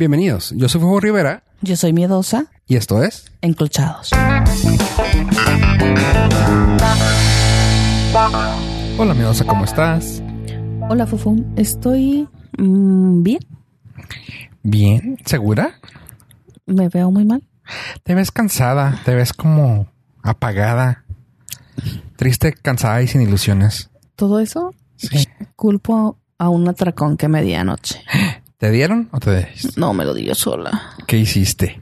Bienvenidos, 0.00 0.54
yo 0.56 0.66
soy 0.66 0.80
Fuego 0.80 0.98
Rivera 0.98 1.42
Yo 1.60 1.76
soy 1.76 1.92
miedosa, 1.92 2.46
y 2.66 2.76
esto 2.76 3.02
es 3.02 3.30
enclochados. 3.42 4.08
Hola 8.96 9.12
Miedosa, 9.12 9.44
¿cómo 9.44 9.66
estás? 9.66 10.22
Hola, 10.88 11.06
Fufu. 11.06 11.44
Estoy 11.56 12.26
mm, 12.56 13.22
bien. 13.22 13.40
Bien, 14.62 15.18
¿segura? 15.26 15.78
Me 16.64 16.88
veo 16.88 17.10
muy 17.10 17.26
mal. 17.26 17.42
Te 18.02 18.14
ves 18.14 18.30
cansada, 18.30 19.02
te 19.04 19.14
ves 19.14 19.34
como 19.34 19.86
apagada, 20.22 21.04
triste, 22.16 22.54
cansada 22.54 23.02
y 23.02 23.06
sin 23.06 23.20
ilusiones. 23.20 23.90
Todo 24.16 24.40
eso 24.40 24.72
Sí. 24.96 25.28
culpo 25.56 26.16
a 26.38 26.48
un 26.48 26.66
atracón 26.70 27.18
que 27.18 27.28
me 27.28 27.42
di 27.42 27.52
anoche. 27.52 28.02
¿Te 28.60 28.70
dieron 28.70 29.08
o 29.10 29.18
te 29.20 29.48
No 29.76 29.94
me 29.94 30.04
lo 30.04 30.12
di 30.12 30.24
yo 30.26 30.34
sola. 30.34 30.92
¿Qué 31.06 31.16
hiciste? 31.16 31.80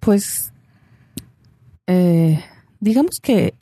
Pues, 0.00 0.52
eh, 1.86 2.44
digamos 2.78 3.20
que 3.20 3.54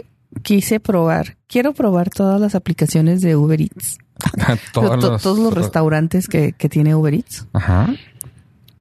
quise 0.42 0.80
probar, 0.80 1.36
quiero 1.46 1.72
probar 1.72 2.10
todas 2.10 2.40
las 2.40 2.56
aplicaciones 2.56 3.22
de 3.22 3.36
Uber 3.36 3.60
Eats. 3.60 3.98
todos, 4.72 4.98
To- 5.00 5.18
todos 5.18 5.38
los 5.38 5.54
restaurantes 5.54 6.26
que, 6.26 6.52
que 6.52 6.68
tiene 6.68 6.96
Uber 6.96 7.14
Eats. 7.14 7.46
Ajá. 7.52 7.94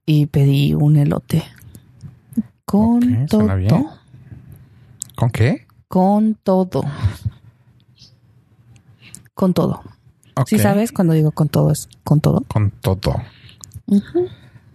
Y 0.07 0.25
pedí 0.25 0.73
un 0.73 0.97
elote. 0.97 1.43
Con 2.65 3.27
todo. 3.27 3.55
bien. 3.57 3.85
¿Con 5.15 5.29
qué? 5.29 5.67
Con 5.87 6.33
todo. 6.41 6.83
Con 9.35 9.53
todo. 9.53 9.83
Si 10.47 10.57
sabes, 10.59 10.91
cuando 10.91 11.13
digo 11.13 11.31
con 11.31 11.47
todo 11.47 11.71
es 11.71 11.87
con 12.03 12.19
todo. 12.21 12.41
Con 12.47 12.71
todo. 12.71 13.21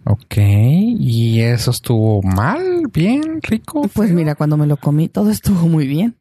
Ok. 0.03 0.35
¿Y 0.37 1.41
eso 1.41 1.69
estuvo 1.71 2.21
mal? 2.23 2.83
¿Bien? 2.91 3.39
¿Rico? 3.43 3.81
Pues 3.93 4.09
feo? 4.09 4.17
mira, 4.17 4.33
cuando 4.35 4.57
me 4.57 4.65
lo 4.65 4.77
comí, 4.77 5.09
todo 5.09 5.29
estuvo 5.29 5.67
muy 5.67 5.85
bien. 5.87 6.15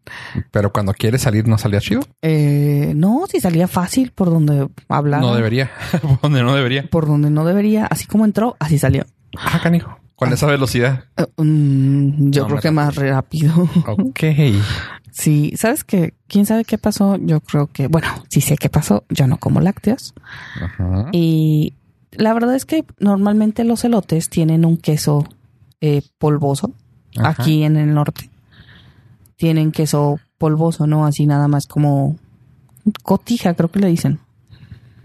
Pero 0.51 0.71
cuando 0.73 0.93
quieres 0.93 1.23
salir 1.23 1.49
no 1.49 1.57
salía 1.57 1.81
chido. 1.81 2.03
Eh, 2.21 2.93
no, 2.95 3.25
si 3.29 3.41
salía 3.41 3.69
fácil 3.69 4.13
por 4.13 4.29
donde 4.29 4.69
hablaba. 4.89 5.23
No 5.23 5.35
debería. 5.35 5.71
Donde 6.23 6.43
no 6.43 6.55
debería. 6.55 6.85
Por 6.91 7.07
donde 7.07 7.31
no 7.31 7.45
debería. 7.47 7.87
Así 7.87 8.07
como 8.07 8.25
entró, 8.27 8.55
así 8.59 8.79
salió. 8.79 9.07
Ah, 9.39 9.61
canijo. 9.63 9.99
Con 10.15 10.31
esa 10.33 10.47
velocidad. 10.47 11.05
Eh, 11.17 11.25
mm, 11.39 12.31
yo 12.31 12.43
No, 12.43 12.47
creo 12.49 12.57
me- 12.57 12.63
que 12.63 12.71
más 12.71 12.95
rápido. 12.97 13.55
Ok. 13.87 14.21
sí, 15.11 15.55
¿sabes 15.57 15.85
qué? 15.85 16.13
¿Quién 16.29 16.45
sabe 16.45 16.67
qué 16.67 16.77
pasó? 16.77 17.17
Yo 17.17 17.41
creo 17.41 17.67
que, 17.69 17.87
bueno, 17.87 18.09
sí 18.29 18.43
sé 18.43 18.59
qué 18.59 18.69
pasó. 18.69 19.05
Yo 19.09 19.27
no 19.27 19.39
como 19.39 19.61
lácteos. 19.61 20.13
Ajá. 20.61 21.07
Y 21.13 21.73
la 22.21 22.35
verdad 22.35 22.55
es 22.55 22.67
que 22.67 22.85
normalmente 22.99 23.65
los 23.65 23.85
elotes 23.85 24.29
tienen 24.29 24.65
un 24.65 24.77
queso 24.77 25.27
eh, 25.81 26.03
polvoso. 26.19 26.73
Ajá. 27.17 27.31
Aquí 27.43 27.65
en 27.65 27.77
el 27.77 27.93
norte. 27.95 28.31
Tienen 29.37 29.73
queso 29.73 30.21
polvoso, 30.39 30.87
¿no? 30.87 31.07
Así 31.07 31.27
nada 31.27 31.49
más 31.49 31.67
como 31.67 32.17
cotija, 33.03 33.55
creo 33.55 33.71
que 33.71 33.81
le 33.81 33.89
dicen. 33.89 34.21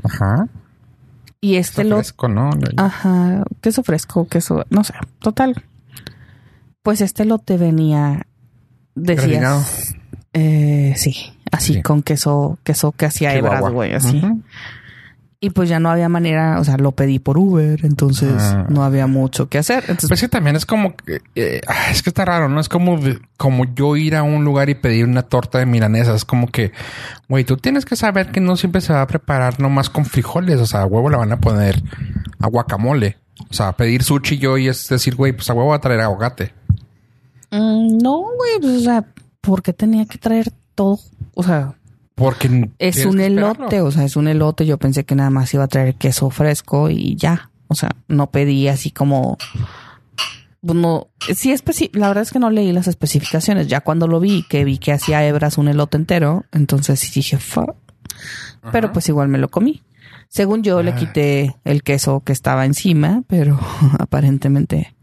Ajá. 0.04 0.48
Y 1.42 1.56
este 1.56 1.84
lo... 1.84 1.98
fresco, 1.98 2.28
¿no? 2.28 2.50
Ajá, 2.78 3.44
queso 3.62 3.84
fresco, 3.84 4.28
queso, 4.28 4.66
no 4.70 4.84
sé, 4.84 4.94
total. 5.20 5.64
Pues 6.82 7.02
este 7.02 7.24
lote 7.26 7.58
venía, 7.58 8.28
decías, 8.96 9.96
eh, 10.34 10.94
sí, 10.98 11.34
así 11.52 11.76
Sí. 11.76 11.82
con 11.82 12.04
queso, 12.04 12.58
queso 12.64 12.92
que 12.92 13.06
hacía 13.06 13.34
hebras, 13.36 13.72
güey, 13.72 13.94
así. 13.94 14.22
Y 15.42 15.50
pues 15.52 15.68
ya 15.70 15.80
no 15.80 15.90
había 15.90 16.10
manera, 16.10 16.60
o 16.60 16.64
sea, 16.64 16.78
lo 16.78 16.94
pedí 16.94 17.20
por 17.20 17.38
Uber, 17.38 17.86
entonces 17.86 18.34
Ah. 18.40 18.66
no 18.70 18.84
había 18.84 19.06
mucho 19.06 19.48
que 19.50 19.58
hacer. 19.60 19.84
Entonces, 19.84 20.08
Pues 20.10 20.22
que 20.22 20.30
también 20.30 20.56
es 20.56 20.66
como 20.66 20.96
que 20.96 21.22
eh, 21.36 21.62
ah, 21.68 21.92
es 21.92 22.02
que 22.02 22.10
está 22.10 22.26
raro, 22.26 22.48
¿no? 22.50 22.60
Es 22.60 22.70
como 22.70 22.98
como 23.38 23.66
yo 23.76 23.96
ir 23.98 24.16
a 24.16 24.24
un 24.24 24.44
lugar 24.46 24.70
y 24.70 24.76
pedir 24.76 25.06
una 25.06 25.22
torta 25.24 25.60
de 25.60 25.66
milanesa. 25.66 26.16
Es 26.16 26.26
como 26.26 26.48
que, 26.48 26.72
güey, 27.28 27.44
tú 27.44 27.58
tienes 27.58 27.86
que 27.86 27.96
saber 27.96 28.32
que 28.32 28.40
no 28.40 28.56
siempre 28.56 28.82
se 28.82 28.94
va 28.94 29.02
a 29.02 29.08
preparar 29.08 29.60
nomás 29.60 29.90
con 29.90 30.06
frijoles. 30.06 30.60
O 30.62 30.66
sea, 30.66 30.82
a 30.84 30.86
huevo 30.86 31.10
le 31.10 31.18
van 31.18 31.32
a 31.34 31.40
poner 31.40 31.84
a 32.40 32.48
guacamole. 32.48 33.18
O 33.50 33.54
sea, 33.54 33.74
pedir 33.74 34.02
sushi 34.04 34.38
yo 34.38 34.58
y 34.58 34.70
es 34.70 34.88
decir, 34.88 35.16
güey, 35.16 35.34
pues 35.34 35.50
a 35.50 35.54
huevo 35.54 35.70
va 35.72 35.76
a 35.76 35.82
traer 35.82 36.00
aguacate. 36.00 36.54
mm, 37.52 37.98
no, 38.02 38.20
güey, 38.22 38.60
pues, 38.62 38.78
o 38.78 38.80
sea, 38.80 39.06
¿por 39.42 39.62
qué 39.62 39.74
tenía 39.74 40.06
que 40.06 40.18
traer 40.18 40.52
todo? 40.74 41.00
O 41.36 41.44
sea, 41.44 41.74
Porque 42.16 42.70
es 42.80 43.06
un 43.06 43.20
elote, 43.20 43.82
o 43.82 43.92
sea, 43.92 44.04
es 44.06 44.16
un 44.16 44.28
elote. 44.30 44.66
Yo 44.66 44.78
pensé 44.78 45.04
que 45.04 45.16
nada 45.16 45.30
más 45.30 45.54
iba 45.54 45.66
a 45.66 45.68
traer 45.68 45.96
queso 45.96 46.30
fresco 46.30 46.90
y 46.90 47.16
ya. 47.18 47.50
O 47.68 47.76
sea, 47.76 47.90
no 48.08 48.32
pedí 48.32 48.68
así 48.70 48.92
como. 48.92 49.38
pues, 50.62 50.76
No, 50.78 51.08
sí, 51.36 51.54
la 51.94 52.08
verdad 52.08 52.22
es 52.24 52.32
que 52.32 52.40
no 52.40 52.50
leí 52.50 52.72
las 52.72 52.88
especificaciones. 52.88 53.68
Ya 53.68 53.82
cuando 53.82 54.08
lo 54.08 54.20
vi, 54.20 54.44
que 54.48 54.64
vi 54.64 54.78
que 54.78 54.94
hacía 54.94 55.26
hebras 55.28 55.58
un 55.58 55.68
elote 55.68 55.98
entero, 55.98 56.46
entonces 56.52 57.00
sí 57.00 57.12
dije, 57.14 57.38
"Fuck". 57.38 57.76
pero 58.72 58.92
pues 58.94 59.08
igual 59.10 59.28
me 59.28 59.38
lo 59.38 59.50
comí. 59.50 59.84
Según 60.30 60.64
yo, 60.64 60.82
le 60.82 60.92
Ah. 60.92 60.96
quité 60.96 61.56
el 61.66 61.84
queso 61.84 62.22
que 62.22 62.32
estaba 62.34 62.66
encima, 62.66 63.24
pero 63.28 63.60
aparentemente 64.00 64.96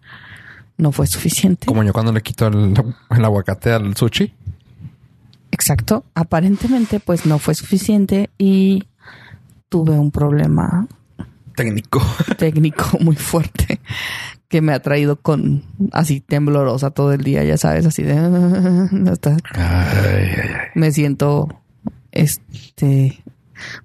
no 0.78 0.90
fue 0.92 1.06
suficiente. 1.06 1.66
Como 1.66 1.82
yo 1.84 1.92
cuando 1.92 2.12
le 2.12 2.22
quito 2.22 2.46
el, 2.48 2.74
el 3.10 3.24
aguacate 3.24 3.70
al 3.72 3.94
sushi. 3.96 4.32
Exacto. 5.52 6.04
Aparentemente, 6.14 6.98
pues 6.98 7.24
no 7.26 7.38
fue 7.38 7.54
suficiente 7.54 8.30
y 8.38 8.88
tuve 9.68 9.92
un 9.92 10.10
problema 10.10 10.88
Técnico. 11.54 12.02
técnico 12.38 12.98
muy 13.00 13.16
fuerte 13.16 13.80
que 14.48 14.60
me 14.60 14.72
ha 14.72 14.80
traído 14.80 15.16
con 15.16 15.62
así 15.92 16.20
temblorosa 16.20 16.90
todo 16.90 17.12
el 17.12 17.22
día, 17.22 17.42
ya 17.44 17.56
sabes, 17.56 17.86
así 17.86 18.02
de 18.02 18.12
hasta 19.10 19.36
Ay, 19.54 19.60
ay, 20.04 20.30
ay. 20.36 20.50
me 20.74 20.92
siento 20.92 21.48
este 22.10 23.22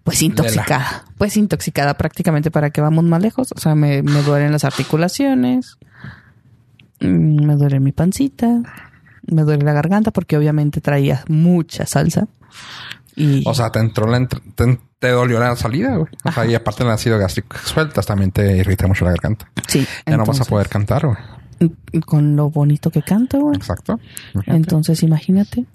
pues 0.03 0.21
intoxicada, 0.21 1.05
pues 1.17 1.37
intoxicada 1.37 1.93
prácticamente 1.95 2.51
para 2.51 2.69
que 2.69 2.81
vamos 2.81 3.05
más 3.05 3.21
lejos, 3.21 3.53
o 3.55 3.59
sea, 3.59 3.75
me, 3.75 4.01
me 4.01 4.23
duelen 4.23 4.51
las 4.51 4.65
articulaciones, 4.65 5.77
mm, 6.99 7.45
me 7.45 7.55
duele 7.55 7.79
mi 7.79 7.91
pancita, 7.91 8.61
me 9.27 9.43
duele 9.43 9.63
la 9.65 9.73
garganta 9.73 10.11
porque 10.11 10.37
obviamente 10.37 10.81
traía 10.81 11.23
mucha 11.27 11.85
salsa 11.85 12.27
y 13.15 13.43
O 13.47 13.53
sea, 13.53 13.71
te 13.71 13.79
entró 13.79 14.07
la 14.07 14.19
entr- 14.19 14.41
te, 14.55 14.79
te 14.99 15.09
dolió 15.09 15.39
la 15.39 15.55
salida, 15.55 15.95
güey. 15.97 16.09
O 16.23 16.31
sea, 16.31 16.45
y 16.45 16.53
aparte 16.55 16.83
del 16.83 16.93
ácido 16.93 17.17
gástrico 17.17 17.57
sueltas 17.63 18.05
también 18.05 18.31
te 18.31 18.57
irrita 18.57 18.85
mucho 18.87 19.05
la 19.05 19.11
garganta. 19.11 19.49
sí, 19.67 19.85
Ya 20.05 20.17
no 20.17 20.25
vas 20.25 20.41
a 20.41 20.45
poder 20.45 20.69
cantar, 20.69 21.05
güey. 21.07 22.01
con 22.05 22.35
lo 22.35 22.49
bonito 22.51 22.91
que 22.91 23.01
canto, 23.01 23.39
güey. 23.39 23.55
Exacto. 23.57 23.99
Imagínate. 24.33 24.57
Entonces, 24.57 25.01
imagínate. 25.03 25.65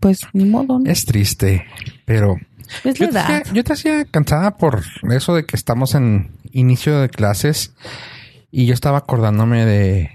Pues 0.00 0.18
ni 0.32 0.44
modo, 0.44 0.80
¿no? 0.80 0.90
Es 0.90 1.04
triste, 1.04 1.64
pero 2.04 2.34
Es 2.82 2.98
la 2.98 3.06
yo 3.06 3.10
te, 3.10 3.18
hacía, 3.20 3.36
edad. 3.38 3.52
yo 3.54 3.62
te 3.64 3.72
hacía 3.72 4.04
cansada 4.06 4.56
por 4.56 4.82
eso 5.12 5.34
de 5.36 5.44
que 5.46 5.54
estamos 5.54 5.94
en 5.94 6.32
inicio 6.50 6.98
de 7.00 7.08
clases 7.08 7.72
y 8.50 8.66
yo 8.66 8.74
estaba 8.74 8.98
acordándome 8.98 9.64
de, 9.64 10.10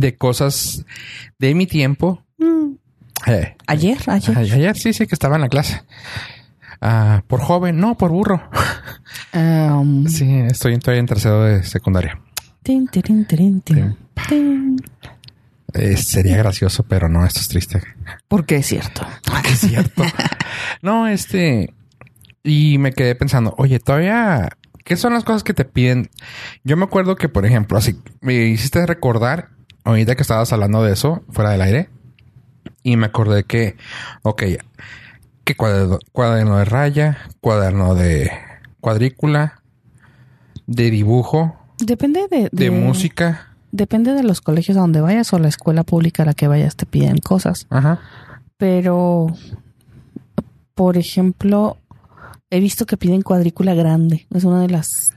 de 0.00 0.16
cosas 0.16 0.84
de 1.38 1.54
mi 1.54 1.66
tiempo. 1.66 2.24
Mm, 2.38 2.72
Eh, 3.26 3.54
Ayer, 3.66 3.98
ayer. 4.06 4.38
ay- 4.38 4.50
ayer 4.50 4.76
sí, 4.78 4.92
sí, 4.94 5.06
que 5.06 5.14
estaba 5.14 5.36
en 5.36 5.42
la 5.42 5.48
clase. 5.48 5.82
Ah, 6.80 7.22
por 7.26 7.40
joven, 7.40 7.78
no, 7.78 7.96
por 7.98 8.10
burro. 8.10 8.42
Um, 9.34 10.06
Sí, 10.08 10.24
estoy 10.46 10.78
todavía 10.78 11.00
en 11.00 11.06
tercero 11.06 11.42
de 11.44 11.62
secundaria. 11.62 12.18
tirin, 12.62 12.88
tin, 12.88 13.24
tin. 13.26 14.76
Eh, 15.74 15.96
sería 15.98 16.38
gracioso, 16.38 16.82
pero 16.84 17.08
no, 17.08 17.24
esto 17.26 17.40
es 17.40 17.48
triste. 17.48 17.82
Porque 18.28 18.56
es 18.56 18.66
cierto. 18.66 19.06
Es 19.44 19.60
cierto. 19.60 20.02
no, 20.82 21.06
este. 21.06 21.74
Y 22.42 22.78
me 22.78 22.92
quedé 22.92 23.14
pensando, 23.14 23.54
oye, 23.58 23.78
todavía. 23.80 24.48
¿Qué 24.84 24.96
son 24.96 25.12
las 25.12 25.24
cosas 25.24 25.44
que 25.44 25.52
te 25.54 25.64
piden? 25.66 26.08
Yo 26.64 26.76
me 26.76 26.84
acuerdo 26.84 27.14
que, 27.14 27.28
por 27.28 27.44
ejemplo, 27.46 27.76
así 27.78 27.96
me 28.22 28.34
hiciste 28.46 28.84
recordar, 28.86 29.50
ahorita 29.84 30.16
que 30.16 30.22
estabas 30.22 30.52
hablando 30.52 30.82
de 30.82 30.92
eso, 30.92 31.22
fuera 31.30 31.50
del 31.50 31.62
aire, 31.62 31.88
y 32.82 32.96
me 32.96 33.06
acordé 33.06 33.44
que, 33.44 33.76
ok, 34.22 34.42
que 35.44 35.54
cuaderno, 35.56 35.98
cuaderno 36.12 36.58
de 36.58 36.64
raya, 36.64 37.18
cuaderno 37.40 37.94
de 37.94 38.30
cuadrícula, 38.80 39.62
de 40.66 40.90
dibujo, 40.90 41.60
Depende 41.80 42.28
de, 42.28 42.48
de 42.52 42.70
música. 42.70 43.48
Depende 43.72 44.12
de 44.12 44.22
los 44.22 44.40
colegios 44.40 44.76
a 44.76 44.80
donde 44.80 45.00
vayas 45.00 45.32
o 45.32 45.38
la 45.38 45.48
escuela 45.48 45.82
pública 45.82 46.22
a 46.22 46.26
la 46.26 46.34
que 46.34 46.48
vayas 46.48 46.76
te 46.76 46.86
piden 46.86 47.18
cosas. 47.18 47.66
Ajá. 47.70 48.00
Pero, 48.56 49.28
por 50.74 50.98
ejemplo, 50.98 51.78
he 52.50 52.60
visto 52.60 52.84
que 52.84 52.96
piden 52.96 53.22
cuadrícula 53.22 53.74
grande. 53.74 54.26
Es 54.34 54.44
una 54.44 54.60
de 54.60 54.68
las, 54.68 55.14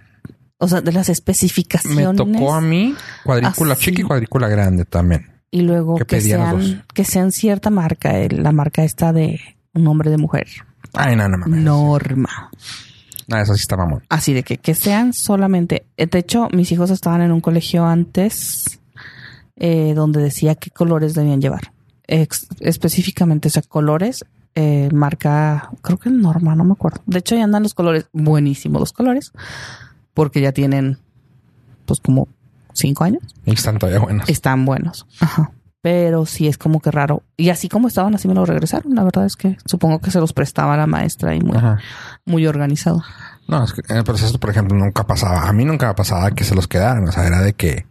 o 0.63 0.68
sea, 0.68 0.81
de 0.81 0.92
las 0.92 1.07
Me 1.10 1.13
especificaciones. 1.13 2.15
tocó 2.18 2.54
a 2.54 2.62
mí 2.62 2.95
cuadrícula 3.24 3.74
Así. 3.74 3.83
chica 3.86 4.01
y 4.01 4.04
cuadrícula 4.06 4.48
grande 4.48 4.86
también. 4.86 5.27
y 5.51 5.62
luego 5.62 5.95
que 5.98 6.19
sean, 6.21 6.83
que 6.94 7.04
sean 7.06 7.31
cierta 7.31 7.69
marca. 7.69 8.18
eh, 8.19 8.30
La 8.30 8.51
marca 8.51 8.83
está 8.83 9.13
de 9.13 9.39
un 9.74 9.83
nombre 9.83 10.10
de 10.10 10.18
mujer. 10.18 10.48
Ay, 10.94 11.15
no, 11.15 11.27
no 11.27 11.38
mames. 11.38 11.62
Norma. 11.62 12.50
Ah, 13.31 13.42
eso 13.42 13.54
sí 13.56 13.62
está 13.62 13.77
mamón. 13.77 14.04
Así 14.10 14.33
de 14.33 14.44
que, 14.44 14.57
que 14.57 14.75
sean 14.75 15.13
solamente. 15.13 15.86
eh, 15.98 16.07
De 16.07 16.19
hecho, 16.19 16.50
mis 16.51 16.71
hijos 16.71 16.89
estaban 16.89 17.21
en 17.21 17.31
un 17.31 17.39
colegio 17.42 17.86
antes 17.86 18.80
eh, 19.56 19.94
donde 19.95 20.21
decía 20.21 20.56
qué 20.56 20.71
colores 20.71 21.13
debían 21.13 21.39
llevar. 21.42 21.71
Ex- 22.07 22.48
específicamente, 22.59 23.48
o 23.48 23.51
sea, 23.51 23.62
colores, 23.62 24.25
eh, 24.56 24.89
marca, 24.92 25.69
creo 25.81 25.98
que 25.98 26.09
norma, 26.09 26.54
no 26.56 26.63
me 26.66 26.74
acuerdo. 26.74 27.01
De 27.06 27.19
hecho, 27.19 27.36
ya 27.36 27.44
andan 27.45 27.63
los 27.63 27.74
colores, 27.74 28.07
buenísimos 28.12 28.80
los 28.80 28.92
colores, 28.92 29.31
porque 30.13 30.42
ya 30.42 30.51
tienen, 30.51 30.98
pues, 31.86 32.00
como 32.00 32.27
cinco 32.74 33.04
años. 33.04 33.24
Y 33.45 33.54
están 33.54 33.77
todavía 33.77 34.00
buenos. 34.00 34.30
Están 34.30 34.65
buenos. 34.65 35.06
Ajá. 35.19 35.51
Pero 35.81 36.25
sí 36.25 36.48
es 36.48 36.57
como 36.57 36.80
que 36.80 36.92
raro. 36.92 37.24
Y 37.36 37.50
así 37.50 37.68
como 37.68 37.89
estaban, 37.89 38.15
así 38.15 38.27
me 38.30 38.33
lo 38.33 38.45
regresaron. 38.45 38.95
La 38.95 39.04
verdad 39.04 39.25
es 39.25 39.36
que 39.36 39.57
supongo 39.65 40.00
que 40.00 40.12
se 40.12 40.19
los 40.19 40.31
prestaba 40.31 40.77
la 40.77 40.88
maestra 40.88 41.36
y 41.36 41.42
muy, 41.42 41.57
Ajá. 41.57 41.77
muy 42.25 42.48
organizado. 42.48 43.04
No, 43.50 43.62
es 43.65 43.74
que 43.74 43.81
en 43.89 43.98
el 43.98 44.06
proceso, 44.06 44.39
por 44.39 44.50
ejemplo, 44.50 44.77
nunca 44.77 45.06
pasaba. 45.06 45.50
A 45.50 45.51
mí 45.51 45.65
nunca 45.65 45.94
pasaba 45.94 46.31
que 46.31 46.45
se 46.45 46.56
los 46.56 46.69
quedaran. 46.69 47.06
O 47.06 47.12
sea, 47.12 47.27
era 47.27 47.42
de 47.42 47.51
que 47.54 47.86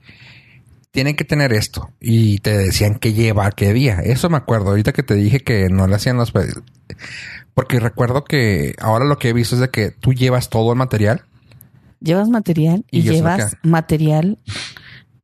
tienen 0.90 1.16
que 1.16 1.24
tener 1.24 1.52
esto 1.52 1.90
y 2.00 2.38
te 2.38 2.56
decían 2.56 2.94
qué 2.94 3.12
llevar, 3.12 3.54
qué 3.54 3.74
día. 3.74 4.00
Eso 4.00 4.30
me 4.30 4.38
acuerdo. 4.38 4.70
Ahorita 4.70 4.92
que 4.92 5.02
te 5.02 5.14
dije 5.14 5.40
que 5.40 5.68
no 5.68 5.86
le 5.86 5.96
hacían 5.96 6.16
los. 6.16 6.32
Porque 7.52 7.78
recuerdo 7.78 8.24
que 8.24 8.74
ahora 8.80 9.04
lo 9.04 9.18
que 9.18 9.28
he 9.28 9.32
visto 9.34 9.54
es 9.56 9.60
de 9.60 9.68
que 9.68 9.90
tú 9.90 10.14
llevas 10.14 10.48
todo 10.48 10.72
el 10.72 10.78
material. 10.78 11.24
Llevas 12.02 12.28
material 12.28 12.84
y, 12.90 13.02
llevas 13.02 13.56
material 13.62 14.38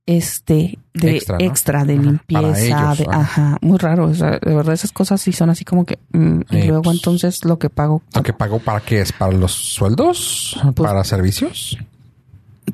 este 0.06 0.78
de 0.94 1.16
Extra, 1.40 1.84
de 1.84 1.94
Ajá, 1.94 2.02
limpieza, 2.02 2.60
ellos, 2.60 2.98
de, 2.98 3.04
ajá. 3.10 3.20
ajá, 3.20 3.58
muy 3.60 3.76
raro, 3.78 4.06
o 4.06 4.14
sea, 4.14 4.38
de 4.38 4.54
verdad 4.54 4.72
esas 4.72 4.90
cosas 4.92 5.20
sí 5.20 5.32
son 5.32 5.50
así 5.50 5.64
como 5.66 5.84
que 5.84 5.98
mm, 6.12 6.40
y 6.50 6.56
Eh, 6.56 6.66
luego 6.66 6.82
pues, 6.82 6.96
entonces 6.96 7.44
lo 7.44 7.58
que 7.58 7.68
pago 7.68 8.02
¿Lo 8.14 8.22
que 8.22 8.32
pago 8.32 8.58
para 8.58 8.80
qué 8.80 9.02
es? 9.02 9.12
¿Para 9.12 9.32
los 9.32 9.52
sueldos? 9.52 10.58
Pues- 10.74 10.88
¿Para 10.88 11.04
servicios? 11.04 11.76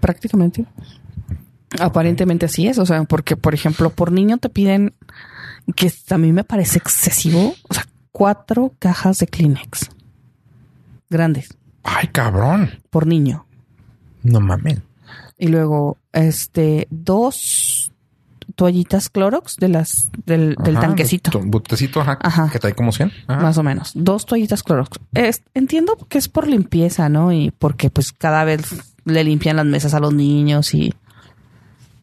prácticamente 0.00 0.64
aparentemente 1.80 2.46
así 2.46 2.68
es, 2.68 2.78
o 2.78 2.86
sea, 2.86 3.02
porque 3.04 3.36
por 3.36 3.54
ejemplo, 3.54 3.90
por 3.90 4.12
niño 4.12 4.38
te 4.38 4.48
piden 4.48 4.92
que 5.74 5.90
a 6.10 6.18
mí 6.18 6.32
me 6.32 6.44
parece 6.44 6.78
excesivo, 6.78 7.54
o 7.68 7.74
sea, 7.74 7.84
cuatro 8.12 8.72
cajas 8.78 9.18
de 9.18 9.26
Kleenex 9.26 9.88
grandes 11.10 11.48
Ay, 11.82 12.08
cabrón. 12.08 12.70
por 12.90 13.06
niño. 13.06 13.46
No 14.24 14.40
mames. 14.40 14.78
Y 15.38 15.46
luego, 15.48 15.98
este, 16.12 16.88
dos 16.90 17.92
toallitas 18.56 19.08
Clorox 19.10 19.56
de 19.56 19.68
las, 19.68 20.10
del, 20.26 20.56
tanquecito. 20.56 21.40
botecito, 21.44 22.00
ajá, 22.00 22.18
Ajá. 22.22 22.48
Que 22.50 22.58
trae 22.58 22.74
como 22.74 22.92
100. 22.92 23.12
Ajá. 23.26 23.40
Más 23.40 23.58
o 23.58 23.62
menos. 23.62 23.92
Dos 23.94 24.26
toallitas 24.26 24.62
Clorox. 24.62 24.98
Es- 25.14 25.42
entiendo 25.54 25.96
que 26.08 26.18
es 26.18 26.28
por 26.28 26.46
limpieza, 26.48 27.08
¿no? 27.08 27.32
Y 27.32 27.52
porque 27.52 27.90
pues 27.90 28.12
cada 28.12 28.44
vez 28.44 28.94
le 29.04 29.24
limpian 29.24 29.56
las 29.56 29.66
mesas 29.66 29.94
a 29.94 30.00
los 30.00 30.12
niños 30.14 30.72
y, 30.74 30.94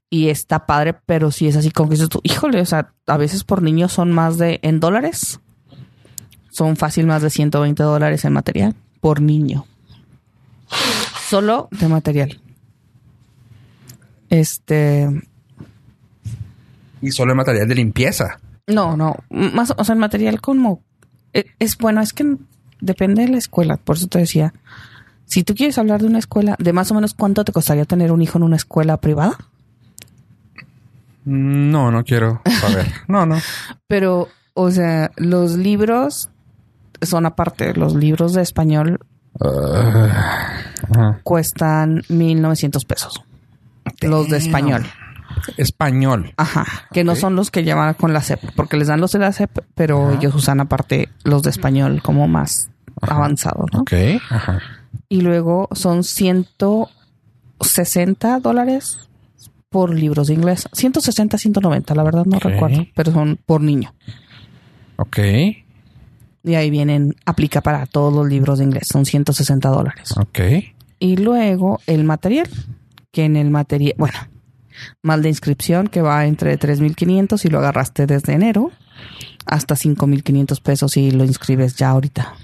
y 0.09 0.29
está 0.29 0.65
padre, 0.65 0.94
pero 1.06 1.31
si 1.31 1.47
es 1.47 1.56
así 1.56 1.71
como 1.71 1.89
que 1.89 1.95
dices 1.95 2.09
tú, 2.09 2.19
híjole, 2.24 2.59
o 2.62 2.65
sea, 2.65 2.91
a 3.07 3.17
veces 3.17 3.44
por 3.44 3.62
niños 3.62 3.91
son 3.94 4.12
más 4.12 4.38
de, 4.38 4.59
en 4.62 4.79
dólares, 4.79 5.39
son 6.51 6.75
fácil 6.75 7.07
más 7.07 7.21
de 7.21 7.29
120 7.29 7.81
dólares 7.81 8.25
en 8.25 8.33
material 8.33 8.75
por 9.00 9.21
niño. 9.21 9.65
Solo 11.31 11.69
de 11.72 11.88
material. 11.88 12.42
Este, 14.30 15.07
Y 17.01 17.12
solo 17.12 17.31
el 17.31 17.38
material 17.38 17.68
de 17.69 17.75
limpieza. 17.75 18.39
No, 18.68 18.98
no, 18.98 19.16
más, 19.30 19.74
o 19.78 19.83
sea, 19.86 19.94
el 19.94 20.00
material 20.00 20.42
como 20.42 20.81
e- 21.33 21.45
es 21.60 21.78
bueno, 21.78 22.01
es 22.01 22.12
que 22.12 22.36
depende 22.81 23.22
de 23.24 23.30
la 23.30 23.38
escuela, 23.38 23.78
por 23.78 23.95
eso 23.95 24.07
te 24.07 24.19
decía, 24.19 24.54
si 25.25 25.44
tú 25.44 25.56
quieres 25.56 25.78
hablar 25.78 26.01
de 26.01 26.07
una 26.07 26.19
escuela, 26.19 26.56
de 26.60 26.74
más 26.74 26.92
o 26.92 26.95
menos 26.95 27.13
cuánto 27.13 27.45
te 27.45 27.54
costaría 27.54 27.86
tener 27.86 28.12
un 28.12 28.22
hijo 28.22 28.38
en 28.38 28.44
una 28.44 28.57
escuela 28.57 28.98
privada, 28.98 29.38
No, 31.24 31.92
no 31.92 32.04
quiero 32.04 32.42
saber. 32.60 32.92
no, 33.07 33.25
no. 33.25 33.38
pero, 33.88 34.27
o 34.54 34.69
sea, 34.72 35.12
los 35.16 35.54
libros 35.56 36.30
son 37.01 37.25
aparte, 37.25 37.74
los 37.74 37.95
libros 37.95 38.34
de 38.34 38.42
español 38.42 39.00
Ah, 39.39 40.50
ajá. 40.91 41.19
cuestan 41.23 42.03
1900 42.09 42.85
pesos. 42.85 43.23
Los 44.01 44.29
de 44.29 44.38
español. 44.38 44.85
Español. 45.57 46.33
Ajá, 46.38 46.65
que 46.91 47.03
no 47.03 47.15
son 47.15 47.35
los 47.35 47.49
que 47.51 47.63
llevan 47.63 47.93
con 47.95 48.13
la 48.13 48.21
CEP, 48.21 48.39
porque 48.55 48.77
les 48.77 48.88
dan 48.89 49.01
los 49.01 49.11
de 49.13 49.19
la 49.19 49.31
CEP, 49.33 49.49
pero 49.75 50.07
Ajá. 50.09 50.17
ellos 50.17 50.35
usan 50.35 50.59
aparte 50.59 51.09
los 51.23 51.41
de 51.41 51.49
español 51.49 52.01
como 52.03 52.27
más 52.27 52.69
avanzados, 53.01 53.65
¿no? 53.73 53.79
Ok. 53.81 53.93
Ajá. 54.29 54.59
y 55.09 55.21
luego 55.21 55.67
son 55.71 56.03
160 56.03 58.39
dólares 58.39 59.07
por 59.69 59.93
libros 59.93 60.27
de 60.27 60.33
inglés. 60.35 60.67
160, 60.73 61.38
190, 61.38 61.95
la 61.95 62.03
verdad 62.03 62.25
no 62.25 62.39
recuerdo, 62.39 62.85
pero 62.93 63.11
son 63.11 63.39
por 63.45 63.61
niño. 63.61 63.93
Ok. 64.97 65.17
Y 66.43 66.55
ahí 66.55 66.69
vienen, 66.69 67.15
aplica 67.25 67.61
para 67.61 67.85
todos 67.85 68.13
los 68.13 68.27
libros 68.27 68.59
de 68.59 68.65
inglés, 68.65 68.88
son 68.91 69.05
160 69.05 69.69
dólares. 69.69 70.11
Ok. 70.17 70.39
Y 71.01 71.18
luego 71.18 71.80
el 71.88 72.03
material, 72.03 72.48
que 73.12 73.25
en 73.25 73.36
el 73.36 73.50
material, 73.50 73.95
bueno, 73.98 74.13
mal 75.01 75.24
de 75.24 75.30
inscripción 75.30 75.88
que 75.88 76.01
va 76.03 76.27
entre 76.27 76.59
3.500 76.59 77.44
y 77.44 77.50
lo 77.50 77.57
agarraste 77.57 78.06
desde 78.06 78.33
enero 78.33 78.71
hasta 79.48 79.74
5.500 79.74 80.62
pesos 80.62 80.98
y 80.98 81.09
lo 81.09 81.24
inscribes 81.25 81.75
ya 81.75 81.89
ahorita. 81.89 82.36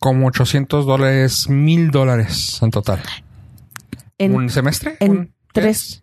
Como 0.00 0.26
800 0.26 0.84
dólares, 0.84 1.48
mil 1.48 1.92
dólares 1.92 2.58
en 2.60 2.72
total. 2.72 3.00
En, 4.18 4.34
¿Un 4.34 4.50
semestre? 4.50 4.96
en 4.98 5.10
¿Un, 5.12 5.26
qué 5.26 5.32
tres, 5.52 5.78
es? 5.78 6.02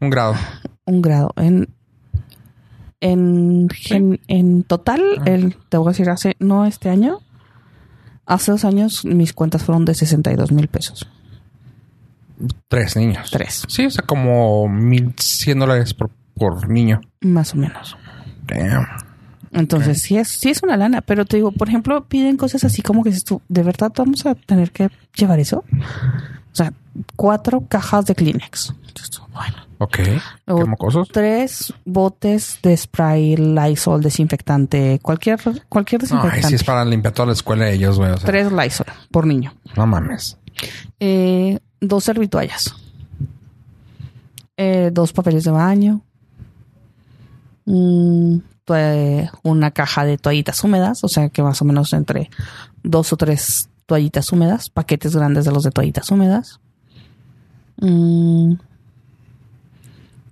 Un 0.00 0.10
grado. 0.10 0.34
un 0.86 1.00
grado. 1.02 1.32
En, 1.36 1.68
en, 3.00 3.68
en 4.26 4.64
total, 4.64 5.00
Ah. 5.20 5.22
el, 5.26 5.54
te 5.68 5.76
voy 5.76 5.86
a 5.86 5.90
decir, 5.90 6.10
hace, 6.10 6.34
no 6.40 6.66
este 6.66 6.90
año, 6.90 7.20
hace 8.28 8.52
dos 8.52 8.64
años 8.64 9.04
mis 9.04 9.32
cuentas 9.32 9.64
fueron 9.64 9.84
de 9.84 9.94
62 9.94 10.52
mil 10.52 10.68
pesos. 10.68 11.08
Tres 12.68 12.94
niños. 12.96 13.30
Tres, 13.32 13.64
Sí, 13.66 13.86
o 13.86 13.90
sea, 13.90 14.04
como 14.06 14.68
1100 14.68 15.58
dólares 15.58 15.94
por, 15.94 16.10
por 16.34 16.68
niño. 16.68 17.00
más 17.20 17.54
o 17.54 17.56
menos. 17.56 17.96
Damn. 18.46 18.86
Entonces, 19.50 20.02
sí 20.02 20.16
es, 20.18 20.28
sí 20.28 20.50
es 20.50 20.62
una 20.62 20.76
lana, 20.76 21.00
pero 21.00 21.24
te 21.24 21.38
digo, 21.38 21.50
por 21.52 21.68
ejemplo, 21.68 22.04
piden 22.04 22.36
cosas 22.36 22.64
así 22.64 22.82
como 22.82 23.02
que 23.02 23.10
dices 23.10 23.24
tú, 23.24 23.40
¿de 23.48 23.62
verdad 23.62 23.90
vamos 23.96 24.26
a 24.26 24.34
tener 24.34 24.70
que 24.70 24.90
llevar 25.16 25.40
eso? 25.40 25.64
O 26.52 26.54
sea, 26.54 26.72
cuatro 27.16 27.64
cajas 27.66 28.04
de 28.06 28.14
Kleenex. 28.14 28.74
Bueno, 29.32 29.56
Ok. 29.78 29.98
Luego, 30.46 30.62
¿Qué 30.64 30.68
mocosos? 30.70 31.08
tres 31.12 31.72
botes 31.84 32.58
de 32.62 32.76
spray, 32.76 33.36
Lysol, 33.36 34.02
desinfectante, 34.02 34.98
cualquier, 35.00 35.38
cualquier 35.68 36.02
No, 36.02 36.06
ay, 36.08 36.16
desinfectante. 36.16 36.48
sí 36.48 36.54
es 36.56 36.64
para 36.64 36.84
limpiar 36.84 37.14
toda 37.14 37.26
la 37.26 37.32
escuela 37.32 37.66
de 37.66 37.74
ellos, 37.74 37.96
güey. 37.98 38.10
o 38.10 38.16
sea, 38.16 38.26
Tres 38.26 38.50
Lysol 38.50 38.86
por 39.12 39.26
niño. 39.26 39.54
No 39.76 39.86
mames. 39.86 40.36
Eh, 40.98 41.60
dos 41.80 42.02
servitoallas. 42.04 42.74
Eh, 44.56 44.90
dos 44.92 45.12
papeles 45.12 45.44
de 45.44 45.50
baño. 45.52 46.00
Mm, 47.66 48.38
una 49.44 49.70
caja 49.70 50.04
de 50.04 50.18
toallitas 50.18 50.62
húmedas, 50.64 51.02
o 51.04 51.08
sea 51.08 51.28
que 51.30 51.42
más 51.42 51.62
o 51.62 51.64
menos 51.64 51.92
entre 51.94 52.28
dos 52.82 53.12
o 53.12 53.16
tres 53.16 53.70
toallitas 53.86 54.30
húmedas, 54.32 54.68
paquetes 54.68 55.14
grandes 55.16 55.44
de 55.46 55.52
los 55.52 55.62
de 55.62 55.70
toallitas 55.70 56.10
húmedas. 56.10 56.60
Mm, 57.80 58.54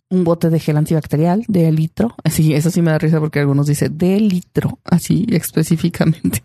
un 0.08 0.24
bote 0.24 0.50
de 0.50 0.60
gel 0.60 0.76
antibacterial 0.76 1.44
de 1.48 1.70
litro. 1.72 2.14
Así, 2.24 2.54
eso 2.54 2.70
sí 2.70 2.82
me 2.82 2.90
da 2.92 2.98
risa 2.98 3.18
porque 3.20 3.40
algunos 3.40 3.66
dicen 3.66 3.96
de 3.98 4.20
litro, 4.20 4.78
así 4.84 5.26
específicamente. 5.30 6.42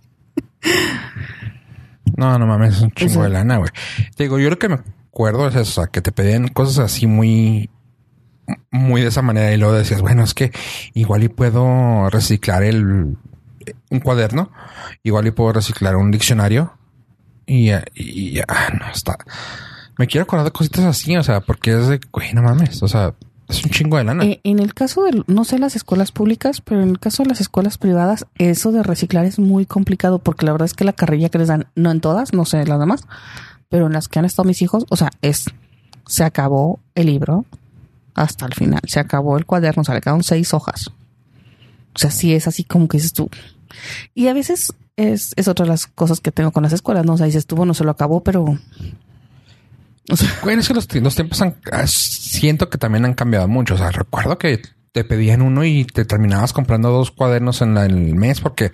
No, 2.17 2.37
no 2.37 2.45
mames, 2.45 2.75
es 2.77 2.81
un 2.81 2.91
chingo 2.91 3.11
Eso. 3.11 3.23
de 3.23 3.29
lana, 3.29 3.57
güey. 3.57 3.69
Te 4.15 4.23
digo, 4.23 4.37
yo 4.39 4.49
lo 4.49 4.59
que 4.59 4.69
me 4.69 4.79
acuerdo 5.09 5.47
es 5.47 5.55
eso, 5.55 5.81
o 5.81 5.83
sea, 5.85 5.91
que 5.91 6.01
te 6.01 6.11
pedían 6.11 6.47
cosas 6.49 6.79
así 6.79 7.07
muy, 7.07 7.69
muy 8.71 9.01
de 9.01 9.07
esa 9.07 9.21
manera 9.21 9.51
y 9.53 9.57
luego 9.57 9.73
decías, 9.73 10.01
bueno, 10.01 10.23
es 10.23 10.33
que 10.33 10.51
igual 10.93 11.23
y 11.23 11.29
puedo 11.29 12.09
reciclar 12.09 12.63
el, 12.63 13.17
un 13.89 13.99
cuaderno, 14.03 14.51
igual 15.03 15.27
y 15.27 15.31
puedo 15.31 15.53
reciclar 15.53 15.95
un 15.95 16.11
diccionario 16.11 16.73
y, 17.45 17.67
ya- 17.67 17.85
y 17.95 18.33
ya, 18.33 18.45
no, 18.79 18.91
está. 18.91 19.17
Me 19.97 20.07
quiero 20.07 20.23
acordar 20.23 20.45
de 20.45 20.51
cositas 20.51 20.83
así, 20.85 21.15
o 21.15 21.23
sea, 21.23 21.41
porque 21.41 21.71
es 21.79 21.87
de, 21.87 21.99
güey, 22.11 22.33
no 22.33 22.41
mames, 22.43 22.81
o 22.83 22.87
sea, 22.87 23.13
es 23.51 23.63
un 23.63 23.72
chingo 23.72 23.98
de 23.98 24.03
lana. 24.03 24.24
Eh, 24.24 24.39
en 24.43 24.60
el 24.60 24.74
caso 24.74 25.03
de, 25.03 25.24
no 25.27 25.43
sé 25.43 25.60
las 25.60 25.75
escuelas 25.75 26.12
públicas, 26.12 26.62
pero 26.62 26.81
en 26.81 26.89
el 26.89 27.00
caso 27.00 27.24
de 27.24 27.29
las 27.29 27.41
escuelas 27.41 27.77
privadas, 27.77 28.25
eso 28.38 28.72
de 28.72 28.84
reciclar 28.84 29.25
es 29.25 29.39
muy 29.39 29.65
complicado 29.65 30.20
porque 30.20 30.46
la 30.46 30.51
verdad 30.51 30.65
es 30.65 30.74
que 30.74 30.84
la 30.84 30.93
carrilla 30.93 31.29
que 31.29 31.38
les 31.38 31.48
dan, 31.48 31.67
no 31.75 31.91
en 31.91 32.01
todas, 32.01 32.34
no 32.34 32.46
sé 32.46 32.65
las 32.65 32.79
demás, 32.79 33.03
pero 33.70 33.88
en 33.88 33.93
las 33.93 34.08
que 34.08 34.20
han 34.20 34.25
estado 34.25 34.48
mis 34.48 34.62
hijos, 34.62 34.86
o 34.89 34.96
sea, 34.96 35.12
es, 35.22 35.46
se 36.08 36.24
acabó 36.24 36.79
el 36.96 37.08
libro 37.08 37.46
hasta 38.15 38.46
el 38.46 38.53
final, 38.53 38.81
se 38.88 39.00
acabó 39.00 39.38
el 39.38 39.46
cuaderno, 39.46 39.81
o 39.81 39.86
sea, 39.86 39.96
le 39.96 40.01
quedaron 40.01 40.24
seis 40.24 40.53
hojas. 40.53 40.91
O 41.93 42.00
sea, 42.00 42.10
sí 42.10 42.34
es 42.34 42.48
así 42.48 42.63
como 42.63 42.88
que 42.88 42.98
dices 42.98 43.13
tú. 43.13 43.29
Y 44.13 44.27
a 44.27 44.34
veces 44.34 44.74
es, 44.96 45.34
es 45.36 45.48
otra 45.48 45.65
de 45.65 45.72
las 45.72 45.88
cosas 45.88 46.20
que 46.20 46.31
tengo 46.31 46.51
con 46.51 46.63
las 46.63 46.74
escuelas, 46.74 47.05
¿no? 47.05 47.13
O 47.13 47.17
sea, 47.17 47.25
dices, 47.25 47.39
estuvo, 47.39 47.65
no 47.65 47.74
se 47.74 47.84
lo 47.84 47.91
acabó, 47.91 48.22
pero... 48.22 48.58
O 50.10 50.15
sea, 50.15 50.29
güey, 50.41 50.58
es 50.58 50.67
que 50.67 50.74
los, 50.74 50.93
los 50.93 51.15
tiempos 51.15 51.41
han, 51.41 51.55
ah, 51.72 51.86
siento 51.86 52.70
que 52.70 52.77
también 52.77 53.05
han 53.05 53.13
cambiado 53.13 53.48
mucho. 53.48 53.75
O 53.75 53.77
sea, 53.77 53.91
recuerdo 53.91 54.38
que 54.38 54.62
te 54.91 55.03
pedían 55.03 55.41
uno 55.41 55.63
y 55.63 55.86
te 55.86 56.05
terminabas 56.05 56.53
comprando 56.53 56.89
dos 56.89 57.12
cuadernos 57.12 57.62
en, 57.62 57.75
la, 57.75 57.86
en 57.86 57.91
el 57.91 58.15
mes 58.15 58.41
porque 58.41 58.72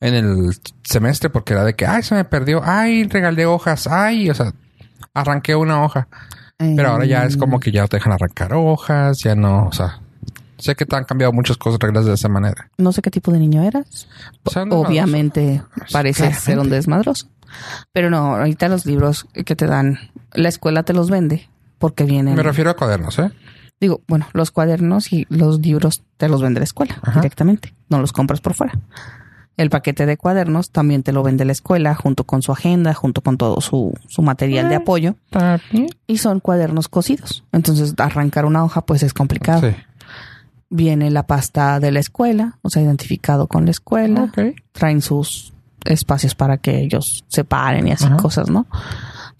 en 0.00 0.14
el 0.14 0.56
semestre 0.82 1.30
porque 1.30 1.52
era 1.52 1.64
de 1.64 1.74
que, 1.74 1.86
ay, 1.86 2.02
se 2.02 2.14
me 2.14 2.24
perdió, 2.24 2.62
ay, 2.64 3.04
regalé 3.04 3.46
hojas, 3.46 3.86
ay, 3.86 4.30
o 4.30 4.34
sea, 4.34 4.52
arranqué 5.14 5.54
una 5.54 5.84
hoja. 5.84 6.08
Pero 6.58 6.90
ahora 6.90 7.04
ya 7.06 7.24
es 7.24 7.36
como 7.36 7.58
que 7.58 7.72
ya 7.72 7.88
te 7.88 7.96
dejan 7.96 8.12
arrancar 8.12 8.52
hojas, 8.54 9.18
ya 9.18 9.34
no, 9.34 9.66
o 9.66 9.72
sea, 9.72 10.00
sé 10.58 10.76
que 10.76 10.86
te 10.86 10.94
han 10.94 11.04
cambiado 11.04 11.32
muchas 11.32 11.56
cosas, 11.56 11.80
reglas 11.80 12.04
de 12.06 12.14
esa 12.14 12.28
manera. 12.28 12.70
No 12.78 12.92
sé 12.92 13.02
qué 13.02 13.10
tipo 13.10 13.32
de 13.32 13.40
niño 13.40 13.62
eras. 13.64 14.06
Obviamente 14.70 15.62
parece 15.90 16.32
ser 16.34 16.60
un 16.60 16.70
desmadroso. 16.70 17.28
Pero 17.92 18.10
no, 18.10 18.36
ahorita 18.36 18.68
los 18.68 18.86
libros 18.86 19.26
que 19.44 19.56
te 19.56 19.66
dan, 19.66 19.98
la 20.34 20.48
escuela 20.48 20.82
te 20.82 20.92
los 20.92 21.10
vende 21.10 21.48
porque 21.78 22.04
vienen. 22.04 22.34
Me 22.34 22.42
refiero 22.42 22.70
a 22.70 22.76
cuadernos, 22.76 23.18
¿eh? 23.18 23.30
Digo, 23.80 24.00
bueno, 24.06 24.28
los 24.32 24.52
cuadernos 24.52 25.12
y 25.12 25.26
los 25.28 25.58
libros 25.58 26.04
te 26.16 26.28
los 26.28 26.40
vende 26.40 26.60
la 26.60 26.64
escuela 26.64 27.00
directamente. 27.16 27.74
No 27.88 28.00
los 28.00 28.12
compras 28.12 28.40
por 28.40 28.54
fuera. 28.54 28.78
El 29.56 29.70
paquete 29.70 30.06
de 30.06 30.16
cuadernos 30.16 30.70
también 30.70 31.02
te 31.02 31.12
lo 31.12 31.22
vende 31.22 31.44
la 31.44 31.52
escuela 31.52 31.94
junto 31.94 32.24
con 32.24 32.42
su 32.42 32.52
agenda, 32.52 32.94
junto 32.94 33.20
con 33.20 33.36
todo 33.36 33.60
su, 33.60 33.92
su 34.08 34.22
material 34.22 34.68
de 34.68 34.76
ah, 34.76 34.78
apoyo. 34.78 35.16
Y 36.06 36.18
son 36.18 36.40
cuadernos 36.40 36.88
cosidos. 36.88 37.44
Entonces, 37.52 37.94
arrancar 37.98 38.44
una 38.44 38.64
hoja 38.64 38.82
pues 38.82 39.02
es 39.02 39.12
complicado. 39.12 39.74
Viene 40.70 41.10
la 41.10 41.26
pasta 41.26 41.80
de 41.80 41.90
la 41.90 42.00
escuela, 42.00 42.58
o 42.62 42.70
sea, 42.70 42.82
identificado 42.82 43.46
con 43.46 43.66
la 43.66 43.72
escuela. 43.72 44.32
Traen 44.72 45.02
sus 45.02 45.52
espacios 45.84 46.34
para 46.34 46.56
que 46.56 46.78
ellos 46.78 47.24
se 47.28 47.44
paren 47.44 47.88
y 47.88 47.92
así 47.92 48.08
cosas, 48.10 48.48
¿no? 48.48 48.66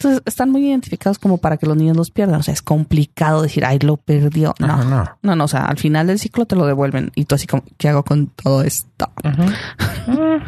Entonces 0.03 0.23
están 0.27 0.51
muy 0.51 0.67
identificados 0.67 1.21
como 1.21 1.39
para 1.39 1.59
que 1.59 1.67
los 1.67 1.77
niños 1.77 1.97
los 1.97 2.11
pierdan. 2.11 2.41
O 2.41 2.43
sea, 2.43 2.53
es 2.53 2.61
complicado 2.63 3.41
decir, 3.41 3.65
ay, 3.65 3.79
lo 3.79 3.97
perdió. 3.97 4.53
No, 4.59 4.85
no, 5.23 5.37
no, 5.37 5.45
O 5.45 5.49
sea, 5.49 5.67
al 5.67 5.79
final 5.79 6.09
del 6.09 6.19
ciclo 6.19 6.45
te 6.45 6.57
lo 6.57 6.67
devuelven 6.67 7.13
y 7.15 7.25
tú 7.25 7.37
así 7.37 7.47
como, 7.47 7.63
¿qué 7.79 7.89
hago 7.89 8.03
con 8.03 8.27
todo 8.27 8.63
esto? 8.65 9.13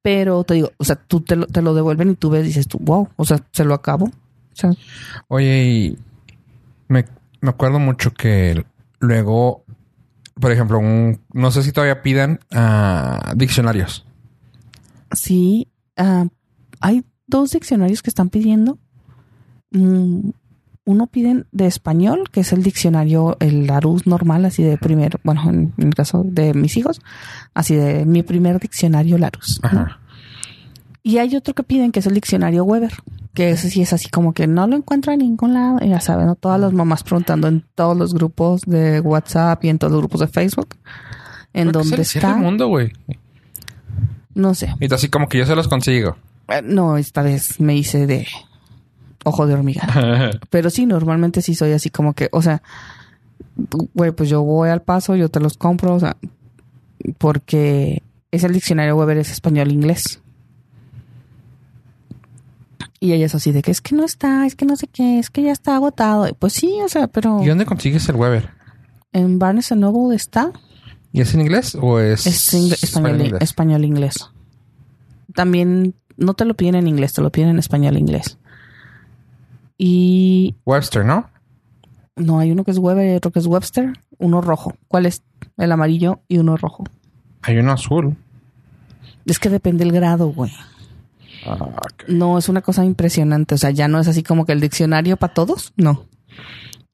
Pero 0.00 0.44
te 0.44 0.54
digo, 0.54 0.70
o 0.76 0.84
sea, 0.84 0.94
tú 0.94 1.22
te 1.22 1.34
lo, 1.34 1.46
te 1.46 1.60
lo 1.60 1.74
devuelven 1.74 2.10
y 2.10 2.14
tú 2.14 2.30
ves, 2.30 2.44
dices 2.44 2.68
tú, 2.68 2.78
wow, 2.80 3.08
o 3.16 3.24
sea, 3.24 3.40
se 3.50 3.64
lo 3.64 3.74
acabo. 3.74 4.12
Oye, 5.26 5.64
y 5.64 5.98
me, 6.86 7.04
me 7.40 7.50
acuerdo 7.50 7.80
mucho 7.80 8.12
que 8.14 8.64
luego, 9.00 9.64
por 10.40 10.52
ejemplo, 10.52 10.78
un, 10.78 11.20
no 11.32 11.50
sé 11.50 11.64
si 11.64 11.72
todavía 11.72 12.00
pidan 12.02 12.38
uh, 12.54 13.34
diccionarios. 13.34 14.06
Sí, 15.10 15.66
uh, 15.96 16.28
hay 16.80 17.04
dos 17.28 17.52
diccionarios 17.52 18.02
que 18.02 18.10
están 18.10 18.30
pidiendo. 18.30 18.78
Mm, 19.70 20.30
uno 20.84 21.06
piden 21.06 21.46
de 21.52 21.66
español, 21.66 22.30
que 22.32 22.40
es 22.40 22.52
el 22.54 22.62
diccionario, 22.62 23.36
el 23.40 23.66
Larus 23.66 24.06
normal, 24.06 24.46
así 24.46 24.62
de 24.62 24.78
primer, 24.78 25.20
bueno, 25.22 25.42
en, 25.48 25.74
el 25.76 25.94
caso 25.94 26.24
de 26.24 26.54
mis 26.54 26.78
hijos, 26.78 27.02
así 27.52 27.76
de 27.76 28.06
mi 28.06 28.22
primer 28.22 28.58
diccionario 28.58 29.18
Larus. 29.18 29.60
Y 31.02 31.18
hay 31.18 31.36
otro 31.36 31.54
que 31.54 31.62
piden, 31.62 31.92
que 31.92 32.00
es 32.00 32.06
el 32.06 32.14
diccionario 32.14 32.64
Weber, 32.64 32.94
que 33.34 33.50
ese 33.50 33.68
sí 33.68 33.82
es 33.82 33.92
así 33.92 34.08
como 34.08 34.32
que 34.32 34.46
no 34.46 34.66
lo 34.66 34.76
encuentra 34.76 35.12
en 35.12 35.20
ningún 35.20 35.52
lado. 35.52 35.78
ya 35.80 36.00
saben, 36.00 36.34
todas 36.36 36.58
las 36.58 36.72
mamás 36.72 37.02
preguntando 37.02 37.48
en 37.48 37.62
todos 37.74 37.96
los 37.96 38.14
grupos 38.14 38.62
de 38.62 39.00
WhatsApp 39.00 39.62
y 39.64 39.68
en 39.68 39.78
todos 39.78 39.92
los 39.92 40.00
grupos 40.00 40.20
de 40.20 40.28
Facebook. 40.28 40.74
En 41.52 41.70
dónde 41.70 42.00
está. 42.00 42.32
el 42.32 42.38
mundo, 42.38 42.68
güey. 42.68 42.92
No 44.34 44.54
sé. 44.54 44.74
Y 44.80 44.92
así 44.92 45.08
como 45.08 45.28
que 45.28 45.38
yo 45.38 45.44
se 45.44 45.54
los 45.54 45.68
consigo. 45.68 46.16
Eh, 46.48 46.62
no, 46.62 46.96
esta 46.96 47.22
vez 47.22 47.60
me 47.60 47.76
hice 47.76 48.06
de 48.06 48.26
ojo 49.24 49.46
de 49.46 49.54
hormiga. 49.54 50.30
Pero 50.50 50.70
sí, 50.70 50.86
normalmente 50.86 51.42
sí 51.42 51.54
soy 51.54 51.72
así 51.72 51.90
como 51.90 52.14
que, 52.14 52.28
o 52.32 52.42
sea, 52.42 52.62
güey, 53.94 54.12
pues 54.12 54.28
yo 54.28 54.42
voy 54.42 54.70
al 54.70 54.82
paso, 54.82 55.16
yo 55.16 55.28
te 55.28 55.40
los 55.40 55.56
compro, 55.56 55.94
o 55.94 56.00
sea, 56.00 56.16
porque 57.18 58.02
es 58.30 58.44
el 58.44 58.52
diccionario 58.52 58.96
Weber 58.96 59.18
es 59.18 59.30
español-inglés. 59.30 60.20
Y 63.00 63.12
ella 63.12 63.26
es 63.26 63.34
así 63.34 63.52
de 63.52 63.62
que 63.62 63.70
es 63.70 63.80
que 63.80 63.94
no 63.94 64.04
está, 64.04 64.44
es 64.44 64.56
que 64.56 64.66
no 64.66 64.74
sé 64.74 64.88
qué, 64.88 65.20
es 65.20 65.30
que 65.30 65.42
ya 65.42 65.52
está 65.52 65.76
agotado. 65.76 66.28
Pues 66.36 66.52
sí, 66.52 66.72
o 66.84 66.88
sea, 66.88 67.06
pero... 67.06 67.42
¿Y 67.44 67.46
dónde 67.46 67.64
consigues 67.64 68.08
el 68.08 68.16
Weber? 68.16 68.50
En 69.12 69.38
Barnes 69.38 69.70
Noble 69.70 70.16
está. 70.16 70.50
¿Y 71.12 71.20
es 71.20 71.32
en 71.32 71.42
inglés 71.42 71.76
o 71.80 72.00
es, 72.00 72.26
es 72.26 72.82
español-inglés? 72.82 73.40
Español-inglés. 73.40 74.30
También 75.32 75.94
no 76.18 76.34
te 76.34 76.44
lo 76.44 76.54
piden 76.54 76.74
en 76.74 76.88
inglés, 76.88 77.14
te 77.14 77.22
lo 77.22 77.30
piden 77.30 77.50
en 77.50 77.58
español 77.58 77.96
e 77.96 78.00
inglés. 78.00 78.36
Y. 79.78 80.56
Webster, 80.66 81.04
¿no? 81.04 81.30
No, 82.16 82.40
hay 82.40 82.50
uno 82.50 82.64
que 82.64 82.72
es 82.72 82.78
Weber 82.78 83.12
y 83.12 83.16
otro 83.16 83.30
que 83.30 83.38
es 83.38 83.46
Webster. 83.46 83.92
Uno 84.18 84.40
rojo. 84.40 84.74
¿Cuál 84.88 85.06
es? 85.06 85.22
El 85.56 85.70
amarillo 85.70 86.20
y 86.26 86.38
uno 86.38 86.56
rojo. 86.56 86.84
Hay 87.42 87.56
uno 87.58 87.72
azul. 87.72 88.16
Es 89.24 89.38
que 89.38 89.48
depende 89.48 89.84
el 89.84 89.92
grado, 89.92 90.28
güey. 90.28 90.52
Ah, 91.46 91.68
no, 92.08 92.36
es 92.36 92.48
una 92.48 92.60
cosa 92.60 92.84
impresionante. 92.84 93.54
O 93.54 93.58
sea, 93.58 93.70
ya 93.70 93.86
no 93.86 94.00
es 94.00 94.08
así 94.08 94.24
como 94.24 94.44
que 94.44 94.52
el 94.52 94.60
diccionario 94.60 95.16
para 95.16 95.32
todos. 95.32 95.72
No. 95.76 96.06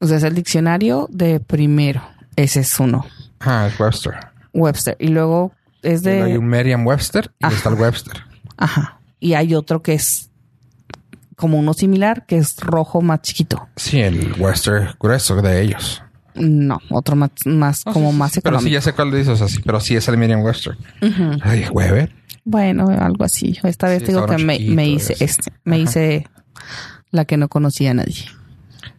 O 0.00 0.06
sea, 0.06 0.18
es 0.18 0.22
el 0.22 0.34
diccionario 0.34 1.08
de 1.10 1.40
primero. 1.40 2.02
Ese 2.36 2.60
es 2.60 2.78
uno. 2.78 3.06
Ah, 3.40 3.68
es 3.72 3.80
Webster. 3.80 4.14
Webster. 4.52 4.96
Y 4.98 5.08
luego 5.08 5.52
es 5.80 6.02
de. 6.02 6.22
hay 6.22 6.36
un 6.36 6.46
Merriam 6.46 6.86
Webster 6.86 7.32
y 7.38 7.46
está 7.46 7.70
el 7.70 7.76
Webster. 7.76 8.22
Ajá 8.58 8.98
y 9.24 9.32
hay 9.32 9.54
otro 9.54 9.80
que 9.80 9.94
es 9.94 10.28
como 11.34 11.58
uno 11.58 11.72
similar, 11.72 12.26
que 12.26 12.36
es 12.36 12.58
rojo 12.58 13.00
más 13.00 13.22
chiquito. 13.22 13.68
Sí, 13.74 14.00
el 14.00 14.34
Western 14.38 14.90
grueso 15.00 15.40
de 15.40 15.62
ellos. 15.62 16.02
No, 16.34 16.78
otro 16.90 17.16
más, 17.16 17.30
más 17.46 17.84
como 17.84 18.12
más 18.12 18.36
económico. 18.36 18.60
Pero 18.60 18.68
sí, 18.68 18.70
ya 18.70 18.82
sé 18.82 18.92
cuál 18.92 19.10
dices 19.12 19.40
así, 19.40 19.62
pero 19.64 19.80
sí 19.80 19.96
es 19.96 20.06
el 20.08 20.18
Medium 20.18 20.42
Western. 20.42 20.76
Ay, 21.40 21.66
Weber. 21.72 22.14
Bueno, 22.44 22.88
algo 22.88 23.24
así. 23.24 23.58
Esta 23.62 23.88
vez 23.88 24.06
digo 24.06 24.26
que 24.26 24.36
me, 24.36 24.56
hice 24.86 25.16
este, 25.20 25.50
me 25.64 25.78
hice 25.78 26.28
la 27.10 27.24
que 27.24 27.38
no 27.38 27.48
conocía 27.48 27.92
a 27.92 27.94
nadie. 27.94 28.26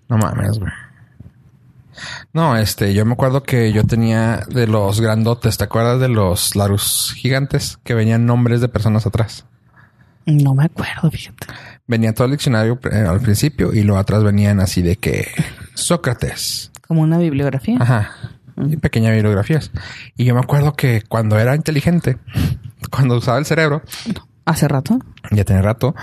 No 0.09 0.17
mames, 0.17 0.57
güey. 0.57 0.71
No, 2.33 2.57
este, 2.57 2.95
yo 2.95 3.05
me 3.05 3.13
acuerdo 3.13 3.43
que 3.43 3.71
yo 3.71 3.83
tenía 3.83 4.39
de 4.49 4.65
los 4.65 4.99
grandotes, 5.01 5.57
¿te 5.57 5.65
acuerdas 5.65 5.99
de 5.99 6.09
los 6.09 6.55
Larus 6.55 7.13
gigantes 7.15 7.77
que 7.83 7.93
venían 7.93 8.25
nombres 8.25 8.59
de 8.59 8.69
personas 8.69 9.05
atrás? 9.05 9.45
No 10.25 10.55
me 10.55 10.65
acuerdo, 10.65 11.11
fíjate. 11.11 11.47
Venía 11.87 12.13
todo 12.13 12.25
el 12.25 12.31
diccionario 12.31 12.79
eh, 12.91 13.05
al 13.07 13.19
principio 13.21 13.73
y 13.73 13.83
luego 13.83 13.99
atrás 13.99 14.23
venían 14.23 14.59
así 14.59 14.81
de 14.81 14.95
que 14.95 15.27
Sócrates. 15.75 16.71
Como 16.87 17.01
una 17.01 17.17
bibliografía. 17.19 17.77
Ajá. 17.79 18.11
Y 18.57 18.77
pequeñas 18.77 19.13
bibliografías. 19.13 19.71
Y 20.15 20.25
yo 20.25 20.33
me 20.33 20.39
acuerdo 20.39 20.73
que 20.73 21.03
cuando 21.07 21.37
era 21.37 21.55
inteligente, 21.55 22.17
cuando 22.91 23.17
usaba 23.17 23.37
el 23.37 23.45
cerebro. 23.45 23.83
Hace 24.45 24.67
rato. 24.67 24.99
Ya 25.31 25.43
tiene 25.43 25.61
rato. 25.61 25.95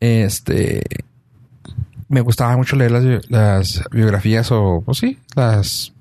Este. 0.00 0.82
Me 2.08 2.22
gustaba 2.22 2.56
mucho 2.56 2.76
leer 2.76 2.90
las, 2.90 3.30
las 3.30 3.84
biografías 3.90 4.50
o, 4.50 4.82
pues 4.84 4.98
sí, 4.98 5.18
las. 5.34 5.92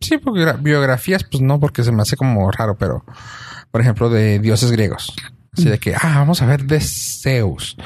Sí, 0.00 0.18
biografías, 0.60 1.24
pues 1.24 1.40
no, 1.40 1.60
porque 1.60 1.82
se 1.82 1.92
me 1.92 2.02
hace 2.02 2.16
como 2.16 2.50
raro, 2.50 2.76
pero. 2.76 3.04
Por 3.70 3.80
ejemplo, 3.80 4.08
de 4.08 4.38
dioses 4.38 4.72
griegos. 4.72 5.14
Así 5.56 5.68
de 5.68 5.78
que, 5.78 5.94
ah, 5.94 6.14
vamos 6.16 6.42
a 6.42 6.46
ver 6.46 6.64
de 6.64 6.80
Zeus. 6.80 7.76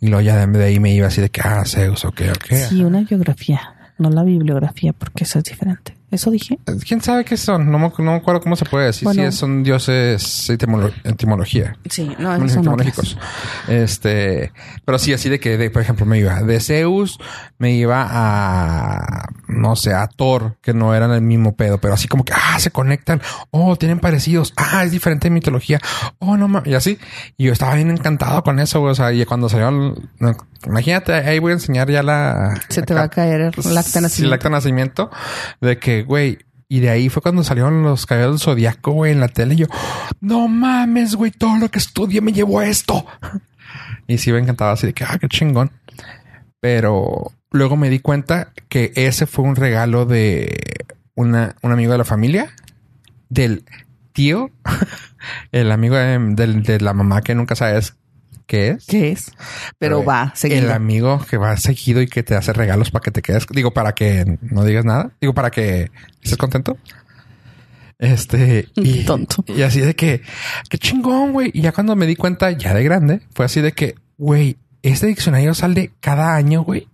Y 0.00 0.08
luego 0.08 0.20
ya 0.20 0.46
de 0.46 0.64
ahí 0.64 0.78
me 0.78 0.92
iba 0.92 1.06
así 1.06 1.20
de 1.20 1.30
que, 1.30 1.40
ah, 1.40 1.64
Zeus, 1.64 2.04
ok, 2.04 2.22
ok. 2.30 2.54
Sí, 2.68 2.84
una 2.84 3.00
biografía, 3.00 3.60
no 3.98 4.10
la 4.10 4.22
bibliografía, 4.22 4.92
porque 4.92 5.24
eso 5.24 5.38
es 5.38 5.44
diferente. 5.44 5.93
¿Eso 6.14 6.30
dije? 6.30 6.60
¿Quién 6.86 7.00
sabe 7.00 7.24
qué 7.24 7.36
son? 7.36 7.72
No 7.72 7.78
me, 7.80 7.90
no 7.98 8.14
acuerdo 8.14 8.40
cómo 8.40 8.54
se 8.54 8.64
puede 8.64 8.86
decir. 8.86 9.08
si 9.08 9.32
son 9.32 9.64
dioses 9.64 10.48
etimología. 10.48 11.76
Sí, 11.90 12.14
no, 12.20 12.36
son 12.36 12.48
etimológicos. 12.48 13.18
Este, 13.66 14.52
pero 14.84 15.00
sí, 15.00 15.12
así 15.12 15.28
de 15.28 15.40
que, 15.40 15.58
de, 15.58 15.70
por 15.70 15.82
ejemplo, 15.82 16.06
me 16.06 16.18
iba 16.18 16.40
de 16.42 16.60
Zeus, 16.60 17.18
me 17.58 17.72
iba 17.72 18.06
a, 18.08 19.28
no 19.48 19.74
sé, 19.74 19.92
a 19.92 20.06
Thor, 20.06 20.56
que 20.62 20.72
no 20.72 20.94
eran 20.94 21.10
el 21.10 21.22
mismo 21.22 21.56
pedo, 21.56 21.78
pero 21.78 21.94
así 21.94 22.06
como 22.06 22.24
que, 22.24 22.32
ah, 22.32 22.60
se 22.60 22.70
conectan. 22.70 23.20
Oh, 23.50 23.74
tienen 23.74 23.98
parecidos. 23.98 24.52
Ah, 24.56 24.84
es 24.84 24.92
diferente 24.92 25.26
en 25.26 25.34
mitología. 25.34 25.80
Oh, 26.20 26.36
no 26.36 26.46
mames. 26.46 26.70
Y 26.70 26.74
así. 26.74 26.98
Y 27.36 27.46
yo 27.46 27.52
estaba 27.52 27.74
bien 27.74 27.90
encantado 27.90 28.44
con 28.44 28.60
eso, 28.60 28.80
O 28.82 28.94
sea, 28.94 29.12
y 29.12 29.24
cuando 29.24 29.48
salió, 29.48 29.96
imagínate, 30.66 31.12
ahí 31.12 31.38
voy 31.38 31.50
a 31.50 31.54
enseñar 31.54 31.90
ya 31.90 32.04
la. 32.04 32.54
Se 32.68 32.82
te 32.82 32.94
va 32.94 33.02
a 33.02 33.08
caer 33.08 33.40
el 33.40 33.48
acta 33.78 34.00
nacimiento. 34.00 34.26
el 34.26 34.32
acta 34.32 34.50
nacimiento 34.50 35.10
de 35.60 35.78
que 35.78 36.03
güey, 36.04 36.38
y 36.68 36.80
de 36.80 36.90
ahí 36.90 37.08
fue 37.08 37.22
cuando 37.22 37.42
salieron 37.44 37.82
los 37.82 38.06
caballeros 38.06 38.40
del 38.40 38.44
zodiaco, 38.44 38.92
güey, 38.92 39.12
en 39.12 39.20
la 39.20 39.28
tele. 39.28 39.54
Y 39.54 39.58
yo, 39.58 39.66
no 40.20 40.48
mames, 40.48 41.14
güey, 41.16 41.30
todo 41.30 41.56
lo 41.58 41.70
que 41.70 41.78
estudié 41.78 42.20
me 42.20 42.32
llevó 42.32 42.60
a 42.60 42.66
esto. 42.68 43.04
Y 44.06 44.18
sí 44.18 44.30
me 44.32 44.38
encantaba 44.38 44.72
así 44.72 44.86
de 44.86 44.92
que, 44.92 45.02
ah, 45.04 45.16
qué 45.18 45.28
chingón. 45.28 45.70
Pero 46.60 47.32
luego 47.50 47.76
me 47.76 47.88
di 47.90 47.98
cuenta 48.00 48.52
que 48.68 48.92
ese 48.96 49.26
fue 49.26 49.44
un 49.44 49.56
regalo 49.56 50.04
de 50.06 50.56
una, 51.14 51.56
un 51.62 51.72
amigo 51.72 51.92
de 51.92 51.98
la 51.98 52.04
familia, 52.04 52.52
del 53.30 53.64
tío 54.12 54.50
El 55.52 55.72
amigo 55.72 55.96
de, 55.96 56.18
de- 56.18 56.60
de 56.60 56.80
la 56.80 56.92
mamá 56.92 57.22
que 57.22 57.34
nunca 57.34 57.54
sabes 57.54 57.96
qué 58.46 58.70
es. 58.70 58.86
¿Qué 58.86 59.12
es? 59.12 59.32
Pero, 59.78 60.04
va, 60.04 60.30
El 60.32 60.36
seguido. 60.38 60.72
amigo 60.74 61.20
que 61.28 61.36
va 61.36 61.56
seguido 61.56 62.00
y 62.00 62.06
que 62.06 62.22
te 62.22 62.34
hace 62.34 62.52
regalos 62.52 62.90
para 62.90 63.02
que 63.02 63.10
te 63.10 63.22
quedes. 63.22 63.46
Digo, 63.50 63.72
para 63.72 63.92
que 63.94 64.38
no 64.42 64.64
digas 64.64 64.84
nada. 64.84 65.12
Digo, 65.20 65.34
para 65.34 65.50
que 65.50 65.90
estés 66.22 66.36
contento. 66.38 66.78
Este. 67.98 68.68
Y, 68.76 69.04
Tonto. 69.04 69.44
Y 69.48 69.62
así 69.62 69.80
de 69.80 69.94
que, 69.94 70.22
qué 70.68 70.78
chingón, 70.78 71.32
güey. 71.32 71.50
Y 71.54 71.62
ya 71.62 71.72
cuando 71.72 71.96
me 71.96 72.06
di 72.06 72.16
cuenta, 72.16 72.50
ya 72.50 72.74
de 72.74 72.84
grande, 72.84 73.20
fue 73.34 73.46
así 73.46 73.60
de 73.60 73.72
que, 73.72 73.94
güey, 74.18 74.58
este 74.82 75.06
diccionario 75.06 75.54
sale 75.54 75.92
cada 76.00 76.34
año, 76.34 76.62
güey. 76.62 76.88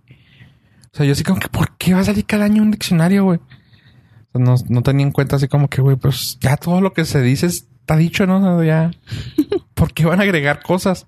O 0.93 0.97
sea, 0.97 1.05
yo 1.05 1.13
así 1.13 1.23
como 1.23 1.39
que, 1.39 1.47
¿por 1.47 1.77
qué 1.77 1.93
va 1.93 2.01
a 2.01 2.05
salir 2.05 2.25
cada 2.25 2.45
año 2.45 2.61
un 2.61 2.71
diccionario, 2.71 3.23
güey? 3.23 3.39
O 3.39 4.37
sea, 4.37 4.41
no, 4.45 4.55
no 4.69 4.81
tenía 4.83 5.05
en 5.05 5.11
cuenta 5.11 5.37
así 5.37 5.47
como 5.47 5.69
que, 5.69 5.81
güey, 5.81 5.95
pues 5.95 6.37
ya 6.39 6.57
todo 6.57 6.81
lo 6.81 6.93
que 6.93 7.05
se 7.05 7.21
dice 7.21 7.47
está 7.47 7.95
dicho, 7.95 8.25
¿no? 8.25 8.37
O 8.57 8.61
sea, 8.61 8.65
ya. 8.65 8.91
¿Por 9.73 9.93
qué 9.93 10.05
van 10.05 10.19
a 10.19 10.23
agregar 10.23 10.61
cosas? 10.61 11.07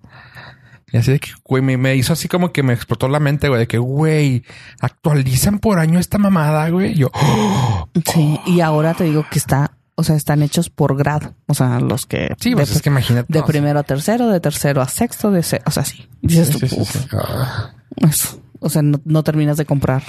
Y 0.93 0.97
así 0.97 1.11
de 1.11 1.19
que, 1.19 1.31
güey, 1.43 1.61
me, 1.63 1.75
me 1.75 1.95
hizo 1.95 2.13
así 2.13 2.27
como 2.29 2.53
que 2.53 2.61
me 2.63 2.71
explotó 2.71 3.09
la 3.09 3.19
mente, 3.19 3.49
güey, 3.49 3.61
de 3.61 3.67
que, 3.67 3.79
güey, 3.79 4.43
actualizan 4.79 5.57
por 5.59 5.79
año 5.79 5.99
esta 5.99 6.17
mamada, 6.19 6.69
güey. 6.69 6.93
Yo, 6.93 7.09
¡oh! 7.13 7.89
Sí, 8.13 8.39
y 8.45 8.61
ahora 8.61 8.93
te 8.93 9.03
digo 9.05 9.25
que 9.29 9.39
está, 9.39 9.75
o 9.95 10.03
sea, 10.03 10.15
están 10.15 10.43
hechos 10.43 10.69
por 10.69 10.95
grado. 10.95 11.33
O 11.47 11.53
sea, 11.55 11.79
los 11.79 12.05
que. 12.05 12.35
sí, 12.39 12.51
de, 12.51 12.55
pues 12.57 12.71
es 12.71 12.81
que 12.83 12.89
imagínate. 12.89 13.25
de 13.33 13.41
primero 13.43 13.79
a 13.79 13.83
tercero, 13.83 14.27
de 14.27 14.39
tercero 14.39 14.81
a 14.81 14.87
sexto, 14.87 15.31
de 15.31 15.41
se- 15.43 15.61
o 15.65 15.71
sea, 15.71 15.83
sí. 15.83 16.07
Dices 16.21 16.47
sí, 16.49 16.53
tú, 16.53 16.59
sí, 16.59 16.67
sí, 16.69 16.75
"Uf, 16.79 16.89
sí. 16.91 16.99
Ah. 17.11 17.73
eso". 17.97 18.39
O 18.59 18.69
sea, 18.69 18.81
no, 18.83 19.01
no 19.03 19.23
terminas 19.23 19.57
de 19.57 19.65
comprar. 19.65 20.03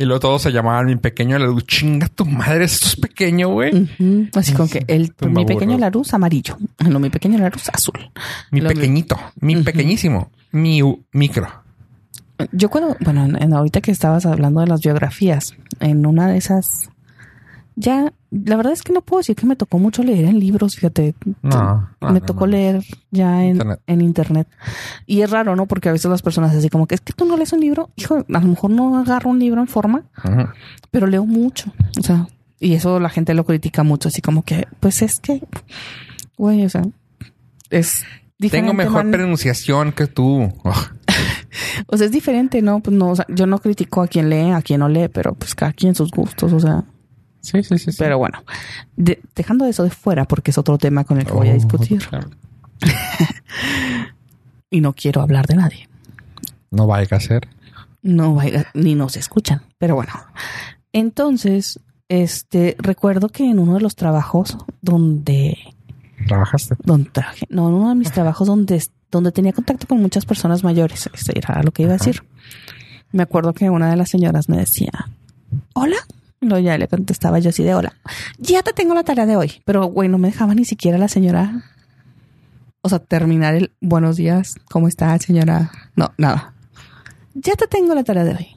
Y 0.00 0.04
luego 0.04 0.20
todos 0.20 0.42
se 0.42 0.52
llamaban 0.52 0.86
mi 0.86 0.94
pequeño 0.96 1.38
Larus. 1.38 1.66
Chinga 1.66 2.06
tu 2.08 2.24
madre, 2.24 2.64
esto 2.66 2.86
es 2.86 2.96
pequeño, 2.96 3.48
güey. 3.48 3.88
Así 4.34 4.52
como 4.52 4.68
que 4.68 4.84
el, 4.86 5.12
mi 5.28 5.44
pequeño. 5.44 5.76
Larus 5.76 6.14
amarillo. 6.14 6.56
No, 6.88 7.00
mi 7.00 7.10
pequeño 7.10 7.36
Larus 7.38 7.68
azul. 7.72 8.08
Mi 8.52 8.60
Lo- 8.60 8.68
pequeñito, 8.68 9.18
mi 9.40 9.56
pequeñísimo, 9.62 10.30
mi 10.52 10.80
micro. 11.12 11.48
Yo 12.52 12.70
cuando, 12.70 12.96
bueno, 13.00 13.24
en, 13.24 13.42
en 13.42 13.52
ahorita 13.52 13.80
que 13.80 13.90
estabas 13.90 14.24
hablando 14.24 14.60
de 14.60 14.68
las 14.68 14.80
biografías, 14.82 15.54
en 15.80 16.06
una 16.06 16.28
de 16.28 16.38
esas, 16.38 16.88
ya, 17.80 18.12
la 18.32 18.56
verdad 18.56 18.72
es 18.72 18.82
que 18.82 18.92
no 18.92 19.02
puedo 19.02 19.20
decir 19.20 19.36
que 19.36 19.46
me 19.46 19.54
tocó 19.54 19.78
mucho 19.78 20.02
leer 20.02 20.24
en 20.24 20.40
libros, 20.40 20.74
fíjate. 20.74 21.14
No, 21.42 21.88
no, 22.00 22.10
me 22.12 22.18
no, 22.18 22.26
tocó 22.26 22.48
leer 22.48 22.82
ya 23.12 23.44
en 23.44 23.50
Internet. 23.50 23.80
en 23.86 24.00
internet. 24.00 24.48
Y 25.06 25.20
es 25.22 25.30
raro, 25.30 25.54
¿no? 25.54 25.66
Porque 25.66 25.88
a 25.88 25.92
veces 25.92 26.10
las 26.10 26.20
personas 26.20 26.52
así 26.56 26.68
como 26.70 26.88
que 26.88 26.96
es 26.96 27.00
que 27.00 27.12
tú 27.12 27.24
no 27.24 27.36
lees 27.36 27.52
un 27.52 27.60
libro, 27.60 27.90
hijo, 27.94 28.16
a 28.16 28.40
lo 28.40 28.48
mejor 28.48 28.70
no 28.70 28.98
agarro 28.98 29.30
un 29.30 29.38
libro 29.38 29.60
en 29.60 29.68
forma, 29.68 30.02
pero 30.90 31.06
leo 31.06 31.24
mucho. 31.24 31.72
O 32.00 32.02
sea, 32.02 32.26
y 32.58 32.74
eso 32.74 32.98
la 32.98 33.10
gente 33.10 33.32
lo 33.32 33.44
critica 33.44 33.84
mucho, 33.84 34.08
así 34.08 34.22
como 34.22 34.42
que, 34.42 34.66
pues 34.80 35.00
es 35.02 35.20
que, 35.20 35.40
güey, 36.36 36.64
o 36.64 36.68
sea, 36.68 36.82
es 37.70 38.02
diferente. 38.38 38.70
Tengo 38.70 38.74
mejor 38.74 39.04
man. 39.04 39.12
pronunciación 39.12 39.92
que 39.92 40.06
tú. 40.08 40.52
O 41.86 41.96
sea, 41.96 42.06
es 42.06 42.12
diferente, 42.12 42.60
¿no? 42.60 42.80
Pues 42.80 42.94
no, 42.94 43.10
o 43.10 43.16
sea, 43.16 43.24
yo 43.28 43.46
no 43.46 43.58
critico 43.58 44.02
a 44.02 44.06
quien 44.06 44.28
lee, 44.28 44.50
a 44.50 44.60
quien 44.60 44.80
no 44.80 44.88
lee, 44.88 45.08
pero 45.08 45.34
pues 45.34 45.54
cada 45.54 45.72
quien 45.72 45.94
sus 45.94 46.10
gustos, 46.10 46.52
o 46.52 46.60
sea. 46.60 46.84
Sí, 47.40 47.62
sí, 47.62 47.78
sí. 47.78 47.92
sí. 47.92 47.96
Pero 47.98 48.18
bueno, 48.18 48.42
de- 48.96 49.20
dejando 49.34 49.64
eso 49.66 49.84
de 49.84 49.90
fuera, 49.90 50.24
porque 50.26 50.50
es 50.50 50.58
otro 50.58 50.76
tema 50.78 51.04
con 51.04 51.18
el 51.18 51.26
que 51.26 51.32
voy 51.32 51.48
a 51.48 51.52
Oh, 51.52 51.54
discutir 51.54 52.04
claro. 52.06 52.28
y 54.70 54.80
no 54.80 54.92
quiero 54.94 55.22
hablar 55.22 55.46
de 55.46 55.56
nadie. 55.56 55.88
No 56.70 56.86
vaya 56.86 57.16
a 57.16 57.20
ser. 57.20 57.48
No 58.02 58.34
vaya, 58.34 58.66
ni 58.74 58.94
nos 58.94 59.16
escuchan, 59.16 59.62
pero 59.78 59.94
bueno. 59.94 60.12
Entonces, 60.92 61.80
este, 62.08 62.76
recuerdo 62.78 63.28
que 63.28 63.44
en 63.50 63.58
uno 63.58 63.74
de 63.74 63.80
los 63.80 63.96
trabajos 63.96 64.56
donde, 64.82 65.56
Trabajaste. 66.26 66.76
donde 66.84 67.10
trabajé, 67.10 67.46
no, 67.50 67.68
en 67.68 67.74
uno 67.74 67.88
de 67.90 67.94
mis 67.94 68.12
trabajos 68.12 68.46
donde, 68.46 68.82
donde 69.10 69.32
tenía 69.32 69.52
contacto 69.52 69.86
con 69.86 70.00
muchas 70.00 70.24
personas 70.26 70.62
mayores, 70.64 71.08
eso 71.12 71.32
era 71.34 71.62
lo 71.62 71.72
que 71.72 71.82
iba 71.82 71.92
a 71.92 71.96
decir. 71.98 72.22
Me 73.12 73.22
acuerdo 73.22 73.52
que 73.54 73.70
una 73.70 73.90
de 73.90 73.96
las 73.96 74.10
señoras 74.10 74.48
me 74.48 74.58
decía, 74.58 74.90
hola. 75.74 75.96
Luego 76.40 76.58
ya 76.58 76.78
le 76.78 76.88
contestaba 76.88 77.38
yo 77.38 77.50
así 77.50 77.64
de 77.64 77.74
hola. 77.74 77.94
Ya 78.38 78.62
te 78.62 78.72
tengo 78.72 78.94
la 78.94 79.04
tarea 79.04 79.26
de 79.26 79.36
hoy. 79.36 79.62
Pero, 79.64 79.86
güey, 79.86 80.08
no 80.08 80.18
me 80.18 80.28
dejaba 80.28 80.54
ni 80.54 80.64
siquiera 80.64 80.98
la 80.98 81.08
señora. 81.08 81.64
O 82.80 82.88
sea, 82.88 83.00
terminar 83.00 83.54
el 83.54 83.72
buenos 83.80 84.16
días. 84.16 84.54
¿Cómo 84.70 84.88
está, 84.88 85.18
señora? 85.18 85.70
No, 85.96 86.12
nada. 86.16 86.54
Ya 87.34 87.54
te 87.54 87.66
tengo 87.66 87.94
la 87.94 88.04
tarea 88.04 88.24
de 88.24 88.34
hoy. 88.34 88.48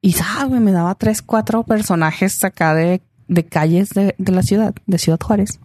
Y, 0.00 0.12
¿sabes? 0.12 0.60
Me 0.60 0.72
daba 0.72 0.94
tres, 0.94 1.22
cuatro 1.22 1.64
personajes 1.64 2.44
acá 2.44 2.74
de, 2.74 3.02
de 3.26 3.46
calles 3.46 3.90
de, 3.90 4.14
de 4.18 4.32
la 4.32 4.42
ciudad, 4.42 4.74
de 4.86 4.98
Ciudad 4.98 5.18
Juárez. 5.20 5.60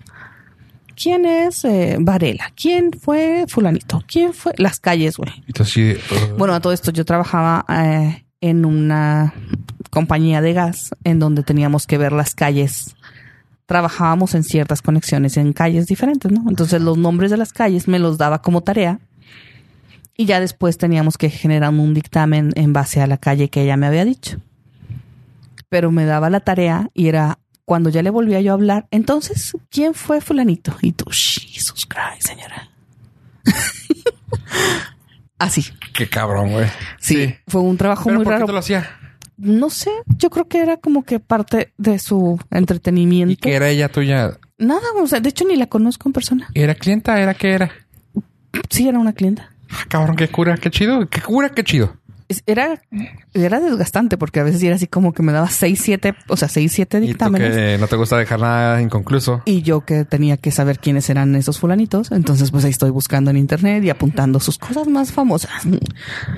¿Quién 1.01 1.25
es 1.25 1.63
eh, 1.63 1.95
Varela? 1.97 2.51
¿Quién 2.55 2.91
fue 2.91 3.45
fulanito? 3.47 4.03
¿Quién 4.05 4.33
fue? 4.33 4.53
Las 4.57 4.81
calles, 4.81 5.15
güey. 5.15 5.31
Bueno, 6.37 6.53
a 6.53 6.59
todo 6.59 6.73
esto 6.73 6.91
yo 6.91 7.05
trabajaba 7.05 7.65
eh, 7.69 8.25
en 8.41 8.65
una 8.65 9.33
compañía 9.89 10.41
de 10.41 10.53
gas 10.53 10.91
en 11.03 11.19
donde 11.19 11.43
teníamos 11.43 11.87
que 11.87 11.97
ver 11.97 12.11
las 12.11 12.35
calles. 12.35 12.95
Trabajábamos 13.65 14.33
en 14.35 14.43
ciertas 14.43 14.81
conexiones 14.81 15.37
en 15.37 15.53
calles 15.53 15.87
diferentes, 15.87 16.31
¿no? 16.31 16.49
Entonces 16.49 16.81
los 16.81 16.97
nombres 16.97 17.31
de 17.31 17.37
las 17.37 17.53
calles 17.53 17.87
me 17.87 17.99
los 17.99 18.17
daba 18.17 18.41
como 18.41 18.61
tarea 18.61 18.99
y 20.17 20.25
ya 20.25 20.39
después 20.39 20.77
teníamos 20.77 21.17
que 21.17 21.29
generar 21.29 21.71
un 21.73 21.93
dictamen 21.93 22.51
en 22.55 22.73
base 22.73 23.01
a 23.01 23.07
la 23.07 23.17
calle 23.17 23.49
que 23.49 23.61
ella 23.63 23.77
me 23.77 23.87
había 23.87 24.05
dicho. 24.05 24.37
Pero 25.69 25.91
me 25.91 26.05
daba 26.05 26.29
la 26.29 26.39
tarea 26.39 26.89
y 26.93 27.07
era 27.07 27.39
cuando 27.63 27.89
ya 27.89 28.01
le 28.01 28.09
volvía 28.09 28.41
yo 28.41 28.51
a 28.51 28.55
hablar, 28.55 28.87
entonces, 28.89 29.55
¿quién 29.69 29.93
fue 29.93 30.21
fulanito? 30.21 30.75
Y 30.81 30.91
tú, 30.91 31.05
Jesus 31.11 31.85
Christ, 31.85 32.27
señora. 32.27 32.69
Así. 35.37 35.63
Qué 35.93 36.09
cabrón, 36.09 36.51
güey. 36.51 36.67
Sí, 36.99 37.35
fue 37.47 37.61
un 37.61 37.77
trabajo 37.77 38.05
¿Pero 38.05 38.15
muy 38.17 38.23
por 38.25 38.33
qué 38.33 38.39
raro. 38.39 38.45
te 38.47 38.51
lo 38.51 38.57
hacía? 38.57 38.89
No 39.39 39.69
sé, 39.69 39.89
yo 40.17 40.29
creo 40.29 40.47
que 40.49 40.59
era 40.59 40.77
como 40.77 41.03
que 41.03 41.19
parte 41.19 41.71
de 41.77 41.97
su 41.97 42.37
entretenimiento. 42.51 43.31
¿Y 43.31 43.37
que 43.37 43.55
era 43.55 43.69
ella 43.69 43.87
tuya? 43.89 44.37
Nada, 44.57 44.81
o 45.01 45.07
sea, 45.07 45.21
de 45.21 45.29
hecho 45.29 45.45
ni 45.45 45.55
la 45.55 45.67
conozco 45.67 46.09
en 46.09 46.13
persona. 46.13 46.49
¿Era 46.53 46.75
clienta? 46.75 47.19
¿Era 47.21 47.33
qué 47.33 47.53
era? 47.53 47.71
Sí, 48.69 48.89
era 48.89 48.99
una 48.99 49.13
clienta. 49.13 49.49
Ah, 49.69 49.85
cabrón, 49.87 50.17
qué 50.17 50.27
cura, 50.27 50.57
qué 50.57 50.69
chido. 50.69 51.07
Qué 51.07 51.21
cura, 51.21 51.49
qué 51.49 51.63
chido. 51.63 51.95
Era, 52.45 52.81
era 53.33 53.59
desgastante 53.59 54.17
porque 54.17 54.39
a 54.39 54.43
veces 54.43 54.61
era 54.63 54.75
así 54.75 54.87
como 54.87 55.13
que 55.13 55.21
me 55.23 55.31
daba 55.31 55.49
seis, 55.49 55.79
siete, 55.83 56.15
o 56.27 56.35
sea, 56.37 56.47
seis, 56.47 56.71
siete 56.71 56.97
Y 56.97 57.01
tú 57.01 57.07
dictámenes. 57.07 57.55
que 57.55 57.77
no 57.79 57.87
te 57.87 57.95
gusta 57.95 58.17
dejar 58.17 58.39
nada 58.39 58.81
inconcluso. 58.81 59.41
Y 59.45 59.61
yo 59.61 59.81
que 59.81 60.05
tenía 60.05 60.37
que 60.37 60.51
saber 60.51 60.79
quiénes 60.79 61.09
eran 61.09 61.35
esos 61.35 61.59
fulanitos. 61.59 62.11
Entonces, 62.11 62.51
pues 62.51 62.65
ahí 62.65 62.71
estoy 62.71 62.89
buscando 62.89 63.29
en 63.31 63.37
internet 63.37 63.83
y 63.83 63.89
apuntando 63.89 64.39
sus 64.39 64.57
cosas 64.57 64.87
más 64.87 65.11
famosas. 65.11 65.51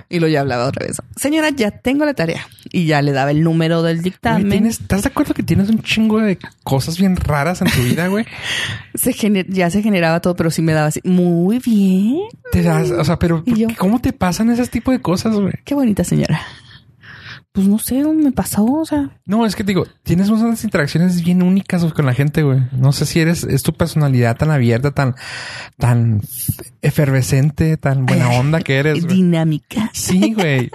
Y 0.10 0.20
lo 0.20 0.28
ya 0.28 0.42
hablaba 0.42 0.66
otra 0.66 0.86
vez. 0.88 0.98
Señora, 1.16 1.50
ya 1.52 1.72
tengo 1.72 2.06
la 2.06 2.14
tarea. 2.14 2.42
Y 2.72 2.86
ya 2.86 3.02
le 3.02 3.12
daba 3.12 3.32
el 3.32 3.42
número 3.44 3.84
del 3.84 4.02
dictamen. 4.02 4.50
¿tienes- 4.50 4.80
¿Estás 4.82 5.04
de 5.04 5.10
acuerdo 5.10 5.34
que 5.34 5.44
tienes 5.44 5.70
un 5.70 5.82
chingo 5.82 6.20
de 6.20 6.38
cosas 6.64 6.98
bien 6.98 7.16
raras 7.16 7.62
en 7.62 7.70
tu 7.72 7.82
vida, 7.82 8.08
güey? 8.08 8.26
Se 8.96 9.14
ya 9.50 9.70
se 9.70 9.82
generaba 9.82 10.20
todo, 10.20 10.36
pero 10.36 10.52
sí 10.52 10.62
me 10.62 10.74
daba 10.74 10.88
así. 10.88 11.00
Muy 11.04 11.60
bien. 11.60 12.22
Te 12.52 12.62
das, 12.62 12.92
o 12.92 13.04
sea, 13.06 13.18
pero 13.20 13.44
¿Y 13.46 13.56
yo? 13.56 13.68
¿cómo 13.78 14.02
te 14.02 14.14
pasan 14.14 14.50
ese 14.50 14.66
tipo 14.68 14.92
de 14.92 15.00
cosas, 15.00 15.36
güey? 15.36 15.54
Qué 15.64 15.74
bonita 15.76 16.04
señora. 16.04 16.42
Pues 17.54 17.68
no 17.68 17.80
sé, 17.80 18.02
me 18.04 18.32
pasó, 18.32 18.64
o 18.64 18.86
sea. 18.86 19.10
No, 19.26 19.46
es 19.46 19.58
que 19.58 19.64
te 19.66 19.72
digo, 19.72 19.86
tienes 20.04 20.30
unas 20.30 20.64
interacciones 20.64 21.22
bien 21.22 21.42
únicas 21.44 21.84
con 21.94 22.06
la 22.06 22.14
gente, 22.14 22.44
güey. 22.44 22.62
No 22.72 22.94
sé 22.94 23.06
si 23.06 23.20
eres, 23.20 23.44
es 23.44 23.62
tu 23.64 23.74
personalidad 23.74 24.38
tan 24.38 24.52
abierta, 24.52 24.92
tan, 24.92 25.16
tan 25.78 26.22
efervescente, 26.82 27.76
tan 27.78 28.06
buena 28.06 28.30
onda 28.40 28.62
que 28.62 28.78
eres, 28.78 29.04
güey. 29.06 29.18
dinámica. 29.18 29.90
Sí, 29.94 30.34
güey. 30.34 30.70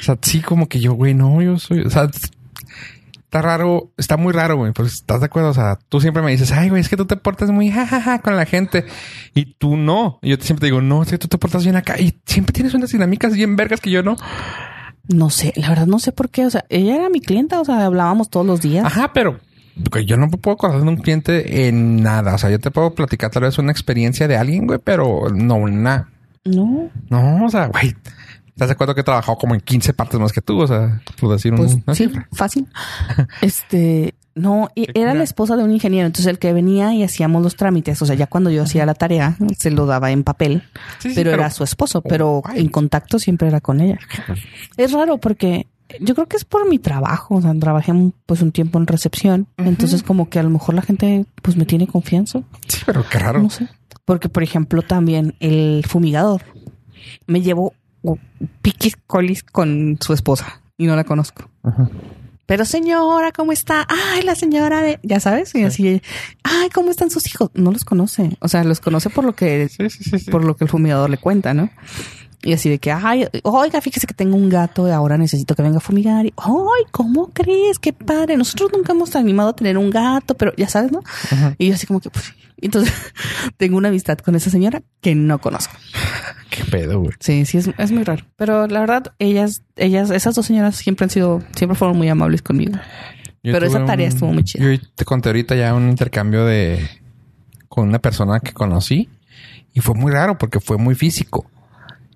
O 0.00 0.04
sea, 0.04 0.16
sí, 0.22 0.40
como 0.40 0.68
que 0.68 0.78
yo, 0.78 0.92
güey, 0.92 1.14
no, 1.14 1.42
yo 1.42 1.58
soy, 1.58 1.80
o 1.80 1.90
sea, 1.90 2.04
está 2.04 3.42
raro, 3.42 3.92
está 3.96 4.16
muy 4.16 4.32
raro, 4.32 4.56
güey, 4.56 4.72
pues 4.72 4.92
estás 4.92 5.18
de 5.20 5.26
acuerdo. 5.26 5.48
O 5.50 5.54
sea, 5.54 5.76
tú 5.88 6.00
siempre 6.00 6.22
me 6.22 6.30
dices, 6.30 6.52
ay, 6.52 6.68
güey, 6.68 6.80
es 6.80 6.88
que 6.88 6.96
tú 6.96 7.06
te 7.06 7.16
portas 7.16 7.50
muy 7.50 7.68
jajaja 7.70 8.20
con 8.20 8.36
la 8.36 8.46
gente 8.46 8.84
y 9.34 9.54
tú 9.54 9.76
no. 9.76 10.20
Y 10.22 10.30
yo 10.30 10.38
te- 10.38 10.44
siempre 10.44 10.60
te 10.60 10.66
digo, 10.66 10.80
no, 10.80 11.02
es 11.02 11.08
que 11.10 11.18
tú 11.18 11.26
te 11.26 11.38
portas 11.38 11.64
bien 11.64 11.74
acá 11.74 11.98
y 11.98 12.16
siempre 12.26 12.52
tienes 12.52 12.74
unas 12.74 12.92
dinámicas 12.92 13.34
bien 13.34 13.56
vergas 13.56 13.80
que 13.80 13.90
yo 13.90 14.04
no. 14.04 14.16
No 15.08 15.30
sé, 15.30 15.52
la 15.56 15.70
verdad 15.70 15.86
no 15.86 15.98
sé 15.98 16.12
por 16.12 16.28
qué. 16.28 16.46
O 16.46 16.50
sea, 16.50 16.64
ella 16.68 16.94
era 16.96 17.08
mi 17.08 17.20
clienta, 17.20 17.60
o 17.60 17.64
sea, 17.64 17.84
hablábamos 17.84 18.28
todos 18.28 18.46
los 18.46 18.60
días. 18.60 18.84
Ajá, 18.84 19.12
pero 19.12 19.38
yo 20.04 20.16
no 20.16 20.28
puedo 20.28 20.54
acordar 20.54 20.82
de 20.82 20.88
un 20.88 20.96
cliente 20.96 21.68
en 21.68 22.02
nada. 22.02 22.34
O 22.34 22.38
sea, 22.38 22.50
yo 22.50 22.58
te 22.58 22.70
puedo 22.70 22.94
platicar 22.94 23.30
tal 23.30 23.44
vez 23.44 23.58
una 23.58 23.72
experiencia 23.72 24.28
de 24.28 24.36
alguien, 24.36 24.66
güey, 24.66 24.78
pero 24.82 25.28
no 25.34 25.56
una. 25.56 26.10
No, 26.44 26.90
No, 27.10 27.44
o 27.46 27.50
sea, 27.50 27.66
güey. 27.66 27.94
¿Estás 28.48 28.68
de 28.68 28.72
acuerdo 28.72 28.94
que 28.94 29.02
he 29.02 29.04
trabajado 29.04 29.38
como 29.38 29.54
en 29.54 29.60
15 29.60 29.94
partes 29.94 30.18
más 30.18 30.32
que 30.32 30.40
tú? 30.40 30.60
O 30.60 30.66
sea, 30.66 31.00
por 31.20 31.30
decir 31.30 31.54
pues 31.54 31.74
un, 31.74 31.84
una 31.86 31.94
sí, 31.94 32.04
cifra. 32.06 32.26
fácil. 32.32 32.66
Este, 33.40 34.14
no, 34.38 34.70
era 34.74 35.14
la 35.14 35.24
esposa 35.24 35.56
de 35.56 35.64
un 35.64 35.72
ingeniero, 35.72 36.06
entonces 36.06 36.30
el 36.30 36.38
que 36.38 36.52
venía 36.52 36.94
y 36.94 37.02
hacíamos 37.02 37.42
los 37.42 37.56
trámites, 37.56 38.00
o 38.00 38.06
sea, 38.06 38.14
ya 38.14 38.26
cuando 38.26 38.50
yo 38.50 38.62
hacía 38.62 38.86
la 38.86 38.94
tarea, 38.94 39.36
se 39.56 39.70
lo 39.70 39.86
daba 39.86 40.10
en 40.10 40.24
papel, 40.24 40.62
Sí, 40.98 41.10
sí, 41.10 41.14
pero, 41.14 41.32
era 41.32 41.50
su 41.50 41.64
esposo, 41.64 42.02
pero 42.02 42.42
Ay. 42.44 42.60
en 42.60 42.68
contacto 42.68 43.18
siempre 43.18 43.48
era 43.48 43.60
con 43.60 43.80
ella. 43.80 43.98
Es 44.76 44.92
raro 44.92 45.18
porque 45.18 45.66
yo 46.00 46.14
creo 46.14 46.26
que 46.26 46.36
es 46.36 46.44
por 46.44 46.68
mi 46.68 46.78
trabajo. 46.78 47.36
O 47.36 47.42
sea, 47.42 47.54
trabajé 47.54 47.92
pues 48.26 48.42
un 48.42 48.52
tiempo 48.52 48.78
en 48.78 48.86
recepción. 48.86 49.46
Entonces, 49.56 50.02
como 50.02 50.28
que 50.28 50.38
a 50.38 50.42
lo 50.42 50.50
mejor 50.50 50.74
la 50.74 50.82
gente 50.82 51.24
pues 51.42 51.56
me 51.56 51.64
tiene 51.64 51.86
confianza. 51.86 52.42
Sí, 52.66 52.82
pero 52.84 53.04
qué 53.08 53.18
raro. 53.18 53.42
No 53.42 53.50
sé. 53.50 53.68
Porque, 54.04 54.28
por 54.28 54.42
ejemplo, 54.42 54.82
también 54.82 55.34
el 55.40 55.84
fumigador 55.86 56.42
me 57.26 57.40
llevó 57.42 57.74
piquis 58.62 58.96
colis 59.06 59.42
con 59.42 59.98
su 60.00 60.12
esposa 60.12 60.60
y 60.76 60.86
no 60.86 60.96
la 60.96 61.04
conozco. 61.04 61.48
Pero 62.48 62.64
señora, 62.64 63.30
¿cómo 63.30 63.52
está? 63.52 63.86
Ay, 63.90 64.22
la 64.22 64.34
señora 64.34 64.80
de, 64.80 64.98
ya 65.02 65.20
sabes, 65.20 65.54
y 65.54 65.64
así, 65.64 66.00
ay, 66.42 66.70
¿cómo 66.70 66.90
están 66.90 67.10
sus 67.10 67.26
hijos? 67.26 67.50
No 67.52 67.70
los 67.72 67.84
conoce, 67.84 68.38
o 68.40 68.48
sea, 68.48 68.64
los 68.64 68.80
conoce 68.80 69.10
por 69.10 69.26
lo 69.26 69.34
que, 69.34 69.68
por 70.30 70.42
lo 70.42 70.56
que 70.56 70.64
el 70.64 70.70
fumigador 70.70 71.10
le 71.10 71.18
cuenta, 71.18 71.52
¿no? 71.52 71.68
Y 72.42 72.52
así 72.52 72.68
de 72.68 72.78
que, 72.78 72.92
ay, 72.92 73.26
oiga, 73.42 73.80
fíjese 73.80 74.06
que 74.06 74.14
tengo 74.14 74.36
un 74.36 74.48
gato 74.48 74.86
y 74.86 74.92
ahora 74.92 75.18
necesito 75.18 75.56
que 75.56 75.62
venga 75.62 75.78
a 75.78 75.80
fumigar. 75.80 76.24
Y, 76.24 76.32
ay, 76.36 76.84
¿cómo 76.92 77.30
crees? 77.32 77.80
Qué 77.80 77.92
padre. 77.92 78.36
Nosotros 78.36 78.70
nunca 78.72 78.92
hemos 78.92 79.16
animado 79.16 79.50
a 79.50 79.56
tener 79.56 79.76
un 79.76 79.90
gato, 79.90 80.36
pero 80.36 80.52
ya 80.56 80.68
sabes, 80.68 80.92
¿no? 80.92 81.00
Y 81.58 81.68
yo 81.68 81.74
así 81.74 81.86
como 81.86 82.00
que, 82.00 82.10
pues, 82.10 82.32
entonces 82.60 82.94
tengo 83.56 83.76
una 83.76 83.88
amistad 83.88 84.18
con 84.18 84.36
esa 84.36 84.50
señora 84.50 84.82
que 85.00 85.14
no 85.14 85.40
conozco. 85.40 85.74
Qué 86.50 86.64
pedo, 86.64 87.00
güey. 87.00 87.12
Sí, 87.18 87.44
sí, 87.44 87.58
es, 87.58 87.70
es, 87.76 87.92
muy 87.92 88.04
raro. 88.04 88.24
Pero 88.36 88.68
la 88.68 88.80
verdad, 88.80 89.12
ellas, 89.18 89.62
ellas, 89.76 90.10
esas 90.10 90.34
dos 90.34 90.46
señoras 90.46 90.76
siempre 90.76 91.04
han 91.04 91.10
sido, 91.10 91.42
siempre 91.56 91.76
fueron 91.76 91.96
muy 91.96 92.08
amables 92.08 92.42
conmigo. 92.42 92.78
pero 93.42 93.66
esa 93.66 93.84
tarea 93.84 94.08
estuvo 94.08 94.32
muy 94.32 94.44
chida. 94.44 94.64
Yo 94.64 94.80
te 94.94 95.04
conté 95.04 95.28
ahorita 95.28 95.56
ya 95.56 95.74
un 95.74 95.88
intercambio 95.88 96.44
de, 96.44 96.88
con 97.68 97.88
una 97.88 97.98
persona 97.98 98.40
que 98.40 98.52
conocí 98.52 99.08
y 99.74 99.80
fue 99.80 99.94
muy 99.94 100.10
raro 100.10 100.38
porque 100.38 100.60
fue 100.60 100.78
muy 100.78 100.94
físico. 100.94 101.50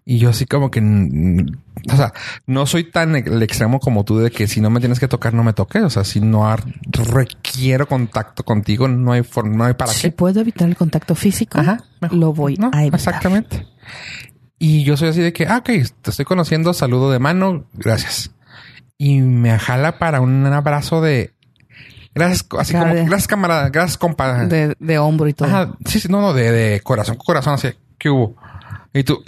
Y 0.05 0.19
yo 0.19 0.31
así 0.31 0.47
como 0.47 0.71
que, 0.71 0.81
o 0.81 1.97
sea, 1.97 2.13
no 2.47 2.67
soy 2.67 2.91
tan 2.91 3.15
el 3.15 3.43
extremo 3.43 3.79
como 3.79 4.05
tú 4.05 4.19
de 4.19 4.31
que 4.33 4.49
si 4.49 4.61
no 4.61 4.69
me 4.69 4.81
tienes 4.81 4.99
que 4.99 5.07
tocar, 5.07 5.33
no 5.33 5.45
me 5.45 5.53
toques. 5.53 5.83
O 5.83 5.91
sea, 5.91 6.05
si 6.05 6.21
no 6.21 6.57
requiero 6.91 7.87
contacto 7.87 8.45
contigo, 8.45 8.89
no 8.89 9.13
hay 9.13 9.23
forma, 9.23 9.57
no 9.57 9.65
hay 9.65 9.75
para 9.75 9.93
qué. 9.93 9.99
Si 9.99 10.11
puedo 10.11 10.41
evitar 10.41 10.69
el 10.69 10.77
contacto 10.77 11.15
físico, 11.15 11.61
lo 12.11 12.33
voy 12.33 12.59
a 12.73 12.83
evitar. 12.83 12.95
Exactamente. 12.95 13.67
Y 14.59 14.83
yo 14.85 14.97
soy 14.97 15.09
así 15.09 15.21
de 15.21 15.33
que, 15.33 15.47
ah, 15.47 15.59
ok, 15.59 15.71
te 16.03 16.11
estoy 16.11 16.25
conociendo, 16.25 16.73
saludo 16.75 17.11
de 17.13 17.19
mano, 17.19 17.67
gracias. 17.73 18.33
Y 18.99 19.21
me 19.21 19.57
jala 19.59 19.99
para 19.99 20.21
un 20.21 20.45
abrazo 20.47 21.01
de 21.01 21.33
Gracias, 22.15 22.47
así 22.59 22.75
como, 22.75 22.93
gracias 22.93 23.27
camarada, 23.27 23.71
gracias 23.71 23.97
compa. 23.97 24.45
De, 24.45 24.75
de 24.79 24.99
hombro 24.99 25.29
y 25.29 25.33
todo. 25.33 25.49
Ajá, 25.49 25.73
sí, 25.87 25.99
sí, 25.99 26.09
no, 26.09 26.21
no, 26.21 26.35
de, 26.35 26.53
de 26.53 26.81
corazón, 26.81 27.17
corazón, 27.17 27.55
así, 27.55 27.71
¿qué 27.99 28.11
hubo? 28.11 28.37
Y 28.93 29.03
tú, 29.05 29.23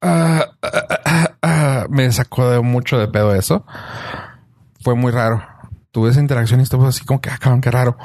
Ah, 0.00 0.46
ah, 0.62 1.30
ah, 1.42 1.86
me 1.88 2.10
sacó 2.12 2.50
de 2.50 2.60
mucho 2.60 2.98
de 2.98 3.08
pedo 3.08 3.34
eso. 3.34 3.64
Fue 4.82 4.94
muy 4.94 5.12
raro. 5.12 5.42
Tuve 5.90 6.10
esa 6.10 6.20
interacción 6.20 6.60
y 6.60 6.64
estuvo 6.64 6.86
así 6.86 7.04
como 7.04 7.20
que, 7.20 7.30
ah, 7.30 7.38
qué 7.60 7.70
raro. 7.70 7.96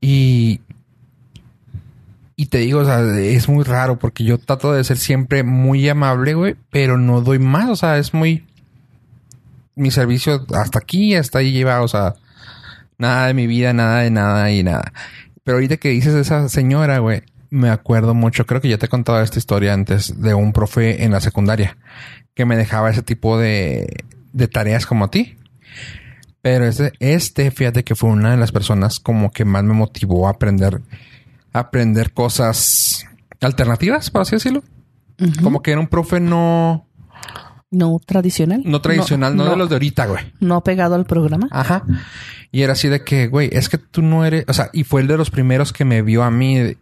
Y, 0.00 0.60
y 2.36 2.46
te 2.46 2.58
digo, 2.58 2.80
o 2.80 2.84
sea, 2.84 3.00
es 3.18 3.48
muy 3.48 3.64
raro 3.64 3.98
porque 3.98 4.24
yo 4.24 4.38
trato 4.38 4.72
de 4.72 4.84
ser 4.84 4.98
siempre 4.98 5.42
muy 5.42 5.88
amable, 5.88 6.34
güey, 6.34 6.56
pero 6.70 6.98
no 6.98 7.20
doy 7.20 7.38
más. 7.38 7.68
O 7.70 7.76
sea, 7.76 7.98
es 7.98 8.14
muy. 8.14 8.44
Mi 9.74 9.92
servicio 9.92 10.44
hasta 10.54 10.80
aquí, 10.80 11.14
hasta 11.14 11.38
ahí 11.38 11.52
lleva, 11.52 11.82
o 11.82 11.88
sea, 11.88 12.14
nada 12.98 13.28
de 13.28 13.34
mi 13.34 13.46
vida, 13.46 13.72
nada 13.72 14.00
de 14.00 14.10
nada 14.10 14.50
y 14.50 14.64
nada. 14.64 14.92
Pero 15.44 15.56
ahorita 15.56 15.76
que 15.76 15.90
dices 15.90 16.14
esa 16.14 16.48
señora, 16.48 16.98
güey, 16.98 17.22
me 17.50 17.70
acuerdo 17.70 18.14
mucho, 18.14 18.46
creo 18.46 18.60
que 18.60 18.68
ya 18.68 18.78
te 18.78 18.86
he 18.86 18.88
contado 18.88 19.20
esta 19.22 19.38
historia 19.38 19.72
antes 19.72 20.20
de 20.20 20.34
un 20.34 20.52
profe 20.52 21.04
en 21.04 21.12
la 21.12 21.20
secundaria 21.20 21.76
que 22.34 22.44
me 22.44 22.56
dejaba 22.56 22.90
ese 22.90 23.02
tipo 23.02 23.38
de, 23.38 24.04
de 24.32 24.48
tareas 24.48 24.86
como 24.86 25.04
a 25.04 25.10
ti. 25.10 25.36
Pero 26.40 26.66
este, 26.66 26.92
este, 27.00 27.50
fíjate 27.50 27.84
que 27.84 27.94
fue 27.94 28.10
una 28.10 28.30
de 28.30 28.36
las 28.36 28.52
personas 28.52 29.00
como 29.00 29.30
que 29.30 29.44
más 29.44 29.64
me 29.64 29.74
motivó 29.74 30.28
a 30.28 30.30
aprender, 30.30 30.80
a 31.52 31.58
aprender 31.58 32.12
cosas 32.12 33.04
alternativas, 33.40 34.10
por 34.10 34.22
así 34.22 34.36
decirlo. 34.36 34.62
Como 35.42 35.62
que 35.62 35.72
era 35.72 35.80
un 35.80 35.88
profe 35.88 36.20
no... 36.20 36.86
No 37.70 38.00
tradicional. 38.04 38.62
No 38.64 38.80
tradicional, 38.80 39.36
no, 39.36 39.50
de 39.50 39.56
los 39.56 39.68
de 39.68 39.74
ahorita, 39.74 40.06
güey. 40.06 40.32
No 40.40 40.62
pegado 40.62 40.94
al 40.94 41.04
programa. 41.04 41.48
Ajá. 41.50 41.84
Y 42.50 42.62
era 42.62 42.72
así 42.72 42.88
de 42.88 43.04
que, 43.04 43.26
güey, 43.26 43.50
es 43.52 43.68
que 43.68 43.76
tú 43.76 44.00
no 44.00 44.24
eres, 44.24 44.44
o 44.48 44.54
sea, 44.54 44.70
y 44.72 44.84
fue 44.84 45.02
el 45.02 45.06
de 45.06 45.18
los 45.18 45.28
primeros 45.28 45.72
que 45.72 45.84
me 45.84 46.00
vio 46.00 46.22
a 46.22 46.30
mí 46.30 46.76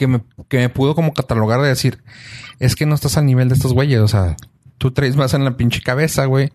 que 0.00 0.06
me, 0.06 0.22
que 0.48 0.56
me 0.56 0.70
pudo 0.70 0.94
como 0.94 1.12
catalogar 1.12 1.60
de 1.60 1.68
decir, 1.68 2.02
es 2.58 2.74
que 2.74 2.86
no 2.86 2.94
estás 2.94 3.18
al 3.18 3.26
nivel 3.26 3.50
de 3.50 3.54
estos 3.54 3.74
güeyes, 3.74 4.00
o 4.00 4.08
sea, 4.08 4.34
tú 4.78 4.92
traes 4.92 5.14
más 5.14 5.34
en 5.34 5.44
la 5.44 5.58
pinche 5.58 5.82
cabeza, 5.82 6.24
güey, 6.24 6.54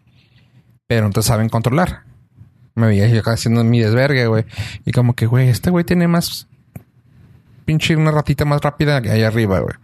pero 0.88 1.05
no 1.05 1.12
te 1.12 1.21
saben 1.21 1.47
controlar. 1.47 2.05
Me 2.73 2.88
veía 2.88 3.08
yo 3.08 3.19
acá 3.19 3.34
haciendo 3.34 3.63
mi 3.63 3.79
desvergue, 3.81 4.25
güey, 4.25 4.45
y 4.84 4.91
como 4.93 5.13
que, 5.13 5.27
güey, 5.27 5.49
este 5.49 5.69
güey 5.69 5.86
tiene 5.86 6.08
más 6.08 6.47
pinche 7.65 7.95
una 7.95 8.10
ratita 8.10 8.45
más 8.45 8.62
rápida 8.62 8.99
que 8.99 9.12
ahí 9.12 9.21
arriba, 9.21 9.60
güey. 9.60 9.75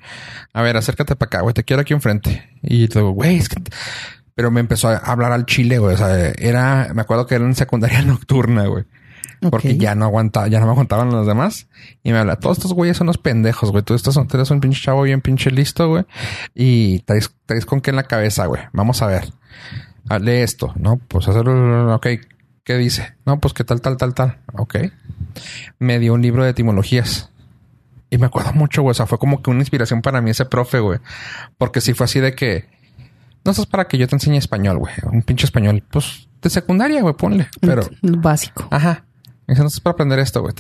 A 0.54 0.64
ver, 0.64 0.76
acércate 0.76 1.16
para 1.16 1.28
acá, 1.28 1.42
güey, 1.42 1.54
te 1.54 1.64
quiero 1.64 1.84
aquí 1.84 1.94
enfrente. 1.94 2.50
Y 2.64 2.88
luego, 2.88 3.12
güey, 3.12 3.38
es 3.38 3.48
que... 3.48 3.62
Pero 4.34 4.50
me 4.50 4.60
empezó 4.60 4.88
a 4.88 4.98
hablar 4.98 5.34
al 5.34 5.46
chile, 5.46 5.78
güey. 5.78 5.94
O 5.94 5.98
sea, 5.98 6.30
era, 6.30 6.92
me 6.96 7.02
acuerdo 7.02 7.28
que 7.28 7.36
era 7.36 7.46
en 7.46 7.54
secundaria 7.54 8.02
nocturna, 8.06 8.66
güey. 8.66 8.86
Porque 9.50 9.78
ya 9.78 9.96
no 9.96 10.06
aguantaba, 10.06 10.48
ya 10.48 10.60
no 10.60 10.66
me 10.66 10.72
aguantaban 10.74 11.10
los 11.10 11.26
demás. 11.26 11.68
Y 12.04 12.12
me 12.12 12.20
habla, 12.20 12.36
todos 12.36 12.58
estos 12.58 12.74
güeyes 12.74 12.98
son 12.98 13.06
unos 13.06 13.18
pendejos, 13.18 13.72
güey. 13.72 13.84
Tú 13.84 13.94
estás, 13.96 14.16
tú 14.16 14.38
eres 14.38 14.52
un 14.52 14.62
pinche 14.62 14.82
chavo 14.82 15.04
bien 15.04 15.22
pinche 15.22 15.50
listo, 15.50 15.90
güey. 15.90 16.06
Y 16.54 17.00
traes, 17.00 17.34
traes 17.46 17.66
con 17.66 17.82
qué 17.82 17.90
en 17.90 17.96
la 17.96 18.04
cabeza, 18.04 18.46
güey. 18.46 18.62
Vamos 18.74 19.02
a 19.02 19.08
ver. 19.08 19.26
Lee 20.20 20.42
esto, 20.42 20.74
¿no? 20.76 20.98
Pues 20.98 21.28
hacerlo, 21.28 21.96
ok. 21.96 22.08
¿Qué 22.64 22.78
dice? 22.78 23.16
No, 23.26 23.40
pues 23.40 23.54
que 23.54 23.64
tal, 23.64 23.82
tal, 23.82 23.98
tal, 23.98 24.14
tal. 24.14 24.38
Ok. 24.54 24.76
Me 25.80 26.00
dio 26.00 26.14
un 26.14 26.22
libro 26.22 26.44
de 26.44 26.52
etimologías. 26.52 27.32
Y 28.10 28.18
me 28.18 28.28
acuerdo 28.28 28.52
mucho, 28.54 28.82
güey. 28.82 28.92
O 28.92 28.94
sea, 28.94 29.08
fue 29.08 29.18
como 29.18 29.42
que 29.42 29.50
una 29.50 29.62
inspiración 29.62 30.02
para 30.02 30.22
mí 30.22 30.32
ese 30.32 30.46
profe, 30.46 30.80
güey. 30.80 31.00
Porque 31.58 31.82
si 31.82 31.94
fue 31.94 32.06
así 32.06 32.20
de 32.20 32.36
que... 32.36 32.70
No, 33.44 33.52
es 33.52 33.66
para 33.66 33.88
que 33.88 33.98
yo 33.98 34.08
te 34.08 34.16
enseñe 34.16 34.38
español, 34.38 34.78
güey. 34.78 34.94
Un 35.12 35.24
pinche 35.24 35.46
español, 35.46 35.84
pues, 35.90 36.28
de 36.42 36.50
secundaria, 36.50 37.02
güey, 37.02 37.16
ponle. 37.16 37.48
Pero... 37.60 37.90
Básico. 38.02 38.68
Ajá. 38.70 39.06
Me 39.52 39.56
dice, 39.56 39.64
entonces 39.64 39.80
para 39.82 39.92
aprender 39.96 40.18
esto, 40.20 40.42
güey, 40.42 40.54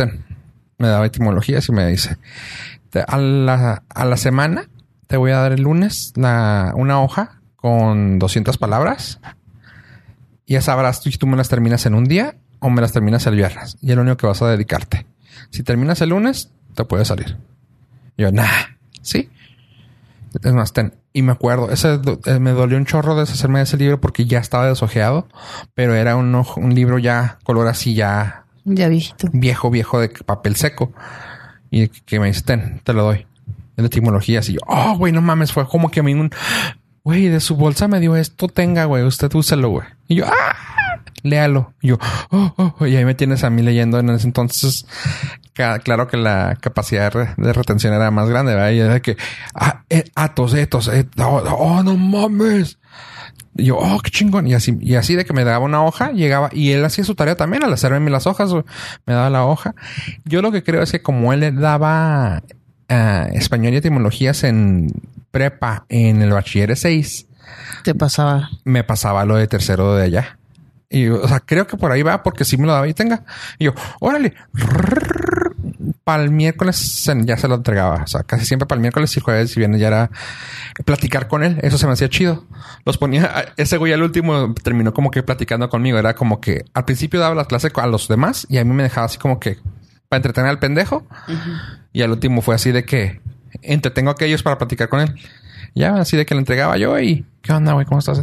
Me 0.78 0.90
daba 0.90 1.06
etimologías 1.06 1.70
y 1.70 1.72
me 1.72 1.88
dice, 1.88 2.18
a 3.08 3.18
la, 3.18 3.84
a 3.88 4.04
la 4.04 4.18
semana 4.18 4.68
te 5.08 5.16
voy 5.16 5.32
a 5.32 5.38
dar 5.38 5.54
el 5.54 5.62
lunes 5.62 6.12
una 6.18 7.02
hoja 7.02 7.40
con 7.56 8.20
200 8.20 8.58
palabras. 8.58 9.22
Y 10.46 10.56
ya 10.56 10.62
sabrás 10.62 11.02
si 11.02 11.12
tú 11.12 11.26
me 11.26 11.38
las 11.38 11.48
terminas 11.48 11.86
en 11.86 11.96
un 11.96 12.04
día 12.04 12.36
o 12.60 12.70
me 12.70 12.82
las 12.82 12.92
terminas 12.92 13.26
el 13.28 13.38
viernes. 13.38 13.78
Y 13.82 13.92
es 13.92 13.96
lo 13.96 14.02
único 14.02 14.18
que 14.18 14.28
vas 14.28 14.42
a 14.42 14.50
dedicarte. 14.50 15.06
Si 15.52 15.64
terminas 15.64 16.02
el 16.02 16.10
lunes, 16.10 16.52
te 16.76 16.84
puedes 16.84 17.08
salir. 17.08 17.38
Yo, 18.18 18.30
nah, 18.34 18.76
sí. 19.02 19.30
Es 20.44 20.52
más, 20.52 20.74
ten. 20.74 20.96
Y 21.14 21.22
me 21.22 21.32
acuerdo, 21.32 21.72
ese 21.72 21.98
eh, 22.26 22.40
me 22.40 22.52
dolió 22.52 22.76
un 22.76 22.86
chorro 22.86 23.16
deshacerme 23.16 23.60
de 23.60 23.64
ese 23.64 23.78
libro 23.78 24.02
porque 24.02 24.26
ya 24.26 24.40
estaba 24.40 24.68
desojeado, 24.68 25.30
pero 25.76 25.96
era 25.96 26.18
un, 26.18 26.36
un 26.36 26.76
libro 26.76 27.00
ya 27.00 27.40
color 27.46 27.70
así 27.70 27.94
ya 27.94 28.41
ya 28.66 28.88
viejito. 28.88 29.28
Viejo, 29.34 29.70
viejo 29.70 30.00
de 30.00 30.10
papel 30.10 30.56
seco. 30.56 30.92
Y 31.70 31.88
que 31.88 32.20
me 32.20 32.28
dice, 32.28 32.42
ten, 32.42 32.82
te 32.84 32.94
lo 32.94 33.04
doy. 33.04 33.26
En 33.78 33.86
etimologías. 33.86 34.50
Y 34.50 34.54
yo, 34.54 34.60
oh, 34.68 34.98
güey, 34.98 35.14
no 35.14 35.22
mames. 35.22 35.52
Fue 35.52 35.68
como 35.68 35.90
que 35.90 36.02
a 36.02 36.04
mí 36.04 36.14
un, 36.14 36.32
güey, 37.04 37.28
de 37.28 37.40
su 37.40 37.56
bolsa 37.56 37.88
me 37.88 38.00
dio 38.00 38.16
esto, 38.16 38.48
tenga, 38.48 38.86
güey, 38.86 39.04
usted 39.04 39.34
úselo, 39.34 39.70
güey. 39.70 39.88
Y 40.08 40.16
yo, 40.16 40.26
ah, 40.28 41.02
léalo. 41.24 41.74
Y 41.82 41.90
yo, 41.90 42.00
oh, 42.30 42.54
oh, 42.58 42.76
oh, 42.80 42.86
y 42.86 42.96
ahí 42.96 43.06
me 43.06 43.16
tienes 43.16 43.44
a 43.44 43.50
mí 43.50 43.62
leyendo 43.62 44.00
en 44.00 44.10
ese 44.10 44.28
entonces. 44.28 44.86
Claro 45.54 46.08
que 46.08 46.18
la 46.18 46.58
capacidad 46.60 47.12
de 47.38 47.54
retención 47.54 47.94
era 47.94 48.10
más 48.10 48.28
grande, 48.30 48.56
¿verdad? 48.56 48.72
Y 48.72 48.80
de 48.80 49.02
que, 49.02 49.18
ah, 49.54 49.84
eh, 49.90 50.06
atos, 50.16 50.54
eh, 50.56 50.68
oh, 51.20 51.84
no 51.84 51.98
mames. 51.98 52.80
Y 53.56 53.66
yo, 53.66 53.78
oh, 53.78 54.00
qué 54.00 54.12
chingón. 54.12 54.48
Y 54.48 54.54
así, 54.54 54.78
y 54.82 54.96
así 54.96 55.16
de 55.16 55.26
que 55.26 55.34
me 55.34 55.44
daba 55.44 55.66
una 55.66 55.84
hoja, 55.84 56.12
llegaba, 56.12 56.50
y 56.52 56.72
él 56.72 56.84
hacía 56.86 57.04
su 57.04 57.16
tarea 57.16 57.36
también 57.36 57.64
al 57.64 57.74
hacerme 57.74 58.10
las 58.10 58.28
hojas, 58.28 58.54
me 59.06 59.14
daba 59.14 59.30
la 59.30 59.46
hoja. 59.46 59.76
Yo 60.26 60.42
lo 60.42 60.52
que 60.52 60.64
creo 60.64 60.82
es 60.82 60.92
que 60.92 61.02
como 61.02 61.34
él 61.34 61.42
le 61.42 61.52
daba 61.52 62.44
uh, 62.90 63.36
español 63.36 63.74
y 63.74 63.78
etimologías 63.78 64.44
en 64.44 64.92
prepa 65.32 65.86
en 65.90 66.22
el 66.22 66.32
bachiller 66.32 66.76
6, 66.76 67.28
te 67.84 67.96
pasaba. 67.96 68.50
Me 68.64 68.84
pasaba 68.84 69.26
lo 69.26 69.36
de 69.36 69.48
tercero 69.48 69.96
de 69.96 70.06
allá. 70.06 70.38
Y, 70.90 71.08
o 71.08 71.28
sea, 71.28 71.40
creo 71.40 71.68
que 71.68 71.78
por 71.78 71.92
ahí 71.92 72.04
va 72.04 72.22
porque 72.22 72.44
sí 72.44 72.58
me 72.58 72.68
lo 72.68 72.74
daba 72.74 72.88
y 72.88 72.94
tenga. 72.94 73.24
Y 73.58 73.66
yo, 73.66 73.74
órale, 74.02 74.34
para 76.12 76.24
el 76.24 76.32
miércoles 76.32 77.10
ya 77.24 77.38
se 77.38 77.48
lo 77.48 77.56
entregaba. 77.56 78.02
O 78.04 78.08
sea, 78.08 78.24
casi 78.24 78.46
siempre 78.46 78.68
para 78.68 78.76
el 78.76 78.82
miércoles 78.82 79.16
y 79.16 79.22
jueves 79.22 79.56
y 79.56 79.62
viernes 79.62 79.80
ya 79.80 79.88
era 79.88 80.12
platicar 80.84 81.30
con 81.30 81.42
él. 81.42 81.58
Eso 81.62 81.78
se 81.78 81.88
me 81.88 81.94
hacía 81.94 82.10
chido. 82.10 82.44
Los 82.86 82.98
ponía, 82.98 83.54
ese 83.56 83.78
güey 83.78 83.94
al 83.94 84.04
último 84.04 84.54
terminó 84.62 84.94
como 84.94 85.10
que 85.10 85.24
platicando 85.24 85.70
conmigo. 85.70 85.98
Era 85.98 86.14
como 86.14 86.42
que 86.42 86.66
al 86.74 86.84
principio 86.84 87.22
daba 87.22 87.34
la 87.34 87.46
clase 87.46 87.72
a 87.74 87.88
los 87.88 88.10
demás 88.10 88.46
y 88.50 88.58
a 88.58 88.66
mí 88.66 88.74
me 88.74 88.84
dejaba 88.84 89.06
así 89.06 89.20
como 89.20 89.40
que 89.40 89.60
para 90.10 90.18
entretener 90.18 90.50
al 90.50 90.60
pendejo. 90.60 91.08
Y 91.94 92.02
al 92.02 92.12
último 92.12 92.42
fue 92.42 92.56
así 92.56 92.74
de 92.74 92.84
que 92.84 93.22
entretengo 93.62 94.10
a 94.10 94.14
aquellos 94.14 94.44
para 94.44 94.58
platicar 94.58 94.90
con 94.90 95.00
él. 95.00 95.16
Ya 95.76 95.96
así 95.96 96.18
de 96.18 96.26
que 96.26 96.36
le 96.36 96.40
entregaba 96.40 96.76
yo 96.76 97.00
y 97.00 97.26
¿qué 97.42 97.54
onda, 97.54 97.72
güey? 97.72 97.86
¿Cómo 97.86 98.00
estás? 98.00 98.22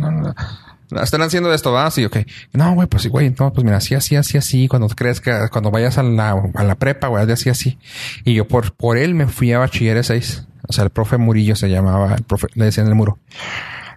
Están 1.03 1.23
haciendo 1.23 1.53
esto, 1.53 1.73
¿va? 1.73 1.91
Sí, 1.91 2.05
ok. 2.05 2.19
No, 2.53 2.75
güey, 2.75 2.89
pues 2.89 3.03
sí, 3.03 3.09
güey, 3.09 3.35
no, 3.39 3.53
pues 3.53 3.65
mira, 3.65 3.77
así, 3.77 3.95
así, 3.95 4.17
así, 4.17 4.39
así. 4.39 4.69
Cuando 4.69 4.89
que 4.89 5.13
cuando 5.51 5.71
vayas 5.71 5.99
a 5.99 6.03
la, 6.03 6.31
a 6.55 6.65
la 6.65 6.75
prepa, 6.77 7.09
güey, 7.09 7.31
así, 7.31 7.51
así. 7.51 7.79
Y 8.25 8.35
yo 8.35 8.49
por, 8.49 8.73
por 8.75 8.97
él 8.97 9.15
me 9.15 9.27
fui 9.27 9.53
a 9.53 9.59
bachilleres 9.59 10.07
6. 10.07 10.47
O 10.69 10.73
sea, 10.73 10.85
el 10.85 10.91
profe 10.91 11.17
Murillo 11.17 11.57
se 11.57 11.69
llamaba, 11.69 12.15
el 12.15 12.25
profe, 12.25 12.49
le 12.55 12.67
decían 12.67 12.87
el 12.87 12.95
muro. 12.95 13.19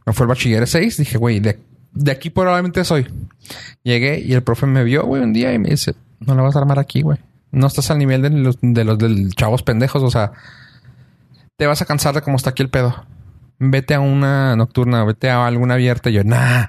Me 0.06 0.14
fue 0.14 0.26
al 0.26 0.30
bachiller 0.30 0.68
6. 0.68 0.98
Dije, 0.98 1.18
güey, 1.18 1.40
de, 1.40 1.60
de 1.94 2.12
aquí 2.12 2.30
probablemente 2.30 2.84
soy. 2.84 3.08
Llegué 3.84 4.20
y 4.20 4.34
el 4.34 4.44
profe 4.44 4.66
me 4.66 4.84
vio, 4.84 5.06
güey, 5.06 5.22
un 5.22 5.34
día 5.34 5.54
y 5.54 5.60
me 5.60 5.70
dice, 5.70 5.96
no 6.20 6.36
la 6.36 6.44
vas 6.44 6.56
a 6.56 6.60
armar 6.60 6.80
aquí, 6.80 7.02
güey. 7.02 7.20
No 7.52 7.68
estás 7.68 7.92
al 7.92 7.98
nivel 8.00 8.22
de 8.22 8.30
los, 8.30 8.58
de 8.62 8.84
los 8.86 8.98
del 8.98 9.34
chavos 9.36 9.64
pendejos. 9.64 10.02
O 10.04 10.10
sea, 10.10 10.32
te 11.58 11.68
vas 11.68 11.82
a 11.82 11.86
cansar 11.86 12.16
de 12.16 12.22
cómo 12.22 12.38
está 12.38 12.52
aquí 12.52 12.64
el 12.64 12.70
pedo. 12.70 13.06
Vete 13.60 13.94
a 13.94 14.00
una 14.00 14.56
nocturna, 14.56 15.04
vete 15.04 15.30
a 15.30 15.46
alguna 15.46 15.74
abierta. 15.76 16.10
Y 16.10 16.14
yo, 16.14 16.24
nah, 16.24 16.68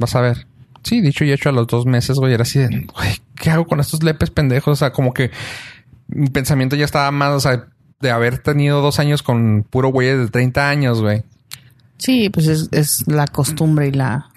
vas 0.00 0.16
a 0.16 0.20
ver. 0.20 0.46
Sí, 0.82 1.00
dicho 1.00 1.24
y 1.24 1.32
hecho 1.32 1.50
a 1.50 1.52
los 1.52 1.66
dos 1.66 1.86
meses, 1.86 2.16
güey, 2.16 2.32
era 2.32 2.42
así 2.42 2.58
de, 2.58 2.68
güey, 2.68 3.20
¿qué 3.36 3.50
hago 3.50 3.66
con 3.66 3.80
estos 3.80 4.02
lepes 4.02 4.30
pendejos? 4.30 4.72
O 4.72 4.76
sea, 4.76 4.92
como 4.92 5.12
que 5.12 5.30
mi 6.08 6.28
pensamiento 6.28 6.74
ya 6.74 6.86
estaba 6.86 7.10
más, 7.10 7.32
o 7.32 7.40
sea, 7.40 7.66
de 8.00 8.10
haber 8.10 8.38
tenido 8.38 8.80
dos 8.80 8.98
años 8.98 9.22
con 9.22 9.64
puro 9.68 9.90
güey 9.90 10.08
de 10.16 10.28
30 10.28 10.68
años, 10.68 11.02
güey. 11.02 11.22
Sí, 11.98 12.30
pues 12.30 12.46
es, 12.46 12.68
es 12.72 13.06
la 13.06 13.26
costumbre 13.26 13.88
y 13.88 13.92
la, 13.92 14.30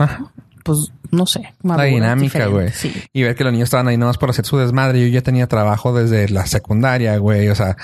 pues 0.63 0.91
no 1.11 1.25
sé, 1.27 1.53
la 1.61 1.83
dinámica, 1.83 2.47
güey. 2.47 2.71
Sí. 2.71 2.91
Y 3.13 3.23
ver 3.23 3.35
que 3.35 3.43
los 3.43 3.53
niños 3.53 3.67
estaban 3.67 3.87
ahí 3.87 3.97
nomás 3.97 4.17
por 4.17 4.29
hacer 4.29 4.45
su 4.45 4.57
desmadre. 4.57 4.99
Yo 5.01 5.07
ya 5.07 5.21
tenía 5.21 5.47
trabajo 5.47 5.93
desde 5.93 6.27
la 6.29 6.47
secundaria, 6.47 7.17
güey. 7.17 7.49
O 7.49 7.55
sea, 7.55 7.77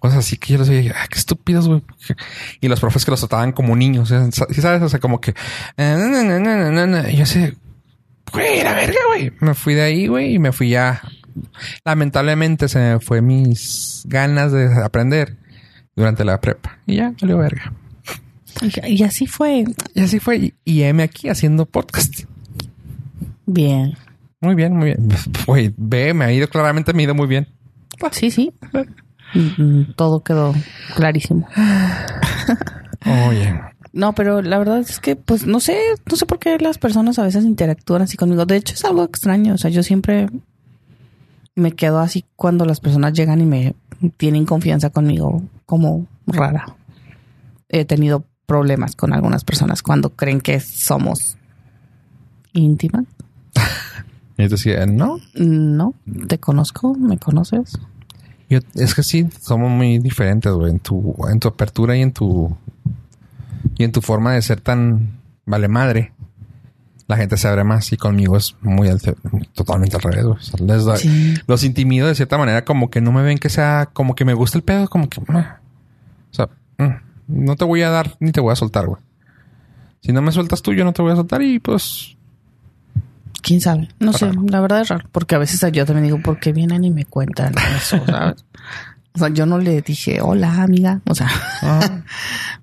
cosas 0.00 0.18
así 0.18 0.36
que 0.36 0.52
yo 0.52 0.58
les 0.58 0.68
dije, 0.68 0.92
ah, 0.94 1.06
qué 1.08 1.18
estúpidos, 1.18 1.66
güey. 1.68 1.82
Y 2.60 2.68
los 2.68 2.80
profes 2.80 3.04
que 3.04 3.10
los 3.10 3.20
trataban 3.20 3.52
como 3.52 3.74
niños, 3.74 4.12
¿sí 4.50 4.60
sabes? 4.60 4.82
O 4.82 4.88
sea, 4.88 5.00
como 5.00 5.20
que, 5.20 5.34
eh, 5.76 7.06
y 7.10 7.16
yo 7.16 7.26
sé, 7.26 7.54
güey, 8.32 8.62
la 8.62 8.74
verga, 8.74 9.00
güey. 9.08 9.32
Me 9.40 9.54
fui 9.54 9.74
de 9.74 9.82
ahí, 9.82 10.06
güey, 10.06 10.34
y 10.34 10.38
me 10.38 10.52
fui 10.52 10.68
ya. 10.68 11.00
Lamentablemente 11.84 12.68
se 12.68 12.78
me 12.78 13.00
fue 13.00 13.22
mis 13.22 14.02
ganas 14.06 14.52
de 14.52 14.82
aprender 14.82 15.36
durante 15.96 16.24
la 16.24 16.40
prepa. 16.40 16.78
Y 16.86 16.96
ya, 16.96 17.12
salió 17.18 17.38
verga. 17.38 17.72
Y, 18.86 19.02
así 19.02 19.26
fue. 19.26 19.64
Y 19.94 20.00
así 20.00 20.20
fue. 20.20 20.54
Y, 20.64 20.82
M 20.82 21.02
aquí 21.02 21.28
haciendo 21.28 21.66
podcast. 21.66 22.24
Bien. 23.46 23.94
Muy 24.40 24.54
bien, 24.54 24.76
muy 24.76 24.86
bien. 24.86 25.08
Güey, 25.46 25.72
ve, 25.76 26.14
me 26.14 26.24
ha 26.24 26.32
ido 26.32 26.48
claramente, 26.48 26.92
me 26.92 27.02
ha 27.02 27.04
ido 27.04 27.14
muy 27.14 27.26
bien. 27.26 27.48
Sí, 28.12 28.30
sí. 28.30 28.52
Mm, 29.34 29.92
todo 29.96 30.22
quedó 30.22 30.54
clarísimo. 30.96 31.46
Oye. 33.28 33.60
No, 33.92 34.12
pero 34.14 34.42
la 34.42 34.58
verdad 34.58 34.78
es 34.78 34.98
que, 34.98 35.14
pues, 35.14 35.46
no 35.46 35.60
sé, 35.60 35.78
no 36.10 36.16
sé 36.16 36.26
por 36.26 36.38
qué 36.38 36.58
las 36.58 36.78
personas 36.78 37.18
a 37.18 37.24
veces 37.24 37.44
interactúan 37.44 38.02
así 38.02 38.16
conmigo. 38.16 38.44
De 38.44 38.56
hecho, 38.56 38.74
es 38.74 38.84
algo 38.84 39.04
extraño. 39.04 39.54
O 39.54 39.58
sea, 39.58 39.70
yo 39.70 39.82
siempre 39.82 40.28
me 41.54 41.72
quedo 41.72 42.00
así 42.00 42.24
cuando 42.36 42.64
las 42.64 42.80
personas 42.80 43.12
llegan 43.12 43.40
y 43.40 43.46
me 43.46 43.74
tienen 44.16 44.46
confianza 44.46 44.90
conmigo, 44.90 45.42
como 45.66 46.06
rara. 46.26 46.76
He 47.68 47.84
tenido 47.84 48.24
problemas 48.46 48.96
con 48.96 49.12
algunas 49.12 49.44
personas 49.44 49.82
cuando 49.82 50.10
creen 50.10 50.40
que 50.40 50.60
somos 50.60 51.36
íntimas. 52.52 53.04
y 54.38 54.48
decía, 54.48 54.86
no. 54.86 55.18
No, 55.34 55.94
te 56.28 56.38
conozco, 56.38 56.94
me 56.94 57.18
conoces. 57.18 57.78
es 58.48 58.94
que 58.94 59.02
sí, 59.02 59.28
somos 59.40 59.70
muy 59.70 59.98
diferentes, 59.98 60.52
güey, 60.52 60.72
en 60.72 60.80
tu, 60.80 61.14
en 61.30 61.40
tu 61.40 61.48
apertura 61.48 61.96
y 61.96 62.02
en 62.02 62.12
tu 62.12 62.56
y 63.76 63.82
en 63.82 63.92
tu 63.92 64.02
forma 64.02 64.32
de 64.32 64.42
ser 64.42 64.60
tan 64.60 65.20
vale 65.46 65.68
madre. 65.68 66.12
La 67.06 67.16
gente 67.16 67.36
se 67.36 67.46
abre 67.48 67.64
más 67.64 67.92
y 67.92 67.98
conmigo 67.98 68.36
es 68.36 68.56
muy 68.62 68.88
totalmente 69.52 69.96
al 69.96 70.02
revés. 70.02 70.52
Los 71.46 71.64
intimido 71.64 72.06
de 72.06 72.14
cierta 72.14 72.38
manera, 72.38 72.64
como 72.64 72.88
que 72.88 73.02
no 73.02 73.12
me 73.12 73.22
ven 73.22 73.36
que 73.36 73.50
sea, 73.50 73.90
como 73.92 74.14
que 74.14 74.24
me 74.24 74.32
gusta 74.32 74.56
el 74.56 74.64
pedo, 74.64 74.88
como 74.88 75.10
que, 75.10 75.20
ah". 75.28 75.60
o 76.30 76.34
sea, 76.34 76.48
mm 76.78 77.03
no 77.26 77.56
te 77.56 77.64
voy 77.64 77.82
a 77.82 77.90
dar 77.90 78.16
ni 78.20 78.32
te 78.32 78.40
voy 78.40 78.52
a 78.52 78.56
soltar, 78.56 78.86
güey. 78.86 79.00
Si 80.00 80.12
no 80.12 80.20
me 80.20 80.32
sueltas 80.32 80.60
tú, 80.60 80.74
yo 80.74 80.84
no 80.84 80.92
te 80.92 81.02
voy 81.02 81.12
a 81.12 81.16
soltar 81.16 81.42
y 81.42 81.58
pues. 81.58 82.16
Quién 83.42 83.60
sabe. 83.60 83.88
No 83.98 84.12
sé, 84.12 84.30
la 84.48 84.60
verdad 84.60 84.80
es 84.80 84.88
raro. 84.88 85.08
Porque 85.12 85.34
a 85.34 85.38
veces 85.38 85.60
yo 85.72 85.86
también 85.86 86.04
digo, 86.04 86.20
¿por 86.22 86.40
qué 86.40 86.52
vienen 86.52 86.84
y 86.84 86.90
me 86.90 87.04
cuentan 87.04 87.54
eso? 87.76 88.04
¿sabes? 88.06 88.44
O 89.14 89.18
sea, 89.18 89.28
yo 89.28 89.46
no 89.46 89.58
le 89.58 89.80
dije, 89.80 90.20
hola, 90.20 90.62
amiga. 90.62 91.00
O 91.06 91.14
sea, 91.14 91.30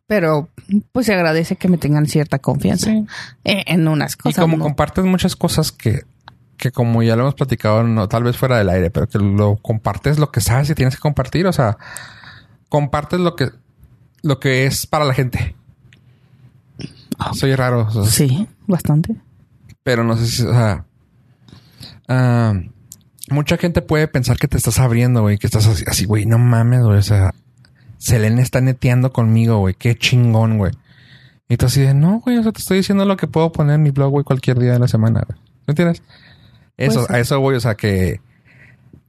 pero 0.08 0.50
pues 0.92 1.06
se 1.06 1.14
agradece 1.14 1.56
que 1.56 1.70
me 1.70 1.78
tengan 1.78 2.08
cierta 2.08 2.40
confianza 2.40 2.92
en, 3.44 3.88
unas 3.88 4.18
cosas. 4.18 4.38
Y 4.38 4.42
como 4.42 4.60
compartes 4.60 5.06
muchas 5.06 5.36
cosas 5.36 5.72
que, 5.72 6.02
que 6.58 6.72
como 6.72 7.04
ya 7.04 7.16
lo 7.16 7.24
hemos 7.24 7.36
platicado, 7.36 7.84
no, 7.84 8.10
tal 8.10 8.24
vez 8.24 8.36
fuera 8.36 8.58
del 8.58 8.70
aire, 8.70 8.92
pero 8.92 9.08
que 9.08 9.18
lo 9.18 9.56
compartes 9.58 10.20
lo 10.20 10.32
que 10.32 10.42
sabes 10.42 10.70
y 10.70 10.76
tienes 10.76 10.96
que 10.96 11.02
compartir. 11.02 11.48
O 11.48 11.54
sea, 11.54 11.78
compartes 12.70 13.20
lo 13.20 13.36
que 13.36 13.50
lo 14.22 14.40
que 14.40 14.66
es 14.66 14.88
para 14.88 15.06
la 15.06 15.14
gente. 15.14 15.56
Ah. 17.18 17.32
Soy 17.34 17.56
raro. 17.56 17.90
sí, 18.06 18.48
bastante. 18.68 19.16
Pero 19.84 20.04
no 20.04 20.18
sé 20.18 20.28
si, 20.28 20.44
o 20.44 20.52
sea, 20.52 20.86
ah, 22.08 22.54
mucha 23.30 23.58
gente 23.58 23.82
puede 23.82 24.08
pensar 24.08 24.38
que 24.38 24.48
te 24.48 24.58
estás 24.58 24.80
abriendo, 24.80 25.22
güey, 25.22 25.38
que 25.38 25.48
estás 25.48 25.68
así, 25.88 26.06
güey, 26.06 26.26
no 26.26 26.38
mames, 26.38 26.84
güey, 26.84 26.98
o 26.98 27.04
sea, 27.04 27.34
Selene 27.98 28.42
está 28.42 28.62
neteando 28.62 29.12
conmigo, 29.12 29.60
güey, 29.60 29.74
qué 29.74 29.96
chingón, 29.96 30.58
güey. 30.58 30.74
Y 31.50 31.58
tú 31.58 31.66
así 31.66 31.82
de, 31.82 31.94
no, 31.94 32.20
güey, 32.20 32.38
o 32.38 32.44
sea, 32.44 32.52
te 32.52 32.60
estoy 32.60 32.78
diciendo 32.78 33.06
lo 33.06 33.18
que 33.18 33.28
puedo 33.28 33.52
poner 33.52 33.76
en 33.76 33.84
mi 33.84 33.92
blog, 33.92 34.12
güey, 34.12 34.24
cualquier 34.24 34.60
día 34.60 34.74
de 34.74 34.80
la 34.80 34.88
semana, 34.88 35.24
güey. 35.28 35.40
¿Me 35.68 35.72
entiendes? 35.72 36.02
Eso, 36.78 37.06
a 37.10 37.20
eso, 37.20 37.40
güey, 37.40 37.58
o 37.58 37.60
sea, 37.60 37.76
que 37.76 38.22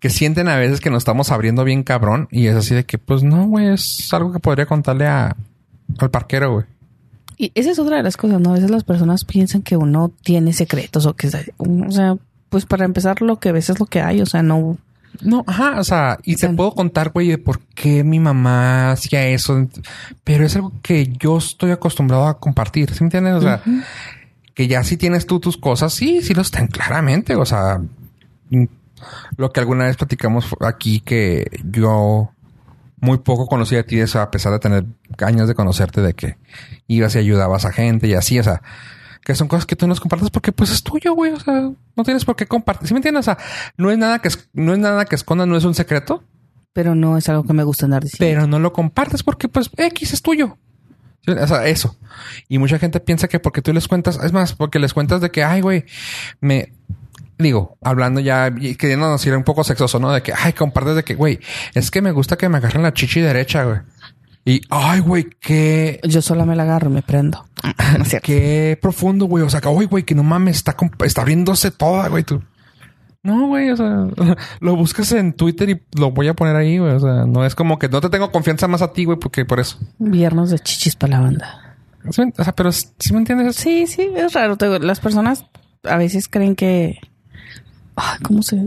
que 0.02 0.10
sienten 0.10 0.48
a 0.48 0.56
veces 0.56 0.80
que 0.80 0.90
nos 0.90 0.98
estamos 0.98 1.30
abriendo 1.30 1.62
bien 1.62 1.84
cabrón 1.84 2.26
y 2.32 2.48
es 2.48 2.56
así 2.56 2.74
de 2.74 2.84
que, 2.84 2.98
pues 2.98 3.22
no, 3.22 3.46
güey, 3.46 3.68
es 3.68 4.12
algo 4.12 4.32
que 4.32 4.40
podría 4.40 4.66
contarle 4.66 5.06
a, 5.06 5.36
al 5.96 6.10
parquero, 6.10 6.54
güey. 6.54 6.66
Y 7.38 7.52
esa 7.54 7.70
es 7.70 7.78
otra 7.78 7.98
de 7.98 8.02
las 8.02 8.16
cosas, 8.16 8.40
¿no? 8.40 8.50
A 8.50 8.54
veces 8.54 8.72
las 8.72 8.82
personas 8.82 9.24
piensan 9.24 9.62
que 9.62 9.76
uno 9.76 10.10
tiene 10.24 10.54
secretos 10.54 11.06
o 11.06 11.14
que, 11.14 11.28
o 11.56 11.92
sea, 11.92 12.16
pues 12.48 12.66
para 12.66 12.84
empezar 12.84 13.22
lo 13.22 13.38
que 13.38 13.52
ves 13.52 13.70
es 13.70 13.78
lo 13.78 13.86
que 13.86 14.00
hay, 14.00 14.20
o 14.20 14.26
sea, 14.26 14.42
no... 14.42 14.76
No, 15.20 15.44
ajá, 15.46 15.78
o 15.78 15.84
sea, 15.84 16.18
y 16.24 16.34
te 16.34 16.48
puedo 16.48 16.72
contar, 16.72 17.10
güey, 17.10 17.28
de 17.28 17.38
por 17.38 17.60
qué 17.60 18.02
mi 18.02 18.18
mamá 18.18 18.90
hacía 18.90 19.28
eso, 19.28 19.68
pero 20.24 20.44
es 20.44 20.56
algo 20.56 20.72
que 20.82 21.12
yo 21.16 21.38
estoy 21.38 21.70
acostumbrado 21.70 22.26
a 22.26 22.40
compartir, 22.40 22.92
¿sí 22.92 23.04
me 23.04 23.06
entiendes? 23.06 23.34
O 23.34 23.40
sea, 23.40 23.62
que 24.52 24.66
ya 24.66 24.82
si 24.82 24.96
tienes 24.96 25.26
tú 25.26 25.38
tus 25.38 25.56
cosas, 25.56 25.92
sí, 25.92 26.22
sí 26.22 26.34
lo 26.34 26.42
están 26.42 26.66
claramente, 26.66 27.36
o 27.36 27.44
sea, 27.44 27.80
lo 29.36 29.52
que 29.52 29.60
alguna 29.60 29.86
vez 29.86 29.96
platicamos 29.96 30.46
aquí 30.60 31.00
que 31.00 31.46
yo 31.64 32.30
muy 33.00 33.18
poco 33.18 33.46
conocí 33.46 33.76
a 33.76 33.84
ti, 33.84 33.98
eso 33.98 34.20
a 34.20 34.30
pesar 34.30 34.52
de 34.52 34.60
tener 34.60 34.84
años 35.18 35.48
de 35.48 35.54
conocerte, 35.54 36.00
de 36.00 36.14
que 36.14 36.36
ibas 36.86 37.14
y 37.16 37.18
ayudabas 37.18 37.64
a 37.64 37.72
gente 37.72 38.06
y 38.06 38.14
así, 38.14 38.38
o 38.38 38.44
sea, 38.44 38.62
que 39.24 39.34
son 39.34 39.48
cosas 39.48 39.66
que 39.66 39.76
tú 39.76 39.86
nos 39.86 40.00
compartes 40.00 40.30
porque 40.30 40.52
pues 40.52 40.70
es 40.70 40.82
tuyo, 40.82 41.14
güey, 41.14 41.32
o 41.32 41.40
sea, 41.40 41.70
no 41.96 42.04
tienes 42.04 42.24
por 42.24 42.36
qué 42.36 42.46
compartir, 42.46 42.88
¿sí 42.88 42.94
me 42.94 42.98
entiendes? 42.98 43.20
O 43.20 43.34
sea, 43.34 43.38
no 43.76 43.90
es 43.90 43.98
nada 43.98 44.20
que, 44.20 44.30
no 44.52 44.72
es 44.72 44.78
nada 44.78 45.04
que 45.04 45.16
esconda, 45.16 45.46
no 45.46 45.56
es 45.56 45.64
un 45.64 45.74
secreto. 45.74 46.22
Pero 46.72 46.94
no 46.94 47.18
es 47.18 47.28
algo 47.28 47.44
que 47.44 47.52
me 47.52 47.64
gusta 47.64 47.84
andar 47.84 48.02
diciendo. 48.02 48.24
Pero 48.24 48.46
no 48.46 48.58
lo 48.58 48.72
compartes 48.72 49.22
porque 49.22 49.48
pues 49.48 49.68
X 49.76 50.14
es 50.14 50.22
tuyo. 50.22 50.56
O 51.26 51.46
sea, 51.46 51.66
eso. 51.66 51.96
Y 52.48 52.58
mucha 52.58 52.78
gente 52.78 52.98
piensa 52.98 53.28
que 53.28 53.38
porque 53.38 53.62
tú 53.62 53.72
les 53.72 53.86
cuentas, 53.86 54.18
es 54.22 54.32
más, 54.32 54.54
porque 54.54 54.78
les 54.78 54.94
cuentas 54.94 55.20
de 55.20 55.30
que, 55.30 55.44
ay, 55.44 55.60
güey, 55.60 55.84
me, 56.40 56.72
digo, 57.38 57.78
hablando 57.82 58.20
ya 58.20 58.52
y 58.54 58.76
queriéndonos 58.76 59.24
ir 59.26 59.36
un 59.36 59.44
poco 59.44 59.64
sexoso, 59.64 59.98
¿no? 59.98 60.12
De 60.12 60.22
que, 60.22 60.32
ay, 60.36 60.52
compartes 60.52 60.96
de 60.96 61.04
que, 61.04 61.14
güey, 61.14 61.40
es 61.74 61.90
que 61.90 62.02
me 62.02 62.12
gusta 62.12 62.36
que 62.36 62.48
me 62.48 62.58
agarren 62.58 62.82
la 62.82 62.92
chichi 62.92 63.20
derecha, 63.20 63.64
güey. 63.64 63.78
Y, 64.44 64.60
ay, 64.70 65.00
güey, 65.00 65.30
qué... 65.40 66.00
Yo 66.02 66.20
sola 66.20 66.44
me 66.44 66.56
la 66.56 66.64
agarro, 66.64 66.90
me 66.90 67.02
prendo. 67.02 67.46
qué 68.22 68.76
profundo, 68.80 69.26
güey. 69.26 69.44
O 69.44 69.50
sea, 69.50 69.60
que, 69.60 69.68
ay, 69.68 69.86
güey, 69.86 70.02
que 70.02 70.16
no 70.16 70.24
mames, 70.24 70.56
está, 70.56 70.76
está 71.04 71.20
abriéndose 71.20 71.70
toda, 71.70 72.08
güey, 72.08 72.24
tú. 72.24 72.42
No, 73.22 73.46
güey, 73.46 73.70
o 73.70 73.76
sea, 73.76 74.08
lo 74.60 74.76
buscas 74.76 75.12
en 75.12 75.32
Twitter 75.34 75.70
y 75.70 75.82
lo 75.96 76.10
voy 76.10 76.26
a 76.26 76.34
poner 76.34 76.56
ahí, 76.56 76.78
güey. 76.78 76.92
O 76.92 77.00
sea, 77.00 77.24
no 77.24 77.44
es 77.44 77.54
como 77.54 77.78
que 77.78 77.88
no 77.88 78.00
te 78.00 78.08
tengo 78.08 78.32
confianza 78.32 78.66
más 78.66 78.82
a 78.82 78.92
ti, 78.92 79.04
güey, 79.04 79.18
porque 79.18 79.44
por 79.44 79.60
eso. 79.60 79.78
Viernes 79.98 80.50
de 80.50 80.58
chichis 80.58 80.96
para 80.96 81.18
la 81.18 81.20
banda. 81.20 81.76
O 82.04 82.12
sea, 82.12 82.52
pero 82.56 82.72
si 82.72 82.88
¿sí 82.98 83.12
me 83.12 83.20
entiendes? 83.20 83.54
Sí, 83.54 83.86
sí, 83.86 84.10
es 84.16 84.32
raro. 84.32 84.56
Las 84.80 84.98
personas 84.98 85.46
a 85.84 85.96
veces 85.96 86.26
creen 86.26 86.56
que 86.56 86.98
¿Cómo 88.22 88.42
se? 88.42 88.66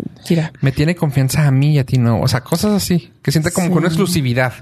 Me 0.61 0.71
tiene 0.71 0.95
confianza 0.95 1.47
a 1.47 1.51
mí 1.51 1.73
y 1.73 1.79
a 1.79 1.83
ti 1.83 1.97
no. 1.97 2.21
O 2.21 2.27
sea, 2.27 2.41
cosas 2.41 2.73
así. 2.73 3.11
Que 3.21 3.31
siente 3.31 3.51
como 3.51 3.69
con 3.69 3.79
una 3.79 3.87
exclusividad. 3.87 4.53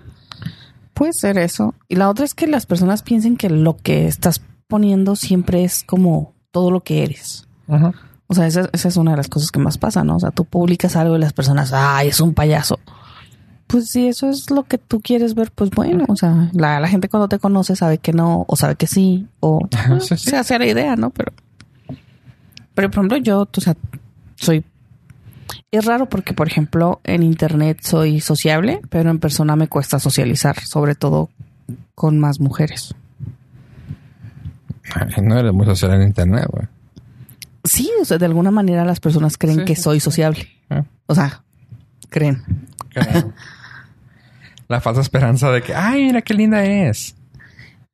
Puede 0.93 1.13
ser 1.13 1.37
eso. 1.37 1.75
Y 1.89 1.95
la 1.95 2.09
otra 2.09 2.23
es 2.25 2.33
que 2.33 2.47
las 2.47 2.65
personas 2.65 3.01
piensen 3.01 3.35
que 3.35 3.49
lo 3.49 3.77
que 3.77 4.07
estás 4.07 4.41
poniendo 4.67 5.15
siempre 5.15 5.63
es 5.63 5.83
como 5.83 6.33
todo 6.51 6.71
lo 6.71 6.81
que 6.81 7.03
eres. 7.03 7.47
O 8.27 8.35
sea, 8.35 8.47
esa, 8.47 8.69
es 8.71 8.97
una 8.97 9.11
de 9.11 9.17
las 9.17 9.27
cosas 9.27 9.51
que 9.51 9.59
más 9.59 9.77
pasa, 9.77 10.03
¿no? 10.03 10.15
O 10.15 10.19
sea, 10.19 10.31
tú 10.31 10.45
publicas 10.45 10.95
algo 10.95 11.15
y 11.15 11.19
las 11.19 11.33
personas, 11.33 11.71
ay, 11.73 12.09
es 12.09 12.19
un 12.19 12.33
payaso. 12.33 12.79
pues 13.67 13.89
si 13.89 14.07
eso 14.07 14.29
es 14.29 14.51
lo 14.51 14.63
que 14.63 14.77
tú 14.77 15.01
quieres 15.01 15.33
ver, 15.33 15.51
pues 15.51 15.71
bueno, 15.71 16.05
o 16.07 16.15
sea, 16.15 16.49
la, 16.53 16.79
la 16.79 16.87
gente 16.87 17.09
cuando 17.09 17.27
te 17.27 17.39
conoce 17.39 17.75
sabe 17.75 17.97
que 17.97 18.13
no, 18.13 18.45
o 18.47 18.55
sabe 18.55 18.75
que 18.75 18.87
sí, 18.87 19.27
o 19.39 19.67
se 20.01 20.37
hace 20.37 20.59
la 20.59 20.67
idea, 20.67 20.95
¿no? 20.95 21.09
Pero, 21.09 21.33
pero 22.75 22.91
por 22.91 22.99
ejemplo, 22.99 23.17
yo, 23.17 23.47
o 23.55 23.61
sea, 23.61 23.75
soy 24.43 24.63
es 25.71 25.85
raro 25.85 26.07
porque, 26.07 26.33
por 26.33 26.47
ejemplo, 26.47 27.01
en 27.03 27.23
internet 27.23 27.79
soy 27.81 28.21
sociable, 28.21 28.79
pero 28.89 29.09
en 29.09 29.19
persona 29.19 29.55
me 29.55 29.67
cuesta 29.67 29.99
socializar, 29.99 30.59
sobre 30.59 30.93
todo 30.93 31.29
con 31.95 32.19
más 32.19 32.39
mujeres. 32.39 32.93
No 35.21 35.39
eres 35.39 35.53
muy 35.53 35.65
social 35.65 35.93
en 35.93 36.07
internet, 36.07 36.45
güey. 36.51 36.67
Sí, 37.63 37.89
o 37.99 38.05
sea, 38.05 38.17
de 38.17 38.25
alguna 38.25 38.51
manera 38.51 38.85
las 38.85 38.99
personas 38.99 39.37
creen 39.37 39.65
que 39.65 39.75
soy 39.75 39.99
sociable. 39.99 40.47
Ah. 40.69 40.83
O 41.07 41.15
sea, 41.15 41.43
creen. 42.09 42.43
La 44.67 44.81
falsa 44.81 45.01
esperanza 45.01 45.49
de 45.49 45.63
que, 45.63 45.73
ay, 45.73 46.03
mira 46.03 46.21
qué 46.21 46.33
linda 46.33 46.63
es. 46.63 47.15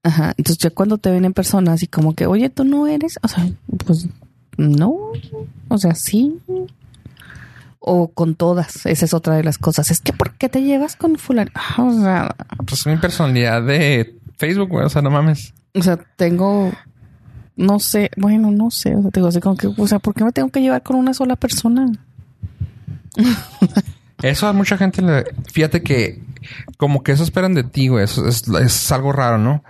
Ajá. 0.03 0.33
Entonces 0.37 0.57
ya 0.57 0.69
cuando 0.69 0.97
te 0.97 1.11
ven 1.11 1.25
en 1.25 1.33
persona, 1.33 1.73
así 1.73 1.87
como 1.87 2.15
que, 2.15 2.25
oye, 2.25 2.49
tú 2.49 2.63
no 2.63 2.87
eres, 2.87 3.19
o 3.21 3.27
sea, 3.27 3.47
pues 3.85 4.07
no, 4.59 4.97
o 5.69 5.77
sea, 5.77 5.95
sí, 5.95 6.37
o 7.79 8.09
con 8.09 8.35
todas. 8.35 8.85
Esa 8.85 9.05
es 9.05 9.13
otra 9.13 9.35
de 9.35 9.43
las 9.43 9.57
cosas. 9.57 9.89
Es 9.89 10.01
que 10.01 10.11
¿por 10.11 10.33
qué 10.33 10.49
te 10.49 10.61
llevas 10.61 10.97
con 10.97 11.17
fulano? 11.17 11.49
Ah, 11.55 11.83
o 11.83 11.93
sea, 11.93 12.35
pues 12.67 12.85
mi 12.85 12.97
personalidad 12.97 13.63
de 13.63 14.17
Facebook, 14.37 14.69
güey. 14.69 14.85
O 14.85 14.89
sea, 14.89 15.01
no 15.01 15.11
mames. 15.11 15.53
O 15.73 15.81
sea, 15.81 15.97
tengo, 16.17 16.73
no 17.55 17.79
sé, 17.79 18.11
bueno, 18.17 18.51
no 18.51 18.69
sé. 18.69 18.95
O 18.95 19.01
sea, 19.01 19.11
tengo 19.11 19.27
así 19.27 19.39
como 19.39 19.55
que, 19.55 19.67
o 19.67 19.87
sea, 19.87 19.99
¿por 19.99 20.13
qué 20.13 20.25
me 20.25 20.33
tengo 20.33 20.49
que 20.49 20.61
llevar 20.61 20.83
con 20.83 20.97
una 20.97 21.13
sola 21.13 21.37
persona? 21.37 21.89
Eso 24.21 24.47
a 24.47 24.53
mucha 24.53 24.77
gente 24.77 25.01
le, 25.01 25.23
fíjate 25.53 25.81
que 25.81 26.21
como 26.75 27.01
que 27.01 27.13
eso 27.13 27.23
esperan 27.23 27.53
de 27.53 27.63
ti, 27.63 27.87
güey. 27.87 28.03
Eso 28.03 28.27
es, 28.27 28.45
es 28.47 28.91
algo 28.91 29.13
raro, 29.13 29.37
¿no? 29.37 29.63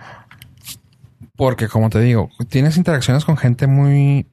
Porque 1.36 1.68
como 1.68 1.90
te 1.90 2.00
digo, 2.00 2.28
tienes 2.48 2.76
interacciones 2.76 3.24
con 3.24 3.36
gente 3.36 3.68
muy 3.68 4.26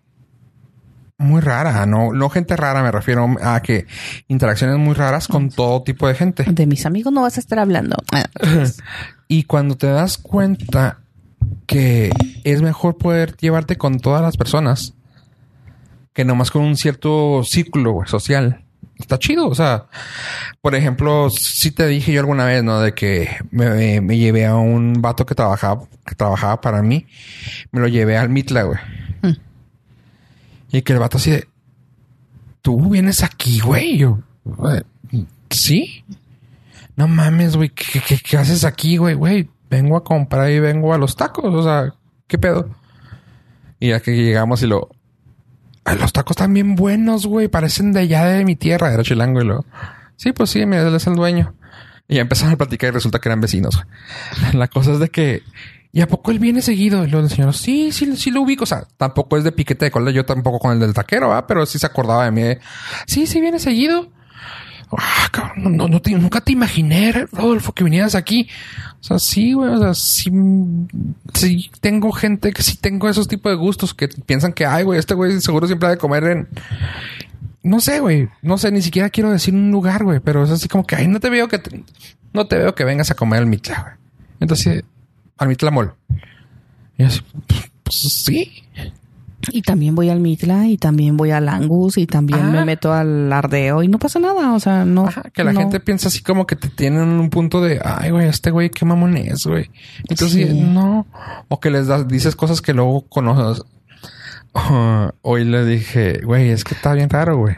muy 1.20 1.42
rara, 1.42 1.86
no, 1.86 2.14
no 2.14 2.30
gente 2.30 2.56
rara, 2.56 2.84
me 2.84 2.92
refiero 2.92 3.28
a 3.42 3.62
que 3.62 3.88
interacciones 4.28 4.78
muy 4.78 4.94
raras 4.94 5.28
con 5.28 5.50
todo 5.50 5.82
tipo 5.84 6.08
de 6.08 6.16
gente. 6.16 6.44
De 6.44 6.68
mis 6.68 6.86
amigos 6.86 7.12
no 7.12 7.24
vas 7.24 7.38
a 7.38 7.40
estar 7.40 7.60
hablando. 7.60 7.96
y 9.28 9.44
cuando 9.44 9.78
te 9.78 9.88
das 9.88 10.18
cuenta 10.18 11.00
que 11.66 12.12
es 12.44 12.62
mejor 12.62 12.98
poder 12.98 13.36
llevarte 13.38 13.78
con 13.78 14.00
todas 14.00 14.22
las 14.22 14.38
personas 14.38 14.94
que 16.14 16.26
nomás 16.26 16.52
con 16.52 16.64
un 16.64 16.78
cierto 16.78 17.44
círculo 17.44 18.02
social. 18.06 18.64
Está 18.98 19.20
chido, 19.20 19.48
o 19.48 19.54
sea, 19.54 19.86
por 20.62 20.74
ejemplo, 20.74 21.30
si 21.30 21.70
te 21.70 21.86
dije 21.86 22.12
yo 22.12 22.20
alguna 22.20 22.46
vez, 22.46 22.64
¿no? 22.64 22.80
De 22.82 22.96
que 22.96 23.30
me, 23.52 24.02
me 24.02 24.18
llevé 24.18 24.48
a 24.48 24.56
un 24.56 24.94
vato 25.00 25.28
que 25.28 25.36
trabajaba, 25.36 25.84
que 26.04 26.16
trabajaba 26.16 26.60
para 26.62 26.82
mí, 26.82 27.06
me 27.72 27.80
lo 27.80 27.88
llevé 27.88 28.18
al 28.18 28.30
Mitla, 28.30 28.64
güey. 28.64 28.80
Y 30.72 30.82
que 30.82 30.94
el 30.94 31.00
vato 31.00 31.18
así 31.18 31.32
de, 31.32 31.48
tú 32.62 32.90
vienes 32.90 33.24
aquí, 33.24 33.60
güey. 33.60 33.98
Yo, 33.98 34.20
sí. 35.50 36.04
No 36.96 37.08
mames, 37.08 37.56
güey. 37.56 37.70
¿Qué, 37.70 38.38
haces 38.38 38.64
aquí, 38.64 38.98
güey? 38.98 39.16
Güey, 39.16 39.50
vengo 39.70 39.98
a 39.98 40.04
comprar 40.04 40.52
y 40.52 40.60
vengo 40.60 40.94
a 40.94 40.98
los 40.98 41.16
tacos. 41.16 41.54
O 41.54 41.64
sea, 41.64 41.94
¿qué 42.28 42.38
pedo? 42.38 42.70
Y 43.80 43.90
ya 43.90 44.00
que 44.00 44.12
llegamos 44.12 44.62
y 44.64 44.68
lo... 44.68 44.90
Los 46.00 46.12
tacos 46.12 46.32
están 46.32 46.54
bien 46.54 46.76
buenos, 46.76 47.26
güey. 47.26 47.48
Parecen 47.48 47.94
de 47.94 48.02
allá 48.02 48.26
de 48.26 48.44
mi 48.44 48.56
tierra. 48.56 48.94
Era 48.94 49.04
chilango 49.04 49.42
y 49.42 49.46
lo... 49.46 49.66
Sí, 50.18 50.34
pues 50.34 50.50
sí, 50.50 50.60
él 50.60 50.96
es 50.96 51.08
el 51.08 51.16
dueño. 51.16 51.54
Y 52.10 52.16
ya 52.16 52.22
empezaron 52.22 52.54
a 52.54 52.58
platicar 52.58 52.90
y 52.90 52.92
resulta 52.92 53.20
que 53.20 53.30
eran 53.30 53.42
vecinos. 53.42 53.82
La 54.54 54.68
cosa 54.68 54.94
es 54.94 55.00
de 55.00 55.10
que 55.10 55.44
¿Y 55.92 56.02
a 56.02 56.08
poco 56.08 56.32
él 56.32 56.40
viene 56.40 56.62
seguido? 56.62 57.04
Y 57.06 57.10
luego 57.10 57.26
el 57.26 57.34
señor, 57.34 57.54
sí, 57.54 57.92
sí, 57.92 58.16
sí 58.18 58.32
lo 58.32 58.42
ubico. 58.42 58.64
O 58.64 58.68
sea, 58.68 58.86
tampoco 58.98 59.38
es 59.38 59.44
de 59.44 59.52
piquete 59.52 59.86
de 59.86 59.92
cola, 59.92 60.12
yo 60.12 60.26
tampoco 60.26 60.60
con 60.60 60.74
el 60.74 60.80
del 60.80 60.94
taquero, 60.94 61.34
¿ah? 61.34 61.48
Pero 61.48 61.66
sí 61.66 61.80
se 61.80 61.86
acordaba 61.86 62.26
de 62.26 62.32
mí. 62.32 62.60
Sí, 63.08 63.26
sí 63.26 63.42
viene 63.42 63.60
seguido. 63.60 64.10
Ah, 64.92 65.28
cabrón, 65.32 65.76
no, 65.76 65.88
no, 65.88 66.02
nunca 66.18 66.40
te 66.40 66.54
imaginé, 66.54 67.12
Rodolfo, 67.32 67.74
que 67.74 67.84
vinieras 67.84 68.16
aquí. 68.16 68.48
O 69.02 69.04
sea, 69.04 69.20
sí, 69.20 69.54
güey, 69.54 69.70
o 69.70 69.80
sea, 69.80 69.94
sí, 69.94 70.32
sí 71.34 71.70
tengo 71.82 72.12
gente 72.14 72.54
que 72.54 72.64
sí 72.64 72.78
tengo 72.78 73.10
esos 73.10 73.28
tipos 73.28 73.52
de 73.52 73.58
gustos 73.58 73.94
que 73.94 74.08
piensan 74.08 74.54
que, 74.54 74.66
ay, 74.66 74.84
güey, 74.84 74.98
este 74.98 75.14
güey 75.14 75.42
seguro 75.42 75.68
siempre 75.68 75.88
ha 75.88 75.92
de 75.92 75.98
comer 75.98 76.24
en... 76.24 76.48
No 77.64 77.82
sé, 77.82 78.00
güey, 78.00 78.30
no 78.42 78.58
sé, 78.58 78.72
ni 78.72 78.82
siquiera 78.82 79.10
quiero 79.10 79.30
decir 79.30 79.54
un 79.54 79.72
lugar, 79.72 80.06
güey, 80.06 80.22
pero 80.22 80.44
es 80.44 80.52
así 80.52 80.70
como 80.70 80.86
que, 80.86 80.96
ay, 80.96 81.08
no 81.10 81.20
te 81.20 81.30
veo 81.30 81.50
que... 81.50 81.62
no 82.32 82.48
te 82.48 82.58
veo 82.58 82.74
que 82.74 82.86
vengas 82.86 83.12
a 83.12 83.16
comer 83.16 83.40
al 83.40 83.48
mitla, 83.48 83.82
güey. 83.82 83.94
Entonces, 84.40 84.84
al 85.38 85.48
Mitla 85.48 85.72
Mall. 85.72 85.94
Y 86.98 87.04
así, 87.04 87.22
pues 87.84 87.96
sí. 87.96 88.64
Y 89.52 89.62
también 89.62 89.96
voy 89.96 90.10
al 90.10 90.20
Mitla 90.20 90.68
y 90.68 90.78
también 90.78 91.16
voy 91.16 91.32
al 91.32 91.48
Angus 91.48 91.98
y 91.98 92.08
también 92.08 92.52
me 92.52 92.66
meto 92.66 92.92
al 92.92 93.32
Ardeo 93.32 93.84
y 93.84 93.88
no 93.88 94.00
pasa 94.00 94.20
nada. 94.20 94.54
O 94.54 94.60
sea, 94.60 94.84
no. 94.84 95.08
que 95.34 95.44
la 95.44 95.54
gente 95.54 95.80
piensa 95.80 96.08
así 96.08 96.22
como 96.22 96.48
que 96.48 96.56
te 96.56 96.70
tienen 96.70 97.04
un 97.04 97.30
punto 97.30 97.62
de, 97.62 97.80
ay, 97.84 98.10
güey, 98.12 98.28
este 98.28 98.52
güey, 98.52 98.70
qué 98.70 98.84
mamón 98.84 99.16
es, 99.16 99.46
güey. 99.46 99.70
Entonces, 100.10 100.54
no. 100.54 101.06
O 101.48 101.60
que 101.60 101.70
les 101.70 101.88
das, 101.88 102.08
dices 102.08 102.36
cosas 102.36 102.62
que 102.62 102.74
luego 102.74 103.02
conoces. 103.08 103.64
hoy 105.22 105.46
le 105.46 105.66
dije, 105.66 106.22
güey, 106.24 106.50
es 106.50 106.64
que 106.64 106.74
está 106.74 106.94
bien 106.94 107.10
raro, 107.10 107.38
güey. 107.38 107.56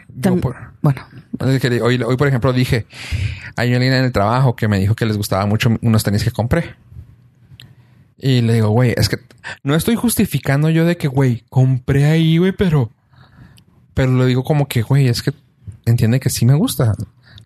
bueno. 0.81 1.01
Hoy, 1.39 2.01
hoy, 2.03 2.17
por 2.17 2.27
ejemplo, 2.27 2.51
dije, 2.51 2.85
hay 3.55 3.69
una 3.69 3.79
línea 3.79 3.99
en 3.99 4.05
el 4.05 4.11
trabajo 4.11 4.55
que 4.55 4.67
me 4.67 4.79
dijo 4.79 4.95
que 4.95 5.05
les 5.05 5.15
gustaba 5.15 5.45
mucho 5.45 5.69
unos 5.81 6.03
tenis 6.03 6.23
que 6.23 6.31
compré. 6.31 6.75
Y 8.19 8.41
le 8.41 8.53
digo, 8.53 8.69
güey, 8.69 8.93
es 8.97 9.07
que 9.07 9.17
no 9.63 9.75
estoy 9.75 9.95
justificando 9.95 10.69
yo 10.69 10.85
de 10.85 10.97
que, 10.97 11.07
güey, 11.07 11.43
compré 11.49 12.05
ahí, 12.05 12.37
güey, 12.37 12.51
pero. 12.51 12.91
Pero 13.93 14.15
le 14.17 14.25
digo 14.25 14.43
como 14.43 14.67
que, 14.67 14.81
güey, 14.81 15.07
es 15.07 15.21
que 15.21 15.33
entiende 15.85 16.19
que 16.19 16.29
sí 16.29 16.45
me 16.45 16.53
gusta. 16.53 16.95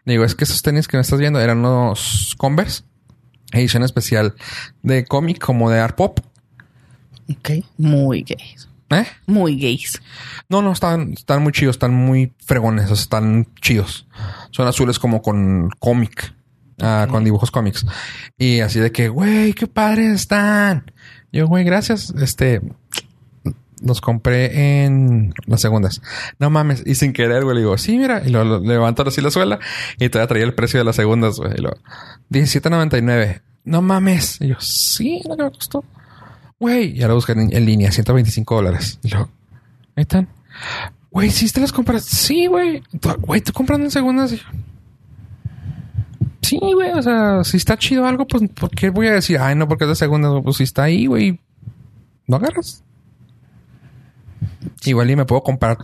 Le 0.05 0.13
digo, 0.13 0.25
es 0.25 0.35
que 0.35 0.43
esos 0.43 0.61
tenis 0.61 0.87
que 0.87 0.97
me 0.97 1.01
estás 1.01 1.19
viendo 1.19 1.39
eran 1.39 1.59
unos 1.59 2.35
Converse, 2.37 2.83
edición 3.51 3.83
especial 3.83 4.35
de 4.81 5.05
cómic 5.05 5.39
como 5.39 5.69
de 5.69 5.79
art 5.79 5.95
pop. 5.95 6.19
Ok, 7.29 7.51
muy 7.77 8.23
gays. 8.23 8.67
¿Eh? 8.89 9.05
Muy 9.25 9.57
gays. 9.57 10.01
No, 10.49 10.61
no, 10.61 10.71
están, 10.71 11.13
están 11.13 11.41
muy 11.41 11.51
chidos, 11.51 11.75
están 11.75 11.93
muy 11.93 12.33
fregones, 12.45 12.91
están 12.91 13.47
chidos. 13.61 14.07
Son 14.51 14.67
azules 14.67 14.99
como 14.99 15.21
con 15.21 15.69
cómic. 15.79 16.33
Ah, 16.85 17.07
con 17.09 17.23
dibujos 17.23 17.49
cómics. 17.49 17.85
Y 18.37 18.59
así 18.59 18.79
de 18.81 18.91
que, 18.91 19.07
güey, 19.07 19.53
qué 19.53 19.67
padres 19.67 20.13
están. 20.13 20.91
Yo, 21.31 21.47
güey, 21.47 21.63
gracias. 21.63 22.13
Este, 22.21 22.61
los 23.81 24.01
compré 24.01 24.83
en 24.83 25.33
las 25.45 25.61
segundas. 25.61 26.01
No 26.39 26.49
mames. 26.49 26.83
Y 26.85 26.95
sin 26.95 27.13
querer, 27.13 27.45
güey, 27.45 27.55
le 27.55 27.61
digo, 27.61 27.77
sí, 27.77 27.97
mira. 27.97 28.21
Y 28.25 28.31
lo, 28.31 28.59
levanto 28.59 29.03
así 29.07 29.21
la 29.21 29.31
suela 29.31 29.59
y 29.97 30.09
te 30.09 30.17
voy 30.17 30.25
a 30.25 30.27
traer 30.27 30.43
el 30.43 30.53
precio 30.53 30.77
de 30.77 30.83
las 30.83 30.97
segundas, 30.97 31.37
güey. 31.37 31.53
Y 31.57 31.61
lo, 31.61 31.71
17.99. 32.29 33.41
No 33.63 33.81
mames. 33.81 34.41
Y 34.41 34.47
yo, 34.49 34.59
sí, 34.59 35.21
lo 35.25 35.37
que 35.37 35.43
me 35.43 35.51
costó. 35.51 35.85
Güey, 36.59 36.95
ya 36.95 37.07
lo 37.07 37.15
busqué 37.15 37.31
en, 37.31 37.65
línea, 37.65 37.93
125 37.93 38.55
dólares. 38.55 38.99
Y 39.03 39.09
luego, 39.09 39.29
ahí 39.95 40.01
están. 40.01 40.27
Güey, 41.11 41.29
¿sí 41.29 41.49
te 41.49 41.61
las 41.61 41.71
compras? 41.71 42.03
Sí, 42.03 42.47
güey. 42.47 42.83
Güey, 43.19 43.39
tú 43.39 43.53
comprando 43.53 43.85
en 43.85 43.91
segundas. 43.91 44.33
Y 44.33 44.37
yo, 44.37 44.43
Sí, 46.43 46.59
güey, 46.59 46.91
o 46.91 47.01
sea, 47.01 47.43
si 47.43 47.57
está 47.57 47.77
chido 47.77 48.05
algo, 48.05 48.27
pues, 48.27 48.49
¿por 48.49 48.69
qué 48.69 48.89
voy 48.89 49.07
a 49.07 49.13
decir, 49.13 49.39
ay, 49.39 49.55
no, 49.55 49.67
porque 49.67 49.85
es 49.85 49.89
de 49.89 49.95
segunda? 49.95 50.41
Pues 50.41 50.57
si 50.57 50.63
está 50.63 50.83
ahí, 50.83 51.05
güey, 51.05 51.39
no 52.27 52.35
agarras. 52.35 52.83
Igual 54.83 55.09
y 55.09 55.15
me 55.15 55.25
puedo 55.25 55.41
comprar 55.41 55.77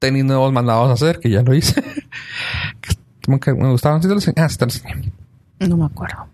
tenis 0.00 0.24
nuevos 0.24 0.52
mandados 0.52 0.90
a 0.90 0.94
hacer, 0.94 1.20
que 1.20 1.30
ya 1.30 1.42
lo 1.42 1.54
hice. 1.54 1.82
como 3.24 3.38
que 3.38 3.54
me 3.54 3.70
gustaban. 3.70 4.02
¿Sí 4.02 4.08
te 4.08 4.14
los 4.14 4.28
Ah, 4.36 4.48
sí 4.48 4.58
te 4.58 4.64
los 4.66 4.82
No 5.60 5.76
me 5.76 5.86
acuerdo. 5.86 6.26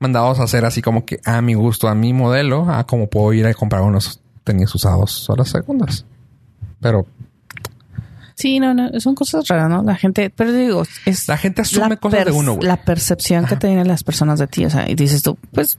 Mandados 0.00 0.40
a 0.40 0.44
hacer 0.44 0.64
así 0.64 0.82
como 0.82 1.04
que 1.04 1.20
a 1.24 1.40
mi 1.40 1.54
gusto, 1.54 1.88
a 1.88 1.94
mi 1.94 2.12
modelo, 2.12 2.68
a 2.68 2.84
como 2.84 3.08
puedo 3.08 3.32
ir 3.32 3.46
a 3.46 3.54
comprar 3.54 3.82
unos 3.82 4.20
tenis 4.42 4.74
usados 4.74 5.30
a 5.30 5.36
las 5.36 5.50
segundas. 5.50 6.04
Pero 6.80 7.06
Sí, 8.40 8.58
no, 8.58 8.72
no, 8.74 8.98
son 9.00 9.14
cosas 9.14 9.46
raras, 9.48 9.68
¿no? 9.68 9.82
La 9.82 9.96
gente, 9.96 10.30
pero 10.30 10.52
digo, 10.52 10.82
es. 11.04 11.28
La 11.28 11.36
gente 11.36 11.62
asume 11.62 11.98
cosas 11.98 12.24
de 12.24 12.32
uno, 12.32 12.54
güey. 12.54 12.66
La 12.66 12.78
percepción 12.78 13.44
que 13.46 13.56
tienen 13.56 13.86
las 13.86 14.02
personas 14.02 14.38
de 14.38 14.46
ti, 14.46 14.64
o 14.64 14.70
sea, 14.70 14.90
y 14.90 14.94
dices 14.94 15.22
tú, 15.22 15.36
pues. 15.52 15.78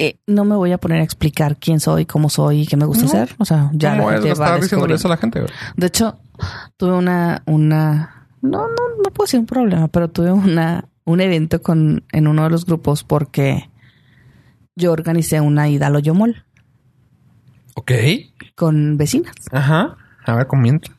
Eh, 0.00 0.16
no 0.28 0.44
me 0.44 0.54
voy 0.54 0.70
a 0.70 0.78
poner 0.78 1.00
a 1.00 1.02
explicar 1.02 1.56
quién 1.56 1.80
soy, 1.80 2.06
cómo 2.06 2.30
soy 2.30 2.60
y 2.60 2.66
qué 2.68 2.76
me 2.76 2.86
gusta 2.86 3.06
hacer. 3.06 3.34
O 3.38 3.44
sea, 3.44 3.68
ya 3.72 3.96
la 3.96 4.12
gente 4.12 4.34
va 4.34 4.54
a 4.54 4.58
eso 4.58 5.08
a 5.08 5.10
la 5.10 5.16
gente. 5.16 5.40
Güey. 5.40 5.52
De 5.76 5.88
hecho, 5.88 6.20
tuve 6.76 6.92
una, 6.92 7.42
una, 7.46 8.28
no, 8.40 8.68
no, 8.68 8.74
no 9.02 9.10
puedo 9.12 9.26
decir 9.26 9.40
un 9.40 9.46
problema, 9.46 9.88
pero 9.88 10.08
tuve 10.08 10.30
una, 10.30 10.84
un 11.04 11.20
evento 11.20 11.62
con, 11.62 12.04
en 12.12 12.28
uno 12.28 12.44
de 12.44 12.50
los 12.50 12.64
grupos 12.64 13.02
porque 13.02 13.70
yo 14.76 14.92
organicé 14.92 15.40
una 15.40 15.68
ida 15.68 15.88
al 15.88 15.96
Oyomol. 15.96 16.44
Ok. 17.74 17.92
Con 18.54 18.96
vecinas. 18.96 19.34
Ajá. 19.50 19.96
A 20.24 20.34
ver, 20.36 20.46
comienza. 20.46 20.92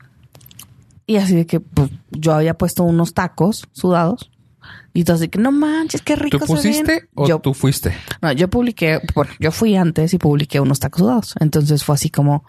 Y 1.10 1.16
así 1.16 1.34
de 1.34 1.44
que 1.44 1.58
pues, 1.58 1.90
yo 2.12 2.34
había 2.34 2.56
puesto 2.56 2.84
unos 2.84 3.14
tacos 3.14 3.66
sudados 3.72 4.30
Y 4.92 5.00
entonces, 5.00 5.28
que 5.28 5.40
no 5.40 5.50
manches, 5.50 6.02
qué 6.02 6.14
rico 6.14 6.38
¿Tú 6.38 6.46
pusiste 6.46 7.08
o 7.16 7.26
yo, 7.26 7.40
tú 7.40 7.52
fuiste? 7.52 7.92
No, 8.22 8.30
yo 8.30 8.48
publiqué, 8.48 9.00
bueno, 9.12 9.32
yo 9.40 9.50
fui 9.50 9.74
antes 9.74 10.14
y 10.14 10.18
publiqué 10.18 10.60
unos 10.60 10.78
tacos 10.78 11.00
sudados. 11.00 11.34
Entonces 11.40 11.82
fue 11.82 11.96
así 11.96 12.10
como, 12.10 12.44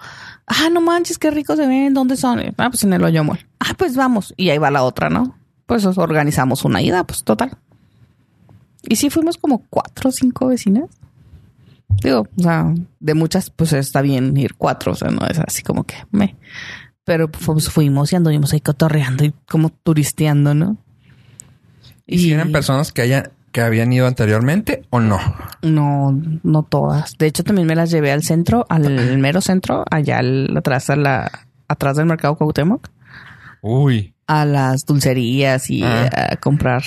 ah, 0.46 0.70
no 0.72 0.80
manches, 0.80 1.18
qué 1.18 1.32
rico 1.32 1.56
se 1.56 1.66
ven, 1.66 1.96
¿dónde 1.96 2.16
son? 2.18 2.40
Ah, 2.60 2.70
pues 2.70 2.84
en 2.84 2.94
el 2.94 3.04
hoyo 3.04 3.24
mol. 3.24 3.40
Ah, 3.60 3.74
pues 3.76 3.96
vamos. 3.96 4.32
Y 4.38 4.52
ahí 4.52 4.60
va 4.60 4.70
la 4.70 4.84
otra, 4.84 5.10
¿no? 5.10 5.36
Pues 5.66 5.84
organizamos 5.98 6.64
una 6.64 6.84
ida, 6.84 7.04
pues 7.04 7.24
total. 7.24 7.58
Y 8.84 8.98
sí 8.98 9.10
fuimos 9.10 9.38
como 9.38 9.66
cuatro 9.72 10.10
o 10.10 10.12
cinco 10.12 10.46
vecinas. 10.46 10.86
Digo, 12.04 12.28
o 12.38 12.42
sea, 12.44 12.72
de 13.00 13.14
muchas, 13.16 13.50
pues 13.50 13.74
está 13.74 14.04
bien 14.04 14.38
ir 14.38 14.54
cuatro, 14.54 14.92
o 14.92 14.96
sea, 14.96 15.10
no 15.10 15.26
es 15.26 15.40
así 15.40 15.64
como 15.64 15.84
que 15.84 15.96
me. 16.12 16.36
Pero 17.12 17.30
fuimos 17.34 18.14
y 18.14 18.16
anduvimos 18.16 18.54
ahí 18.54 18.62
cotorreando 18.62 19.26
y 19.26 19.34
como 19.46 19.68
turisteando, 19.68 20.54
¿no? 20.54 20.78
¿Y, 22.08 22.20
si 22.20 22.32
eran 22.32 22.54
personas 22.54 22.94
que 22.94 23.02
hayan 23.02 23.32
que 23.52 23.60
habían 23.60 23.92
ido 23.92 24.08
anteriormente 24.08 24.84
o 24.92 25.02
no? 25.02 25.20
No, 25.62 26.18
no 26.44 26.64
todas. 26.64 27.18
De 27.18 27.28
hecho, 27.28 27.44
también 27.44 27.68
me 27.68 27.76
las 27.76 27.92
llevé 27.92 28.14
al 28.14 28.24
centro, 28.24 28.66
al 28.70 29.18
mero 29.18 29.42
centro, 29.42 29.84
allá 29.92 30.22
atrás 30.56 30.90
a 30.90 30.96
la, 30.96 31.30
atrás 31.68 31.98
del 31.98 32.06
mercado 32.06 32.36
Cuauhtémoc. 32.38 32.88
Uy. 33.62 34.14
A 34.26 34.46
las 34.46 34.86
dulcerías 34.86 35.70
y 35.70 35.84
Ah. 35.84 36.30
a 36.32 36.38
comprar. 36.38 36.84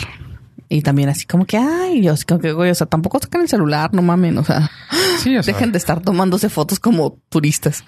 Y 0.70 0.80
también 0.80 1.10
así 1.10 1.26
como 1.26 1.44
que, 1.44 1.58
ay, 1.58 2.00
yo 2.00 2.14
así 2.14 2.24
como 2.24 2.40
que, 2.40 2.52
güey, 2.52 2.70
o 2.70 2.74
sea, 2.74 2.86
tampoco 2.86 3.18
sacan 3.18 3.42
el 3.42 3.48
celular, 3.50 3.92
no 3.92 4.00
mamen, 4.00 4.38
o 4.38 4.44
sea, 4.44 4.70
Sí, 5.18 5.36
o 5.36 5.42
sea, 5.42 5.52
dejen 5.52 5.70
de 5.72 5.76
estar 5.76 6.00
tomándose 6.00 6.48
fotos 6.48 6.80
como 6.80 7.18
turistas. 7.28 7.84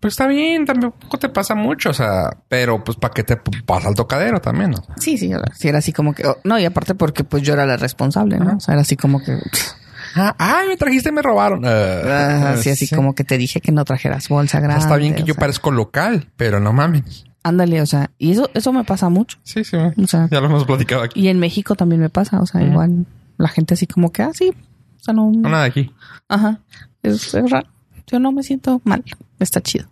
Pues 0.00 0.14
está 0.14 0.26
bien, 0.26 0.64
tampoco 0.64 1.18
te 1.18 1.28
pasa 1.28 1.54
mucho, 1.54 1.90
o 1.90 1.92
sea, 1.92 2.30
pero 2.48 2.82
pues 2.82 2.96
para 2.96 3.12
qué 3.12 3.22
te 3.22 3.36
pasa 3.66 3.88
al 3.88 3.94
tocadero 3.94 4.40
también, 4.40 4.70
¿no? 4.70 4.78
Sí, 4.96 5.18
sí, 5.18 5.32
o 5.34 5.38
sea, 5.38 5.54
sí 5.54 5.68
era 5.68 5.78
así 5.78 5.92
como 5.92 6.14
que, 6.14 6.26
oh, 6.26 6.38
no, 6.44 6.58
y 6.58 6.64
aparte 6.64 6.94
porque 6.94 7.22
pues 7.22 7.42
yo 7.42 7.52
era 7.52 7.66
la 7.66 7.76
responsable, 7.76 8.38
¿no? 8.38 8.56
O 8.56 8.60
sea, 8.60 8.72
era 8.74 8.80
así 8.82 8.96
como 8.96 9.22
que, 9.22 9.38
Ah, 10.16 10.34
ay, 10.38 10.68
me 10.68 10.76
trajiste 10.76 11.12
me 11.12 11.22
robaron. 11.22 11.64
ah, 11.64 12.52
así, 12.54 12.70
así 12.70 12.86
sí. 12.86 12.96
como 12.96 13.14
que 13.14 13.22
te 13.24 13.36
dije 13.38 13.60
que 13.60 13.70
no 13.72 13.84
trajeras 13.84 14.28
bolsa 14.28 14.58
grande. 14.58 14.80
Está 14.82 14.96
bien 14.96 15.14
que 15.14 15.22
yo 15.22 15.34
sea, 15.34 15.40
parezco 15.40 15.70
local, 15.70 16.28
pero 16.36 16.58
no 16.60 16.72
mames. 16.72 17.26
Ándale, 17.42 17.80
o 17.80 17.86
sea, 17.86 18.10
y 18.18 18.32
eso, 18.32 18.50
eso 18.54 18.72
me 18.72 18.82
pasa 18.84 19.08
mucho. 19.08 19.38
Sí, 19.44 19.62
sí. 19.64 19.76
O 19.76 20.06
sea, 20.08 20.28
Ya 20.30 20.40
lo 20.40 20.46
hemos 20.46 20.64
platicado 20.64 21.02
aquí. 21.02 21.20
y 21.20 21.28
en 21.28 21.38
México 21.38 21.74
también 21.76 22.00
me 22.00 22.08
pasa, 22.10 22.40
o 22.40 22.46
sea, 22.46 22.60
igual 22.62 23.06
la 23.36 23.48
gente 23.48 23.74
así 23.74 23.86
como 23.86 24.10
que, 24.10 24.22
ah, 24.22 24.30
sí, 24.34 24.50
o 24.50 25.04
sea, 25.04 25.14
no, 25.14 25.30
No, 25.30 25.48
nada 25.48 25.62
de 25.64 25.68
aquí. 25.68 25.94
ajá, 26.28 26.58
es, 27.02 27.32
es 27.34 27.50
raro. 27.50 27.68
Yo 28.10 28.18
no 28.18 28.32
me 28.32 28.42
siento 28.42 28.80
mal, 28.84 29.04
está 29.38 29.60
chido. 29.60 29.86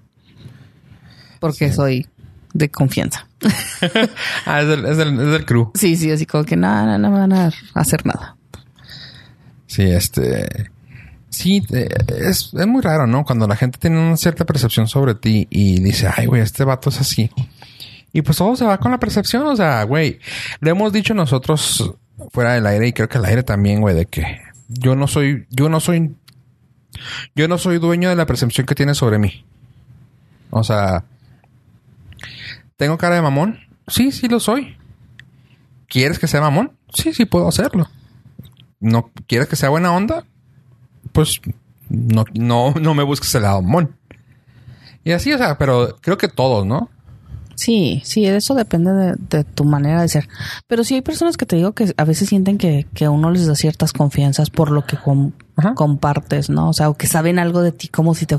Porque 1.40 1.72
soy 1.72 2.06
de 2.52 2.70
confianza. 2.70 3.26
Ah, 4.46 4.62
es 4.62 4.68
del, 4.68 4.84
es 4.86 4.96
del, 4.96 5.20
es 5.20 5.30
del 5.30 5.44
crew. 5.44 5.70
Sí, 5.74 5.96
sí, 5.96 6.10
así 6.10 6.26
como 6.26 6.44
que 6.44 6.56
nada, 6.56 6.98
no, 6.98 7.10
me 7.10 7.18
van 7.20 7.32
a 7.32 7.52
hacer 7.74 8.04
nada. 8.04 8.36
Sí, 9.66 9.82
este. 9.82 10.70
Sí, 11.28 11.62
es, 11.70 12.52
es 12.54 12.66
muy 12.66 12.82
raro, 12.82 13.06
¿no? 13.06 13.24
Cuando 13.24 13.46
la 13.46 13.54
gente 13.54 13.78
tiene 13.78 14.00
una 14.00 14.16
cierta 14.16 14.44
percepción 14.44 14.88
sobre 14.88 15.14
ti 15.14 15.46
y 15.50 15.80
dice, 15.80 16.08
ay, 16.16 16.26
güey, 16.26 16.42
este 16.42 16.64
vato 16.64 16.88
es 16.88 17.00
así. 17.00 17.30
Y 18.12 18.22
pues 18.22 18.38
todo 18.38 18.56
se 18.56 18.64
va 18.64 18.78
con 18.78 18.90
la 18.90 18.98
percepción, 18.98 19.46
o 19.46 19.54
sea, 19.54 19.82
güey, 19.84 20.18
lo 20.60 20.70
hemos 20.70 20.92
dicho 20.92 21.14
nosotros 21.14 21.94
fuera 22.32 22.54
del 22.54 22.66
aire 22.66 22.88
y 22.88 22.92
creo 22.92 23.08
que 23.08 23.18
al 23.18 23.26
aire 23.26 23.42
también, 23.42 23.80
güey, 23.80 23.94
de 23.94 24.06
que 24.06 24.40
yo 24.68 24.96
no 24.96 25.06
soy, 25.06 25.46
yo 25.50 25.68
no 25.68 25.80
soy, 25.80 26.14
yo 27.34 27.48
no 27.48 27.58
soy 27.58 27.78
dueño 27.78 28.08
de 28.08 28.16
la 28.16 28.26
percepción 28.26 28.66
que 28.66 28.74
tienes 28.74 28.98
sobre 28.98 29.18
mí. 29.18 29.44
O 30.50 30.64
sea, 30.64 31.04
¿tengo 32.76 32.98
cara 32.98 33.16
de 33.16 33.22
mamón? 33.22 33.60
Sí, 33.86 34.12
sí 34.12 34.28
lo 34.28 34.40
soy. 34.40 34.76
¿Quieres 35.88 36.18
que 36.18 36.26
sea 36.26 36.40
mamón? 36.40 36.72
Sí, 36.94 37.12
sí 37.12 37.24
puedo 37.24 37.48
hacerlo. 37.48 37.88
¿No 38.80 39.10
quieres 39.26 39.48
que 39.48 39.56
sea 39.56 39.70
buena 39.70 39.92
onda? 39.92 40.24
Pues 41.12 41.40
no, 41.88 42.24
no, 42.34 42.74
no 42.80 42.94
me 42.94 43.02
busques 43.02 43.34
el 43.34 43.42
lado 43.42 43.62
mamón. 43.62 43.96
Y 45.04 45.12
así, 45.12 45.32
o 45.32 45.38
sea, 45.38 45.58
pero 45.58 45.96
creo 46.00 46.18
que 46.18 46.28
todos, 46.28 46.66
¿no? 46.66 46.90
Sí, 47.58 48.00
sí, 48.04 48.24
eso 48.24 48.54
depende 48.54 48.92
de, 48.92 49.14
de 49.30 49.42
tu 49.42 49.64
manera 49.64 50.00
de 50.00 50.06
ser. 50.08 50.28
Pero 50.68 50.84
sí 50.84 50.94
hay 50.94 51.02
personas 51.02 51.36
que 51.36 51.44
te 51.44 51.56
digo 51.56 51.72
que 51.72 51.92
a 51.96 52.04
veces 52.04 52.28
sienten 52.28 52.56
que, 52.56 52.86
que 52.94 53.04
a 53.04 53.10
uno 53.10 53.32
les 53.32 53.48
da 53.48 53.56
ciertas 53.56 53.92
confianzas 53.92 54.48
por 54.48 54.70
lo 54.70 54.86
que 54.86 54.96
com- 54.96 55.32
compartes, 55.74 56.50
¿no? 56.50 56.68
O 56.68 56.72
sea, 56.72 56.88
o 56.88 56.94
que 56.94 57.08
saben 57.08 57.40
algo 57.40 57.60
de 57.62 57.72
ti 57.72 57.88
como 57.88 58.14
si 58.14 58.26
te... 58.26 58.36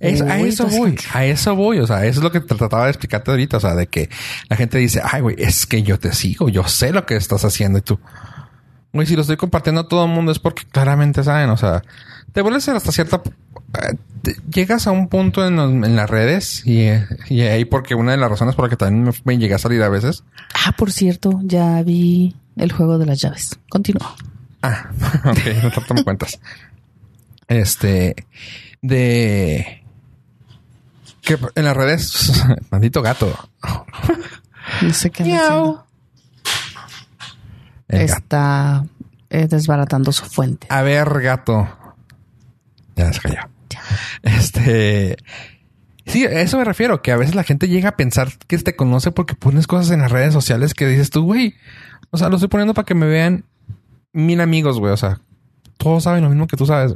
Es- 0.00 0.20
a 0.20 0.38
Uy, 0.38 0.48
eso 0.48 0.64
pues, 0.64 0.76
voy, 0.78 0.96
a 1.14 1.24
eso 1.24 1.54
voy, 1.54 1.78
o 1.78 1.86
sea, 1.86 2.04
eso 2.06 2.18
es 2.18 2.24
lo 2.24 2.32
que 2.32 2.40
te 2.40 2.56
trataba 2.56 2.86
de 2.86 2.90
explicarte 2.90 3.30
ahorita, 3.30 3.58
o 3.58 3.60
sea, 3.60 3.76
de 3.76 3.86
que 3.86 4.10
la 4.48 4.56
gente 4.56 4.78
dice, 4.78 5.00
ay, 5.04 5.20
güey, 5.20 5.36
es 5.38 5.64
que 5.66 5.84
yo 5.84 6.00
te 6.00 6.12
sigo, 6.12 6.48
yo 6.48 6.64
sé 6.66 6.90
lo 6.92 7.06
que 7.06 7.14
estás 7.14 7.44
haciendo 7.44 7.78
y 7.78 7.82
tú, 7.82 8.00
güey, 8.92 9.06
si 9.06 9.14
lo 9.14 9.20
estoy 9.20 9.36
compartiendo 9.36 9.82
a 9.82 9.88
todo 9.88 10.06
el 10.06 10.10
mundo 10.10 10.32
es 10.32 10.40
porque 10.40 10.64
claramente 10.68 11.22
saben, 11.22 11.50
o 11.50 11.56
sea, 11.56 11.84
te 12.32 12.40
vuelves 12.42 12.68
hasta 12.68 12.90
cierta, 12.90 13.22
eh, 13.24 13.96
llegas 14.52 14.86
a 14.86 14.90
un 14.90 15.08
punto 15.08 15.46
en, 15.46 15.56
los- 15.56 15.70
en 15.72 15.96
las 15.96 16.08
redes 16.10 16.66
y, 16.66 16.88
y 17.28 17.40
ahí 17.42 17.64
porque 17.64 17.94
una 17.94 18.12
de 18.12 18.16
las 18.18 18.30
razones 18.30 18.54
por 18.54 18.64
la 18.64 18.68
que 18.70 18.76
también 18.76 19.04
me, 19.04 19.12
me 19.24 19.38
llegué 19.38 19.54
a 19.54 19.58
salir 19.58 19.82
a 19.82 19.88
veces, 19.88 20.24
Ah, 20.66 20.72
por 20.76 20.90
cierto, 20.92 21.40
ya 21.42 21.82
vi 21.82 22.34
el 22.56 22.72
juego 22.72 22.98
de 22.98 23.06
las 23.06 23.20
llaves. 23.20 23.58
Continúa. 23.68 24.14
Ah, 24.62 24.90
ok, 25.24 25.38
no 25.62 25.70
tanto 25.70 25.94
me 25.94 26.02
cuentas. 26.04 26.40
Este, 27.48 28.26
de 28.82 29.84
que 31.22 31.38
en 31.54 31.64
las 31.64 31.76
redes, 31.76 32.44
maldito 32.70 33.02
gato. 33.02 33.32
No 34.82 34.92
sé 34.92 35.10
qué. 35.10 35.22
Está 37.88 38.84
eh, 39.30 39.46
desbaratando 39.48 40.10
su 40.12 40.24
fuente. 40.24 40.66
A 40.70 40.82
ver, 40.82 41.08
gato. 41.20 41.68
Ya 42.96 43.12
se 43.12 43.20
cayó. 43.20 43.40
Este, 44.22 45.16
sí, 46.06 46.24
a 46.26 46.40
eso 46.40 46.58
me 46.58 46.64
refiero, 46.64 47.02
que 47.02 47.12
a 47.12 47.16
veces 47.16 47.34
la 47.34 47.44
gente 47.44 47.68
llega 47.68 47.90
a 47.90 47.96
pensar 47.96 48.28
que 48.46 48.58
te 48.58 48.76
conoce 48.76 49.12
porque 49.12 49.34
pones 49.34 49.66
cosas 49.66 49.90
en 49.92 50.00
las 50.00 50.10
redes 50.12 50.32
sociales 50.32 50.74
que 50.74 50.86
dices 50.86 51.10
tú, 51.10 51.24
güey. 51.24 51.54
O 52.10 52.18
sea, 52.18 52.28
lo 52.28 52.36
estoy 52.36 52.48
poniendo 52.48 52.74
para 52.74 52.86
que 52.86 52.94
me 52.94 53.06
vean 53.06 53.44
mil 54.12 54.40
amigos, 54.40 54.78
güey. 54.78 54.92
O 54.92 54.96
sea, 54.96 55.20
todos 55.78 56.04
saben 56.04 56.22
lo 56.24 56.30
mismo 56.30 56.46
que 56.46 56.56
tú 56.56 56.66
sabes. 56.66 56.94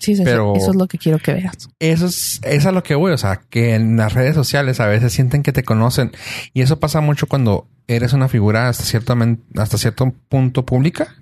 Sí, 0.00 0.12
eso, 0.12 0.24
Pero- 0.24 0.56
eso 0.56 0.70
es 0.72 0.76
lo 0.76 0.86
que 0.88 0.98
quiero 0.98 1.18
que 1.18 1.34
veas. 1.34 1.68
Eso 1.78 2.06
es, 2.06 2.40
es 2.42 2.66
a 2.66 2.72
lo 2.72 2.82
que 2.82 2.94
voy. 2.96 3.12
O 3.12 3.18
sea, 3.18 3.40
que 3.48 3.74
en 3.74 3.96
las 3.96 4.12
redes 4.12 4.34
sociales 4.34 4.80
a 4.80 4.86
veces 4.86 5.12
sienten 5.12 5.42
que 5.42 5.52
te 5.52 5.62
conocen. 5.62 6.10
Y 6.52 6.62
eso 6.62 6.80
pasa 6.80 7.00
mucho 7.00 7.26
cuando 7.26 7.68
eres 7.86 8.12
una 8.12 8.28
figura 8.28 8.68
hasta 8.68 8.82
cierto, 8.84 9.14
men- 9.16 9.44
hasta 9.56 9.78
cierto 9.78 10.12
punto 10.28 10.66
pública. 10.66 11.14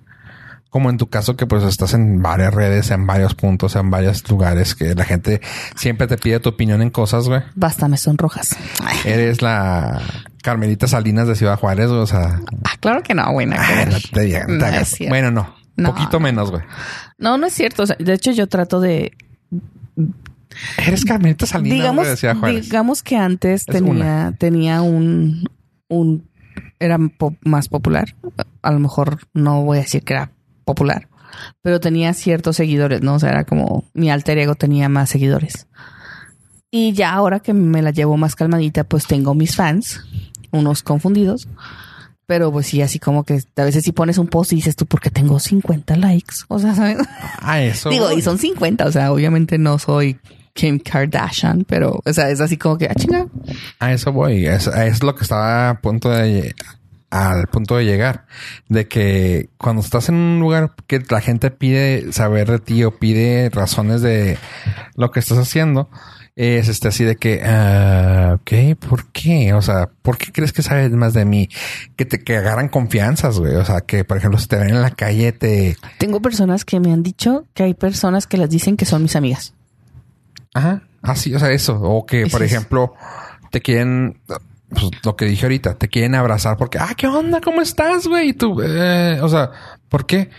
Como 0.73 0.89
en 0.89 0.97
tu 0.97 1.05
caso, 1.07 1.35
que 1.35 1.45
pues 1.45 1.63
estás 1.65 1.93
en 1.93 2.23
varias 2.23 2.51
redes, 2.51 2.89
en 2.89 3.05
varios 3.05 3.35
puntos, 3.35 3.75
en 3.75 3.91
varios 3.91 4.27
lugares, 4.27 4.73
que 4.73 4.95
la 4.95 5.05
gente 5.05 5.39
siempre 5.75 6.07
te 6.07 6.17
pide 6.17 6.39
tu 6.39 6.49
opinión 6.49 6.81
en 6.81 6.89
cosas, 6.89 7.27
güey. 7.27 7.43
Basta, 7.53 7.87
me 7.87 7.95
sonrojas. 7.95 8.57
Eres 9.05 9.43
la 9.43 10.01
Carmelita 10.41 10.87
Salinas 10.87 11.27
de 11.27 11.35
Ciudad 11.35 11.59
Juárez, 11.59 11.89
güey. 11.89 11.99
O 11.99 12.07
sea, 12.07 12.41
ah, 12.63 12.71
claro 12.79 13.03
que 13.03 13.13
no, 13.13 13.31
güey. 13.33 13.45
no 13.45 13.55
te 13.55 13.85
no 13.85 13.99
te 14.57 14.85
cierto. 14.85 15.09
Bueno, 15.09 15.29
no. 15.29 15.53
No. 15.75 15.93
Poquito 15.93 16.19
menos, 16.19 16.49
güey. 16.49 16.63
No, 17.19 17.37
no 17.37 17.45
es 17.45 17.53
cierto. 17.53 17.83
O 17.83 17.85
sea, 17.85 17.95
de 17.99 18.11
hecho, 18.11 18.31
yo 18.31 18.47
trato 18.47 18.79
de. 18.79 19.11
Eres 20.83 21.05
Carmelita 21.05 21.45
Salinas 21.45 21.77
digamos, 21.77 22.07
de 22.07 22.17
Ciudad 22.17 22.35
Juárez. 22.35 22.65
digamos 22.65 23.03
que 23.03 23.15
antes 23.15 23.61
Es 23.61 23.67
tenía, 23.67 23.91
una. 23.91 24.35
tenía 24.39 24.81
un, 24.81 25.47
un. 25.87 26.27
Era 26.79 26.97
más 27.45 27.69
popular. 27.69 28.15
A 28.63 28.71
lo 28.71 28.79
mejor 28.79 29.19
no 29.35 29.61
voy 29.61 29.77
a 29.77 29.81
decir 29.81 30.01
que 30.03 30.13
era 30.13 30.31
popular, 30.63 31.07
pero 31.61 31.79
tenía 31.79 32.13
ciertos 32.13 32.55
seguidores, 32.55 33.01
¿no? 33.01 33.15
O 33.15 33.19
sea, 33.19 33.29
era 33.29 33.43
como 33.43 33.85
mi 33.93 34.09
alter 34.09 34.37
ego 34.37 34.55
tenía 34.55 34.89
más 34.89 35.09
seguidores. 35.09 35.67
Y 36.71 36.93
ya 36.93 37.13
ahora 37.13 37.39
que 37.39 37.53
me 37.53 37.81
la 37.83 37.91
llevo 37.91 38.17
más 38.17 38.35
calmadita, 38.35 38.83
pues 38.83 39.05
tengo 39.05 39.35
mis 39.35 39.55
fans, 39.55 40.01
unos 40.51 40.81
confundidos. 40.81 41.47
Pero 42.25 42.51
pues 42.51 42.67
sí, 42.67 42.81
así 42.81 42.99
como 42.99 43.25
que 43.25 43.41
a 43.57 43.63
veces 43.63 43.83
si 43.83 43.91
pones 43.91 44.17
un 44.17 44.27
post 44.27 44.53
y 44.53 44.55
dices 44.55 44.75
tú, 44.75 44.85
porque 44.85 45.11
tengo 45.11 45.39
50 45.39 45.95
likes. 45.97 46.35
O 46.47 46.57
sea, 46.57 46.73
¿sabes? 46.73 46.97
Ah, 47.39 47.61
eso. 47.61 47.89
Digo, 47.89 48.11
y 48.11 48.21
son 48.21 48.39
50, 48.39 48.85
o 48.85 48.91
sea, 48.91 49.11
obviamente 49.11 49.57
no 49.57 49.77
soy 49.77 50.17
Kim 50.53 50.79
Kardashian, 50.79 51.65
pero, 51.65 51.99
o 52.03 52.13
sea, 52.13 52.29
es 52.29 52.39
así 52.39 52.57
como 52.57 52.77
que, 52.77 52.85
ah, 52.85 52.95
chinga. 52.95 53.27
A 53.79 53.91
eso 53.91 54.13
voy. 54.13 54.47
Es, 54.47 54.67
es 54.67 55.03
lo 55.03 55.13
que 55.15 55.23
estaba 55.23 55.69
a 55.69 55.81
punto 55.81 56.09
de 56.09 56.55
al 57.13 57.45
punto 57.47 57.77
de 57.77 57.85
llegar. 57.85 58.25
De 58.67 58.87
que 58.87 59.49
cuando 59.57 59.81
estás 59.83 60.09
en 60.09 60.15
un 60.15 60.39
lugar 60.39 60.73
que 60.87 61.01
la 61.09 61.21
gente 61.21 61.51
pide 61.51 62.11
saber 62.11 62.49
de 62.49 62.59
ti 62.59 62.83
o 62.83 62.97
pide 62.97 63.49
razones 63.51 64.01
de 64.01 64.37
lo 64.95 65.11
que 65.11 65.19
estás 65.19 65.37
haciendo, 65.37 65.89
es 66.35 66.67
este 66.69 66.87
así 66.87 67.03
de 67.03 67.15
que, 67.15 67.43
ah, 67.45 68.39
ok, 68.39 68.79
¿por 68.79 69.11
qué? 69.11 69.53
O 69.53 69.61
sea, 69.61 69.91
¿por 70.01 70.17
qué 70.17 70.31
crees 70.31 70.51
que 70.51 70.63
sabes 70.63 70.89
más 70.91 71.13
de 71.13 71.25
mí? 71.25 71.49
Que 71.95 72.05
te 72.05 72.23
que 72.23 72.35
agarran 72.35 72.67
confianzas, 72.67 73.37
güey. 73.37 73.53
O 73.55 73.65
sea, 73.65 73.81
que 73.81 74.03
por 74.03 74.17
ejemplo, 74.17 74.39
si 74.39 74.47
te 74.47 74.57
ven 74.57 74.71
en 74.71 74.81
la 74.81 74.89
calle, 74.89 75.31
te, 75.33 75.77
Tengo 75.99 76.19
personas 76.19 76.65
que 76.65 76.79
me 76.79 76.91
han 76.91 77.03
dicho 77.03 77.45
que 77.53 77.61
hay 77.61 77.75
personas 77.75 78.25
que 78.25 78.37
las 78.37 78.49
dicen 78.49 78.75
que 78.75 78.85
son 78.85 79.03
mis 79.03 79.15
amigas. 79.15 79.53
Ajá, 80.55 80.81
así, 81.03 81.33
o 81.35 81.39
sea, 81.39 81.51
eso. 81.51 81.79
O 81.79 82.07
que, 82.07 82.25
por 82.25 82.41
es. 82.41 82.51
ejemplo, 82.51 82.95
te 83.51 83.61
quieren. 83.61 84.19
Pues, 84.73 84.91
lo 85.03 85.15
que 85.15 85.25
dije 85.25 85.45
ahorita, 85.45 85.75
te 85.75 85.87
quieren 85.87 86.15
abrazar 86.15 86.57
porque, 86.57 86.77
ah, 86.79 86.93
¿qué 86.95 87.07
onda? 87.07 87.41
¿Cómo 87.41 87.61
estás, 87.61 88.07
güey? 88.07 88.29
Y 88.29 88.33
tú, 88.33 88.61
eh, 88.61 89.19
o 89.21 89.29
sea, 89.29 89.51
¿por 89.89 90.05
qué? 90.05 90.29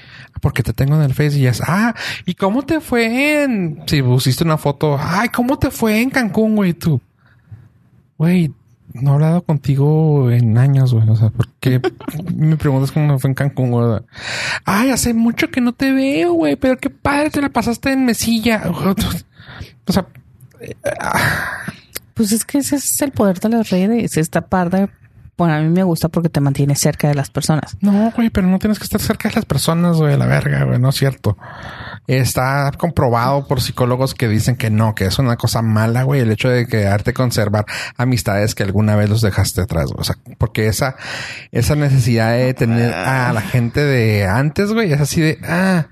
Porque 0.41 0.63
te 0.63 0.73
tengo 0.73 0.97
en 0.97 1.03
el 1.03 1.15
Face 1.15 1.39
y 1.39 1.47
es, 1.47 1.63
ah, 1.67 1.95
¿y 2.27 2.35
cómo 2.35 2.63
te 2.63 2.81
fue 2.81 3.45
en, 3.45 3.83
si 3.87 4.03
pusiste 4.03 4.45
una 4.45 4.59
foto, 4.59 4.99
ay, 5.01 5.29
¿cómo 5.29 5.59
te 5.59 5.71
fue 5.71 6.01
en 6.01 6.11
Cancún, 6.11 6.57
güey? 6.57 6.75
Tú, 6.75 7.01
güey, 8.19 8.53
no 8.95 9.11
he 9.11 9.15
hablado 9.15 9.43
contigo 9.43 10.31
en 10.31 10.57
años, 10.57 10.95
güey. 10.95 11.09
O 11.09 11.17
sea, 11.17 11.31
¿por 11.31 11.49
qué 11.61 11.81
me 12.35 12.57
preguntas 12.57 12.93
cómo 12.93 13.13
me 13.13 13.19
fue 13.19 13.31
en 13.31 13.35
Cancún, 13.35 13.71
güey? 13.71 14.01
Ay, 14.65 14.91
hace 14.91 15.15
mucho 15.15 15.51
que 15.51 15.61
no 15.61 15.73
te 15.73 15.93
veo, 15.93 16.33
güey, 16.33 16.57
pero 16.57 16.79
qué 16.79 16.91
padre 16.91 17.31
te 17.31 17.43
la 17.43 17.49
pasaste 17.49 17.93
en 17.93 18.05
mesilla. 18.05 18.63
O 19.87 19.93
sea, 19.93 20.07
eh, 20.61 20.75
pues 22.15 22.33
es 22.33 22.45
que 22.45 22.59
ese 22.59 22.77
es 22.77 23.03
el 23.03 23.13
poder 23.13 23.41
de 23.41 23.49
las 23.51 23.71
redes, 23.71 24.17
esta 24.17 24.43
parte 24.43 24.89
bueno, 25.37 25.55
a 25.55 25.59
mí 25.59 25.69
me 25.69 25.83
gusta 25.83 26.09
porque 26.09 26.29
te 26.29 26.41
mantiene 26.41 26.77
cerca 26.77 27.09
de 27.09 27.15
las 27.15 27.29
personas. 27.29 27.77
No, 27.81 28.13
güey, 28.15 28.31
pero 28.31 28.47
no 28.47 28.61
tienes 28.61 28.79
que 28.79 28.85
estar 28.85 29.01
cerca 29.01 29.29
de 29.29 29.35
las 29.35 29.45
personas, 29.45 29.97
güey, 29.97 30.17
la 30.17 30.27
verga, 30.27 30.63
güey, 30.63 30.79
no 30.79 30.91
es 30.91 30.95
cierto. 30.95 31.37
Está 32.07 32.71
comprobado 32.79 33.49
por 33.49 33.61
psicólogos 33.61 34.15
que 34.15 34.29
dicen 34.29 34.55
que 34.55 34.71
no, 34.71 34.95
que 34.95 35.07
es 35.07 35.19
una 35.19 35.37
cosa 35.37 35.61
mala, 35.61 36.05
güey, 36.05 36.21
el 36.21 36.31
hecho 36.31 36.49
de 36.49 36.69
quedarte 36.69 37.13
conservar 37.13 37.67
amistades 37.97 38.55
que 38.55 38.63
alguna 38.63 38.95
vez 38.95 39.11
los 39.11 39.23
dejaste 39.23 39.63
atrás, 39.63 39.87
güey. 39.87 40.03
O 40.03 40.05
sea, 40.05 40.17
porque 40.39 40.69
esa, 40.69 40.95
esa 41.51 41.75
necesidad 41.75 42.33
de 42.33 42.55
tener 42.55 42.95
a 42.95 43.33
la 43.33 43.41
gente 43.41 43.81
de 43.81 44.27
antes, 44.27 44.73
güey, 44.73 44.93
es 44.93 45.01
así 45.01 45.21
de, 45.21 45.39
ah, 45.43 45.87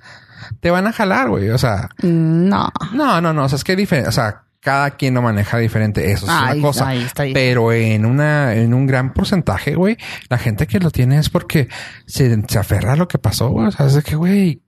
te 0.60 0.70
van 0.70 0.86
a 0.86 0.92
jalar, 0.92 1.28
güey. 1.28 1.50
O 1.50 1.58
sea, 1.58 1.88
no, 2.02 2.70
no, 2.92 3.20
no, 3.20 3.32
no. 3.32 3.44
O 3.44 3.48
sea, 3.48 3.56
es 3.56 3.64
que 3.64 3.74
diferente. 3.74 4.08
O 4.08 4.12
sea, 4.12 4.42
cada 4.62 4.92
quien 4.92 5.14
lo 5.14 5.22
maneja 5.22 5.58
diferente. 5.58 6.12
Eso 6.12 6.24
es 6.26 6.32
una 6.32 6.60
cosa. 6.60 6.92
Pero 7.34 7.72
en 7.72 8.06
una, 8.06 8.54
en 8.54 8.72
un 8.72 8.86
gran 8.86 9.12
porcentaje, 9.12 9.74
güey, 9.74 9.96
la 10.28 10.38
gente 10.38 10.68
que 10.68 10.78
lo 10.78 10.92
tiene 10.92 11.18
es 11.18 11.28
porque 11.28 11.68
se, 12.06 12.40
se 12.46 12.58
aferra 12.58 12.92
a 12.92 12.96
lo 12.96 13.08
que 13.08 13.18
pasó, 13.18 13.48
güey. 13.50 13.66
O 13.66 13.70
sea, 13.72 13.86
es 13.86 13.94
de 13.94 14.02
que, 14.02 14.14
güey. 14.14 14.62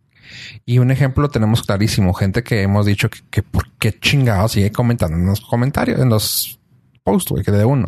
Y 0.66 0.78
un 0.78 0.90
ejemplo 0.90 1.28
tenemos 1.28 1.62
clarísimo. 1.62 2.12
Gente 2.12 2.42
que 2.42 2.62
hemos 2.62 2.86
dicho 2.86 3.08
que, 3.08 3.20
que 3.30 3.42
por 3.44 3.70
qué 3.78 3.96
chingado 3.96 4.48
sigue 4.48 4.72
comentando 4.72 5.16
en 5.16 5.26
los 5.26 5.40
comentarios, 5.40 6.00
en 6.00 6.08
los 6.08 6.58
posts, 7.04 7.30
güey, 7.30 7.44
que 7.44 7.52
de 7.52 7.64
uno. 7.64 7.86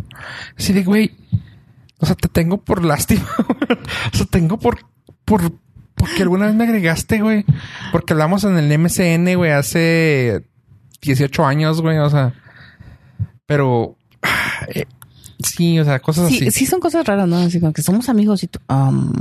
Así 0.57 0.73
de, 0.73 0.85
güey. 0.85 1.17
O 1.99 2.07
sea, 2.07 2.15
te 2.15 2.29
tengo 2.29 2.59
por 2.59 2.85
lástima. 2.85 3.27
o 4.13 4.17
sea, 4.17 4.27
tengo 4.27 4.61
por, 4.61 4.79
por, 5.25 5.53
porque 5.97 6.23
alguna 6.23 6.47
vez 6.47 6.55
me 6.55 6.65
agregaste, 6.65 7.21
güey. 7.21 7.45
Porque 7.91 8.13
hablamos 8.13 8.45
en 8.45 8.57
el 8.59 8.79
MCN, 8.79 9.35
güey, 9.35 9.51
hace 9.51 10.45
18 11.07 11.45
años, 11.45 11.81
güey, 11.81 11.99
o 11.99 12.11
sea. 12.11 12.35
Pero. 13.47 13.97
Eh, 14.69 14.87
sí, 15.39 15.79
o 15.79 15.85
sea, 15.85 16.01
cosas 16.01 16.27
así. 16.27 16.51
Sí, 16.51 16.67
son 16.67 16.81
cosas 16.81 17.07
raras, 17.07 17.29
¿no? 17.29 17.37
Así 17.37 17.61
como 17.61 17.73
que 17.73 17.83
somos 17.83 18.09
amigos 18.09 18.43
y 18.43 18.49
tú. 18.49 18.59
Um, 18.69 19.13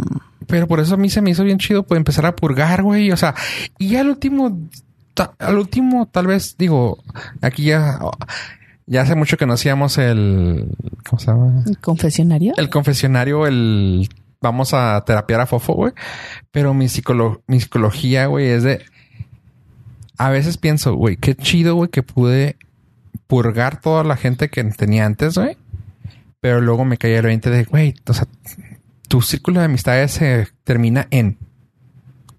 pero 0.47 0.65
por 0.65 0.79
eso 0.79 0.95
a 0.95 0.97
mí 0.97 1.09
se 1.09 1.21
me 1.21 1.31
hizo 1.31 1.43
bien 1.43 1.59
chido, 1.59 1.83
pues 1.83 1.97
empezar 1.97 2.25
a 2.25 2.36
purgar, 2.36 2.81
güey. 2.81 3.11
O 3.11 3.17
sea, 3.17 3.36
y 3.77 3.95
al 3.97 4.09
último, 4.09 4.57
al 5.38 5.57
último, 5.57 6.07
tal 6.07 6.27
vez, 6.27 6.55
digo, 6.57 7.03
aquí 7.41 7.65
ya. 7.65 7.99
Ya 8.88 9.01
hace 9.01 9.15
mucho 9.15 9.38
que 9.38 9.45
no 9.45 9.53
hacíamos 9.53 9.97
el. 9.97 10.69
¿Cómo 11.09 11.19
se 11.19 11.27
llama? 11.27 11.63
¿El 11.65 11.79
confesionario? 11.79 12.53
El 12.55 12.69
confesionario, 12.69 13.47
el. 13.47 14.07
Vamos 14.41 14.73
a 14.73 15.03
terapiar 15.05 15.41
a 15.41 15.47
Fofo, 15.47 15.73
güey. 15.73 15.93
Pero 16.51 16.73
mi, 16.73 16.88
mi 17.47 17.59
psicología, 17.59 18.27
güey, 18.27 18.47
es 18.47 18.63
de 18.63 18.86
a 20.18 20.30
veces 20.30 20.57
pienso, 20.57 20.95
güey, 20.95 21.18
qué 21.18 21.36
chido, 21.36 21.76
güey, 21.76 21.89
que 21.89 22.03
pude 22.03 22.57
purgar 23.28 23.82
toda 23.82 24.03
la 24.03 24.18
gente 24.18 24.49
que 24.49 24.63
tenía 24.63 25.05
antes, 25.05 25.38
güey. 25.38 25.57
Pero 26.39 26.61
luego 26.61 26.86
me 26.86 26.97
caía 26.97 27.20
el 27.20 27.26
20 27.26 27.49
de, 27.49 27.63
güey, 27.63 27.95
o 28.07 28.13
sea, 28.13 28.28
tu 29.07 29.22
círculo 29.22 29.59
de 29.59 29.66
amistades 29.66 30.11
se 30.11 30.47
termina 30.63 31.07
en 31.11 31.38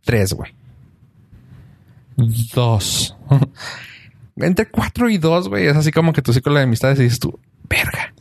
tres, 0.05 0.33
güey. 0.33 0.53
Dos. 2.17 3.17
Entre 4.37 4.67
cuatro 4.67 5.09
y 5.09 5.19
dos, 5.19 5.49
güey. 5.49 5.67
Es 5.67 5.77
así 5.77 5.91
como 5.91 6.13
que 6.13 6.23
tu 6.23 6.33
círculo 6.33 6.57
de 6.57 6.63
amistades 6.63 6.99
dices 6.99 7.19
tú, 7.19 7.39
verga. 7.69 8.13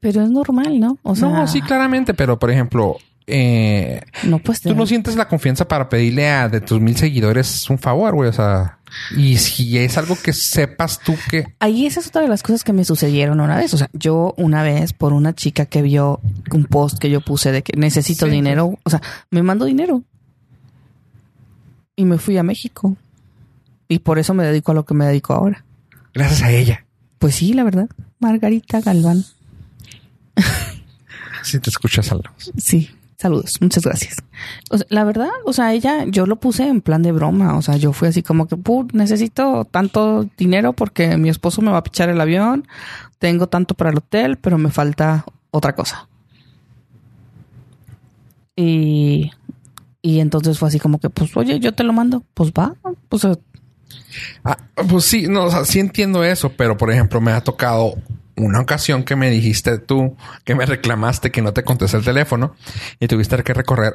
Pero 0.00 0.22
es 0.22 0.30
normal, 0.30 0.80
¿no? 0.80 0.98
O 1.02 1.14
sea, 1.14 1.28
no, 1.28 1.46
sí, 1.46 1.62
claramente. 1.62 2.14
Pero, 2.14 2.38
por 2.38 2.50
ejemplo, 2.50 2.96
eh, 3.26 4.02
no, 4.22 4.38
pues 4.38 4.60
tú 4.60 4.74
no 4.74 4.86
sientes 4.86 5.16
la 5.16 5.26
confianza 5.28 5.66
para 5.66 5.88
pedirle 5.88 6.28
a 6.28 6.48
de 6.48 6.60
tus 6.60 6.80
mil 6.80 6.96
seguidores 6.96 7.68
un 7.68 7.78
favor, 7.78 8.14
güey. 8.14 8.28
O 8.28 8.32
sea, 8.32 8.78
y 9.16 9.36
si 9.38 9.78
es 9.78 9.98
algo 9.98 10.16
que 10.16 10.32
sepas 10.32 11.00
tú 11.00 11.16
que. 11.28 11.54
Ahí 11.58 11.86
esa 11.86 12.00
es 12.00 12.08
otra 12.08 12.22
de 12.22 12.28
las 12.28 12.42
cosas 12.42 12.62
que 12.62 12.72
me 12.72 12.84
sucedieron 12.84 13.40
una 13.40 13.56
vez. 13.56 13.74
O 13.74 13.78
sea, 13.78 13.90
yo 13.92 14.34
una 14.36 14.62
vez 14.62 14.92
por 14.92 15.12
una 15.12 15.34
chica 15.34 15.66
que 15.66 15.82
vio 15.82 16.20
un 16.52 16.64
post 16.66 16.98
que 16.98 17.10
yo 17.10 17.20
puse 17.20 17.50
de 17.50 17.62
que 17.62 17.76
necesito 17.76 18.26
dinero, 18.26 18.78
o 18.84 18.90
sea, 18.90 19.02
me 19.30 19.42
mandó 19.42 19.64
dinero 19.64 20.02
y 21.96 22.04
me 22.04 22.18
fui 22.18 22.36
a 22.36 22.42
México. 22.42 22.96
Y 23.88 24.00
por 24.00 24.18
eso 24.18 24.34
me 24.34 24.44
dedico 24.44 24.72
a 24.72 24.74
lo 24.74 24.84
que 24.84 24.94
me 24.94 25.06
dedico 25.06 25.32
ahora. 25.32 25.64
Gracias 26.12 26.42
a 26.42 26.50
ella. 26.50 26.84
Pues 27.18 27.36
sí, 27.36 27.52
la 27.52 27.64
verdad. 27.64 27.88
Margarita 28.18 28.80
Galván. 28.80 29.24
Si 31.42 31.60
te 31.60 31.70
escuchas 31.70 32.10
algo. 32.10 32.24
Sí. 32.56 32.90
Saludos, 33.18 33.56
muchas 33.62 33.82
gracias. 33.82 34.16
la 34.90 35.04
verdad, 35.04 35.30
o 35.46 35.52
sea, 35.54 35.72
ella, 35.72 36.04
yo 36.06 36.26
lo 36.26 36.36
puse 36.36 36.68
en 36.68 36.82
plan 36.82 37.02
de 37.02 37.12
broma. 37.12 37.56
O 37.56 37.62
sea, 37.62 37.76
yo 37.76 37.92
fui 37.92 38.08
así 38.08 38.22
como 38.22 38.46
que, 38.46 38.56
necesito 38.92 39.64
tanto 39.64 40.28
dinero 40.36 40.74
porque 40.74 41.16
mi 41.16 41.30
esposo 41.30 41.62
me 41.62 41.70
va 41.70 41.78
a 41.78 41.82
pichar 41.82 42.10
el 42.10 42.20
avión. 42.20 42.68
Tengo 43.18 43.46
tanto 43.46 43.74
para 43.74 43.90
el 43.90 43.98
hotel, 43.98 44.36
pero 44.36 44.58
me 44.58 44.70
falta 44.70 45.24
otra 45.50 45.74
cosa. 45.74 46.08
Y, 48.54 49.30
y 50.02 50.20
entonces 50.20 50.58
fue 50.58 50.68
así 50.68 50.78
como 50.78 50.98
que, 50.98 51.08
pues, 51.08 51.34
oye, 51.36 51.58
yo 51.58 51.74
te 51.74 51.84
lo 51.84 51.94
mando. 51.94 52.22
Pues 52.34 52.52
va, 52.52 52.74
pues. 53.08 53.26
Ah, 54.44 54.58
pues 54.88 55.04
sí, 55.04 55.26
no, 55.26 55.44
o 55.44 55.50
sea, 55.50 55.64
sí 55.64 55.78
entiendo 55.78 56.22
eso, 56.22 56.50
pero 56.50 56.76
por 56.76 56.90
ejemplo, 56.90 57.20
me 57.22 57.32
ha 57.32 57.40
tocado 57.40 57.94
una 58.36 58.60
ocasión 58.60 59.04
que 59.04 59.16
me 59.16 59.30
dijiste 59.30 59.78
tú 59.78 60.16
que 60.44 60.54
me 60.54 60.66
reclamaste 60.66 61.30
que 61.30 61.42
no 61.42 61.52
te 61.52 61.64
contesté 61.64 61.96
el 61.96 62.04
teléfono 62.04 62.54
y 63.00 63.08
tuviste 63.08 63.42
que 63.42 63.54
recorrer 63.54 63.94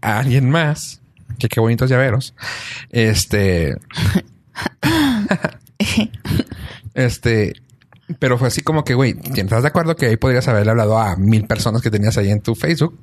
a 0.00 0.18
alguien 0.18 0.50
más. 0.50 1.00
Que 1.38 1.48
qué 1.48 1.60
bonitos 1.60 1.90
llaveros. 1.90 2.34
Este. 2.90 3.76
este. 6.94 7.54
Pero 8.18 8.38
fue 8.38 8.48
así 8.48 8.62
como 8.62 8.84
que, 8.84 8.94
güey, 8.94 9.16
¿estás 9.34 9.62
de 9.62 9.68
acuerdo 9.68 9.96
que 9.96 10.06
ahí 10.06 10.16
podrías 10.16 10.46
haberle 10.46 10.70
hablado 10.70 10.98
a 10.98 11.16
mil 11.16 11.46
personas 11.46 11.82
que 11.82 11.90
tenías 11.90 12.16
ahí 12.18 12.30
en 12.30 12.40
tu 12.40 12.54
Facebook? 12.54 12.98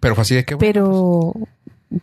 Pero 0.00 0.14
fue 0.14 0.22
así 0.22 0.36
de 0.36 0.44
que. 0.44 0.56
Pero, 0.56 1.34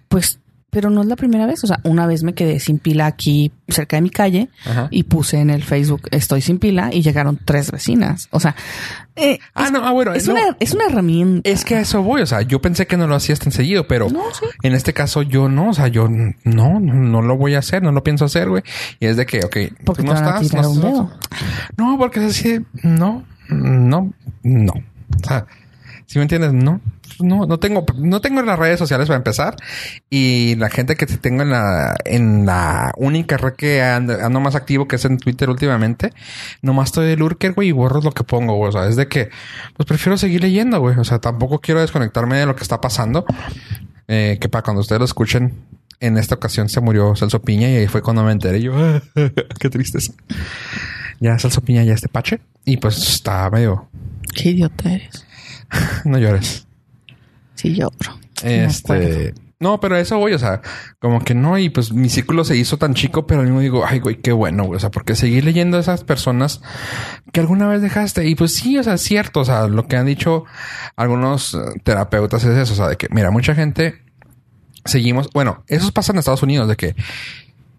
pues 0.09 0.39
pero 0.70 0.89
no 0.89 1.01
es 1.01 1.07
la 1.07 1.16
primera 1.16 1.45
vez. 1.45 1.63
O 1.63 1.68
sea, 1.68 1.80
una 1.84 2.05
vez 2.05 2.24
me 2.24 2.34
quedé 2.34 2.59
sin 2.59 2.80
pila 2.80 3.05
aquí 3.05 3.51
cerca 3.68 3.95
de 3.95 4.01
mi 4.01 4.09
calle 4.09 4.49
y 4.89 5.03
puse 5.03 5.39
en 5.39 5.49
el 5.49 5.63
Facebook 5.63 6.09
estoy 6.11 6.41
sin 6.41 6.59
pila 6.59 6.89
y 6.91 7.01
llegaron 7.01 7.39
tres 7.43 7.72
vecinas. 7.72 8.28
O 8.32 8.39
sea, 8.39 8.55
eh, 9.16 9.39
ah, 9.53 9.70
no, 9.72 9.86
ah, 9.86 9.91
bueno, 9.91 10.13
es, 10.13 10.28
una, 10.28 10.41
es 10.59 10.74
una 10.74 10.86
herramienta. 10.88 11.49
Es 11.49 11.63
que 11.63 11.76
a 11.76 11.80
eso 11.80 12.03
voy. 12.03 12.22
O 12.22 12.26
sea, 12.26 12.41
yo 12.41 12.61
pensé 12.61 12.88
que 12.88 12.97
no 12.97 13.07
lo 13.07 13.16
hacías 13.16 13.39
tan 13.39 13.53
seguido, 13.53 13.88
pero 13.88 14.07
en 14.63 14.74
este 14.74 14.93
caso 14.93 15.22
yo 15.22 15.47
no. 15.47 15.70
O 15.70 15.74
sea, 15.74 15.88
yo 15.88 16.09
no, 16.09 16.80
no 16.82 17.22
lo 17.22 17.38
voy 17.38 17.55
a 17.55 17.59
hacer, 17.59 17.82
no 17.82 17.93
lo 17.93 18.03
pienso 18.03 18.26
hacer, 18.26 18.49
güey. 18.49 18.63
Y 18.99 19.05
es 19.05 19.16
de 19.16 19.26
que, 19.26 19.45
ok, 19.45 19.57
porque 19.86 20.03
no 20.03 20.13
estás. 20.13 20.53
No, 20.53 21.11
no, 21.78 21.97
porque 21.97 22.20
es 22.20 22.38
así, 22.38 22.59
no, 22.84 23.24
no, 23.47 24.13
no. 24.43 24.74
O 24.74 25.28
sea, 25.28 25.45
si 26.05 26.20
me 26.20 26.24
entiendes, 26.24 26.51
no, 26.51 26.82
no, 27.20 27.45
no 27.45 27.59
tengo, 27.59 27.86
no 27.97 28.22
tengo 28.22 28.41
las 28.41 28.59
redes 28.59 28.80
sociales 28.80 29.07
para 29.07 29.18
empezar. 29.18 29.55
Y 30.09 30.55
la 30.55 30.70
gente 30.70 30.95
que 30.95 31.05
tengo 31.05 31.43
en 31.43 31.49
la, 31.49 31.95
en 32.05 32.45
la 32.45 32.91
única 32.97 33.38
red 33.38 33.53
que 33.53 33.82
ando, 33.82 34.39
más 34.39 34.55
activo, 34.55 34.88
que 34.88 34.97
es 34.97 35.05
en 35.05 35.18
Twitter 35.18 35.49
últimamente, 35.49 36.13
nomás 36.61 36.89
estoy 36.89 37.07
de 37.07 37.18
lurker, 37.18 37.53
güey, 37.53 37.70
y 37.70 37.72
borro 37.72 38.01
lo 38.01 38.11
que 38.11 38.24
pongo, 38.24 38.55
güey. 38.55 38.70
O 38.70 38.72
sea, 38.72 38.88
es 38.88 38.95
de 38.95 39.07
que, 39.07 39.30
pues 39.76 39.88
prefiero 39.88 40.18
seguir 40.18 40.41
leyendo, 40.41 40.80
güey. 40.80 40.97
O 40.97 41.03
sea, 41.03 41.20
tampoco 41.20 41.59
quiero 41.59 41.82
desconectarme 41.82 42.38
de 42.38 42.45
lo 42.45 42.55
que 42.55 42.63
está 42.63 42.82
pasando. 42.82 43.26
Eh, 44.07 44.38
que 44.39 44.49
para 44.49 44.61
cuando 44.61 44.82
ustedes 44.82 44.99
lo 44.99 45.05
escuchen, 45.05 45.66
en 45.99 46.18
esta 46.18 46.36
ocasión 46.36 46.70
se 46.70 46.82
murió 46.82 47.16
Celso 47.16 47.41
Piña 47.41 47.70
y 47.70 47.76
ahí 47.76 47.88
fue 47.88 48.01
cuando 48.01 48.24
me 48.24 48.32
enteré. 48.32 48.61
Yo, 48.61 48.74
qué 49.59 49.70
tristeza. 49.70 50.13
Ya 51.20 51.39
Celso 51.39 51.61
Piña 51.61 51.84
ya 51.84 51.93
este 51.93 52.09
pache 52.09 52.41
y 52.66 52.78
pues 52.78 52.97
está 52.97 53.49
medio. 53.49 53.88
Qué 54.34 54.49
idiota 54.49 54.91
eres. 54.91 55.26
no 56.05 56.18
llores. 56.18 56.64
Sí, 57.55 57.73
lloro. 57.73 58.19
Este. 58.43 59.33
No, 59.57 59.79
pero 59.79 59.95
eso, 59.95 60.17
güey, 60.17 60.33
o 60.33 60.39
sea, 60.39 60.61
como 60.99 61.23
que 61.23 61.33
no, 61.33 61.57
y 61.57 61.69
pues 61.69 61.93
mi 61.93 62.09
círculo 62.09 62.43
se 62.43 62.57
hizo 62.57 62.77
tan 62.77 62.93
chico, 62.93 63.25
pero 63.25 63.39
al 63.39 63.47
mismo 63.47 63.61
digo, 63.61 63.85
ay, 63.85 63.99
güey, 63.99 64.17
qué 64.17 64.33
bueno, 64.33 64.65
güey, 64.65 64.77
o 64.77 64.79
sea, 64.79 64.91
porque 64.91 65.15
seguir 65.15 65.45
leyendo 65.45 65.77
a 65.77 65.79
esas 65.79 66.03
personas 66.03 66.61
que 67.31 67.39
alguna 67.39 67.67
vez 67.67 67.81
dejaste, 67.81 68.27
y 68.27 68.35
pues 68.35 68.53
sí, 68.53 68.77
o 68.77 68.83
sea, 68.83 68.95
es 68.95 69.01
cierto, 69.01 69.39
o 69.39 69.45
sea, 69.45 69.67
lo 69.67 69.87
que 69.87 69.95
han 69.95 70.07
dicho 70.07 70.43
algunos 70.97 71.53
eh, 71.53 71.57
terapeutas 71.83 72.43
es 72.43 72.57
eso, 72.57 72.73
o 72.73 72.75
sea, 72.75 72.89
de 72.89 72.97
que, 72.97 73.07
mira, 73.11 73.31
mucha 73.31 73.55
gente 73.55 74.03
seguimos, 74.83 75.29
bueno, 75.33 75.63
eso 75.67 75.89
pasa 75.93 76.11
en 76.11 76.19
Estados 76.19 76.43
Unidos, 76.43 76.67
de 76.67 76.75
que 76.75 76.95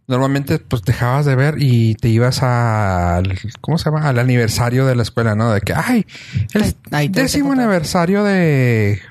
normalmente 0.08 0.58
pues 0.58 0.82
dejabas 0.82 1.26
de 1.26 1.34
ver 1.34 1.56
y 1.58 1.94
te 1.96 2.08
ibas 2.08 2.42
al, 2.42 3.38
¿cómo 3.60 3.76
se 3.76 3.90
llama? 3.90 4.08
Al 4.08 4.18
aniversario 4.18 4.86
de 4.86 4.96
la 4.96 5.02
escuela, 5.02 5.34
¿no? 5.34 5.52
De 5.52 5.60
que, 5.60 5.74
ay, 5.74 6.06
el 6.54 7.12
décimo 7.12 7.52
aniversario 7.52 8.24
de 8.24 9.02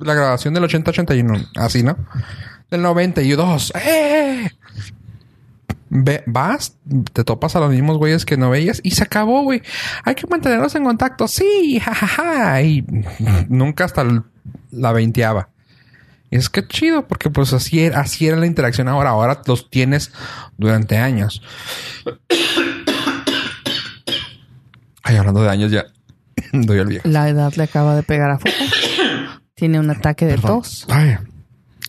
la 0.00 0.14
grabación 0.14 0.54
del 0.54 0.64
80-81, 0.64 1.50
así, 1.56 1.82
¿no? 1.82 1.96
Del 2.70 2.82
92, 2.82 3.72
¡eh! 3.76 4.50
Vas, 6.26 6.76
te 7.12 7.24
topas 7.24 7.56
a 7.56 7.60
los 7.60 7.70
mismos 7.70 7.98
güeyes 7.98 8.24
que 8.24 8.36
no 8.36 8.48
veías 8.48 8.80
y 8.84 8.92
se 8.92 9.02
acabó, 9.02 9.42
güey. 9.42 9.60
Hay 10.04 10.14
que 10.14 10.26
mantenerlos 10.28 10.74
en 10.76 10.84
contacto, 10.84 11.26
sí, 11.26 11.80
jajaja. 11.80 12.62
Y 12.62 12.84
nunca 13.48 13.86
hasta 13.86 14.04
la 14.70 14.92
veinteaba. 14.92 15.48
Y 16.30 16.36
es 16.36 16.48
que 16.48 16.66
chido, 16.66 17.08
porque 17.08 17.28
pues 17.28 17.52
así 17.52 17.80
era, 17.80 18.00
así 18.00 18.28
era 18.28 18.36
la 18.36 18.46
interacción 18.46 18.86
ahora. 18.86 19.10
Ahora 19.10 19.42
los 19.46 19.68
tienes 19.68 20.12
durante 20.56 20.96
años. 20.96 21.42
Ay, 25.02 25.16
hablando 25.16 25.42
de 25.42 25.50
años 25.50 25.72
ya 25.72 25.86
doy 26.52 26.78
al 26.78 26.86
viejo. 26.86 27.08
La 27.08 27.28
edad 27.28 27.52
le 27.54 27.64
acaba 27.64 27.96
de 27.96 28.04
pegar 28.04 28.30
a 28.30 28.38
fuego. 28.38 28.56
Tiene 29.60 29.78
un 29.78 29.90
ataque 29.90 30.24
de 30.24 30.38
tos. 30.38 30.86
Ay. 30.88 31.18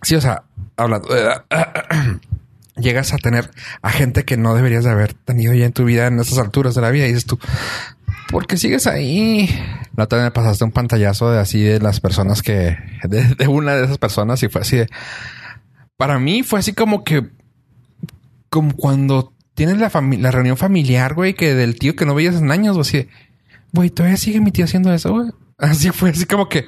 Sí, 0.01 0.15
o 0.15 0.19
sea, 0.19 0.43
hablando 0.75 1.15
edad, 1.15 1.45
llegas 2.75 3.13
a 3.13 3.17
tener 3.17 3.49
a 3.81 3.89
gente 3.91 4.25
que 4.25 4.35
no 4.35 4.53
deberías 4.55 4.83
de 4.83 4.89
haber 4.89 5.13
tenido 5.13 5.53
ya 5.53 5.67
en 5.67 5.71
tu 5.71 5.85
vida 5.85 6.07
en 6.07 6.19
esas 6.19 6.37
alturas 6.37 6.75
de 6.75 6.81
la 6.81 6.91
vida 6.91 7.05
y 7.05 7.13
dices 7.13 7.27
tú, 7.27 7.39
¿por 8.29 8.45
qué 8.45 8.57
sigues 8.57 8.87
ahí? 8.87 9.49
No 9.95 10.05
te 10.09 10.17
me 10.17 10.31
pasaste 10.31 10.65
un 10.65 10.73
pantallazo 10.73 11.31
de 11.31 11.39
así 11.39 11.63
de 11.63 11.79
las 11.79 12.01
personas 12.01 12.41
que, 12.41 12.77
de, 13.07 13.47
una 13.47 13.73
de 13.75 13.85
esas 13.85 13.99
personas 13.99 14.43
y 14.43 14.49
fue 14.49 14.59
así 14.59 14.75
de, 14.75 14.89
para 15.95 16.19
mí 16.19 16.43
fue 16.43 16.59
así 16.59 16.73
como 16.73 17.05
que, 17.05 17.29
como 18.49 18.75
cuando 18.75 19.31
tienes 19.53 19.77
la, 19.77 19.89
la 20.19 20.31
reunión 20.31 20.57
familiar, 20.57 21.13
güey, 21.13 21.35
que 21.35 21.55
del 21.55 21.79
tío 21.79 21.95
que 21.95 22.05
no 22.05 22.15
veías 22.15 22.35
en 22.35 22.51
años, 22.51 22.75
o 22.75 22.81
así, 22.81 23.07
güey, 23.71 23.91
todavía 23.91 24.17
sigue 24.17 24.41
mi 24.41 24.51
tío 24.51 24.65
haciendo 24.65 24.93
eso, 24.93 25.13
güey. 25.13 25.31
Así 25.61 25.91
fue, 25.91 26.09
así 26.09 26.25
como 26.25 26.49
que, 26.49 26.67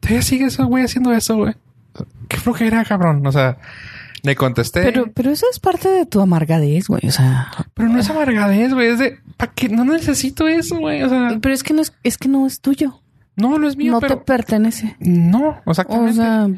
todavía 0.00 0.22
sigue 0.22 0.46
eso, 0.46 0.66
güey, 0.66 0.84
haciendo 0.84 1.12
eso, 1.12 1.36
güey. 1.36 1.54
Qué 2.28 2.36
flojera, 2.36 2.84
cabrón. 2.84 3.26
O 3.26 3.32
sea, 3.32 3.58
le 4.22 4.36
contesté. 4.36 4.82
Pero, 4.82 5.10
pero 5.12 5.30
eso 5.30 5.46
es 5.50 5.58
parte 5.58 5.88
de 5.88 6.06
tu 6.06 6.20
amargadez, 6.20 6.88
güey. 6.88 7.02
O 7.06 7.10
sea. 7.10 7.50
Pero 7.74 7.88
no 7.88 7.98
es 7.98 8.08
amargadez, 8.08 8.72
güey. 8.72 8.88
Es 8.88 8.98
de. 8.98 9.18
¿Para 9.36 9.52
qué? 9.52 9.68
No 9.68 9.84
necesito 9.84 10.46
eso, 10.48 10.78
güey. 10.78 11.02
O 11.02 11.08
sea. 11.08 11.38
Pero 11.40 11.54
es 11.54 11.62
que 11.62 11.74
no 11.74 11.82
es, 11.82 11.92
es 12.02 12.18
que 12.18 12.28
no 12.28 12.46
es 12.46 12.60
tuyo. 12.60 13.00
No, 13.36 13.58
no 13.58 13.68
es 13.68 13.76
mío. 13.76 13.92
No 13.92 14.00
te 14.00 14.16
pertenece. 14.16 14.96
No, 15.00 15.60
exactamente. 15.66 16.12
O 16.12 16.14
sea. 16.14 16.48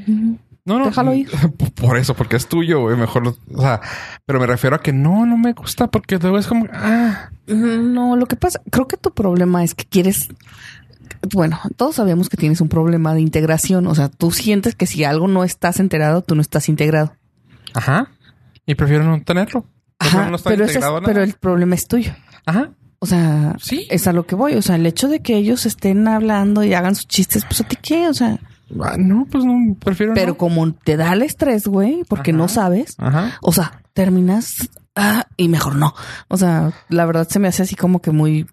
No, 0.66 0.78
no. 0.78 0.86
Déjalo 0.86 1.14
ir. 1.14 1.28
Por 1.74 1.98
eso, 1.98 2.14
porque 2.14 2.36
es 2.36 2.48
tuyo, 2.48 2.80
güey. 2.80 2.96
Mejor. 2.96 3.28
O 3.28 3.60
sea, 3.60 3.80
pero 4.24 4.40
me 4.40 4.46
refiero 4.46 4.76
a 4.76 4.80
que 4.80 4.92
no, 4.92 5.26
no 5.26 5.36
me 5.36 5.52
gusta 5.52 5.88
porque 5.88 6.18
luego 6.18 6.38
es 6.38 6.46
como. 6.46 6.66
Ah. 6.72 7.30
No, 7.46 8.16
lo 8.16 8.26
que 8.26 8.36
pasa, 8.36 8.60
creo 8.70 8.88
que 8.88 8.96
tu 8.96 9.10
problema 9.10 9.64
es 9.64 9.74
que 9.74 9.84
quieres. 9.84 10.28
Bueno, 11.32 11.60
todos 11.76 11.96
sabemos 11.96 12.28
que 12.28 12.36
tienes 12.36 12.60
un 12.60 12.68
problema 12.68 13.14
de 13.14 13.20
integración. 13.20 13.86
O 13.86 13.94
sea, 13.94 14.08
tú 14.08 14.30
sientes 14.30 14.74
que 14.74 14.86
si 14.86 15.04
algo 15.04 15.28
no 15.28 15.44
estás 15.44 15.80
enterado, 15.80 16.22
tú 16.22 16.34
no 16.34 16.40
estás 16.40 16.68
integrado. 16.68 17.14
Ajá. 17.74 18.10
Y 18.66 18.74
prefiero 18.74 19.04
no 19.04 19.22
tenerlo. 19.22 19.66
Ajá, 19.98 20.30
pero, 20.44 20.66
pero 21.04 21.22
el 21.22 21.34
problema 21.34 21.74
es 21.74 21.86
tuyo. 21.86 22.12
Ajá. 22.46 22.70
O 22.98 23.06
sea, 23.06 23.56
¿Sí? 23.60 23.86
es 23.90 24.06
a 24.06 24.12
lo 24.12 24.26
que 24.26 24.34
voy. 24.34 24.54
O 24.54 24.62
sea, 24.62 24.76
el 24.76 24.86
hecho 24.86 25.08
de 25.08 25.20
que 25.20 25.36
ellos 25.36 25.66
estén 25.66 26.08
hablando 26.08 26.64
y 26.64 26.74
hagan 26.74 26.94
sus 26.94 27.06
chistes, 27.06 27.44
pues 27.44 27.60
a 27.60 27.64
ti 27.64 27.76
qué, 27.76 28.08
o 28.08 28.14
sea. 28.14 28.38
Ah, 28.80 28.96
no, 28.98 29.26
pues 29.30 29.44
no, 29.44 29.76
prefiero 29.78 30.14
Pero 30.14 30.36
como 30.36 30.72
te 30.72 30.96
da 30.96 31.12
el 31.12 31.22
estrés, 31.22 31.66
güey, 31.66 32.02
porque 32.08 32.32
no 32.32 32.48
sabes. 32.48 32.94
Ajá. 32.98 33.38
O 33.42 33.52
sea, 33.52 33.82
terminas 33.92 34.70
ah, 34.96 35.26
y 35.36 35.48
mejor 35.48 35.76
no. 35.76 35.94
O 36.28 36.36
sea, 36.36 36.72
la 36.88 37.04
verdad 37.04 37.28
se 37.28 37.38
me 37.38 37.48
hace 37.48 37.62
así 37.62 37.76
como 37.76 38.00
que 38.00 38.10
muy 38.10 38.46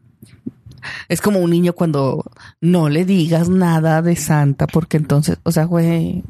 es 1.09 1.21
como 1.21 1.39
un 1.39 1.49
niño 1.51 1.73
cuando 1.73 2.23
no 2.59 2.89
le 2.89 3.05
digas 3.05 3.49
nada 3.49 4.01
de 4.01 4.15
Santa, 4.15 4.67
porque 4.67 4.97
entonces, 4.97 5.37
o 5.43 5.51
sea, 5.51 5.65
güey, 5.65 6.23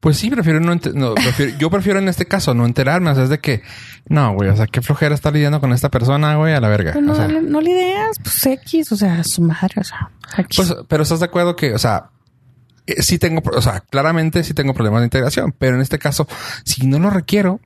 pues 0.00 0.18
sí, 0.18 0.30
prefiero 0.30 0.60
no, 0.60 0.74
no 0.74 1.14
yo 1.58 1.70
prefiero 1.70 1.98
en 1.98 2.08
este 2.08 2.26
caso 2.26 2.54
no 2.54 2.66
enterarme, 2.66 3.10
o 3.10 3.14
sea, 3.14 3.24
es 3.24 3.30
de 3.30 3.38
que 3.38 3.62
no, 4.08 4.34
güey, 4.34 4.50
o 4.50 4.56
sea, 4.56 4.66
qué 4.66 4.82
flojera 4.82 5.14
estar 5.14 5.32
lidiando 5.32 5.60
con 5.60 5.72
esta 5.72 5.90
persona, 5.90 6.36
güey, 6.36 6.54
a 6.54 6.60
la 6.60 6.68
verga. 6.68 6.92
Pues 6.92 7.04
no, 7.04 7.40
no 7.40 7.60
lidias, 7.60 8.18
pues 8.22 8.46
X, 8.46 8.92
o 8.92 8.96
sea, 8.96 9.24
su 9.24 9.42
madre, 9.42 9.74
o 9.76 9.84
sea, 9.84 10.10
Pues, 10.54 10.74
pero 10.88 11.02
estás 11.02 11.20
de 11.20 11.26
acuerdo 11.26 11.56
que, 11.56 11.74
o 11.74 11.78
sea, 11.78 12.10
eh, 12.86 13.02
sí 13.02 13.18
tengo, 13.18 13.42
o 13.44 13.62
sea, 13.62 13.80
claramente 13.80 14.44
sí 14.44 14.52
tengo 14.52 14.74
problemas 14.74 15.00
de 15.00 15.06
integración, 15.06 15.54
pero 15.58 15.76
en 15.76 15.82
este 15.82 15.98
caso, 15.98 16.28
si 16.64 16.86
no 16.86 16.98
lo 16.98 17.10
requiero, 17.10 17.60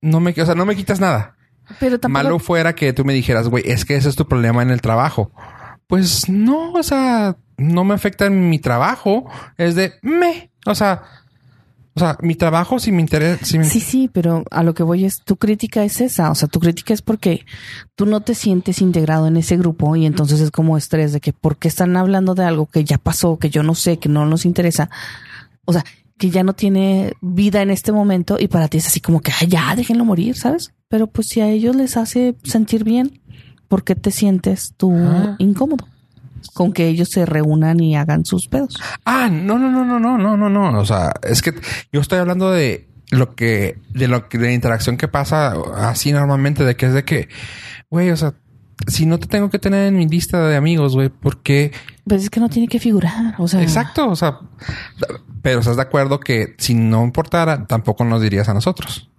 no 0.00 0.20
me, 0.20 0.32
o 0.32 0.46
sea, 0.46 0.54
no 0.54 0.66
me 0.66 0.76
quitas 0.76 1.00
nada. 1.00 1.36
Pero 1.80 1.98
tampoco... 1.98 2.22
Malo 2.22 2.38
fuera 2.38 2.74
que 2.74 2.92
tú 2.92 3.04
me 3.04 3.12
dijeras, 3.12 3.48
güey, 3.48 3.64
es 3.66 3.84
que 3.84 3.96
ese 3.96 4.08
es 4.08 4.16
tu 4.16 4.26
problema 4.26 4.62
en 4.62 4.70
el 4.70 4.80
trabajo. 4.80 5.30
Pues 5.86 6.28
no, 6.28 6.72
o 6.72 6.82
sea, 6.82 7.36
no 7.56 7.84
me 7.84 7.94
afecta 7.94 8.26
en 8.26 8.48
mi 8.48 8.58
trabajo. 8.58 9.30
Es 9.58 9.74
de 9.74 9.94
me. 10.02 10.50
O 10.66 10.74
sea, 10.74 11.02
o 11.96 12.00
sea, 12.00 12.18
mi 12.20 12.34
trabajo 12.34 12.80
si 12.80 12.90
me 12.90 13.00
interesa. 13.00 13.44
Sí, 13.44 13.80
sí, 13.80 14.10
pero 14.12 14.44
a 14.50 14.64
lo 14.64 14.74
que 14.74 14.82
voy 14.82 15.04
es, 15.04 15.22
tu 15.22 15.36
crítica 15.36 15.84
es 15.84 16.00
esa. 16.00 16.30
O 16.30 16.34
sea, 16.34 16.48
tu 16.48 16.58
crítica 16.58 16.92
es 16.92 17.02
porque 17.02 17.46
tú 17.94 18.04
no 18.06 18.20
te 18.20 18.34
sientes 18.34 18.80
integrado 18.80 19.28
en 19.28 19.36
ese 19.36 19.56
grupo 19.56 19.94
y 19.94 20.04
entonces 20.04 20.40
es 20.40 20.50
como 20.50 20.76
estrés 20.76 21.12
de 21.12 21.20
que 21.20 21.32
¿por 21.32 21.56
qué 21.56 21.68
están 21.68 21.96
hablando 21.96 22.34
de 22.34 22.44
algo 22.44 22.66
que 22.66 22.84
ya 22.84 22.98
pasó, 22.98 23.38
que 23.38 23.48
yo 23.48 23.62
no 23.62 23.76
sé, 23.76 23.98
que 23.98 24.08
no 24.08 24.26
nos 24.26 24.44
interesa. 24.44 24.90
O 25.66 25.72
sea, 25.72 25.84
que 26.18 26.30
ya 26.30 26.42
no 26.42 26.54
tiene 26.54 27.12
vida 27.20 27.62
en 27.62 27.70
este 27.70 27.92
momento 27.92 28.38
y 28.40 28.48
para 28.48 28.68
ti 28.68 28.78
es 28.78 28.86
así 28.88 29.00
como 29.00 29.20
que, 29.20 29.32
Ay, 29.40 29.46
ya, 29.46 29.74
déjenlo 29.76 30.04
morir, 30.04 30.36
¿sabes? 30.36 30.72
Pero 30.94 31.08
pues 31.08 31.26
si 31.26 31.40
a 31.40 31.48
ellos 31.48 31.74
les 31.74 31.96
hace 31.96 32.36
sentir 32.44 32.84
bien, 32.84 33.20
¿por 33.66 33.82
qué 33.82 33.96
te 33.96 34.12
sientes 34.12 34.74
tú 34.76 34.94
incómodo? 35.38 35.88
con 36.52 36.72
que 36.72 36.86
ellos 36.86 37.08
se 37.08 37.26
reúnan 37.26 37.80
y 37.80 37.96
hagan 37.96 38.24
sus 38.24 38.46
pedos. 38.46 38.80
Ah, 39.04 39.28
no, 39.28 39.58
no, 39.58 39.72
no, 39.72 39.84
no, 39.84 39.98
no, 39.98 40.16
no, 40.16 40.36
no, 40.36 40.48
no. 40.48 40.78
O 40.78 40.84
sea, 40.84 41.12
es 41.24 41.42
que 41.42 41.52
yo 41.92 42.00
estoy 42.00 42.20
hablando 42.20 42.52
de 42.52 42.86
lo 43.10 43.34
que, 43.34 43.80
de 43.88 44.06
lo 44.06 44.28
que, 44.28 44.38
de 44.38 44.46
la 44.46 44.52
interacción 44.52 44.96
que 44.96 45.08
pasa 45.08 45.56
así 45.78 46.12
normalmente, 46.12 46.62
de 46.62 46.76
que 46.76 46.86
es 46.86 46.94
de 46.94 47.04
que, 47.04 47.28
güey, 47.90 48.10
o 48.10 48.16
sea, 48.16 48.34
si 48.86 49.04
no 49.04 49.18
te 49.18 49.26
tengo 49.26 49.50
que 49.50 49.58
tener 49.58 49.88
en 49.88 49.96
mi 49.96 50.06
lista 50.06 50.46
de 50.46 50.54
amigos, 50.54 50.94
güey, 50.94 51.08
¿por 51.08 51.42
qué? 51.42 51.72
Pues 52.04 52.22
es 52.22 52.30
que 52.30 52.38
no 52.38 52.48
tiene 52.48 52.68
que 52.68 52.78
figurar, 52.78 53.34
o 53.38 53.48
sea. 53.48 53.60
Exacto, 53.62 54.08
o 54.08 54.14
sea, 54.14 54.38
pero 55.42 55.58
estás 55.58 55.74
de 55.74 55.82
acuerdo 55.82 56.20
que 56.20 56.54
si 56.58 56.74
no 56.74 57.02
importara, 57.02 57.66
tampoco 57.66 58.04
nos 58.04 58.22
dirías 58.22 58.48
a 58.48 58.54
nosotros. 58.54 59.10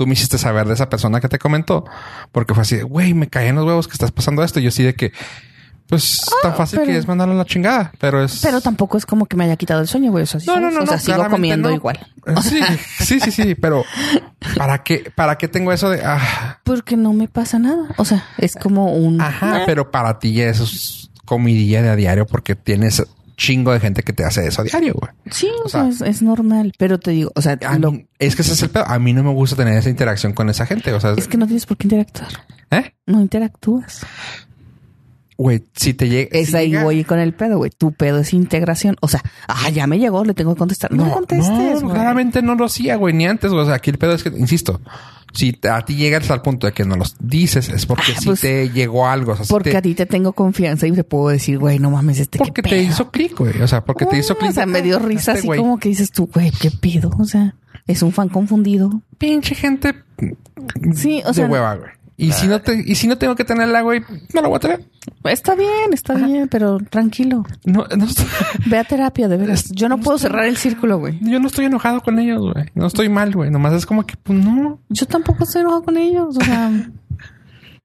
Tú 0.00 0.06
me 0.06 0.14
hiciste 0.14 0.38
saber 0.38 0.66
de 0.66 0.72
esa 0.72 0.88
persona 0.88 1.20
que 1.20 1.28
te 1.28 1.38
comentó, 1.38 1.84
porque 2.32 2.54
fue 2.54 2.62
así 2.62 2.74
de, 2.74 2.84
güey, 2.84 3.12
me 3.12 3.28
caen 3.28 3.56
los 3.56 3.66
huevos 3.66 3.86
que 3.86 3.92
estás 3.92 4.10
pasando 4.10 4.42
esto. 4.42 4.58
Y 4.58 4.62
yo 4.62 4.70
sí 4.70 4.82
de 4.82 4.94
que, 4.94 5.12
pues 5.88 6.24
tan 6.42 6.52
ah, 6.52 6.54
fácil 6.54 6.80
que 6.84 6.96
es 6.96 7.06
mandarlo 7.06 7.34
a 7.34 7.36
la 7.36 7.44
chingada, 7.44 7.92
pero 7.98 8.24
es. 8.24 8.40
Pero 8.40 8.62
tampoco 8.62 8.96
es 8.96 9.04
como 9.04 9.26
que 9.26 9.36
me 9.36 9.44
haya 9.44 9.56
quitado 9.56 9.82
el 9.82 9.88
sueño, 9.88 10.10
güey. 10.10 10.22
O 10.22 10.26
sea, 10.26 10.40
no, 10.46 10.58
no, 10.58 10.70
no, 10.70 10.84
o 10.84 10.86
sea, 10.86 10.98
sigo 10.98 11.28
comiendo 11.28 11.70
igual. 11.70 11.98
Eh, 12.24 12.34
sí, 12.40 12.62
sí, 12.98 13.20
sí, 13.20 13.30
sí, 13.30 13.54
pero 13.56 13.84
¿para 14.56 14.82
qué, 14.82 15.12
para 15.14 15.36
qué 15.36 15.48
tengo 15.48 15.70
eso 15.70 15.90
de 15.90 16.02
ah? 16.02 16.60
Porque 16.64 16.96
no 16.96 17.12
me 17.12 17.28
pasa 17.28 17.58
nada. 17.58 17.88
O 17.98 18.06
sea, 18.06 18.24
es 18.38 18.54
como 18.54 18.94
un. 18.94 19.20
Ajá, 19.20 19.64
pero 19.66 19.90
para 19.90 20.18
ti 20.18 20.40
eso 20.40 20.64
es 20.64 21.10
comidilla 21.26 21.82
de 21.82 21.90
a 21.90 21.96
diario 21.96 22.26
porque 22.26 22.54
tienes 22.54 23.04
chingo 23.40 23.72
de 23.72 23.80
gente 23.80 24.02
que 24.02 24.12
te 24.12 24.24
hace 24.24 24.46
eso 24.46 24.60
a 24.60 24.64
diario, 24.64 24.94
güey. 24.94 25.10
Sí, 25.30 25.48
o, 25.64 25.68
sea, 25.68 25.88
es, 25.88 26.20
normal, 26.20 26.74
pero 26.78 27.00
te 27.00 27.12
digo, 27.12 27.32
o 27.34 27.40
sea, 27.40 27.58
es 28.18 28.36
que 28.36 28.42
ese 28.42 28.52
es 28.52 28.62
el 28.62 28.68
pedo. 28.68 28.86
A 28.86 28.98
mí 28.98 29.14
no 29.14 29.22
me 29.22 29.32
gusta 29.32 29.56
tener 29.56 29.74
esa 29.74 29.88
interacción 29.88 30.34
con 30.34 30.50
esa 30.50 30.66
gente, 30.66 30.92
o 30.92 31.00
sea, 31.00 31.14
es 31.16 31.26
que 31.26 31.38
no 31.38 31.46
tienes 31.46 31.64
por 31.64 31.78
qué 31.78 31.86
interactuar. 31.86 32.30
¿Eh? 32.70 32.94
No 33.06 33.20
interactúas 33.20 34.06
güey, 35.40 35.64
si 35.74 35.94
te 35.94 36.06
llega. 36.06 36.28
Es 36.32 36.54
ahí, 36.54 36.76
güey, 36.76 37.02
con 37.04 37.18
el 37.18 37.32
pedo, 37.32 37.56
güey. 37.56 37.70
Tu 37.70 37.92
pedo 37.92 38.18
es 38.18 38.34
integración. 38.34 38.96
O 39.00 39.08
sea, 39.08 39.22
ah, 39.48 39.70
ya 39.70 39.86
me 39.86 39.98
llegó, 39.98 40.22
le 40.22 40.34
tengo 40.34 40.54
que 40.54 40.58
contestar. 40.58 40.92
No, 40.92 41.10
contestes. 41.10 41.82
No, 41.82 41.88
claramente 41.88 42.42
no 42.42 42.54
lo 42.56 42.66
hacía, 42.66 42.96
güey, 42.96 43.14
ni 43.14 43.26
antes. 43.26 43.50
O 43.50 43.64
sea, 43.64 43.76
aquí 43.76 43.88
el 43.88 43.96
pedo 43.96 44.12
es 44.12 44.22
que, 44.22 44.28
insisto, 44.28 44.82
si 45.32 45.58
a 45.70 45.82
ti 45.82 45.96
llegas 45.96 46.30
al 46.30 46.42
punto 46.42 46.66
de 46.66 46.74
que 46.74 46.84
no 46.84 46.94
los 46.96 47.16
dices, 47.18 47.70
es 47.70 47.86
porque 47.86 48.12
ah, 48.14 48.20
sí 48.20 48.26
pues, 48.26 48.40
te 48.42 48.68
llegó 48.68 49.08
algo. 49.08 49.34
porque 49.48 49.74
a 49.78 49.80
ti 49.80 49.94
te 49.94 50.04
tengo 50.04 50.34
confianza 50.34 50.86
y 50.86 50.92
te 50.92 51.04
puedo 51.04 51.30
decir, 51.30 51.58
güey, 51.58 51.78
no 51.78 51.90
mames, 51.90 52.20
este 52.20 52.36
Porque 52.36 52.60
te 52.60 52.82
hizo 52.82 53.10
clic, 53.10 53.38
güey. 53.38 53.62
O 53.62 53.66
sea, 53.66 53.82
porque 53.82 54.04
te 54.04 54.18
hizo 54.18 54.36
clic. 54.36 54.50
O 54.50 54.54
sea, 54.54 54.66
me 54.66 54.82
dio 54.82 54.98
risa 54.98 55.32
este 55.32 55.48
así 55.48 55.58
como 55.58 55.78
que 55.78 55.88
dices 55.88 56.12
tú, 56.12 56.28
güey, 56.32 56.50
¿qué 56.50 56.70
pido? 56.70 57.10
O 57.18 57.24
sea, 57.24 57.54
es 57.86 58.02
un 58.02 58.12
fan 58.12 58.28
confundido. 58.28 59.00
Pinche 59.16 59.54
gente. 59.54 59.94
Sí, 60.94 61.22
o 61.24 61.32
sea. 61.32 61.46
De 61.46 61.50
hueva, 61.50 61.76
güey. 61.76 61.99
Y 62.20 62.32
si 62.32 62.46
no 62.48 62.60
te, 62.60 62.74
y 62.86 62.94
si 62.96 63.08
no 63.08 63.16
tengo 63.16 63.34
que 63.34 63.44
tener 63.44 63.66
el 63.66 63.74
agua, 63.74 63.94
no 64.34 64.42
lo 64.42 64.48
voy 64.50 64.56
a 64.56 64.60
tener. 64.60 64.84
Está 65.24 65.54
bien, 65.54 65.92
está 65.94 66.12
bien, 66.12 66.48
pero 66.48 66.78
tranquilo. 66.78 67.44
No, 67.64 67.86
no 67.96 68.06
Ve 68.66 68.76
a 68.76 68.84
terapia, 68.84 69.26
de 69.26 69.38
veras. 69.38 69.70
Yo 69.70 69.88
no, 69.88 69.98
puedo 69.98 70.18
cerrar 70.18 70.44
el 70.44 70.58
círculo, 70.58 70.98
güey. 70.98 71.18
Yo 71.22 71.40
no 71.40 71.46
estoy 71.46 71.64
enojado 71.64 72.02
con 72.02 72.18
ellos, 72.18 72.42
güey. 72.42 72.66
No 72.74 72.88
estoy 72.88 73.08
mal, 73.08 73.32
güey. 73.32 73.50
Nomás 73.50 73.72
es 73.72 73.86
como 73.86 74.04
que, 74.04 74.16
pues 74.18 74.38
no. 74.38 74.78
Yo 74.90 75.06
tampoco 75.06 75.44
estoy 75.44 75.62
enojado 75.62 75.82
con 75.82 75.96
ellos. 75.96 76.36
O 76.36 76.44
sea, 76.44 76.70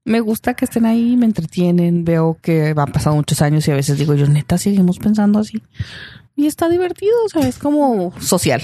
me 0.03 0.19
gusta 0.19 0.53
que 0.53 0.65
estén 0.65 0.86
ahí, 0.86 1.15
me 1.15 1.27
entretienen. 1.27 2.03
Veo 2.03 2.38
que 2.41 2.73
han 2.75 2.91
pasado 2.91 3.15
muchos 3.15 3.41
años 3.41 3.65
y 3.69 3.71
a 3.71 3.75
veces 3.75 3.97
digo, 3.97 4.15
yo 4.15 4.27
neta, 4.27 4.57
seguimos 4.57 4.99
pensando 4.99 5.39
así. 5.39 5.63
Y 6.36 6.47
está 6.47 6.67
divertido, 6.67 7.15
o 7.25 7.29
sea, 7.29 7.47
es 7.47 7.57
como 7.57 8.11
social. 8.19 8.61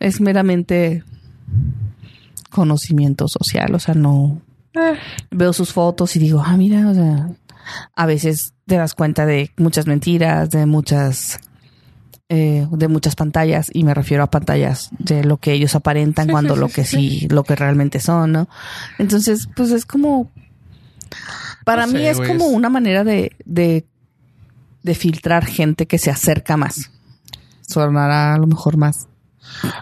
Es 0.00 0.18
meramente 0.22 1.04
conocimiento 2.48 3.28
social, 3.28 3.74
o 3.74 3.78
sea, 3.78 3.92
no 3.92 4.40
eh. 4.74 4.98
veo 5.30 5.52
sus 5.52 5.72
fotos 5.72 6.16
y 6.16 6.18
digo, 6.18 6.42
ah, 6.44 6.56
mira, 6.56 6.88
o 6.88 6.94
sea, 6.94 7.30
a 7.94 8.06
veces 8.06 8.54
te 8.66 8.76
das 8.76 8.94
cuenta 8.94 9.26
de 9.26 9.50
muchas 9.56 9.86
mentiras, 9.86 10.50
de 10.50 10.66
muchas 10.66 11.40
eh, 12.28 12.66
de 12.70 12.88
muchas 12.88 13.14
pantallas 13.14 13.70
y 13.72 13.84
me 13.84 13.92
refiero 13.92 14.22
a 14.22 14.30
pantallas 14.30 14.88
de 14.98 15.22
lo 15.24 15.36
que 15.36 15.52
ellos 15.52 15.74
aparentan 15.74 16.28
cuando 16.30 16.56
lo 16.56 16.68
que 16.68 16.84
sí, 16.84 17.28
lo 17.28 17.44
que 17.44 17.56
realmente 17.56 18.00
son, 18.00 18.32
¿no? 18.32 18.48
Entonces, 18.98 19.48
pues 19.54 19.70
es 19.70 19.84
como 19.84 20.30
para 21.64 21.86
mí 21.86 22.06
es 22.06 22.18
como 22.18 22.46
una 22.46 22.70
manera 22.70 23.04
de, 23.04 23.32
de, 23.44 23.86
de 24.82 24.94
filtrar 24.94 25.44
gente 25.44 25.86
que 25.86 25.98
se 25.98 26.10
acerca 26.10 26.56
más. 26.56 26.90
Sonará 27.60 28.34
a 28.34 28.38
lo 28.38 28.46
mejor 28.46 28.76
más 28.76 29.08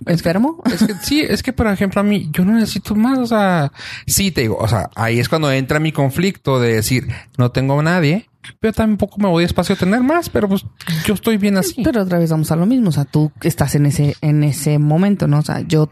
enfermo. 0.06 0.62
Es 0.66 0.84
que, 0.84 0.94
sí, 1.02 1.20
es 1.20 1.42
que 1.42 1.52
por 1.52 1.66
ejemplo 1.66 2.00
a 2.00 2.04
mí 2.04 2.28
yo 2.32 2.44
no 2.44 2.52
necesito 2.52 2.94
más, 2.94 3.18
o 3.18 3.26
sea, 3.26 3.72
sí 4.06 4.30
te 4.30 4.42
digo, 4.42 4.56
o 4.56 4.68
sea, 4.68 4.90
ahí 4.94 5.18
es 5.18 5.28
cuando 5.28 5.50
entra 5.52 5.80
mi 5.80 5.92
conflicto 5.92 6.60
de 6.60 6.74
decir, 6.74 7.08
no 7.36 7.50
tengo 7.50 7.78
a 7.78 7.82
nadie, 7.82 8.28
pero 8.58 8.72
tampoco 8.72 9.18
me 9.18 9.28
voy 9.28 9.44
espacio 9.44 9.74
a 9.74 9.78
tener 9.78 10.00
más, 10.00 10.30
pero 10.30 10.48
pues 10.48 10.64
yo 11.06 11.14
estoy 11.14 11.36
bien 11.36 11.56
así. 11.56 11.82
Pero 11.82 12.02
otra 12.02 12.18
vez 12.18 12.30
vamos 12.30 12.50
a 12.50 12.56
lo 12.56 12.66
mismo, 12.66 12.88
o 12.88 12.92
sea, 12.92 13.04
tú 13.04 13.32
estás 13.42 13.74
en 13.74 13.86
ese 13.86 14.16
en 14.20 14.42
ese 14.44 14.78
momento, 14.78 15.26
¿no? 15.26 15.38
O 15.38 15.42
sea, 15.42 15.60
yo 15.60 15.88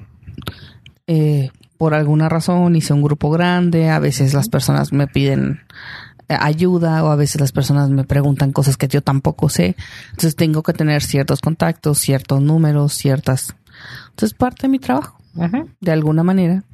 eh, 1.07 1.51
por 1.77 1.95
alguna 1.95 2.29
razón 2.29 2.75
hice 2.77 2.93
un 2.93 3.03
grupo 3.03 3.31
grande, 3.31 3.91
a 3.91 3.99
veces 3.99 4.35
las 4.35 4.49
personas 4.49 4.93
me 4.93 5.07
piden 5.07 5.61
eh, 6.29 6.37
ayuda 6.39 7.03
o 7.05 7.11
a 7.11 7.17
veces 7.17 7.41
las 7.41 7.53
personas 7.53 7.89
me 7.89 8.05
preguntan 8.05 8.53
cosas 8.53 8.77
que 8.77 8.89
yo 8.89 9.01
tampoco 9.01 9.49
sé. 9.49 9.77
Entonces 10.11 10.37
tengo 10.37 10.63
que 10.63 10.75
tener 10.75 11.03
ciertos 11.03 11.41
contactos, 11.41 11.99
ciertos 11.99 12.43
números, 12.43 12.93
ciertas... 12.93 13.55
Entonces 14.19 14.37
parte 14.37 14.63
de 14.63 14.69
mi 14.69 14.81
trabajo, 14.81 15.17
de 15.81 15.93
alguna 15.93 16.25
manera. 16.25 16.65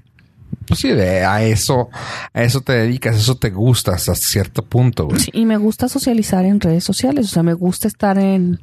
Pues 0.67 0.81
sí, 0.81 0.91
a 0.93 1.43
eso, 1.43 1.91
a 2.33 2.43
eso 2.43 2.63
te 2.63 2.73
dedicas, 2.73 3.17
eso 3.17 3.35
te 3.35 3.51
gusta 3.51 3.93
hasta 3.93 4.15
cierto 4.15 4.65
punto. 4.65 5.11
Sí, 5.19 5.31
y 5.35 5.45
me 5.45 5.59
gusta 5.59 5.91
socializar 5.91 6.47
en 6.47 6.59
redes 6.59 6.85
sociales, 6.85 7.27
o 7.27 7.29
sea, 7.29 7.43
me 7.43 7.53
gusta 7.53 7.87
estar 7.87 8.17
en 8.17 8.61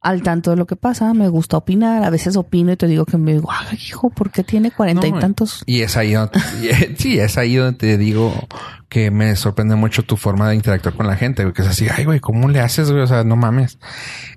al 0.00 0.22
tanto 0.22 0.52
de 0.52 0.56
lo 0.58 0.66
que 0.68 0.76
pasa, 0.76 1.12
me 1.12 1.28
gusta 1.28 1.56
opinar, 1.56 2.04
a 2.04 2.10
veces 2.10 2.36
opino 2.36 2.70
y 2.70 2.76
te 2.76 2.86
digo 2.86 3.04
que 3.04 3.18
me 3.18 3.32
digo, 3.32 3.48
ay, 3.50 3.76
hijo, 3.84 4.10
¿por 4.10 4.30
qué 4.30 4.44
tiene 4.44 4.70
cuarenta 4.70 5.08
y 5.08 5.12
tantos? 5.12 5.64
Y 5.66 5.80
es 5.80 5.96
ahí 5.96 6.12
donde, 6.12 6.40
sí, 6.96 7.18
es 7.18 7.36
ahí 7.36 7.56
donde 7.56 7.78
te 7.78 7.98
digo 7.98 8.32
que 8.88 9.10
me 9.10 9.34
sorprende 9.34 9.74
mucho 9.74 10.04
tu 10.04 10.16
forma 10.16 10.48
de 10.48 10.54
interactuar 10.54 10.94
con 10.94 11.08
la 11.08 11.16
gente, 11.16 11.52
que 11.52 11.62
es 11.62 11.68
así, 11.68 11.88
ay, 11.92 12.04
güey, 12.04 12.20
¿cómo 12.20 12.48
le 12.48 12.60
haces, 12.60 12.92
güey? 12.92 13.02
O 13.02 13.08
sea, 13.08 13.24
no 13.24 13.34
mames. 13.34 13.80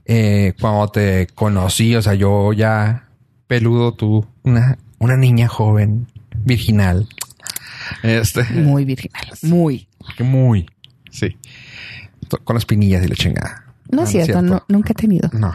Eh, 0.06 0.56
cuando 0.60 0.88
te 0.88 1.28
conocí, 1.28 1.96
o 1.96 2.02
sea, 2.02 2.16
yo 2.16 2.54
ya 2.54 3.13
peludo, 3.48 3.94
tú, 3.94 4.26
una, 4.44 4.78
una 5.00 5.18
niña 5.18 5.48
joven, 5.48 6.08
virginal. 6.44 7.08
Este. 8.02 8.44
Muy 8.44 8.86
virginal, 8.86 9.28
muy. 9.42 9.88
Muy, 10.20 10.66
sí. 11.10 11.38
Con 12.44 12.58
espinillas 12.58 13.06
y 13.06 13.08
la 13.08 13.16
chingada. 13.16 13.66
No 13.90 14.04
es 14.04 14.10
cierto, 14.10 14.42
nunca 14.68 14.92
he 14.92 14.96
tenido. 14.96 15.30
No. 15.34 15.54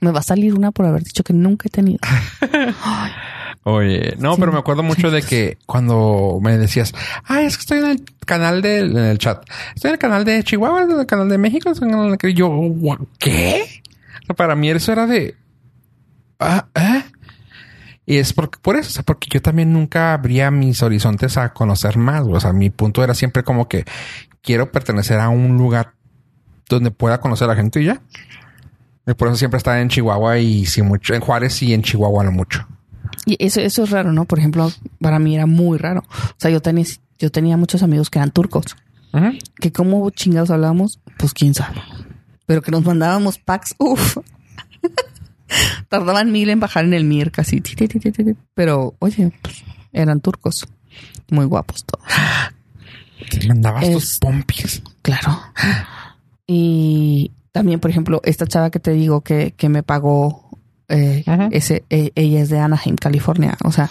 Me 0.00 0.10
va 0.10 0.20
a 0.20 0.22
salir 0.22 0.54
una 0.54 0.70
por 0.70 0.86
haber 0.86 1.02
dicho 1.02 1.22
que 1.22 1.32
nunca 1.32 1.68
he 1.68 1.70
tenido. 1.70 1.98
Oye, 3.66 4.14
no, 4.18 4.36
pero 4.36 4.52
me 4.52 4.58
acuerdo 4.58 4.82
mucho 4.82 5.10
de 5.10 5.22
que 5.22 5.56
cuando 5.64 6.38
me 6.42 6.58
decías, 6.58 6.92
ay, 7.24 7.46
es 7.46 7.56
que 7.56 7.62
estoy 7.62 7.78
en 7.78 7.86
el 7.86 8.04
canal 8.26 8.60
de, 8.60 8.80
en 8.80 8.96
el 8.96 9.16
chat, 9.16 9.42
estoy 9.74 9.88
en 9.88 9.94
el 9.94 9.98
canal 9.98 10.24
de 10.26 10.44
Chihuahua, 10.44 10.82
en 10.82 10.90
el 11.00 11.06
canal 11.06 11.30
de 11.30 11.38
México, 11.38 11.72
en 11.80 11.94
el 11.94 12.34
yo, 12.34 12.70
¿qué? 13.18 13.82
Para 14.36 14.54
mí 14.54 14.70
eso 14.70 14.92
era 14.92 15.06
de, 15.06 15.34
ah, 16.44 16.68
¿eh? 16.74 17.04
Y 18.06 18.18
es 18.18 18.32
porque, 18.32 18.58
por 18.60 18.76
eso, 18.76 18.88
o 18.88 18.92
sea, 18.92 19.02
porque 19.02 19.28
yo 19.30 19.40
también 19.40 19.72
nunca 19.72 20.12
abría 20.12 20.50
mis 20.50 20.82
horizontes 20.82 21.36
a 21.38 21.52
conocer 21.54 21.96
más. 21.96 22.24
O 22.26 22.38
sea, 22.38 22.52
mi 22.52 22.70
punto 22.70 23.02
era 23.02 23.14
siempre 23.14 23.42
como 23.42 23.66
que 23.66 23.84
quiero 24.42 24.70
pertenecer 24.70 25.18
a 25.20 25.30
un 25.30 25.56
lugar 25.56 25.94
donde 26.68 26.90
pueda 26.90 27.20
conocer 27.20 27.46
a 27.46 27.54
la 27.54 27.56
gente 27.56 27.80
y 27.80 27.86
ya. 27.86 28.02
Y 29.06 29.14
por 29.14 29.28
eso 29.28 29.36
siempre 29.36 29.58
estaba 29.58 29.80
en 29.80 29.88
Chihuahua 29.88 30.38
y 30.38 30.66
sí 30.66 30.82
mucho, 30.82 31.14
en 31.14 31.20
Juárez 31.20 31.62
y 31.62 31.72
en 31.72 31.82
Chihuahua 31.82 32.24
no 32.24 32.32
mucho. 32.32 32.66
Y 33.26 33.36
eso, 33.44 33.60
eso 33.60 33.84
es 33.84 33.90
raro, 33.90 34.12
¿no? 34.12 34.24
Por 34.24 34.38
ejemplo, 34.38 34.70
para 35.00 35.18
mí 35.18 35.34
era 35.34 35.46
muy 35.46 35.78
raro. 35.78 36.02
O 36.08 36.34
sea, 36.36 36.50
yo 36.50 36.60
tenía, 36.60 36.84
yo 37.18 37.30
tenía 37.30 37.56
muchos 37.56 37.82
amigos 37.82 38.10
que 38.10 38.18
eran 38.18 38.30
turcos. 38.30 38.76
Que 39.60 39.72
como 39.72 40.10
chingados 40.10 40.50
hablábamos, 40.50 41.00
pues 41.18 41.32
quién 41.32 41.54
sabe. 41.54 41.80
Pero 42.46 42.62
que 42.62 42.72
nos 42.72 42.84
mandábamos 42.84 43.38
packs, 43.38 43.76
uff. 43.78 44.18
Tardaban 45.88 46.32
mil 46.32 46.50
en 46.50 46.60
bajar 46.60 46.84
en 46.84 46.94
el 46.94 47.04
Mir 47.04 47.30
casi. 47.30 47.62
Pero, 48.54 48.94
oye, 48.98 49.32
pues, 49.42 49.64
eran 49.92 50.20
turcos. 50.20 50.66
Muy 51.30 51.46
guapos 51.46 51.84
todos. 51.84 52.04
mandabas 53.48 53.90
tus 53.90 54.18
pompis. 54.18 54.82
Claro. 55.02 55.40
Y 56.46 57.32
también, 57.52 57.80
por 57.80 57.90
ejemplo, 57.90 58.20
esta 58.24 58.46
chava 58.46 58.70
que 58.70 58.80
te 58.80 58.92
digo 58.92 59.22
que, 59.22 59.54
que 59.56 59.68
me 59.68 59.82
pagó, 59.82 60.58
eh, 60.88 61.24
ese, 61.50 61.84
e, 61.90 62.12
ella 62.14 62.40
es 62.40 62.48
de 62.50 62.58
Anaheim, 62.58 62.96
California. 62.96 63.56
O 63.64 63.72
sea, 63.72 63.90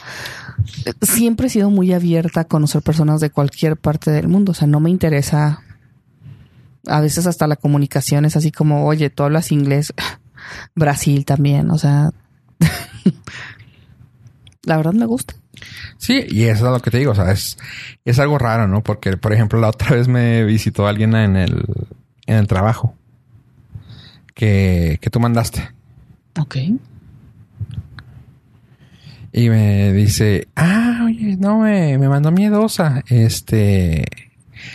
siempre 1.02 1.48
he 1.48 1.50
sido 1.50 1.70
muy 1.70 1.94
abierta 1.94 2.42
a 2.42 2.46
conocer 2.46 2.82
personas 2.82 3.22
de 3.22 3.30
cualquier 3.30 3.78
parte 3.78 4.12
del 4.12 4.28
mundo. 4.28 4.52
O 4.52 4.56
sea, 4.56 4.68
no 4.68 4.80
me 4.80 4.90
interesa. 4.90 5.62
A 6.88 7.00
veces 7.00 7.26
hasta 7.26 7.48
la 7.48 7.56
comunicación 7.56 8.26
es 8.26 8.36
así 8.36 8.52
como, 8.52 8.86
oye, 8.86 9.10
tú 9.10 9.24
hablas 9.24 9.52
inglés. 9.52 9.94
Brasil 10.76 11.26
también, 11.26 11.72
o 11.72 11.78
sea. 11.78 12.12
la 14.64 14.78
verdad 14.78 14.94
me 14.94 15.06
gusta. 15.06 15.36
Sí, 15.98 16.26
y 16.30 16.44
eso 16.44 16.66
es 16.66 16.72
lo 16.72 16.80
que 16.80 16.92
te 16.92 17.00
digo, 17.00 17.12
o 17.12 17.16
sea, 17.16 17.32
es, 17.32 17.58
es 18.04 18.20
algo 18.20 18.38
raro, 18.38 18.68
¿no? 18.68 18.84
Porque, 18.84 19.18
por 19.18 19.34
ejemplo, 19.34 19.60
la 19.60 19.70
otra 19.70 19.92
vez 19.96 20.08
me 20.08 20.44
visitó 20.44 20.88
alguien 20.88 21.16
en 21.16 21.36
el, 21.36 21.64
en 22.26 22.38
el 22.38 22.48
trabajo 22.48 22.96
que, 24.34 24.98
que 25.02 25.10
tú 25.10 25.20
mandaste. 25.20 25.70
Ok. 26.40 26.58
Y 29.36 29.50
me 29.50 29.94
dice, 29.94 30.48
ah, 30.56 31.02
oye, 31.06 31.38
no, 31.38 31.60
me, 31.60 31.98
me 31.98 32.08
mandó 32.08 32.32
miedosa. 32.32 33.04
Este, 33.08 34.06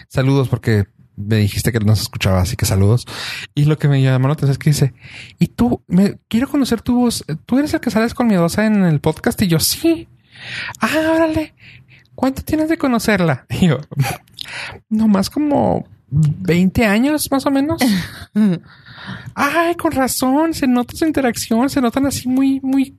saludos 0.09 0.49
porque 0.49 0.87
me 1.19 1.37
dijiste 1.37 1.73
que 1.73 1.81
no 1.81 1.97
se 1.97 2.03
escuchaba, 2.03 2.41
así 2.41 2.57
que 2.57 2.65
saludos. 2.65 3.07
Y 3.55 3.65
lo 3.65 3.77
que 3.77 3.89
me 3.89 4.01
llamó 4.01 4.29
la 4.29 4.35
atención 4.35 4.53
es 4.53 4.59
que 4.59 4.71
dice, 4.71 4.95
y 5.39 5.49
tú, 5.49 5.83
me 5.89 6.19
quiero 6.29 6.49
conocer 6.49 6.81
tu 6.81 7.01
voz. 7.01 7.25
¿Tú 7.45 7.59
eres 7.59 7.75
el 7.75 7.81
que 7.81 7.91
sales 7.91 8.15
con 8.15 8.29
miedosa 8.29 8.67
en 8.67 8.85
el 8.85 9.01
podcast? 9.01 9.41
Y 9.43 9.49
yo, 9.49 9.59
sí. 9.59 10.09
Ah, 10.81 11.13
órale. 11.15 11.55
¿Cuánto 12.15 12.43
tienes 12.43 12.69
de 12.69 12.79
conocerla? 12.79 13.47
Y 13.61 13.69
yo, 13.69 13.81
nomás 14.89 15.31
como 15.31 15.87
20 16.11 16.87
años 16.87 17.31
más 17.31 17.45
o 17.47 17.51
menos. 17.51 17.83
Ay, 19.35 19.75
con 19.75 19.93
razón, 19.93 20.55
se 20.55 20.67
nota 20.67 20.97
su 20.97 21.05
interacción, 21.05 21.69
se 21.71 21.81
notan 21.81 22.07
así 22.07 22.29
muy, 22.29 22.61
muy, 22.61 22.97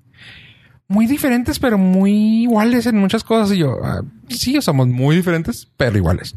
muy 0.87 1.05
diferentes, 1.05 1.59
pero 1.59 1.77
muy 1.77 2.43
iguales 2.43 2.85
en 2.85 2.97
muchas 2.97 3.23
cosas. 3.23 3.55
Y 3.55 3.59
yo, 3.59 3.77
ah, 3.83 4.01
sí, 4.27 4.61
somos 4.61 4.87
muy 4.87 5.15
diferentes, 5.15 5.69
pero 5.77 5.97
iguales. 5.97 6.35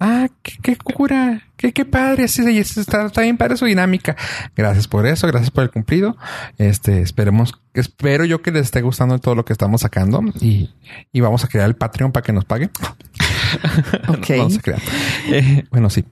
Ah, 0.00 0.28
qué, 0.42 0.76
cura, 0.76 1.42
qué, 1.56 1.72
qué 1.72 1.84
padre, 1.84 2.28
sí, 2.28 2.58
está, 2.58 3.06
está, 3.06 3.22
bien 3.22 3.36
padre 3.36 3.56
su 3.56 3.64
dinámica. 3.64 4.16
Gracias 4.56 4.88
por 4.88 5.06
eso, 5.06 5.26
gracias 5.26 5.50
por 5.50 5.64
el 5.64 5.70
cumplido. 5.70 6.16
Este, 6.58 7.00
esperemos, 7.00 7.54
espero 7.74 8.24
yo 8.24 8.42
que 8.42 8.50
les 8.50 8.62
esté 8.62 8.82
gustando 8.82 9.18
todo 9.18 9.34
lo 9.34 9.44
que 9.44 9.52
estamos 9.52 9.82
sacando 9.82 10.20
y, 10.40 10.70
y 11.12 11.20
vamos 11.20 11.44
a 11.44 11.48
crear 11.48 11.66
el 11.66 11.76
Patreon 11.76 12.12
para 12.12 12.24
que 12.24 12.32
nos 12.32 12.44
pague. 12.44 12.70
Ok. 14.08 14.30
Eh, 15.28 15.64
bueno, 15.70 15.90
sí. 15.90 16.04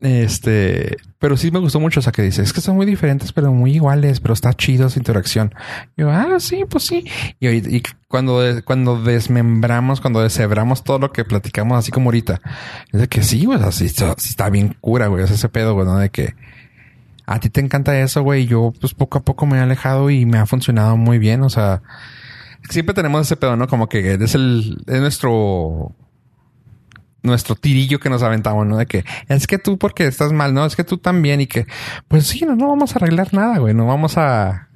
Este, 0.00 0.96
pero 1.18 1.36
sí 1.36 1.50
me 1.50 1.58
gustó 1.58 1.80
mucho. 1.80 2.00
O 2.00 2.02
sea, 2.02 2.12
que 2.12 2.22
dice, 2.22 2.42
es 2.42 2.52
que 2.52 2.60
son 2.60 2.76
muy 2.76 2.86
diferentes, 2.86 3.32
pero 3.32 3.52
muy 3.52 3.74
iguales, 3.74 4.20
pero 4.20 4.34
está 4.34 4.52
chido 4.52 4.88
su 4.90 4.98
interacción. 4.98 5.54
yo, 5.96 6.10
ah, 6.10 6.38
sí, 6.38 6.64
pues 6.68 6.84
sí. 6.84 7.04
Y, 7.40 7.82
cuando, 8.08 8.42
cuando 8.64 9.02
desmembramos, 9.02 10.00
cuando 10.00 10.20
deshebramos 10.20 10.84
todo 10.84 10.98
lo 10.98 11.12
que 11.12 11.24
platicamos, 11.24 11.78
así 11.78 11.90
como 11.90 12.08
ahorita, 12.08 12.40
es 12.92 13.00
de 13.00 13.08
que 13.08 13.22
sí, 13.22 13.44
güey, 13.44 13.58
así 13.62 13.86
está 13.86 14.50
bien 14.50 14.76
cura, 14.80 15.06
güey. 15.08 15.24
Es 15.24 15.30
ese 15.30 15.48
pedo, 15.48 15.74
güey, 15.74 15.86
¿no? 15.86 15.98
De 15.98 16.10
que 16.10 16.34
a 17.26 17.40
ti 17.40 17.50
te 17.50 17.60
encanta 17.60 17.98
eso, 17.98 18.22
güey. 18.22 18.46
Yo, 18.46 18.72
pues 18.80 18.94
poco 18.94 19.18
a 19.18 19.22
poco 19.24 19.46
me 19.46 19.56
he 19.56 19.60
alejado 19.60 20.10
y 20.10 20.26
me 20.26 20.38
ha 20.38 20.46
funcionado 20.46 20.96
muy 20.96 21.18
bien. 21.18 21.42
O 21.42 21.50
sea, 21.50 21.82
siempre 22.68 22.94
tenemos 22.94 23.22
ese 23.22 23.36
pedo, 23.36 23.56
¿no? 23.56 23.66
Como 23.66 23.88
que 23.88 24.14
es 24.14 24.34
el, 24.34 24.78
es 24.86 25.00
nuestro 25.00 25.94
nuestro 27.26 27.54
tirillo 27.54 28.00
que 28.00 28.08
nos 28.08 28.22
aventamos, 28.22 28.66
¿no? 28.66 28.78
De 28.78 28.86
que 28.86 29.04
es 29.28 29.46
que 29.46 29.58
tú 29.58 29.76
porque 29.78 30.06
estás 30.06 30.32
mal, 30.32 30.54
no, 30.54 30.64
es 30.64 30.76
que 30.76 30.84
tú 30.84 30.98
también 30.98 31.40
y 31.40 31.46
que, 31.46 31.66
pues 32.08 32.26
sí, 32.26 32.44
no, 32.46 32.56
no 32.56 32.68
vamos 32.68 32.92
a 32.92 32.98
arreglar 32.98 33.34
nada, 33.34 33.58
güey, 33.58 33.74
no 33.74 33.86
vamos 33.86 34.16
a... 34.16 34.68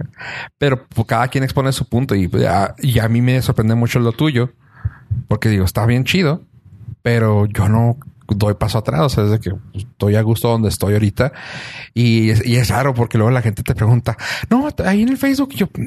Pero 0.59 0.87
pues, 0.87 1.07
cada 1.07 1.29
quien 1.29 1.45
expone 1.45 1.73
su 1.73 1.89
punto 1.89 2.15
y, 2.15 2.29
pues, 2.29 2.47
y 2.79 2.99
a 2.99 3.09
mí 3.09 3.23
me 3.23 3.41
sorprende 3.41 3.75
mucho 3.75 4.01
lo 4.01 4.13
tuyo, 4.13 4.53
porque 5.29 5.49
digo, 5.49 5.65
está 5.65 5.87
bien 5.87 6.05
chido, 6.05 6.43
pero 7.03 7.47
yo 7.47 7.69
no 7.69 7.97
doy 8.29 8.55
paso 8.55 8.79
atrás, 8.79 9.01
o 9.01 9.09
sea, 9.09 9.25
es 9.25 9.31
de 9.31 9.41
que 9.41 9.53
estoy 9.75 10.17
a 10.17 10.23
gusto 10.23 10.49
donde 10.49 10.69
estoy 10.69 10.93
ahorita 10.93 11.33
y 11.95 12.31
es, 12.31 12.47
y 12.47 12.57
es 12.57 12.69
raro 12.69 12.95
porque 12.95 13.19
luego 13.19 13.33
la 13.33 13.43
gente 13.43 13.65
te 13.65 13.75
pregunta, 13.75 14.17
no, 14.51 14.69
ahí 14.85 15.03
en 15.03 15.09
el 15.09 15.19
Facebook 15.19 15.55
yo... 15.55 15.69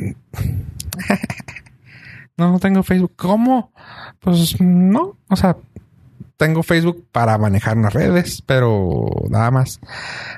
No, 2.38 2.52
no 2.52 2.60
tengo 2.60 2.82
Facebook. 2.84 3.14
¿Cómo? 3.16 3.72
Pues 4.20 4.60
no. 4.60 5.18
O 5.30 5.36
sea, 5.36 5.58
tengo 6.44 6.62
Facebook 6.62 7.08
para 7.14 7.38
manejar 7.38 7.78
las 7.78 7.94
redes, 7.94 8.42
pero 8.46 9.06
nada 9.30 9.50
más. 9.50 9.80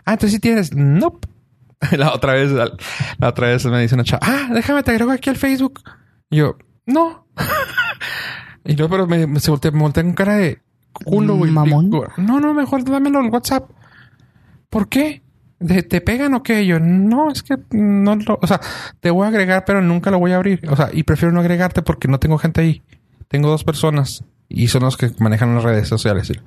Ah, 0.05 0.13
entonces 0.13 0.33
sí 0.33 0.39
tienes. 0.39 0.71
No. 0.75 0.99
Nope. 0.99 1.27
La 1.97 2.13
otra 2.13 2.33
vez, 2.33 2.51
la 2.51 3.27
otra 3.27 3.47
vez 3.47 3.65
me 3.65 3.81
dice 3.81 3.95
una 3.95 4.03
chava, 4.03 4.21
ah, 4.23 4.49
déjame 4.53 4.83
te 4.83 4.91
agrego 4.91 5.11
aquí 5.11 5.29
al 5.31 5.35
Facebook. 5.35 5.81
Y 6.29 6.37
yo, 6.37 6.57
no. 6.85 7.27
y 8.65 8.75
luego, 8.75 8.91
pero 8.91 9.07
me, 9.07 9.25
me, 9.25 9.39
se 9.39 9.49
voltea, 9.49 9.71
me 9.71 9.79
con 9.91 10.13
cara 10.13 10.37
de 10.37 10.59
culo, 10.93 11.35
güey. 11.35 11.51
Mamón. 11.51 11.89
No, 12.17 12.39
no, 12.39 12.53
mejor 12.53 12.83
dámelo 12.83 13.19
en 13.19 13.33
WhatsApp. 13.33 13.69
¿Por 14.69 14.87
qué? 14.89 15.23
¿De- 15.59 15.83
¿Te 15.83 16.01
pegan 16.01 16.35
o 16.35 16.43
qué? 16.43 16.65
Yo, 16.67 16.79
no, 16.79 17.31
es 17.31 17.41
que 17.41 17.57
no 17.71 18.15
lo, 18.15 18.39
o 18.41 18.47
sea, 18.47 18.61
te 18.99 19.09
voy 19.09 19.25
a 19.25 19.29
agregar, 19.29 19.65
pero 19.65 19.81
nunca 19.81 20.11
lo 20.11 20.19
voy 20.19 20.31
a 20.33 20.35
abrir. 20.37 20.61
O 20.69 20.75
sea, 20.75 20.89
y 20.93 21.01
prefiero 21.03 21.31
no 21.33 21.39
agregarte 21.39 21.81
porque 21.81 22.07
no 22.07 22.19
tengo 22.19 22.37
gente 22.37 22.61
ahí. 22.61 22.83
Tengo 23.27 23.49
dos 23.49 23.63
personas 23.63 24.23
y 24.49 24.67
son 24.67 24.83
los 24.83 24.97
que 24.97 25.11
manejan 25.19 25.55
las 25.55 25.63
redes 25.63 25.87
sociales. 25.87 26.27
Yo, 26.29 26.41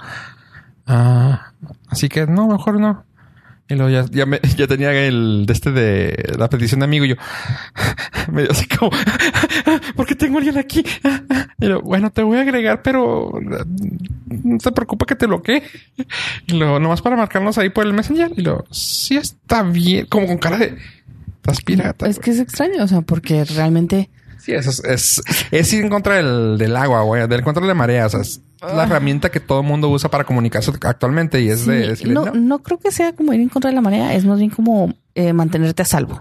Ah, 0.86 1.53
así 1.88 2.09
que 2.09 2.26
no, 2.26 2.49
mejor 2.49 2.80
no. 2.80 3.05
Y 3.68 3.74
luego 3.74 3.90
ya, 3.90 4.07
ya, 4.11 4.24
me- 4.24 4.40
ya 4.57 4.66
tenía 4.66 4.92
el 4.94 5.44
de 5.44 5.53
este 5.53 5.70
de 5.72 6.34
la 6.38 6.49
petición 6.49 6.80
de 6.80 6.84
amigo 6.84 7.05
y 7.05 7.09
yo 7.11 7.14
medio 8.32 8.51
así 8.51 8.66
como 8.66 8.90
¿por 9.96 10.07
qué 10.07 10.14
tengo 10.14 10.38
alguien 10.38 10.57
aquí? 10.57 10.82
Y 11.61 11.66
luego, 11.66 11.82
bueno, 11.82 12.11
te 12.11 12.22
voy 12.22 12.38
a 12.38 12.40
agregar, 12.40 12.80
pero 12.82 13.30
no 14.28 14.59
te 14.59 14.72
preocupa 14.72 15.05
que 15.05 15.16
te 15.16 15.26
bloquee. 15.26 15.62
Y 16.46 16.55
luego, 16.57 16.80
nomás 16.80 17.03
para 17.03 17.16
marcarnos 17.16 17.59
ahí 17.59 17.68
por 17.68 17.86
el 17.86 17.92
Messenger. 17.92 18.32
Y 18.36 18.40
luego, 18.42 18.64
sí 18.70 19.16
está 19.18 19.62
bien, 19.64 20.07
como 20.07 20.26
con 20.26 20.38
cara 20.38 20.57
de 20.57 20.78
estás 21.36 21.61
pirata. 21.62 22.07
Es 22.07 22.18
que 22.18 22.30
es 22.30 22.38
extraño, 22.40 22.82
o 22.82 22.88
sea, 22.88 23.03
porque 23.03 23.44
realmente 23.44 24.09
Sí, 24.39 24.53
eso 24.53 24.70
es, 24.70 24.82
es, 24.84 25.22
es 25.51 25.72
ir 25.72 25.84
en 25.84 25.91
contra 25.91 26.14
del, 26.16 26.57
del 26.59 26.76
agua, 26.76 27.03
güey, 27.03 27.26
del 27.28 27.43
contra 27.43 27.61
de 27.61 27.68
la 27.68 27.74
marea. 27.74 28.07
O 28.07 28.09
sea, 28.09 28.20
es 28.20 28.41
la 28.61 28.84
herramienta 28.84 29.30
que 29.30 29.41
todo 29.41 29.61
el 29.61 29.66
mundo 29.66 29.89
usa 29.89 30.11
para 30.11 30.24
comunicarse 30.24 30.72
actualmente 30.82 31.41
y 31.41 31.49
es 31.49 31.61
sí, 31.61 31.70
de 31.70 31.89
decirle, 31.89 32.14
no, 32.14 32.24
no. 32.26 32.34
no 32.34 32.59
creo 32.62 32.78
que 32.78 32.91
sea 32.91 33.12
como 33.12 33.32
ir 33.32 33.41
en 33.41 33.49
contra 33.49 33.70
de 33.70 33.74
la 33.74 33.80
marea, 33.82 34.14
es 34.14 34.24
más 34.24 34.39
bien 34.39 34.51
como 34.51 34.95
eh, 35.14 35.32
mantenerte 35.32 35.82
a 35.82 35.84
salvo. 35.84 36.18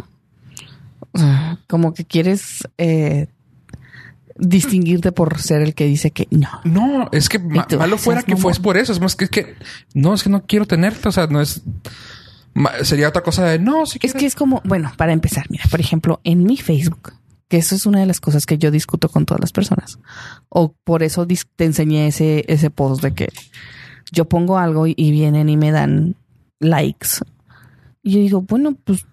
O 1.13 1.17
sea, 1.19 1.59
como 1.67 1.93
que 1.93 2.05
quieres 2.05 2.67
eh, 2.77 3.27
distinguirte 4.37 5.11
por 5.11 5.39
ser 5.39 5.61
el 5.61 5.73
que 5.73 5.85
dice 5.85 6.11
que 6.11 6.27
no. 6.31 6.49
No, 6.63 7.09
es 7.11 7.29
que 7.29 7.39
ma- 7.39 7.65
tú, 7.67 7.77
malo 7.77 7.97
fuera 7.97 8.21
que 8.23 8.31
mamón. 8.33 8.41
fuese 8.43 8.61
por 8.61 8.77
eso. 8.77 8.91
Es 8.91 8.99
más 8.99 9.15
que 9.15 9.25
es 9.25 9.31
que 9.31 9.55
no, 9.93 10.13
es 10.13 10.23
que 10.23 10.29
no 10.29 10.43
quiero 10.45 10.65
tenerte. 10.65 11.07
O 11.07 11.11
sea, 11.11 11.27
no 11.27 11.41
es. 11.41 11.61
Sería 12.83 13.07
otra 13.09 13.21
cosa 13.21 13.45
de 13.45 13.59
no, 13.59 13.85
si 13.85 13.97
Es 13.97 13.99
quieres. 14.01 14.19
que 14.19 14.25
es 14.25 14.35
como, 14.35 14.61
bueno, 14.65 14.91
para 14.97 15.13
empezar, 15.13 15.45
mira, 15.49 15.63
por 15.69 15.79
ejemplo, 15.79 16.19
en 16.23 16.43
mi 16.43 16.57
Facebook, 16.57 17.13
que 17.47 17.57
eso 17.57 17.75
es 17.75 17.85
una 17.85 17.99
de 17.99 18.05
las 18.05 18.19
cosas 18.19 18.45
que 18.45 18.57
yo 18.57 18.71
discuto 18.71 19.09
con 19.09 19.25
todas 19.25 19.41
las 19.41 19.51
personas. 19.51 19.99
O 20.49 20.73
por 20.83 21.03
eso 21.03 21.25
te 21.55 21.65
enseñé 21.65 22.07
ese, 22.07 22.45
ese 22.47 22.69
post 22.69 23.01
de 23.01 23.13
que 23.13 23.29
yo 24.11 24.25
pongo 24.25 24.57
algo 24.57 24.87
y, 24.87 24.93
y 24.97 25.11
vienen 25.11 25.49
y 25.49 25.57
me 25.57 25.71
dan 25.71 26.15
likes. 26.59 27.19
Y 28.03 28.11
yo 28.11 28.19
digo, 28.19 28.41
bueno, 28.41 28.75
pues, 28.83 29.05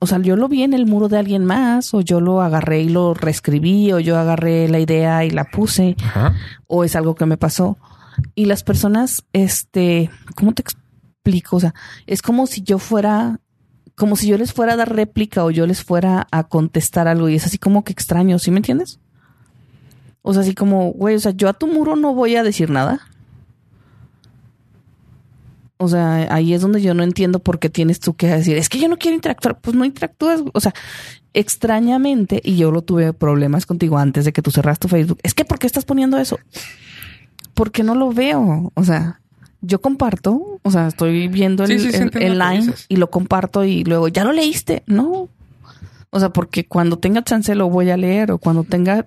o 0.00 0.06
sea, 0.06 0.18
yo 0.18 0.36
lo 0.36 0.48
vi 0.48 0.62
en 0.62 0.74
el 0.74 0.86
muro 0.86 1.08
de 1.08 1.18
alguien 1.18 1.44
más, 1.44 1.92
o 1.94 2.00
yo 2.00 2.20
lo 2.20 2.40
agarré 2.40 2.82
y 2.82 2.88
lo 2.88 3.14
reescribí, 3.14 3.92
o 3.92 4.00
yo 4.00 4.18
agarré 4.18 4.68
la 4.68 4.80
idea 4.80 5.24
y 5.24 5.30
la 5.30 5.44
puse 5.44 5.96
Ajá. 6.02 6.34
o 6.66 6.84
es 6.84 6.96
algo 6.96 7.14
que 7.14 7.26
me 7.26 7.36
pasó. 7.36 7.78
Y 8.34 8.46
las 8.46 8.62
personas, 8.62 9.24
este, 9.32 10.10
¿cómo 10.34 10.52
te 10.52 10.62
explico? 10.62 11.56
O 11.56 11.60
sea, 11.60 11.74
es 12.06 12.22
como 12.22 12.46
si 12.46 12.62
yo 12.62 12.78
fuera, 12.78 13.40
como 13.96 14.14
si 14.14 14.28
yo 14.28 14.38
les 14.38 14.52
fuera 14.52 14.74
a 14.74 14.76
dar 14.76 14.94
réplica 14.94 15.44
o 15.44 15.50
yo 15.50 15.66
les 15.66 15.82
fuera 15.82 16.28
a 16.30 16.44
contestar 16.44 17.08
algo 17.08 17.28
y 17.28 17.34
es 17.34 17.46
así 17.46 17.58
como 17.58 17.82
que 17.82 17.92
extraño, 17.92 18.38
¿sí 18.38 18.50
me 18.50 18.58
entiendes? 18.58 19.00
O 20.22 20.32
sea, 20.32 20.42
así 20.42 20.54
como, 20.54 20.92
güey, 20.92 21.16
o 21.16 21.20
sea, 21.20 21.32
yo 21.32 21.48
a 21.48 21.54
tu 21.54 21.66
muro 21.66 21.96
no 21.96 22.14
voy 22.14 22.36
a 22.36 22.42
decir 22.42 22.68
nada. 22.68 23.00
O 25.78 25.88
sea, 25.88 26.34
ahí 26.34 26.52
es 26.52 26.62
donde 26.62 26.80
yo 26.80 26.94
no 26.94 27.02
entiendo 27.02 27.38
por 27.38 27.58
qué 27.58 27.68
tienes 27.70 28.00
tú 28.00 28.14
que 28.14 28.26
decir, 28.26 28.56
es 28.56 28.68
que 28.68 28.78
yo 28.78 28.88
no 28.88 28.96
quiero 28.98 29.14
interactuar. 29.14 29.60
Pues 29.60 29.76
no 29.76 29.84
interactúas. 29.84 30.42
O 30.52 30.60
sea, 30.60 30.74
extrañamente, 31.32 32.40
y 32.44 32.56
yo 32.56 32.70
lo 32.70 32.82
tuve 32.82 33.12
problemas 33.12 33.66
contigo 33.66 33.98
antes 33.98 34.24
de 34.24 34.32
que 34.32 34.42
tú 34.42 34.50
cerras 34.50 34.78
tu 34.78 34.88
Facebook, 34.88 35.18
es 35.22 35.32
que 35.32 35.44
¿por 35.44 35.58
qué 35.58 35.66
estás 35.66 35.84
poniendo 35.84 36.18
eso? 36.18 36.38
Porque 37.54 37.82
no 37.82 37.94
lo 37.94 38.12
veo. 38.12 38.72
O 38.74 38.84
sea, 38.84 39.20
yo 39.66 39.80
comparto, 39.80 40.58
o 40.62 40.70
sea, 40.70 40.86
estoy 40.88 41.28
viendo 41.28 41.64
el, 41.64 41.78
Sí, 41.80 41.88
el- 41.94 42.22
el 42.22 42.38
line 42.38 42.72
y 42.88 42.96
lo 42.96 43.10
comparto 43.10 43.64
y 43.64 43.84
luego, 43.84 44.08
¿ya 44.08 44.24
lo 44.24 44.32
leíste? 44.32 44.82
No. 44.86 45.28
O 46.10 46.20
sea, 46.20 46.30
porque 46.30 46.66
cuando 46.66 46.96
tenga 46.98 47.22
chance 47.24 47.54
lo 47.54 47.68
voy 47.68 47.90
a 47.90 47.96
leer 47.96 48.30
o 48.32 48.38
cuando 48.38 48.64
tenga 48.64 49.06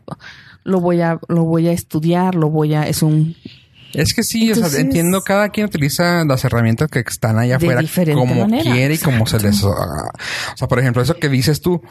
lo 0.64 0.80
voy 0.82 1.02
a 1.02 1.20
lo 1.28 1.46
voy 1.46 1.68
a 1.68 1.72
estudiar, 1.72 2.36
lo 2.36 2.50
voy 2.50 2.74
a 2.76 2.84
es 2.88 3.02
un 3.02 3.36
Es 3.94 4.14
que 4.14 4.24
sí, 4.24 4.52
o 4.52 4.56
sea, 4.56 4.80
entiendo 4.80 5.22
cada 5.22 5.50
quien 5.50 5.66
utiliza 5.66 6.24
las 6.26 6.44
herramientas 6.46 6.90
que 6.90 7.00
están 7.00 7.40
allá 7.40 7.58
afuera 7.58 7.82
como 8.14 8.36
manera, 8.36 8.72
quiere 8.72 8.94
y 8.94 8.98
como 8.98 9.26
se 9.26 9.40
les. 9.40 9.64
ah, 9.64 10.12
o 10.54 10.58
sea, 10.58 10.68
por 10.68 10.80
ejemplo, 10.80 11.02
eso 11.02 11.16
que 11.16 11.30
dices 11.30 11.62
tú, 11.62 11.82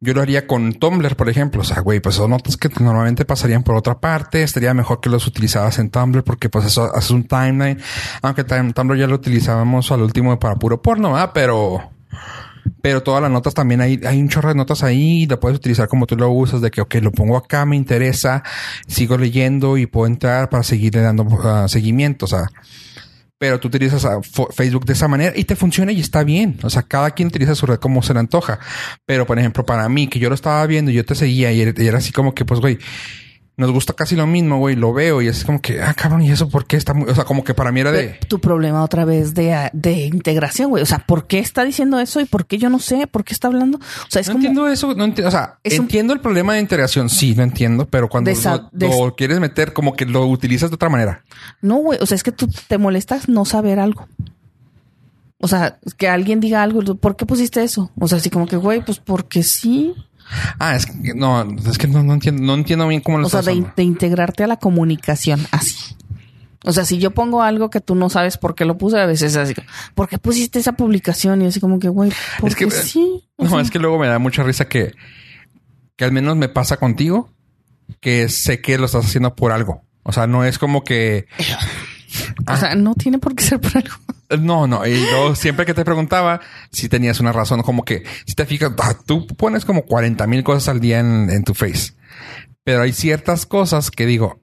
yo 0.00 0.14
lo 0.14 0.22
haría 0.22 0.46
con 0.46 0.74
Tumblr, 0.74 1.16
por 1.16 1.28
ejemplo. 1.28 1.62
O 1.62 1.64
sea, 1.64 1.80
güey, 1.80 2.00
pues 2.00 2.14
son 2.14 2.30
notas 2.30 2.56
que 2.56 2.68
normalmente 2.80 3.24
pasarían 3.24 3.64
por 3.64 3.74
otra 3.74 3.98
parte. 3.98 4.42
Estaría 4.42 4.72
mejor 4.74 5.00
que 5.00 5.10
los 5.10 5.26
utilizabas 5.26 5.78
en 5.78 5.90
Tumblr 5.90 6.22
porque 6.22 6.48
pues 6.48 6.66
eso 6.66 6.94
haces 6.94 7.10
un 7.10 7.26
timeline. 7.26 7.80
Aunque 8.22 8.44
Tumblr 8.44 8.96
ya 8.96 9.06
lo 9.06 9.16
utilizábamos 9.16 9.90
al 9.90 10.02
último 10.02 10.38
para 10.38 10.56
puro 10.56 10.80
porno, 10.80 11.12
¿verdad? 11.12 11.32
Pero... 11.34 11.90
Pero 12.82 13.02
todas 13.02 13.22
las 13.22 13.30
notas 13.30 13.54
también 13.54 13.80
hay, 13.80 14.00
hay 14.06 14.20
un 14.20 14.28
chorro 14.28 14.48
de 14.50 14.54
notas 14.54 14.82
ahí 14.82 15.22
y 15.22 15.26
la 15.26 15.38
puedes 15.40 15.58
utilizar 15.58 15.88
como 15.88 16.06
tú 16.06 16.16
lo 16.16 16.30
usas, 16.30 16.60
de 16.60 16.70
que, 16.70 16.80
ok, 16.80 16.94
lo 17.02 17.12
pongo 17.12 17.36
acá, 17.36 17.64
me 17.66 17.76
interesa, 17.76 18.42
sigo 18.86 19.16
leyendo 19.18 19.76
y 19.76 19.86
puedo 19.86 20.06
entrar 20.06 20.48
para 20.48 20.62
seguirle 20.62 21.00
dando 21.02 21.26
ah, 21.44 21.66
seguimiento. 21.68 22.26
O 22.26 22.28
sea, 22.28 22.46
pero 23.38 23.60
tú 23.60 23.68
utilizas 23.68 24.04
a 24.04 24.18
Fo- 24.18 24.52
Facebook 24.52 24.84
de 24.84 24.94
esa 24.94 25.06
manera 25.08 25.32
y 25.36 25.44
te 25.44 25.54
funciona 25.56 25.92
y 25.92 26.00
está 26.00 26.24
bien. 26.24 26.58
O 26.62 26.70
sea, 26.70 26.82
cada 26.82 27.12
quien 27.12 27.28
utiliza 27.28 27.54
su 27.54 27.66
red 27.66 27.78
como 27.78 28.02
se 28.02 28.12
le 28.12 28.20
antoja. 28.20 28.58
Pero, 29.06 29.26
por 29.26 29.38
ejemplo, 29.38 29.64
para 29.64 29.88
mí, 29.88 30.08
que 30.08 30.18
yo 30.18 30.28
lo 30.28 30.34
estaba 30.34 30.66
viendo 30.66 30.90
y 30.90 30.94
yo 30.94 31.04
te 31.04 31.14
seguía 31.14 31.52
y 31.52 31.60
era 31.60 31.98
así 31.98 32.12
como 32.12 32.34
que, 32.34 32.44
pues, 32.44 32.60
güey, 32.60 32.78
nos 33.58 33.70
gusta 33.72 33.92
casi 33.92 34.14
lo 34.16 34.26
mismo, 34.26 34.58
güey, 34.58 34.76
lo 34.76 34.92
veo 34.94 35.20
y 35.20 35.26
es 35.28 35.44
como 35.44 35.60
que, 35.60 35.82
ah, 35.82 35.92
cabrón, 35.92 36.22
¿y 36.22 36.30
eso 36.30 36.48
por 36.48 36.64
qué 36.64 36.76
está 36.76 36.94
muy...? 36.94 37.10
O 37.10 37.14
sea, 37.14 37.24
como 37.24 37.42
que 37.44 37.52
para 37.54 37.70
mí 37.72 37.80
era 37.80 37.92
de... 37.92 38.18
tu 38.28 38.40
problema 38.40 38.82
otra 38.82 39.04
vez 39.04 39.34
de, 39.34 39.68
de 39.72 40.06
integración, 40.06 40.70
güey. 40.70 40.82
O 40.82 40.86
sea, 40.86 41.00
¿por 41.00 41.26
qué 41.26 41.40
está 41.40 41.64
diciendo 41.64 41.98
eso 41.98 42.20
y 42.20 42.24
por 42.24 42.46
qué 42.46 42.56
yo 42.56 42.70
no 42.70 42.78
sé? 42.78 43.06
¿Por 43.08 43.24
qué 43.24 43.34
está 43.34 43.48
hablando? 43.48 43.78
O 43.78 44.10
sea, 44.10 44.20
es 44.20 44.28
no 44.28 44.34
como 44.34 44.44
entiendo 44.46 44.68
eso, 44.68 44.94
no 44.94 45.04
entiendo, 45.04 45.28
o 45.28 45.32
sea, 45.32 45.58
Es 45.64 45.78
un- 45.78 45.86
entiendo 45.86 46.12
el 46.14 46.20
problema 46.20 46.54
de 46.54 46.60
integración, 46.60 47.10
sí, 47.10 47.34
lo 47.34 47.42
entiendo, 47.42 47.86
pero 47.86 48.08
cuando 48.08 48.30
Desa- 48.30 48.62
lo, 48.62 48.68
des- 48.72 48.96
lo 48.96 49.14
quieres 49.16 49.40
meter, 49.40 49.72
como 49.72 49.94
que 49.94 50.06
lo 50.06 50.24
utilizas 50.26 50.70
de 50.70 50.76
otra 50.76 50.88
manera. 50.88 51.24
No, 51.60 51.76
güey. 51.78 51.98
O 52.00 52.06
sea, 52.06 52.14
es 52.14 52.22
que 52.22 52.32
tú 52.32 52.48
te 52.68 52.78
molestas 52.78 53.28
no 53.28 53.44
saber 53.44 53.80
algo. 53.80 54.06
O 55.40 55.46
sea, 55.46 55.78
que 55.96 56.08
alguien 56.08 56.40
diga 56.40 56.62
algo. 56.62 56.82
¿Por 56.96 57.16
qué 57.16 57.24
pusiste 57.24 57.62
eso? 57.62 57.90
O 57.98 58.08
sea, 58.08 58.18
así 58.18 58.28
como 58.30 58.46
que, 58.46 58.56
güey, 58.56 58.84
pues 58.84 58.98
porque 58.98 59.42
sí. 59.42 59.94
Ah, 60.58 60.76
es 60.76 60.86
que 60.86 61.14
no, 61.14 61.46
es 61.66 61.78
que 61.78 61.86
no, 61.88 62.02
no 62.02 62.14
entiendo, 62.14 62.42
no 62.42 62.54
entiendo 62.54 62.86
bien 62.88 63.00
cómo 63.00 63.18
lo 63.18 63.26
O 63.26 63.30
sea, 63.30 63.42
de, 63.42 63.82
integrarte 63.82 64.44
a 64.44 64.46
la 64.46 64.56
comunicación 64.56 65.46
así. 65.50 65.96
O 66.64 66.72
sea, 66.72 66.84
si 66.84 66.98
yo 66.98 67.12
pongo 67.12 67.42
algo 67.42 67.70
que 67.70 67.80
tú 67.80 67.94
no 67.94 68.10
sabes 68.10 68.36
por 68.36 68.54
qué 68.54 68.64
lo 68.64 68.76
puse, 68.76 68.98
a 68.98 69.06
veces 69.06 69.32
es 69.32 69.36
así. 69.36 69.54
¿Por 69.94 70.08
qué 70.08 70.18
pusiste 70.18 70.58
esa 70.58 70.72
publicación? 70.72 71.40
Y 71.42 71.46
así 71.46 71.60
como 71.60 71.78
que, 71.78 71.88
güey, 71.88 72.12
porque 72.40 72.66
que, 72.66 72.70
sí. 72.70 73.24
O 73.36 73.44
No, 73.44 73.50
sea, 73.50 73.60
es 73.60 73.70
que 73.70 73.78
luego 73.78 73.98
me 73.98 74.08
da 74.08 74.18
mucha 74.18 74.42
risa 74.42 74.68
que, 74.68 74.92
que 75.96 76.04
al 76.04 76.12
menos 76.12 76.36
me 76.36 76.48
pasa 76.48 76.76
contigo, 76.76 77.32
que 78.00 78.28
sé 78.28 78.60
que 78.60 78.76
lo 78.76 78.86
estás 78.86 79.06
haciendo 79.06 79.34
por 79.34 79.52
algo. 79.52 79.82
O 80.02 80.12
sea, 80.12 80.26
no 80.26 80.44
es 80.44 80.58
como 80.58 80.84
que... 80.84 81.26
o 82.46 82.56
sea, 82.56 82.74
no 82.74 82.94
tiene 82.94 83.18
por 83.18 83.34
qué 83.34 83.44
ser 83.44 83.60
por 83.60 83.76
algo. 83.76 83.94
No, 84.40 84.66
no. 84.66 84.86
Y 84.86 85.00
yo 85.10 85.34
siempre 85.34 85.64
que 85.64 85.74
te 85.74 85.84
preguntaba 85.84 86.40
si 86.70 86.88
tenías 86.88 87.20
una 87.20 87.32
razón, 87.32 87.62
como 87.62 87.84
que 87.84 88.04
si 88.26 88.34
te 88.34 88.46
fijas, 88.46 88.72
ah, 88.78 88.94
tú 89.06 89.26
pones 89.26 89.64
como 89.64 89.82
40 89.82 90.26
mil 90.26 90.44
cosas 90.44 90.68
al 90.68 90.80
día 90.80 91.00
en, 91.00 91.30
en 91.30 91.44
tu 91.44 91.54
face. 91.54 91.92
Pero 92.64 92.82
hay 92.82 92.92
ciertas 92.92 93.46
cosas 93.46 93.90
que 93.90 94.04
digo, 94.04 94.42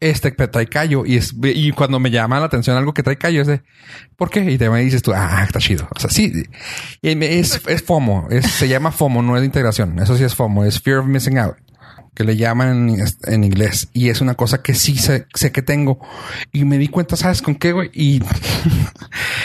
este 0.00 0.30
trae 0.30 0.66
callo 0.66 1.06
y 1.06 1.16
es, 1.16 1.34
y 1.42 1.72
cuando 1.72 1.98
me 1.98 2.10
llama 2.10 2.38
la 2.38 2.46
atención 2.46 2.76
algo 2.76 2.92
que 2.92 3.02
trae 3.02 3.16
callo 3.16 3.40
es 3.40 3.46
de, 3.46 3.62
¿por 4.16 4.30
qué? 4.30 4.40
Y 4.50 4.58
te 4.58 4.68
me 4.68 4.80
dices 4.80 5.02
tú, 5.02 5.12
ah, 5.14 5.42
está 5.44 5.58
chido. 5.58 5.88
O 5.94 5.98
sea, 5.98 6.10
sí, 6.10 6.32
es, 7.02 7.62
es 7.66 7.82
FOMO, 7.82 8.28
es, 8.30 8.46
se 8.46 8.68
llama 8.68 8.92
FOMO, 8.92 9.22
no 9.22 9.36
es 9.36 9.44
integración. 9.44 9.98
Eso 9.98 10.16
sí 10.16 10.24
es 10.24 10.34
FOMO, 10.34 10.64
es 10.64 10.80
Fear 10.80 10.98
of 10.98 11.06
Missing 11.06 11.38
Out, 11.38 11.56
que 12.16 12.24
le 12.24 12.36
llaman 12.36 12.88
en, 12.88 13.04
en 13.26 13.44
inglés. 13.44 13.88
Y 13.92 14.08
es 14.08 14.20
una 14.20 14.34
cosa 14.34 14.62
que 14.62 14.74
sí 14.74 14.96
sé, 14.96 15.26
sé 15.34 15.52
que 15.52 15.62
tengo. 15.62 16.00
Y 16.52 16.64
me 16.64 16.78
di 16.78 16.88
cuenta, 16.88 17.14
¿sabes 17.14 17.42
con 17.42 17.54
qué, 17.54 17.72
güey? 17.72 17.90
Y 17.92 18.20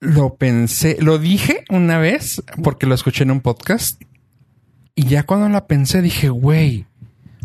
lo 0.00 0.36
pensé, 0.36 0.98
lo 1.00 1.18
dije 1.18 1.64
una 1.70 1.98
vez 1.98 2.42
porque 2.62 2.86
lo 2.86 2.94
escuché 2.94 3.24
en 3.24 3.30
un 3.30 3.40
podcast. 3.40 4.00
Y 4.94 5.04
ya 5.06 5.24
cuando 5.24 5.48
la 5.48 5.66
pensé 5.66 6.02
dije, 6.02 6.28
güey, 6.28 6.86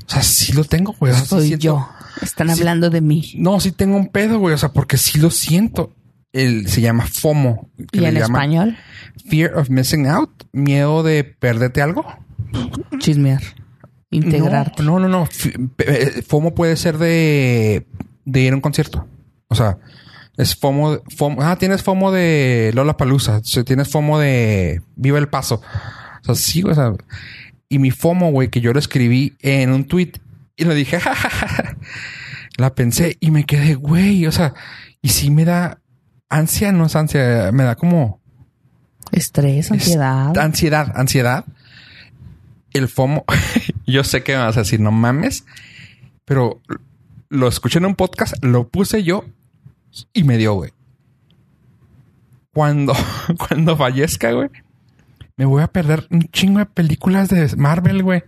o 0.05 0.09
sea, 0.11 0.21
sí 0.21 0.51
lo 0.53 0.65
tengo, 0.65 0.93
güey. 0.99 1.13
O 1.13 1.15
sea, 1.15 1.23
sí 1.23 1.29
Soy 1.29 1.47
siento- 1.47 1.63
yo. 1.63 1.89
Están 2.21 2.47
sí. 2.47 2.53
hablando 2.59 2.89
de 2.89 2.99
mí. 3.01 3.33
No, 3.37 3.59
sí 3.61 3.71
tengo 3.71 3.95
un 3.95 4.09
pedo, 4.09 4.39
güey. 4.39 4.53
O 4.53 4.57
sea, 4.57 4.73
porque 4.73 4.97
sí 4.97 5.19
lo 5.19 5.31
siento. 5.31 5.95
El, 6.33 6.67
se 6.67 6.81
llama 6.81 7.05
FOMO. 7.07 7.69
que 7.91 8.01
¿Y 8.01 8.05
en 8.05 8.17
español? 8.17 8.77
Fear 9.29 9.55
of 9.57 9.69
Missing 9.69 10.07
Out. 10.07 10.29
Miedo 10.51 11.01
de 11.03 11.23
perderte 11.23 11.81
algo. 11.81 12.05
Chismear. 12.99 13.41
Integrarte. 14.11 14.83
No, 14.83 14.99
no, 14.99 15.07
no. 15.07 15.27
Eh, 15.79 16.23
FOMO 16.27 16.55
puede 16.55 16.75
ser 16.75 16.97
de, 16.97 17.85
de 18.25 18.39
ir 18.41 18.51
a 18.53 18.55
un 18.55 18.61
concierto. 18.61 19.07
O 19.47 19.55
sea, 19.55 19.77
es 20.37 20.55
FOMO, 20.55 20.99
FOMO. 21.15 21.41
Ah, 21.41 21.57
tienes 21.57 21.83
FOMO 21.83 22.11
de 22.11 22.71
Lola 22.73 22.97
Palusa. 22.97 23.41
Tienes 23.65 23.89
FOMO 23.89 24.19
de 24.19 24.81
Viva 24.95 25.17
el 25.19 25.27
Paso. 25.29 25.61
O 26.21 26.25
sea, 26.25 26.35
sí, 26.35 26.63
o 26.63 26.73
sea. 26.73 26.93
Y 27.67 27.77
mi 27.79 27.91
FOMO, 27.91 28.31
güey, 28.31 28.49
que 28.49 28.61
yo 28.61 28.73
lo 28.73 28.79
escribí 28.79 29.35
en 29.41 29.71
un 29.71 29.85
tweet 29.85 30.13
y 30.55 30.65
lo 30.65 30.73
dije, 30.73 30.99
"Ja, 31.01 31.13
ja, 31.13 31.29
ja". 31.29 31.77
la 32.57 32.73
pensé 32.75 33.15
y 33.19 33.31
me 33.31 33.45
quedé, 33.45 33.75
güey, 33.75 34.25
o 34.25 34.31
sea, 34.31 34.53
y 35.01 35.09
sí 35.09 35.29
me 35.31 35.45
da 35.45 35.79
ansia, 36.29 36.71
no 36.73 36.87
es 36.87 36.95
ansia, 36.95 37.51
me 37.53 37.63
da 37.63 37.75
como 37.75 38.19
Estrés, 39.11 39.71
ansiedad. 39.71 40.31
es- 40.33 40.37
ansiedad, 40.43 40.91
ansiedad. 40.95 41.45
El 42.73 42.87
FOMO, 42.89 43.23
yo 43.91 44.03
sé 44.03 44.23
que 44.23 44.33
me 44.33 44.39
vas 44.39 44.57
a 44.57 44.61
decir, 44.61 44.79
no 44.79 44.91
mames, 44.91 45.45
pero 46.25 46.61
lo 47.29 47.47
escuché 47.47 47.79
en 47.79 47.85
un 47.85 47.95
podcast, 47.95 48.35
lo 48.43 48.67
puse 48.67 49.03
yo 49.03 49.25
y 50.13 50.23
me 50.23 50.37
dio, 50.37 50.53
güey. 50.53 50.71
Cuando, 52.53 52.93
cuando 53.47 53.77
fallezca, 53.77 54.31
güey, 54.31 54.49
me 55.37 55.45
voy 55.45 55.63
a 55.63 55.67
perder 55.67 56.07
un 56.09 56.23
chingo 56.31 56.59
de 56.59 56.65
películas 56.65 57.29
de 57.29 57.55
Marvel, 57.55 58.03
güey. 58.03 58.23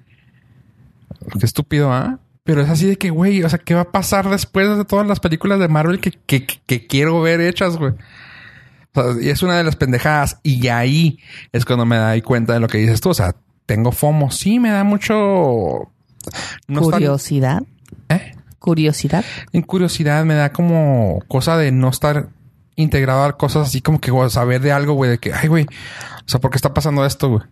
Qué 1.40 1.46
estúpido, 1.46 1.92
¿ah? 1.92 2.20
Pero 2.44 2.62
es 2.62 2.70
así 2.70 2.88
de 2.88 2.98
que, 2.98 3.10
güey, 3.10 3.44
o 3.44 3.50
sea, 3.50 3.60
¿qué 3.60 3.76
va 3.76 3.82
a 3.82 3.92
pasar 3.92 4.30
después 4.30 4.78
de 4.78 4.86
todas 4.86 5.06
las 5.06 5.20
películas 5.20 5.60
de 5.60 5.68
Marvel 5.68 6.00
que, 6.00 6.12
que, 6.12 6.46
que 6.46 6.88
quiero 6.88 7.22
ver 7.22 7.40
hechas, 7.42 7.78
güey? 7.78 7.94
Y 9.22 9.30
es 9.30 9.42
una 9.44 9.58
de 9.58 9.64
las 9.64 9.76
pendejadas. 9.76 10.40
Y 10.44 10.68
ahí 10.68 11.20
es 11.52 11.66
cuando 11.66 11.86
me 11.86 11.98
doy 11.98 12.22
cuenta 12.22 12.54
de 12.54 12.60
lo 12.60 12.68
que 12.68 12.78
dices 12.78 13.00
tú. 13.00 13.10
O 13.10 13.14
sea, 13.14 13.36
tengo 13.72 13.94
FOMO. 13.94 14.32
Sí, 14.32 14.60
me 14.60 14.70
da 14.70 14.84
mucho... 14.84 15.14
no 16.68 16.82
estar- 16.82 16.92
Curiosidad. 16.92 17.64
¿Eh? 18.10 18.36
Curiosidad. 18.60 19.24
En 19.54 19.62
curiosidad 19.62 20.26
me 20.26 20.34
da 20.34 20.52
como 20.52 21.20
cosa 21.30 21.56
de 21.58 21.72
no 21.72 21.88
estar 21.88 22.28
integrado 22.76 23.24
a 23.24 23.38
cosas 23.38 23.70
así 23.70 23.80
como 23.82 24.02
que 24.02 24.12
saber 24.30 24.60
de 24.60 24.74
algo, 24.74 24.94
güey, 24.94 25.12
de 25.12 25.20
que, 25.20 25.32
ay, 25.34 25.48
güey, 25.48 25.64
o 25.66 26.28
sea, 26.30 26.42
¿por 26.42 26.52
qué 26.52 26.58
está 26.58 26.74
pasando 26.74 27.06
esto, 27.06 27.30
güey? 27.30 27.44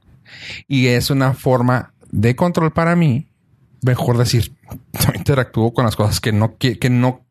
Y 0.67 0.88
es 0.88 1.09
una 1.09 1.34
forma 1.34 1.93
de 2.11 2.36
control 2.36 2.74
para 2.74 2.97
mí. 2.97 3.28
Mejor 3.82 4.17
decir, 4.17 4.51
no 5.07 5.13
interactúo 5.15 5.74
con 5.74 5.86
las 5.86 5.95
cosas 5.95 6.20
que 6.20 6.34
no 6.34 6.55
quiero, 6.57 6.80
que 6.82 6.89
no. 6.89 7.22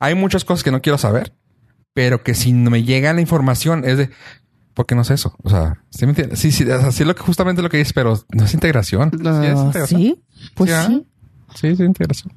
Hay 0.00 0.16
muchas 0.16 0.44
cosas 0.44 0.64
que 0.64 0.72
no 0.72 0.82
quiero 0.82 0.98
saber, 0.98 1.32
pero 1.94 2.24
que 2.24 2.34
si 2.34 2.52
me 2.52 2.82
llega 2.82 3.12
la 3.12 3.20
información 3.20 3.84
es 3.84 3.98
de, 3.98 4.10
¿por 4.74 4.86
qué 4.86 4.94
no 4.94 5.04
sé 5.04 5.14
eso? 5.14 5.34
O 5.42 5.50
sea, 5.50 5.82
¿sí 5.90 6.06
me 6.06 6.10
entiendes? 6.12 6.38
Sí, 6.38 6.52
sí, 6.52 6.64
o 6.64 6.80
sea, 6.80 6.92
sí 6.92 7.02
es 7.02 7.06
lo 7.06 7.14
que 7.14 7.22
justamente 7.22 7.62
lo 7.62 7.68
que 7.68 7.76
dices, 7.78 7.92
pero 7.92 8.18
no 8.32 8.44
es 8.44 8.54
integración. 8.54 9.10
Sí, 9.12 9.18
es 9.20 9.26
Ah, 9.26 9.62
integración. 9.66 10.00
sí, 10.00 10.22
pues 10.54 10.70
Sí, 10.70 10.76
¿ah? 10.76 10.84
sí. 10.88 11.06
Sí, 11.52 11.74
sí, 11.74 11.82
integración. 11.82 12.32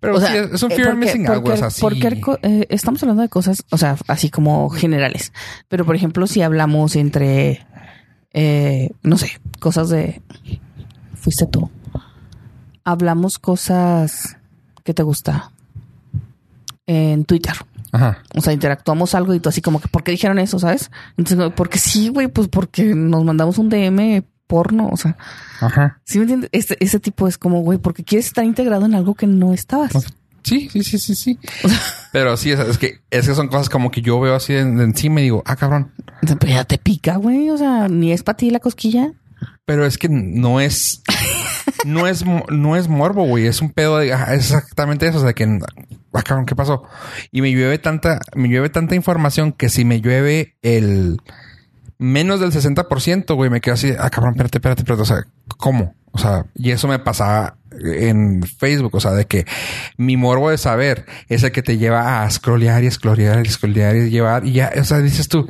Pero 0.00 0.16
O 0.16 0.20
sea, 0.20 0.28
sí, 0.30 0.50
es 0.52 0.62
un 0.62 0.70
eh, 0.72 0.76
fear 0.76 0.88
porque- 0.90 1.06
missing 1.06 1.26
out, 1.28 1.36
porque- 1.36 1.52
o 1.52 1.56
sea, 1.56 1.70
sí. 1.70 1.80
porque 1.80 2.20
eh, 2.42 2.66
estamos 2.68 3.02
hablando 3.02 3.22
de 3.22 3.30
cosas, 3.30 3.64
o 3.70 3.78
sea, 3.78 3.96
así 4.06 4.28
como 4.28 4.68
generales. 4.68 5.32
Pero, 5.68 5.86
por 5.86 5.96
ejemplo, 5.96 6.26
si 6.26 6.42
hablamos 6.42 6.94
entre, 6.94 7.66
eh, 8.34 8.90
no 9.02 9.16
sé, 9.16 9.30
cosas 9.60 9.88
de... 9.88 10.20
Fuiste 11.14 11.46
tú. 11.46 11.70
Hablamos 12.84 13.38
cosas 13.38 14.36
que 14.84 14.92
te 14.92 15.02
gusta 15.02 15.50
en 16.86 17.24
Twitter. 17.24 17.54
Ajá. 17.94 18.18
O 18.34 18.40
sea, 18.40 18.52
interactuamos 18.52 19.14
algo 19.14 19.34
y 19.34 19.40
tú 19.40 19.48
así 19.48 19.62
como 19.62 19.80
que, 19.80 19.86
¿por 19.86 20.02
qué 20.02 20.10
dijeron 20.10 20.40
eso? 20.40 20.58
¿Sabes? 20.58 20.90
Entonces, 21.16 21.52
porque 21.54 21.78
sí, 21.78 22.08
güey, 22.08 22.26
pues 22.26 22.48
porque 22.48 22.92
nos 22.92 23.24
mandamos 23.24 23.56
un 23.58 23.68
DM 23.68 24.24
porno. 24.48 24.88
O 24.90 24.96
sea, 24.96 25.16
Ajá. 25.60 26.00
¿sí 26.04 26.18
me 26.18 26.24
entiendes? 26.24 26.50
Este, 26.52 26.76
ese 26.84 26.98
tipo 26.98 27.28
es 27.28 27.38
como, 27.38 27.60
güey, 27.60 27.78
porque 27.78 28.02
quieres 28.02 28.26
estar 28.26 28.44
integrado 28.44 28.84
en 28.84 28.96
algo 28.96 29.14
que 29.14 29.28
no 29.28 29.54
estabas. 29.54 29.92
Sí, 30.42 30.68
sí, 30.72 30.82
sí, 30.82 30.98
sí, 30.98 31.14
sí. 31.14 31.38
Pero 32.12 32.36
sí, 32.36 32.50
es, 32.50 32.58
es 32.58 32.78
que 32.78 33.00
es 33.10 33.28
que 33.28 33.34
son 33.36 33.46
cosas 33.46 33.68
como 33.68 33.92
que 33.92 34.02
yo 34.02 34.18
veo 34.18 34.34
así 34.34 34.52
de, 34.52 34.64
de 34.64 34.84
encima 34.84 35.20
y 35.20 35.24
digo, 35.24 35.44
ah, 35.46 35.54
cabrón. 35.54 35.92
Pero 36.20 36.52
ya 36.52 36.64
te 36.64 36.78
pica, 36.78 37.14
güey. 37.14 37.48
O 37.50 37.56
sea, 37.56 37.86
ni 37.88 38.10
es 38.10 38.24
para 38.24 38.36
ti 38.36 38.50
la 38.50 38.58
cosquilla. 38.58 39.12
Pero 39.64 39.86
es 39.86 39.98
que 39.98 40.08
no 40.08 40.60
es, 40.60 41.02
no 41.84 42.06
es, 42.06 42.24
no 42.24 42.76
es 42.76 42.88
morbo, 42.88 43.24
güey. 43.24 43.46
Es 43.46 43.60
un 43.60 43.70
pedo 43.70 43.98
de, 43.98 44.10
es 44.10 44.50
exactamente 44.50 45.06
eso. 45.06 45.18
O 45.18 45.22
sea, 45.22 45.32
que, 45.32 45.58
ah, 46.12 46.22
cabrón, 46.22 46.46
¿qué 46.46 46.54
pasó? 46.54 46.84
Y 47.30 47.40
me 47.42 47.50
llueve 47.50 47.78
tanta, 47.78 48.20
me 48.34 48.48
llueve 48.48 48.70
tanta 48.70 48.94
información 48.94 49.52
que 49.52 49.68
si 49.68 49.84
me 49.84 50.00
llueve 50.00 50.56
el 50.62 51.18
menos 51.98 52.40
del 52.40 52.52
60%, 52.52 53.34
güey, 53.34 53.50
me 53.50 53.60
quedo 53.60 53.74
así, 53.74 53.92
ah, 53.98 54.10
cabrón, 54.10 54.34
espérate, 54.34 54.58
espérate, 54.58 54.82
espérate. 54.82 55.02
O 55.02 55.06
sea, 55.06 55.24
¿cómo? 55.56 55.94
O 56.14 56.18
sea, 56.18 56.46
y 56.54 56.70
eso 56.70 56.86
me 56.88 56.98
pasaba 57.00 57.56
en 57.72 58.42
Facebook, 58.44 58.94
o 58.94 59.00
sea, 59.00 59.10
de 59.10 59.26
que 59.26 59.46
mi 59.96 60.16
morbo 60.16 60.48
de 60.50 60.58
saber 60.58 61.06
es 61.28 61.42
el 61.42 61.50
que 61.50 61.60
te 61.62 61.76
lleva 61.76 62.22
a 62.22 62.30
scrollear 62.30 62.84
y 62.84 62.90
scrollear 62.90 63.44
y 63.44 63.50
scrollear 63.50 63.96
y 63.96 64.10
llevar 64.10 64.46
y 64.46 64.52
ya, 64.52 64.70
o 64.80 64.84
sea, 64.84 64.98
dices 64.98 65.26
tú, 65.28 65.48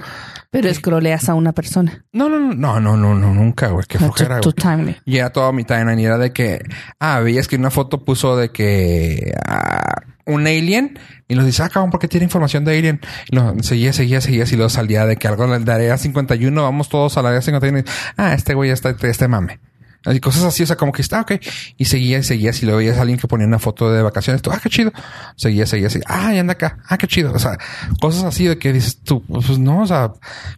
Pero 0.50 0.70
escroleas 0.70 1.28
a 1.28 1.34
una 1.34 1.52
persona. 1.52 2.02
no, 2.12 2.30
no, 2.30 2.38
no, 2.40 2.54
no, 2.54 2.80
no, 2.80 2.96
no, 2.96 3.14
no, 3.14 3.34
nunca, 3.34 3.68
güey, 3.68 3.84
qué 3.86 3.98
Tu- 3.98 4.04
flojera, 4.04 4.40
tu 4.40 4.52
timing. 4.54 4.96
Y 5.04 5.18
era 5.18 5.30
toda 5.30 5.52
mi 5.52 5.64
timeline 5.64 6.00
y 6.00 6.06
era 6.06 6.16
de 6.16 6.32
que, 6.32 6.62
ah, 6.98 7.20
veías 7.20 7.46
que 7.46 7.56
una 7.56 7.70
foto 7.70 8.02
puso 8.06 8.36
de 8.38 8.48
que 8.50 9.34
ah, 9.46 10.00
un 10.24 10.46
alien 10.46 10.98
y 11.28 11.34
los 11.34 11.44
dice, 11.44 11.62
ah, 11.62 11.68
cabrón, 11.68 11.90
¿por 11.90 12.00
qué 12.00 12.08
tiene 12.08 12.24
información 12.24 12.64
de 12.64 12.78
alien? 12.78 13.00
Y 13.30 13.36
lo 13.36 13.54
seguía, 13.62 13.92
seguía, 13.92 14.22
seguía 14.22 14.44
y 14.50 14.54
luego 14.56 14.70
salía 14.70 15.04
de 15.04 15.16
que 15.16 15.28
algo 15.28 15.46
de 15.46 15.60
la 15.60 15.74
área 15.74 15.98
51, 15.98 16.62
vamos 16.62 16.88
todos 16.88 17.18
a 17.18 17.22
la 17.22 17.28
área 17.28 17.42
51. 17.42 17.80
Y, 17.80 17.84
ah, 18.16 18.32
este 18.32 18.54
güey 18.54 18.70
está, 18.70 18.96
este 19.02 19.28
mame. 19.28 19.60
Y 20.07 20.20
cosas 20.20 20.44
así, 20.44 20.62
o 20.62 20.66
sea, 20.66 20.76
como 20.76 20.92
que 20.92 21.00
está, 21.02 21.22
ok. 21.22 21.32
Y 21.78 21.86
seguía 21.86 22.18
y 22.18 22.22
seguía. 22.22 22.52
Si 22.52 22.66
luego 22.66 22.78
veías 22.78 22.98
a 22.98 23.00
alguien 23.02 23.18
que 23.18 23.26
ponía 23.26 23.46
una 23.46 23.59
foto 23.59 23.90
de 23.90 24.02
vacaciones, 24.02 24.42
tú, 24.42 24.50
ah, 24.50 24.61
qué 24.62 24.68
chido. 24.68 24.92
Seguía, 25.36 25.64
seguía, 25.66 25.86
así. 25.86 26.00
Ah, 26.07 26.34
y 26.34 26.38
anda 26.38 26.52
acá. 26.52 26.78
Ah, 26.88 26.98
qué 26.98 27.07
chido. 27.07 27.32
O 27.32 27.38
sea, 27.38 27.57
cosas 28.00 28.24
así 28.24 28.44
de 28.44 28.59
que 28.59 28.72
dices 28.72 28.98
tú, 29.02 29.22
pues 29.26 29.59
no, 29.59 29.80
o 29.82 29.86
sea, 29.86 30.12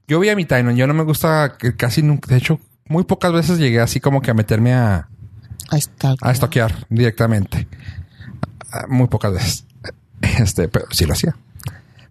yo 0.09 0.19
vi 0.19 0.29
a 0.31 0.37
mi 0.37 0.45
timeline. 0.47 0.77
Yo 0.77 0.87
no 0.87 0.95
me 0.95 1.05
gusta 1.05 1.55
que 1.59 1.77
casi 1.77 2.03
nunca, 2.03 2.29
de 2.29 2.39
hecho, 2.39 2.59
muy 2.89 3.05
pocas 3.05 3.33
veces 3.33 3.59
llegué 3.59 3.81
así 3.81 4.01
como 4.01 4.21
que 4.21 4.31
a 4.31 4.35
meterme 4.35 4.75
a, 4.75 5.09
a 6.23 6.31
estoquear 6.33 6.87
directamente. 6.89 7.69
Ah, 8.73 8.87
Muy 8.89 9.07
pocas 9.09 9.33
veces. 9.33 9.65
Este, 10.21 10.69
pero 10.69 10.87
sí 10.91 11.05
lo 11.05 11.13
hacía. 11.13 11.37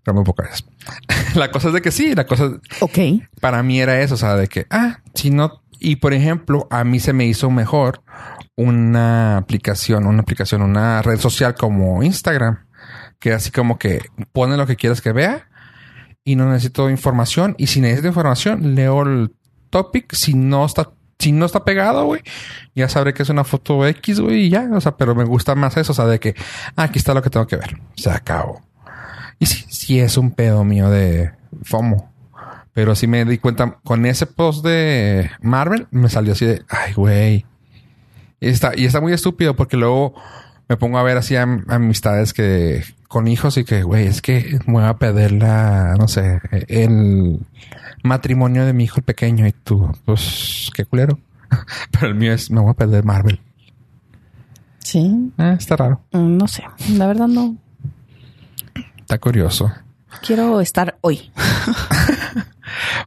Pero 0.04 0.16
muy 0.16 0.24
pocas 0.24 0.48
veces. 0.50 0.66
la 1.36 1.52
cosa 1.52 1.70
es 1.70 1.74
de 1.74 1.82
que 1.82 1.92
sí, 1.92 2.14
la 2.16 2.26
cosa 2.26 2.52
Ok. 2.80 2.98
para 3.42 3.64
mí 3.64 3.80
era 3.82 4.00
eso, 4.02 4.14
o 4.14 4.18
sea, 4.18 4.36
de 4.36 4.48
que, 4.48 4.68
ah, 4.70 5.00
si 5.16 5.32
no, 5.32 5.64
y 5.80 5.98
por 5.98 6.14
ejemplo, 6.14 6.68
a 6.70 6.84
mí 6.84 7.00
se 7.00 7.14
me 7.14 7.26
hizo 7.26 7.50
mejor 7.50 8.02
una 8.56 9.38
aplicación, 9.38 10.06
una 10.06 10.22
aplicación, 10.22 10.62
una 10.62 11.02
red 11.02 11.20
social 11.20 11.56
como 11.56 12.04
Instagram, 12.04 12.66
que 13.20 13.34
así 13.34 13.52
como 13.52 13.78
que 13.78 14.02
pone 14.32 14.58
lo 14.58 14.68
que 14.68 14.76
quieras 14.76 15.02
que 15.02 15.12
vea 15.12 15.48
y 16.24 16.36
no 16.36 16.50
necesito 16.50 16.90
información. 16.90 17.56
Y 17.58 17.68
si 17.68 17.80
necesito 17.80 18.08
información, 18.08 18.76
leo 18.76 19.04
el 19.04 19.34
topic. 19.70 20.14
Si 20.14 20.34
no 20.34 20.66
está, 20.66 20.92
si 21.20 21.32
no 21.32 21.46
está 21.46 21.64
pegado, 21.64 22.06
güey, 22.06 22.22
ya 22.74 22.90
sabré 22.90 23.14
que 23.14 23.24
es 23.24 23.30
una 23.30 23.44
foto 23.44 23.86
X, 23.86 24.20
güey, 24.20 24.46
y 24.46 24.50
ya. 24.50 24.68
O 24.74 24.82
sea, 24.82 24.98
pero 24.98 25.16
me 25.16 25.24
gusta 25.24 25.56
más 25.56 25.78
eso, 25.78 25.92
o 25.92 25.96
sea, 25.96 26.06
de 26.06 26.20
que 26.20 26.36
ah, 26.76 26.84
aquí 26.84 26.98
está 26.98 27.14
lo 27.14 27.22
que 27.22 27.30
tengo 27.30 27.48
que 27.48 27.58
ver. 27.58 27.80
Se 27.96 28.10
acabó. 28.10 28.62
Y 29.38 29.46
sí, 29.46 29.66
sí 29.70 30.00
es 30.00 30.18
un 30.18 30.32
pedo 30.32 30.64
mío 30.64 30.90
de 30.90 31.32
FOMO. 31.64 32.15
Pero 32.76 32.94
sí 32.94 33.08
me 33.08 33.26
di 33.26 33.38
cuenta 33.40 33.80
con 33.84 34.06
ese 34.06 34.28
post 34.28 34.64
de 34.64 35.32
Marvel, 35.42 35.88
me 35.92 36.10
salió 36.10 36.34
así 36.34 36.46
de, 36.46 36.62
ay, 36.70 36.94
güey. 36.94 37.46
Y 38.40 38.50
está, 38.50 38.74
y 38.76 38.86
está 38.86 39.02
muy 39.02 39.14
estúpido 39.14 39.56
porque 39.56 39.78
luego 39.78 40.14
me 40.68 40.76
pongo 40.78 40.98
a 41.00 41.04
ver 41.04 41.18
así 41.18 41.36
am- 41.38 41.64
amistades 41.70 42.34
que 42.34 42.84
con 43.08 43.28
hijos 43.30 43.58
y 43.58 43.64
que, 43.64 43.82
güey, 43.84 44.08
es 44.08 44.22
que 44.22 44.60
me 44.68 44.74
voy 44.74 44.84
a 44.84 44.98
perder 44.98 45.32
la, 45.32 45.96
no 45.98 46.08
sé, 46.10 46.42
el 46.68 47.40
matrimonio 48.04 48.66
de 48.66 48.74
mi 48.74 48.84
hijo 48.84 48.98
el 48.98 49.04
pequeño 49.04 49.48
y 49.48 49.54
tú, 49.54 49.90
pues, 50.04 50.70
qué 50.76 50.84
culero. 50.86 51.18
Pero 51.92 52.08
el 52.08 52.16
mío 52.16 52.34
es, 52.34 52.52
me 52.52 52.60
voy 52.60 52.72
a 52.72 52.74
perder 52.74 53.06
Marvel. 53.06 53.40
Sí. 54.80 55.32
Ah, 55.38 55.56
está 55.58 55.78
raro. 55.78 56.02
Mm, 56.12 56.38
No 56.38 56.48
sé. 56.50 56.64
La 56.92 57.08
verdad 57.08 57.28
no. 57.28 57.56
Está 59.00 59.18
curioso. 59.18 59.72
Quiero 60.26 60.60
estar 60.62 60.98
hoy. 61.02 61.32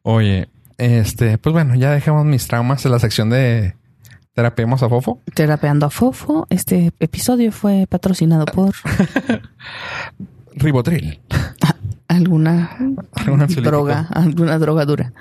Oye, 0.03 0.49
este, 0.79 1.39
pues 1.39 1.53
bueno, 1.53 1.75
ya 1.75 1.91
dejamos 1.93 2.25
mis 2.25 2.47
traumas 2.47 2.85
en 2.85 2.93
la 2.93 2.99
sección 2.99 3.31
de 3.31 3.75
terapeamos 4.35 4.83
a 4.83 4.89
fofo. 4.89 5.21
Terapeando 5.35 5.87
a 5.87 5.91
Fofo. 5.91 6.47
Este 6.51 6.93
episodio 7.01 7.51
fue 7.51 7.87
patrocinado 7.89 8.45
por 8.47 8.73
Ribotril. 10.55 11.21
alguna 12.09 12.71
droga, 13.63 14.09
alguna 14.13 14.59
droga 14.59 14.85
dura. 14.85 15.13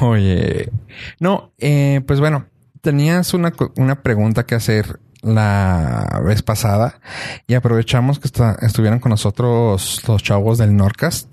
Oye, 0.00 0.70
no, 1.18 1.52
eh, 1.58 2.02
pues 2.06 2.20
bueno, 2.20 2.46
tenías 2.80 3.34
una, 3.34 3.52
una 3.76 4.02
pregunta 4.02 4.44
que 4.46 4.54
hacer 4.54 5.00
la 5.22 6.20
vez 6.24 6.42
pasada 6.42 7.00
y 7.46 7.54
aprovechamos 7.54 8.18
que 8.18 8.28
está- 8.28 8.56
estuvieran 8.62 9.00
con 9.00 9.10
nosotros 9.10 10.02
los 10.08 10.22
chavos 10.22 10.56
del 10.58 10.74
Norcast, 10.76 11.28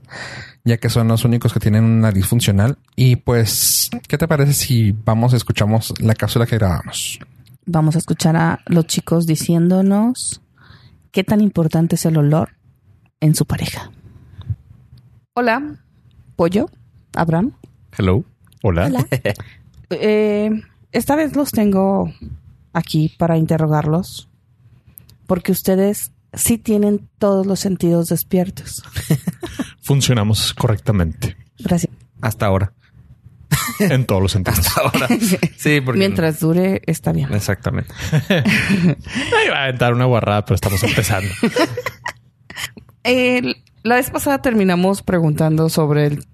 ya 0.67 0.77
que 0.77 0.89
son 0.89 1.07
los 1.07 1.25
únicos 1.25 1.53
que 1.53 1.59
tienen 1.59 1.83
una 1.83 2.09
nariz 2.09 2.27
funcional. 2.27 2.77
Y 2.95 3.15
pues, 3.15 3.89
¿qué 4.07 4.17
te 4.17 4.27
parece 4.27 4.53
si 4.53 4.91
vamos 4.91 5.33
y 5.33 5.37
escuchamos 5.37 5.93
la 5.99 6.13
cápsula 6.13 6.45
que 6.45 6.57
grabamos? 6.57 7.19
vamos 7.67 7.95
a 7.95 7.99
escuchar 7.99 8.35
a 8.35 8.61
los 8.65 8.87
chicos 8.87 9.27
diciéndonos 9.27 10.41
qué 11.11 11.23
tan 11.23 11.41
importante 11.41 11.95
es 11.95 12.05
el 12.05 12.17
olor 12.17 12.55
en 13.19 13.35
su 13.35 13.45
pareja. 13.45 13.91
Hola, 15.33 15.75
Pollo, 16.35 16.69
Abraham. 17.13 17.53
Hello. 17.95 18.23
Hola. 18.63 18.87
Hola. 18.87 19.05
Eh, 19.89 20.51
esta 20.91 21.15
vez 21.15 21.33
los 21.37 21.51
tengo 21.51 22.11
aquí 22.73 23.07
para 23.17 23.37
interrogarlos 23.37 24.27
porque 25.27 25.53
ustedes 25.53 26.11
sí 26.33 26.57
tienen 26.57 27.09
todos 27.17 27.45
los 27.45 27.59
sentidos 27.59 28.09
despiertos. 28.09 28.83
Funcionamos 29.81 30.53
correctamente 30.53 31.37
Gracias. 31.59 31.91
Hasta 32.21 32.45
ahora. 32.45 32.73
en 33.79 34.05
todos 34.05 34.21
los 34.21 34.31
sentidos. 34.31 34.59
Hasta 34.59 34.81
ahora. 34.81 35.07
Sí, 35.57 35.81
porque... 35.81 35.99
Mientras 35.99 36.39
dure, 36.39 36.81
está 36.85 37.11
bien. 37.11 37.33
Exactamente. 37.33 37.93
Ahí 38.29 39.49
va 39.49 39.59
a 39.59 39.63
aventar 39.65 39.93
una 39.93 40.05
guarrada, 40.05 40.43
pero 40.45 40.55
estamos 40.55 40.83
empezando. 40.83 41.29
Eh, 43.03 43.55
la 43.83 43.95
vez 43.95 44.09
pasada 44.09 44.41
terminamos 44.41 45.01
preguntando 45.01 45.69
sobre 45.69 46.07
el, 46.07 46.25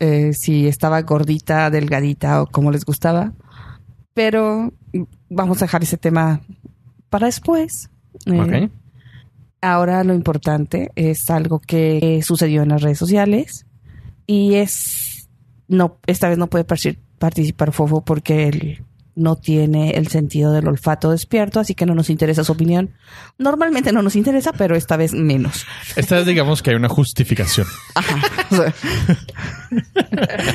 eh, 0.00 0.32
si 0.32 0.66
estaba 0.66 1.00
gordita, 1.02 1.70
delgadita 1.70 2.42
o 2.42 2.46
cómo 2.46 2.72
les 2.72 2.84
gustaba. 2.84 3.34
Pero 4.12 4.72
vamos 5.28 5.58
a 5.62 5.66
dejar 5.66 5.84
ese 5.84 5.96
tema 5.98 6.40
para 7.08 7.26
después. 7.26 7.88
Eh, 8.26 8.40
Ok. 8.40 8.72
Ahora 9.62 10.02
lo 10.02 10.12
importante 10.12 10.90
es 10.96 11.30
algo 11.30 11.60
que 11.60 12.20
sucedió 12.22 12.62
en 12.62 12.70
las 12.70 12.82
redes 12.82 12.98
sociales 12.98 13.64
y 14.26 14.56
es 14.56 15.28
no 15.68 16.00
esta 16.06 16.28
vez 16.28 16.36
no 16.36 16.48
puede 16.48 16.64
participar 16.64 17.72
Fofo 17.72 18.04
porque 18.04 18.48
él 18.48 18.84
no 19.14 19.36
tiene 19.36 19.90
el 19.90 20.08
sentido 20.08 20.52
del 20.52 20.68
olfato 20.68 21.10
despierto, 21.10 21.60
así 21.60 21.74
que 21.74 21.86
no 21.86 21.94
nos 21.94 22.10
interesa 22.10 22.44
su 22.44 22.52
opinión. 22.52 22.94
Normalmente 23.38 23.92
no 23.92 24.02
nos 24.02 24.16
interesa, 24.16 24.52
pero 24.52 24.74
esta 24.74 24.96
vez 24.96 25.12
menos. 25.12 25.66
Esta 25.96 26.16
vez 26.16 26.26
digamos 26.26 26.62
que 26.62 26.70
hay 26.70 26.76
una 26.76 26.88
justificación. 26.88 27.66
Ajá. 27.94 28.16
O 28.50 28.56
sea, 28.56 28.74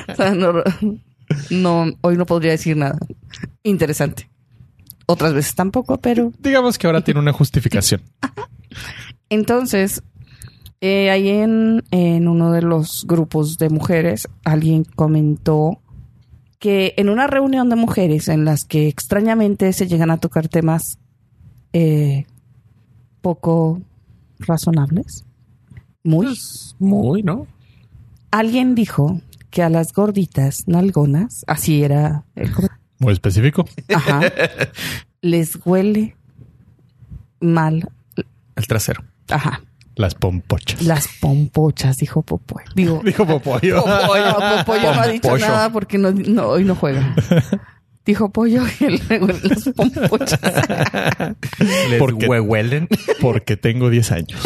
o 0.10 0.16
sea, 0.16 0.36
no, 0.36 0.54
no, 1.50 1.94
hoy 2.02 2.18
no 2.18 2.26
podría 2.26 2.52
decir 2.52 2.76
nada 2.78 2.98
interesante. 3.64 4.30
Otras 5.06 5.34
veces 5.34 5.56
tampoco, 5.56 5.98
pero 5.98 6.34
Digamos 6.40 6.78
que 6.78 6.88
ahora 6.88 7.02
tiene 7.02 7.20
una 7.20 7.32
justificación. 7.32 8.02
Entonces, 9.30 10.04
eh, 10.82 11.10
ahí 11.10 11.30
en, 11.30 11.84
en 11.92 12.28
uno 12.28 12.52
de 12.52 12.62
los 12.62 13.06
grupos 13.08 13.58
de 13.58 13.70
mujeres, 13.70 14.28
alguien 14.44 14.84
comentó 14.84 15.80
que 16.60 16.94
en 16.98 17.10
una 17.10 17.28
reunión 17.28 17.70
de 17.70 17.76
mujeres 17.76 18.28
en 18.28 18.46
las 18.46 18.66
que 18.66 18.88
extrañamente 18.88 19.72
se 19.74 19.88
llegan 19.88 20.10
a 20.12 20.18
tocar 20.18 20.48
temas 20.48 20.98
eh, 21.74 22.26
poco 23.22 23.82
razonables, 24.40 25.24
muy, 26.04 26.38
Muy, 26.80 27.22
¿no? 27.22 27.48
alguien 28.32 28.76
dijo 28.76 29.20
que 29.50 29.62
a 29.62 29.70
las 29.70 29.94
gorditas 29.94 30.64
nalgonas, 30.68 31.44
así 31.48 31.84
era 31.84 32.24
el 32.36 32.52
comentario, 32.54 32.84
Muy 33.00 33.14
específico. 33.14 33.66
ajá, 33.94 34.22
les 35.22 35.60
huele 35.66 36.16
mal, 37.40 37.90
El 38.58 38.68
trasero. 38.68 39.04
ajá, 39.30 39.62
Las 39.96 40.16
pompochas. 40.16 40.82
Las 40.82 41.08
pompochas, 41.22 41.98
dijo 41.98 42.22
Popoy. 42.24 42.64
Digo, 42.76 43.02
Dijo 43.06 43.26
Popoyo. 43.26 43.78
Popoyo, 43.84 44.36
Popoyo 44.58 44.94
no 44.94 45.02
ha 45.02 45.08
dicho 45.08 45.38
nada 45.38 45.72
porque 45.72 45.98
no, 45.98 46.12
no, 46.12 46.48
hoy 46.48 46.64
no 46.66 46.76
juega. 46.76 47.16
Dijo 48.06 48.30
Pollo 48.32 48.64
y 48.80 48.98
luego 49.10 49.28
las 49.28 49.66
pompochas. 49.76 50.40
Les 51.90 52.00
¿Por 52.00 52.18
qué? 52.18 52.28
huelen. 52.40 52.88
Porque 53.20 53.58
tengo 53.58 53.90
10 53.90 54.12
años. 54.14 54.42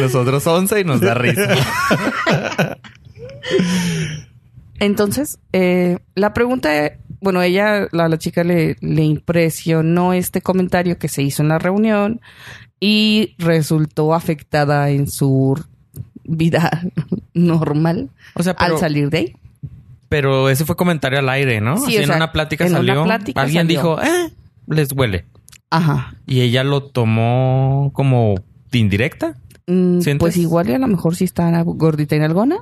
Nosotros 0.00 0.46
11 0.46 0.80
y 0.80 0.84
nos 0.84 1.00
da 1.00 1.14
risa. 1.14 1.56
Entonces, 4.78 5.38
eh, 5.52 5.98
la 6.14 6.32
pregunta, 6.34 6.70
bueno, 7.26 7.42
ella, 7.42 7.88
la, 7.90 8.08
la 8.08 8.18
chica 8.18 8.44
le, 8.44 8.76
le 8.80 9.02
impresionó 9.02 10.12
este 10.12 10.40
comentario 10.42 10.96
que 10.96 11.08
se 11.08 11.22
hizo 11.24 11.42
en 11.42 11.48
la 11.48 11.58
reunión 11.58 12.20
y 12.78 13.34
resultó 13.38 14.14
afectada 14.14 14.90
en 14.90 15.10
su 15.10 15.60
vida 16.24 16.82
normal 17.34 18.10
O 18.34 18.42
sea, 18.44 18.54
pero, 18.54 18.74
al 18.74 18.80
salir 18.80 19.10
de 19.10 19.18
ahí. 19.18 19.32
pero 20.08 20.48
ese 20.50 20.64
fue 20.64 20.76
comentario 20.76 21.18
al 21.18 21.28
aire, 21.28 21.60
¿no? 21.60 21.78
Sí, 21.78 21.96
Así 21.96 21.98
o 21.98 22.02
en 22.02 22.10
una 22.12 22.30
plática 22.30 22.64
en 22.64 22.70
una 22.70 22.78
salió. 22.78 23.02
plática 23.04 23.40
Alguien 23.40 23.66
salió. 23.66 23.78
dijo, 23.80 24.02
eh, 24.02 24.30
les 24.68 24.92
huele. 24.92 25.24
Ajá. 25.70 26.14
Y 26.28 26.42
ella 26.42 26.62
lo 26.62 26.84
tomó 26.84 27.90
como 27.92 28.36
indirecta. 28.72 29.36
Mm. 29.66 29.98
Pues 30.20 30.36
igual 30.36 30.68
y 30.70 30.74
a 30.74 30.78
lo 30.78 30.86
mejor 30.86 31.16
si 31.16 31.24
está 31.24 31.60
gordita 31.64 32.14
y 32.14 32.20
nalgona. 32.20 32.58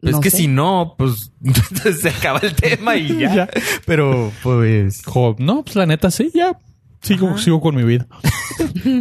Pues 0.00 0.12
No 0.12 0.18
es 0.18 0.22
que 0.24 0.30
sé. 0.30 0.36
si 0.38 0.48
no, 0.48 0.94
pues 0.96 1.32
se 2.00 2.08
acaba 2.08 2.38
el 2.40 2.54
tema 2.54 2.96
y 2.96 3.18
ya. 3.18 3.34
Ya. 3.34 3.48
Pero 3.86 4.32
pues. 4.42 5.02
No, 5.38 5.62
pues 5.62 5.76
la 5.76 5.86
neta 5.86 6.10
sí, 6.10 6.30
ya. 6.34 6.58
Sigo, 7.02 7.28
Ajá. 7.30 7.38
sigo 7.38 7.60
con 7.60 7.74
mi 7.76 7.84
vida. 7.84 8.06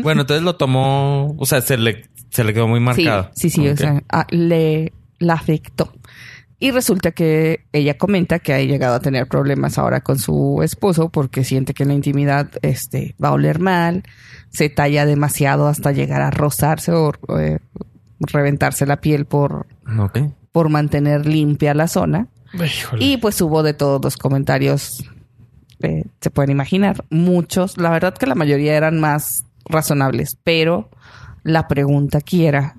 Bueno, 0.04 0.22
entonces 0.22 0.43
lo 0.43 0.56
tomó. 0.56 1.36
O 1.38 1.45
sea, 1.45 1.62
se 1.62 1.78
le, 1.78 2.06
se 2.30 2.43
le 2.43 2.54
quedó 2.54 2.68
muy 2.68 2.80
marcado. 2.80 3.30
Sí, 3.36 3.50
sí, 3.50 3.62
sí, 3.62 3.68
o 3.68 3.76
sea, 3.78 4.04
ah, 4.10 4.26
le 4.30 4.93
la 5.20 5.34
afectó. 5.34 5.91
Y 6.60 6.72
resulta 6.72 7.12
que 7.12 7.66
ella 7.74 7.97
comenta 7.97 8.39
que 8.39 8.54
ha 8.54 8.60
llegado 8.62 8.95
a 8.95 9.00
tener 9.00 9.28
problemas 9.28 9.78
ahora 9.78 10.02
con 10.02 10.18
su 10.20 10.62
esposo 10.64 11.10
porque 11.10 11.43
siente 11.43 11.74
que 11.74 11.84
en 11.84 11.89
la 11.89 11.95
intimidad 11.95 12.50
este, 12.62 13.16
va 13.24 13.30
a 13.30 13.34
oler 13.34 13.60
mal, 13.60 14.04
se 14.50 14.70
talla 14.70 15.06
demasiado 15.06 15.68
hasta 15.68 15.91
llegar 15.91 16.22
a 16.22 16.32
rozarse 16.32 16.91
o 16.91 17.14
eh, 17.39 17.60
reventarse 18.20 18.86
la 18.86 18.97
piel 19.02 19.26
por, 19.26 19.68
Ok. 20.00 20.20
Por 20.60 20.68
mantener 20.68 21.26
limpia 21.26 21.74
la 21.74 21.88
zona. 21.88 22.28
Híjole. 22.53 23.05
Y 23.05 23.16
pues 23.16 23.39
hubo 23.39 23.64
de 23.64 23.74
todos 23.74 24.03
los 24.03 24.18
comentarios, 24.18 25.10
eh, 25.82 26.03
se 26.20 26.30
pueden 26.32 26.51
imaginar, 26.51 27.05
muchos. 27.10 27.78
La 27.78 27.89
verdad 27.91 28.14
que 28.14 28.26
la 28.26 28.36
mayoría 28.36 28.76
eran 28.76 28.99
más 28.99 29.45
razonables, 29.64 30.38
pero 30.43 30.89
la 31.43 31.70
pregunta 31.70 32.18
aquí 32.18 32.45
era, 32.45 32.76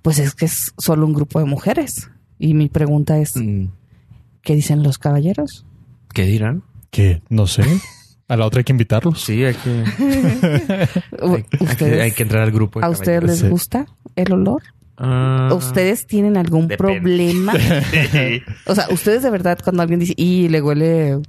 pues 0.00 0.20
es 0.20 0.36
que 0.36 0.44
es 0.44 0.72
solo 0.78 1.06
un 1.06 1.12
grupo 1.12 1.40
de 1.40 1.46
mujeres. 1.46 2.08
Y 2.38 2.54
mi 2.54 2.68
pregunta 2.68 3.18
es, 3.18 3.34
Mm, 3.34 3.64
¿qué 4.42 4.54
dicen 4.54 4.84
los 4.84 4.98
caballeros? 4.98 5.66
¿Qué 6.14 6.22
dirán? 6.22 6.62
Que 6.92 7.20
no 7.30 7.48
sé. 7.48 7.64
A 8.28 8.36
la 8.36 8.46
otra 8.46 8.60
hay 8.60 8.64
que 8.64 8.72
invitarlos. 8.74 9.20
Sí, 9.20 9.44
hay 9.44 9.54
que, 9.54 9.70
hay, 9.70 10.86
hay 11.20 11.42
que, 11.42 11.64
¿Ustedes, 11.64 12.00
hay 12.00 12.12
que 12.12 12.22
entrar 12.22 12.44
al 12.44 12.52
grupo. 12.52 12.78
¿A 12.80 12.88
ustedes 12.88 13.24
les 13.24 13.50
gusta 13.50 13.86
el 14.14 14.32
olor? 14.34 14.62
Ah. 14.98 15.50
¿Ustedes 15.54 16.06
tienen 16.06 16.36
algún 16.36 16.68
Depende. 16.68 16.76
problema? 17.00 17.52
o 18.66 18.74
sea, 18.74 18.86
ustedes 18.90 19.22
de 19.22 19.30
verdad 19.30 19.58
cuando 19.62 19.82
alguien 19.82 20.00
dice, 20.00 20.14
y 20.16 20.48
le 20.48 20.60
huele, 20.60 21.20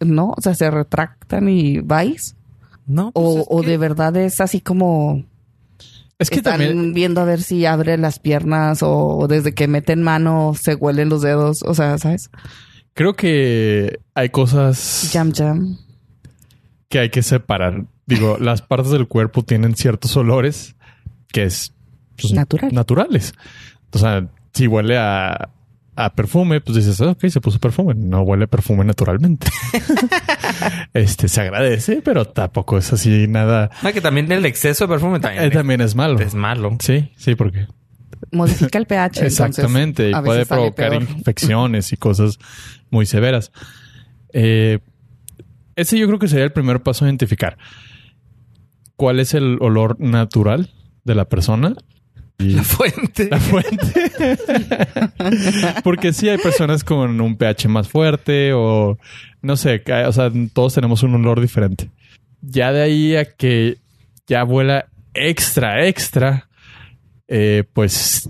¿no? 0.00 0.34
O 0.36 0.40
sea, 0.40 0.54
se 0.54 0.70
retractan 0.70 1.48
y 1.48 1.80
vais. 1.80 2.34
No, 2.86 3.10
pues 3.12 3.26
O, 3.26 3.40
o 3.48 3.60
que- 3.62 3.68
de 3.68 3.78
verdad 3.78 4.16
es 4.16 4.40
así 4.40 4.60
como 4.60 5.24
Es 6.18 6.30
que 6.30 6.36
están 6.36 6.60
también. 6.60 6.94
viendo 6.94 7.20
a 7.20 7.24
ver 7.24 7.42
si 7.42 7.66
abre 7.66 7.98
las 7.98 8.18
piernas 8.20 8.78
o 8.82 9.26
desde 9.28 9.52
que 9.54 9.68
meten 9.68 10.02
mano 10.02 10.54
se 10.58 10.74
huelen 10.76 11.08
los 11.08 11.22
dedos. 11.22 11.62
O 11.64 11.74
sea, 11.74 11.98
¿sabes? 11.98 12.30
Creo 12.94 13.14
que 13.16 13.98
hay 14.14 14.30
cosas 14.30 15.10
Jam 15.12 15.32
jam. 15.34 15.76
que 16.88 17.00
hay 17.00 17.10
que 17.10 17.22
separar. 17.22 17.84
Digo, 18.06 18.38
las 18.40 18.62
partes 18.62 18.92
del 18.92 19.08
cuerpo 19.08 19.42
tienen 19.42 19.74
ciertos 19.76 20.16
olores 20.16 20.74
que 21.28 21.42
es 21.42 21.74
pues, 22.20 22.32
Natural. 22.32 22.72
naturales. 22.72 23.32
O 23.92 23.98
sea, 23.98 24.26
si 24.52 24.66
huele 24.66 24.96
a, 24.98 25.50
a 25.94 26.14
perfume, 26.14 26.60
pues 26.60 26.76
dices, 26.76 27.00
"Ah, 27.00 27.10
ok, 27.12 27.26
se 27.28 27.40
puso 27.40 27.58
perfume. 27.58 27.94
No 27.94 28.22
huele 28.22 28.44
a 28.44 28.46
perfume 28.48 28.84
naturalmente. 28.84 29.46
este 30.94 31.28
se 31.28 31.40
agradece, 31.40 32.02
pero 32.02 32.24
tampoco 32.26 32.78
es 32.78 32.92
así 32.92 33.26
nada. 33.28 33.70
Que 33.92 34.00
también 34.00 34.30
el 34.32 34.44
exceso 34.46 34.84
de 34.84 34.88
perfume 34.94 35.20
también, 35.20 35.44
Eh, 35.44 35.50
también 35.50 35.80
es 35.80 35.94
malo. 35.94 36.18
es 36.20 36.34
malo. 36.34 36.76
Sí, 36.80 37.10
sí, 37.16 37.34
porque 37.34 37.66
Modifica 38.32 38.78
el 38.78 38.86
pH. 38.86 39.20
entonces, 39.20 39.38
exactamente 39.38 40.10
y 40.10 40.14
puede 40.24 40.46
provocar 40.46 40.90
peor. 40.90 41.02
infecciones 41.02 41.92
y 41.92 41.96
cosas 41.96 42.38
muy 42.90 43.06
severas. 43.06 43.52
Eh, 44.32 44.78
ese 45.76 45.98
yo 45.98 46.06
creo 46.06 46.18
que 46.18 46.28
sería 46.28 46.44
el 46.44 46.52
primer 46.52 46.82
paso 46.82 47.04
a 47.04 47.08
identificar 47.08 47.58
cuál 48.96 49.20
es 49.20 49.34
el 49.34 49.58
olor 49.60 50.00
natural 50.00 50.70
de 51.04 51.14
la 51.14 51.26
persona 51.26 51.74
La 52.38 52.62
fuente. 52.62 53.28
la 53.30 53.40
fuente. 53.40 54.10
Porque 55.84 56.12
sí 56.12 56.28
hay 56.28 56.38
personas 56.38 56.84
con 56.84 57.20
un 57.20 57.36
pH 57.36 57.68
más 57.68 57.88
fuerte 57.88 58.52
o 58.52 58.98
no 59.42 59.56
sé, 59.56 59.82
o 60.06 60.12
sea, 60.12 60.30
todos 60.52 60.74
tenemos 60.74 61.02
un 61.02 61.14
olor 61.14 61.40
diferente. 61.40 61.90
Ya 62.42 62.72
de 62.72 62.82
ahí 62.82 63.16
a 63.16 63.24
que 63.24 63.78
ya 64.26 64.42
vuela 64.42 64.86
extra, 65.14 65.86
extra, 65.86 66.48
eh, 67.28 67.64
pues 67.72 68.28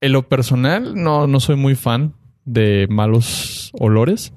en 0.00 0.12
lo 0.12 0.28
personal 0.28 0.94
no, 0.94 1.26
no 1.26 1.40
soy 1.40 1.56
muy 1.56 1.74
fan 1.74 2.14
de 2.44 2.86
malos 2.90 3.70
olores. 3.78 4.32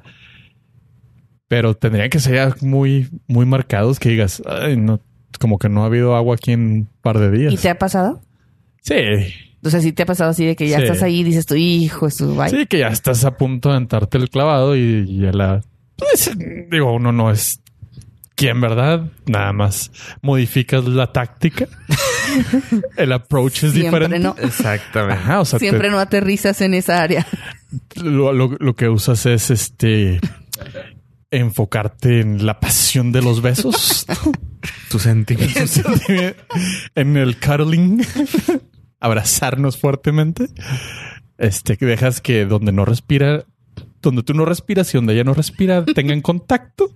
Pero 1.47 1.75
tendrían 1.75 2.09
que 2.09 2.19
ser 2.19 2.55
muy, 2.61 3.09
muy 3.27 3.45
marcados 3.45 3.99
que 3.99 4.09
digas, 4.09 4.41
Ay, 4.45 4.77
no, 4.77 4.99
como 5.39 5.59
que 5.59 5.69
no 5.69 5.83
ha 5.83 5.87
habido 5.87 6.15
agua 6.15 6.35
aquí 6.35 6.53
en 6.53 6.61
un 6.61 6.89
par 7.01 7.19
de 7.19 7.31
días. 7.31 7.53
¿Y 7.53 7.57
te 7.57 7.69
ha 7.69 7.77
pasado? 7.77 8.21
Sí. 8.85 8.93
O 9.63 9.69
sea, 9.69 9.81
sí 9.81 9.91
te 9.93 10.03
ha 10.03 10.05
pasado 10.05 10.29
así 10.29 10.45
de 10.45 10.55
que 10.55 10.67
ya 10.69 10.77
Sí. 10.77 10.83
estás 10.83 11.01
ahí 11.01 11.21
y 11.21 11.23
dices 11.23 11.45
tu 11.47 11.55
hijo, 11.55 12.05
es 12.07 12.17
tu 12.17 12.37
Sí, 12.49 12.65
que 12.67 12.79
ya 12.79 12.89
estás 12.89 13.25
a 13.25 13.35
punto 13.35 13.69
de 13.69 13.75
aventarte 13.75 14.17
el 14.19 14.29
clavado 14.29 14.75
y 14.75 15.19
ya 15.21 15.31
la... 15.31 15.61
Pues, 15.95 16.31
digo, 16.69 16.93
uno 16.93 17.11
no 17.11 17.31
es 17.31 17.59
quien, 18.35 18.61
¿verdad? 18.61 19.09
Nada 19.25 19.53
más 19.53 19.91
modificas 20.21 20.83
la 20.85 21.11
táctica. 21.11 21.67
el 22.97 23.11
approach 23.13 23.63
es 23.63 23.71
Siempre 23.71 24.07
diferente. 24.07 24.19
no. 24.19 24.35
Exactamente. 24.39 25.13
Ajá, 25.23 25.39
o 25.39 25.45
sea, 25.45 25.57
te- 25.57 25.65
Siempre 25.67 25.89
no 25.89 25.97
aterrizas 25.99 26.61
en 26.61 26.73
esa 26.75 27.01
área. 27.01 27.25
lo, 27.95 28.33
lo- 28.33 28.55
lo 28.59 28.75
que 28.75 28.87
usas 28.89 29.25
es 29.25 29.49
este 29.49 30.19
enfocarte 31.31 32.19
en 32.21 32.45
la 32.45 32.59
pasión 32.59 33.11
de 33.11 33.21
los 33.21 33.41
besos, 33.41 34.05
Tu 34.89 34.99
sentimiento. 34.99 35.63
en 36.95 37.17
el 37.17 37.37
cuddling, 37.39 38.05
abrazarnos 39.05 39.77
fuertemente. 39.77 40.47
Este 41.37 41.77
que 41.77 41.85
dejas 41.85 42.21
que 42.21 42.45
donde 42.45 42.71
no 42.71 42.85
respira, 42.85 43.45
donde 44.01 44.23
tú 44.23 44.33
no 44.33 44.45
respiras 44.45 44.93
y 44.93 44.97
donde 44.97 45.13
ella 45.13 45.23
no 45.23 45.33
respira 45.33 45.83
tengan 45.95 46.21
contacto. 46.21 46.89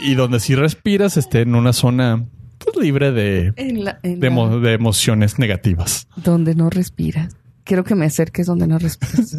y 0.00 0.14
donde 0.14 0.40
sí 0.40 0.54
respiras 0.54 1.16
esté 1.16 1.40
en 1.42 1.54
una 1.54 1.72
zona 1.72 2.24
pues, 2.58 2.76
libre 2.76 3.12
de, 3.12 3.52
En 3.56 3.84
la- 3.84 3.98
en 4.02 4.20
de, 4.20 4.28
la- 4.30 4.34
emo- 4.34 4.60
de 4.60 4.72
emociones 4.72 5.38
negativas. 5.38 6.08
Donde 6.16 6.54
no 6.54 6.70
respiras. 6.70 7.36
Quiero 7.64 7.82
que 7.84 7.94
me 7.94 8.04
acerques 8.04 8.46
donde 8.46 8.66
no 8.66 8.78
respiras. 8.78 9.36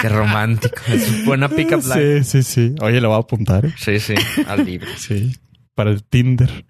Qué 0.00 0.08
romántico. 0.08 0.74
Es 0.88 1.24
buena 1.24 1.48
pick-up 1.48 1.82
line. 1.94 2.24
Sí, 2.24 2.42
sí, 2.42 2.70
sí. 2.70 2.74
Oye, 2.80 3.00
le 3.00 3.06
voy 3.06 3.16
a 3.16 3.20
apuntar. 3.20 3.66
¿eh? 3.66 3.74
Sí, 3.78 4.00
sí. 4.00 4.14
Al 4.48 4.64
libro. 4.64 4.88
Sí. 4.96 5.32
Para 5.74 5.90
el 5.90 6.04
Tinder. 6.04 6.64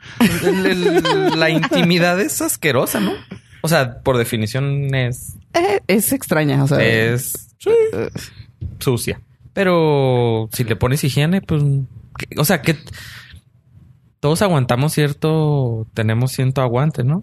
El- 0.45 0.67
el- 0.67 1.39
la 1.41 1.51
intimidad 1.51 2.21
es 2.21 2.41
asquerosa, 2.41 3.01
¿no? 3.01 3.13
O 3.63 3.69
sea, 3.69 4.01
por 4.03 4.17
definición 4.19 4.95
es, 4.95 5.37
Eh, 5.55 5.81
es 5.87 6.13
extraña, 6.13 6.63
o 6.65 6.69
sea. 6.69 6.83
es 6.83 7.55
eh, 7.67 8.11
sucia. 8.79 9.21
Pero 9.53 10.49
si 10.53 10.65
le 10.65 10.77
pones 10.77 11.05
higiene, 11.05 11.41
pues, 11.43 11.63
que- 12.19 12.39
o 12.41 12.45
sea, 12.45 12.61
que 12.63 12.77
todos 14.21 14.43
aguantamos 14.43 14.93
cierto, 14.93 15.87
tenemos 15.95 16.33
cierto 16.33 16.63
aguante, 16.63 17.05
¿no? 17.05 17.23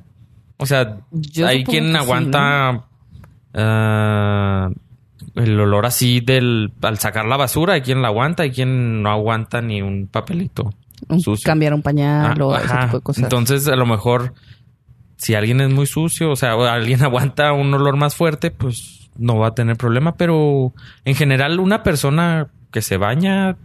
O 0.57 0.65
sea, 0.65 0.99
Yo 1.11 1.47
hay 1.47 1.63
quien 1.63 1.91
sí, 1.91 1.97
aguanta 1.97 2.85
ah, 3.55 4.69
el 5.35 5.59
olor 5.59 5.85
así 5.85 6.19
del 6.21 6.71
al 6.81 6.99
sacar 6.99 7.25
la 7.25 7.37
basura, 7.37 7.73
hay 7.73 7.81
quien 7.81 8.01
la 8.01 8.09
aguanta, 8.09 8.43
hay 8.43 8.51
quien 8.51 9.01
no 9.01 9.09
aguanta 9.11 9.61
ni 9.61 9.81
un 9.81 10.07
papelito. 10.07 10.71
Un- 11.09 11.19
sucio. 11.21 11.45
cambiar 11.45 11.73
un 11.73 11.81
pañal 11.81 12.35
Ah, 12.39 12.45
o 12.45 12.55
ese 12.55 12.67
tipo 12.77 12.97
de 12.97 13.03
cosas. 13.03 13.23
Entonces, 13.23 13.67
a 13.67 13.75
lo 13.75 13.85
mejor, 13.85 14.33
si 15.17 15.35
alguien 15.35 15.61
es 15.61 15.69
muy 15.69 15.85
sucio, 15.87 16.31
o 16.31 16.35
sea, 16.35 16.55
o 16.55 16.63
alguien 16.63 17.01
aguanta 17.03 17.53
un 17.53 17.73
olor 17.73 17.97
más 17.97 18.15
fuerte, 18.15 18.51
pues 18.51 19.09
no 19.17 19.37
va 19.37 19.47
a 19.47 19.55
tener 19.55 19.77
problema. 19.77 20.15
Pero 20.15 20.73
en 21.05 21.15
general, 21.15 21.59
una 21.59 21.83
persona 21.83 22.47
que 22.71 22.81
se 22.81 22.97
baña, 22.97 23.57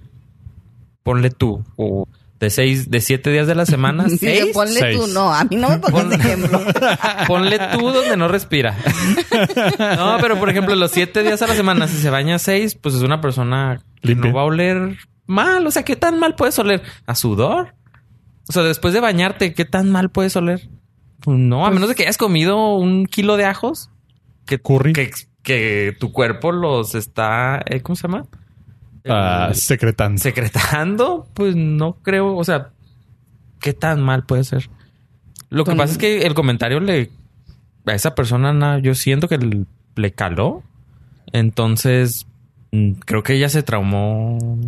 ponle 1.02 1.30
tú, 1.30 1.64
o 1.76 2.08
de 2.40 2.50
seis, 2.50 2.90
de 2.90 3.00
siete 3.00 3.30
días 3.30 3.46
de 3.46 3.54
la 3.54 3.64
semana, 3.64 4.06
Sí, 4.10 4.18
seis, 4.18 4.46
ponle 4.52 4.80
Seis. 4.80 4.98
tú, 4.98 5.06
no, 5.06 5.32
a 5.32 5.44
mí 5.44 5.56
no 5.56 5.70
me 5.70 5.78
pongas 5.78 6.02
Pon- 6.02 6.08
de 6.10 6.16
ejemplo. 6.16 6.60
ponle 7.28 7.58
tú 7.78 7.90
donde 7.92 8.16
no 8.16 8.28
respira. 8.28 8.76
no, 9.96 10.18
pero 10.20 10.38
por 10.38 10.50
ejemplo, 10.50 10.74
los 10.74 10.90
siete 10.90 11.22
días 11.22 11.40
a 11.42 11.46
la 11.46 11.54
semana, 11.54 11.88
si 11.88 11.96
se 11.96 12.10
baña 12.10 12.38
seis, 12.38 12.74
pues 12.74 12.94
es 12.94 13.02
una 13.02 13.20
persona 13.20 13.80
que 14.02 14.08
Limpia. 14.08 14.30
no 14.30 14.36
va 14.36 14.42
a 14.42 14.46
oler 14.46 14.96
mal. 15.26 15.66
O 15.66 15.70
sea, 15.70 15.84
¿qué 15.84 15.96
tan 15.96 16.18
mal 16.18 16.34
puedes 16.34 16.58
oler? 16.58 16.82
¿A 17.06 17.14
sudor? 17.14 17.74
O 18.48 18.52
sea, 18.52 18.62
después 18.62 18.94
de 18.94 19.00
bañarte, 19.00 19.54
¿qué 19.54 19.64
tan 19.64 19.90
mal 19.90 20.10
puedes 20.10 20.36
oler? 20.36 20.68
Pues 21.20 21.38
no, 21.38 21.66
a 21.66 21.70
menos 21.70 21.88
de 21.88 21.94
que 21.94 22.04
hayas 22.04 22.18
comido 22.18 22.76
un 22.76 23.06
kilo 23.06 23.36
de 23.36 23.44
ajos. 23.44 23.90
Que, 24.44 24.58
Curry. 24.60 24.92
Que, 24.92 25.10
que 25.42 25.96
tu 25.98 26.12
cuerpo 26.12 26.52
los 26.52 26.94
está... 26.94 27.60
eh, 27.66 27.80
¿Cómo 27.80 27.96
se 27.96 28.02
llama? 28.06 28.26
Ah, 29.08 29.46
El- 29.50 29.54
secretante. 29.56 30.20
secretando, 30.22 31.28
pues 31.34 31.54
no 31.56 31.94
creo, 32.02 32.36
o 32.36 32.44
sea, 32.44 32.70
¿qué 33.60 33.72
tan 33.72 34.02
mal 34.02 34.24
puede 34.26 34.44
ser? 34.44 34.68
Lo 35.48 35.64
que 35.64 35.70
Con- 35.70 35.78
pasa 35.78 35.92
es 35.92 35.98
que 35.98 36.22
el 36.22 36.34
comentario 36.34 36.80
le 36.80 37.10
a 37.86 37.94
esa 37.94 38.14
persona 38.16 38.52
na- 38.52 38.78
yo 38.80 38.94
siento 38.96 39.28
que 39.28 39.64
le 39.96 40.12
caló. 40.12 40.62
Entonces, 41.32 42.26
mm, 42.72 42.92
creo 43.04 43.22
que 43.22 43.34
ella 43.34 43.48
se 43.48 43.62
traumó 43.62 44.58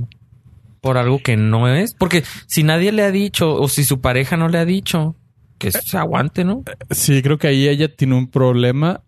por 0.80 0.98
algo 0.98 1.20
que 1.20 1.36
no 1.36 1.68
es, 1.68 1.94
porque 1.94 2.24
si 2.46 2.62
nadie 2.62 2.92
le 2.92 3.02
ha 3.02 3.10
dicho 3.10 3.54
o 3.54 3.68
si 3.68 3.84
su 3.84 4.00
pareja 4.00 4.36
no 4.36 4.48
le 4.48 4.58
ha 4.58 4.64
dicho 4.64 5.16
que 5.58 5.72
se 5.72 5.98
aguante, 5.98 6.44
¿no? 6.44 6.62
Sí, 6.90 7.20
creo 7.22 7.38
que 7.38 7.48
ahí 7.48 7.68
ella 7.68 7.94
tiene 7.94 8.14
un 8.14 8.28
problema. 8.28 9.02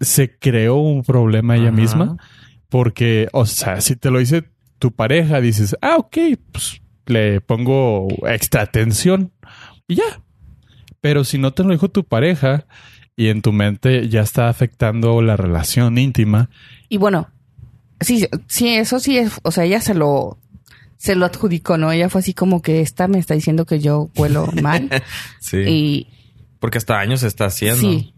Se 0.00 0.36
creó 0.38 0.76
un 0.76 1.02
problema 1.02 1.56
ella 1.56 1.68
Ajá. 1.68 1.76
misma. 1.76 2.16
Porque, 2.68 3.28
o 3.32 3.46
sea, 3.46 3.80
si 3.80 3.96
te 3.96 4.10
lo 4.10 4.18
dice 4.18 4.44
tu 4.78 4.92
pareja, 4.92 5.40
dices, 5.40 5.76
ah, 5.82 5.96
ok, 5.98 6.16
pues 6.52 6.80
le 7.06 7.40
pongo 7.40 8.08
extra 8.28 8.62
atención 8.62 9.32
y 9.88 9.96
ya. 9.96 10.22
Pero 11.00 11.24
si 11.24 11.38
no 11.38 11.52
te 11.52 11.64
lo 11.64 11.70
dijo 11.70 11.88
tu 11.88 12.04
pareja 12.04 12.64
y 13.16 13.28
en 13.28 13.42
tu 13.42 13.52
mente 13.52 14.08
ya 14.08 14.22
está 14.22 14.48
afectando 14.48 15.20
la 15.20 15.36
relación 15.36 15.98
íntima, 15.98 16.48
Y 16.88 16.96
bueno, 16.96 17.28
sí, 18.00 18.26
sí, 18.46 18.68
eso 18.68 19.00
sí 19.00 19.18
es, 19.18 19.40
o 19.42 19.50
sea, 19.50 19.64
ella 19.64 19.80
se 19.80 19.94
lo, 19.94 20.38
se 21.02 21.16
lo 21.16 21.26
adjudicó, 21.26 21.78
¿no? 21.78 21.90
Ella 21.90 22.08
fue 22.08 22.20
así 22.20 22.32
como 22.32 22.62
que 22.62 22.80
esta 22.80 23.08
me 23.08 23.18
está 23.18 23.34
diciendo 23.34 23.66
que 23.66 23.80
yo 23.80 24.10
huelo 24.16 24.46
mal. 24.62 24.88
Sí. 25.40 25.56
y 25.66 26.06
Porque 26.60 26.78
hasta 26.78 27.00
años 27.00 27.20
se 27.20 27.26
está 27.26 27.46
haciendo. 27.46 27.80
sí. 27.80 28.14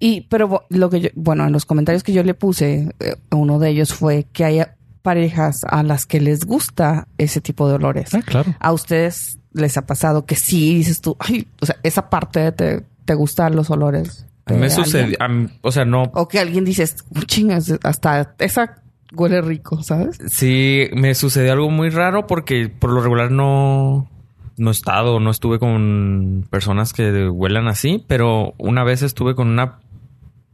Y, 0.00 0.22
pero 0.22 0.64
lo 0.70 0.88
que 0.88 1.00
yo, 1.00 1.08
bueno, 1.16 1.44
en 1.44 1.52
los 1.52 1.66
comentarios 1.66 2.02
que 2.04 2.12
yo 2.14 2.22
le 2.22 2.32
puse, 2.32 2.94
eh, 3.00 3.16
uno 3.30 3.58
de 3.58 3.70
ellos 3.70 3.92
fue 3.92 4.26
que 4.32 4.44
hay 4.44 4.62
parejas 5.02 5.64
a 5.68 5.82
las 5.82 6.06
que 6.06 6.20
les 6.20 6.46
gusta 6.46 7.08
ese 7.18 7.42
tipo 7.42 7.68
de 7.68 7.74
olores. 7.74 8.14
ah, 8.14 8.22
claro. 8.24 8.54
¿A 8.58 8.72
ustedes 8.72 9.38
les 9.52 9.76
ha 9.76 9.84
pasado 9.84 10.24
que 10.24 10.36
sí 10.36 10.76
dices 10.76 11.02
tú, 11.02 11.14
ay, 11.18 11.46
o 11.60 11.66
sea, 11.66 11.76
esa 11.82 12.08
parte 12.08 12.52
te, 12.52 12.84
te 13.04 13.14
gustan 13.14 13.54
los 13.54 13.68
olores? 13.70 14.24
A 14.46 14.52
mí 14.52 14.58
de 14.58 14.62
me 14.62 14.70
sucedió, 14.70 15.18
o 15.60 15.72
sea, 15.72 15.84
no 15.84 16.04
O 16.14 16.26
que 16.26 16.38
alguien 16.38 16.64
dices, 16.64 17.04
chingas, 17.26 17.74
hasta 17.82 18.34
esa 18.38 18.80
huele 19.12 19.40
rico, 19.40 19.82
¿sabes? 19.82 20.18
Sí, 20.28 20.88
me 20.94 21.14
sucedió 21.14 21.52
algo 21.52 21.70
muy 21.70 21.90
raro 21.90 22.26
porque 22.26 22.68
por 22.68 22.90
lo 22.90 23.00
regular 23.00 23.30
no, 23.30 24.08
no 24.56 24.70
he 24.70 24.72
estado, 24.72 25.20
no 25.20 25.30
estuve 25.30 25.58
con 25.58 26.46
personas 26.50 26.92
que 26.92 27.28
huelan 27.28 27.68
así, 27.68 28.04
pero 28.06 28.54
una 28.58 28.84
vez 28.84 29.02
estuve 29.02 29.34
con 29.34 29.48
una 29.48 29.78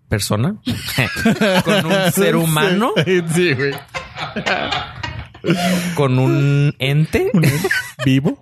persona, 0.08 0.56
con 1.64 1.86
un 1.86 1.92
ser 2.12 2.36
humano, 2.36 2.92
Sí, 3.34 3.54
güey. 3.54 3.74
con 5.94 6.18
un 6.18 6.74
ente. 6.78 7.30
¿Vivo? 8.04 8.40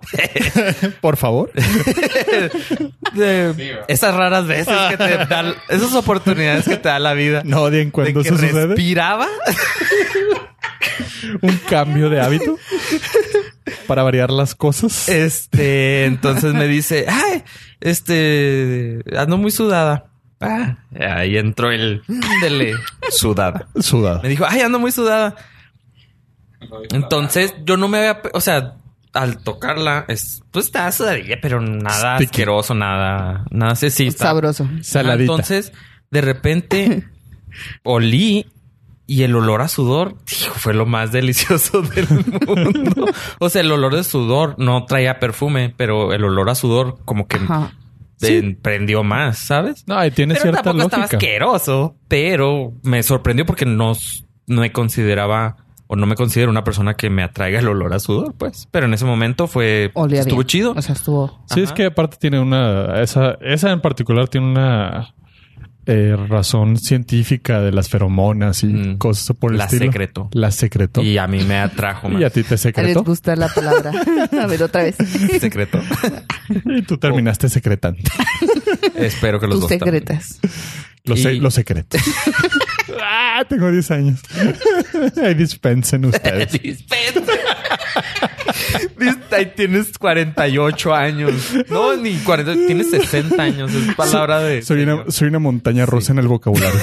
Por 1.01 1.17
favor. 1.17 1.51
de 3.13 3.79
esas 3.87 4.15
raras 4.15 4.47
veces 4.47 4.73
que 4.89 4.97
te 4.97 5.25
dan, 5.25 5.53
esas 5.69 5.93
oportunidades 5.93 6.65
que 6.65 6.77
te 6.77 6.89
da 6.89 6.99
la 6.99 7.13
vida. 7.13 7.41
No 7.45 7.63
odien 7.63 7.87
De 7.87 7.91
cuando 7.91 8.21
que 8.21 8.29
eso 8.29 8.37
sucede. 8.37 8.67
respiraba. 8.67 9.27
Un 11.41 11.57
cambio 11.69 12.09
de 12.09 12.21
hábito 12.21 12.57
para 13.87 14.03
variar 14.03 14.29
las 14.31 14.55
cosas. 14.55 15.09
Este, 15.09 16.05
entonces 16.05 16.53
me 16.53 16.67
dice, 16.67 17.05
ay, 17.07 17.43
este, 17.81 19.01
ando 19.17 19.37
muy 19.37 19.51
sudada. 19.51 20.05
Ah, 20.39 20.77
ahí 20.99 21.37
entró 21.37 21.71
el 21.71 22.03
dele 22.41 22.73
sudada. 23.09 23.67
Sudado. 23.79 24.21
Me 24.23 24.29
dijo, 24.29 24.45
ay, 24.47 24.61
ando 24.61 24.77
muy 24.77 24.91
sudada. 24.91 25.35
Entonces 26.91 27.53
yo 27.65 27.77
no 27.77 27.87
me 27.87 27.97
había, 27.99 28.21
o 28.33 28.41
sea, 28.41 28.75
al 29.13 29.43
tocarla, 29.43 30.05
es, 30.07 30.41
pues 30.51 30.65
estaba 30.65 30.91
sudadilla, 30.91 31.37
pero 31.41 31.61
nada 31.61 32.15
Sticky. 32.17 32.25
asqueroso, 32.31 32.73
nada, 32.73 33.45
nada 33.51 33.73
así. 33.73 33.89
sí, 33.89 34.07
está- 34.07 34.25
Sabroso. 34.25 34.67
Saladita. 34.81 35.31
Entonces, 35.31 35.71
de 36.11 36.21
repente, 36.21 37.07
olí 37.83 38.47
y 39.05 39.23
el 39.23 39.35
olor 39.35 39.61
a 39.61 39.67
sudor 39.67 40.15
hijo, 40.31 40.53
fue 40.55 40.73
lo 40.73 40.85
más 40.85 41.11
delicioso 41.11 41.81
del 41.95 42.07
mundo. 42.09 43.05
o 43.39 43.49
sea, 43.49 43.61
el 43.61 43.71
olor 43.71 43.95
de 43.95 44.03
sudor 44.03 44.55
no 44.57 44.85
traía 44.85 45.19
perfume, 45.19 45.73
pero 45.75 46.13
el 46.13 46.23
olor 46.23 46.49
a 46.49 46.55
sudor 46.55 46.97
como 47.05 47.27
que 47.27 47.37
Ajá. 47.37 47.73
te 48.17 48.57
prendió 48.61 49.03
más, 49.03 49.37
¿sabes? 49.39 49.83
No, 49.87 50.03
y 50.05 50.11
tiene 50.11 50.33
pero 50.35 50.43
cierta 50.43 50.63
tampoco 50.63 50.85
estaba 50.85 51.03
lógica. 51.03 51.17
asqueroso, 51.17 51.95
pero 52.07 52.73
me 52.83 53.03
sorprendió 53.03 53.45
porque 53.45 53.65
no, 53.65 53.93
no 54.47 54.61
me 54.61 54.71
consideraba 54.71 55.57
o 55.93 55.95
no 55.95 56.07
me 56.07 56.15
considero 56.15 56.49
una 56.49 56.63
persona 56.63 56.95
que 56.95 57.11
me 57.11 57.21
atraiga 57.21 57.59
el 57.59 57.67
olor 57.67 57.93
a 57.93 57.99
sudor, 57.99 58.33
pues. 58.33 58.67
Pero 58.71 58.87
en 58.87 58.95
ese 58.95 59.05
momento 59.05 59.47
fue 59.47 59.91
Olía 59.93 60.21
estuvo 60.21 60.39
bien. 60.39 60.47
chido. 60.47 60.73
O 60.75 60.81
sea, 60.81 60.95
estuvo. 60.95 61.39
Sí, 61.45 61.61
es 61.61 61.71
que 61.71 61.85
aparte 61.85 62.17
tiene 62.19 62.39
una... 62.39 62.99
Esa, 63.01 63.37
esa 63.41 63.71
en 63.71 63.79
particular 63.79 64.27
tiene 64.27 64.47
una 64.47 65.13
eh, 65.85 66.15
razón 66.29 66.77
científica 66.77 67.59
de 67.61 67.71
las 67.71 67.89
feromonas 67.89 68.63
y 68.63 68.67
Mm. 68.67 68.97
cosas 68.97 69.35
por 69.37 69.51
el 69.51 69.57
La 69.57 69.65
estilo. 69.65 69.85
secretó. 69.85 70.29
La 70.33 70.51
secretó. 70.51 71.01
Y 71.01 71.17
a 71.17 71.27
mí 71.27 71.43
me 71.43 71.57
atrajo 71.59 72.07
Y 72.09 72.13
más. 72.13 72.23
a 72.23 72.29
ti 72.29 72.43
te 72.43 72.51
Les 72.51 72.61
secretó. 72.61 73.03
gusta 73.03 73.35
la 73.35 73.47
palabra. 73.49 73.91
A 74.41 74.47
ver, 74.47 74.63
otra 74.63 74.83
vez. 74.83 74.95
secreto. 75.41 75.81
Y 76.65 76.81
tú 76.83 76.97
terminaste 76.97 77.49
secretando. 77.49 77.99
Espero 78.95 79.39
que 79.39 79.47
los 79.47 79.55
Tus 79.55 79.61
dos 79.61 79.69
secretas. 79.69 80.39
Los, 81.05 81.21
se- 81.21 81.33
Y- 81.33 81.39
los 81.41 81.53
secretos. 81.53 82.01
ah, 83.01 83.43
tengo 83.49 83.69
10 83.69 83.91
años. 83.91 84.21
Ay, 85.21 85.33
dispensen 85.33 86.05
ustedes. 86.05 86.51
Dispensa. 86.53 87.21
Ahí 89.31 89.51
tienes 89.55 89.97
48 89.97 90.93
años. 90.93 91.33
No, 91.69 91.95
ni 91.95 92.15
40, 92.17 92.53
tienes 92.67 92.89
60 92.91 93.41
años. 93.41 93.73
Es 93.73 93.95
palabra 93.95 94.39
de. 94.39 94.61
Soy 94.61 94.83
una, 94.83 95.05
soy 95.09 95.27
una 95.29 95.39
montaña 95.39 95.85
rusa 95.85 96.11
en 96.13 96.19
el 96.19 96.27
vocabulario. 96.27 96.79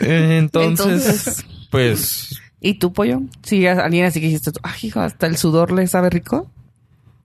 Eh, 0.00 0.38
Entonces, 0.38 1.06
Entonces- 1.06 1.46
pues 1.70 2.38
¿Y 2.60 2.74
tú, 2.74 2.92
pollo? 2.92 3.22
Si 3.42 3.66
alguien 3.66 4.04
así 4.04 4.20
que 4.20 4.26
dijiste, 4.26 4.52
ay, 4.62 4.78
hijo, 4.82 5.00
hasta 5.00 5.26
el 5.26 5.36
sudor 5.36 5.72
le 5.72 5.86
sabe 5.88 6.10
rico. 6.10 6.48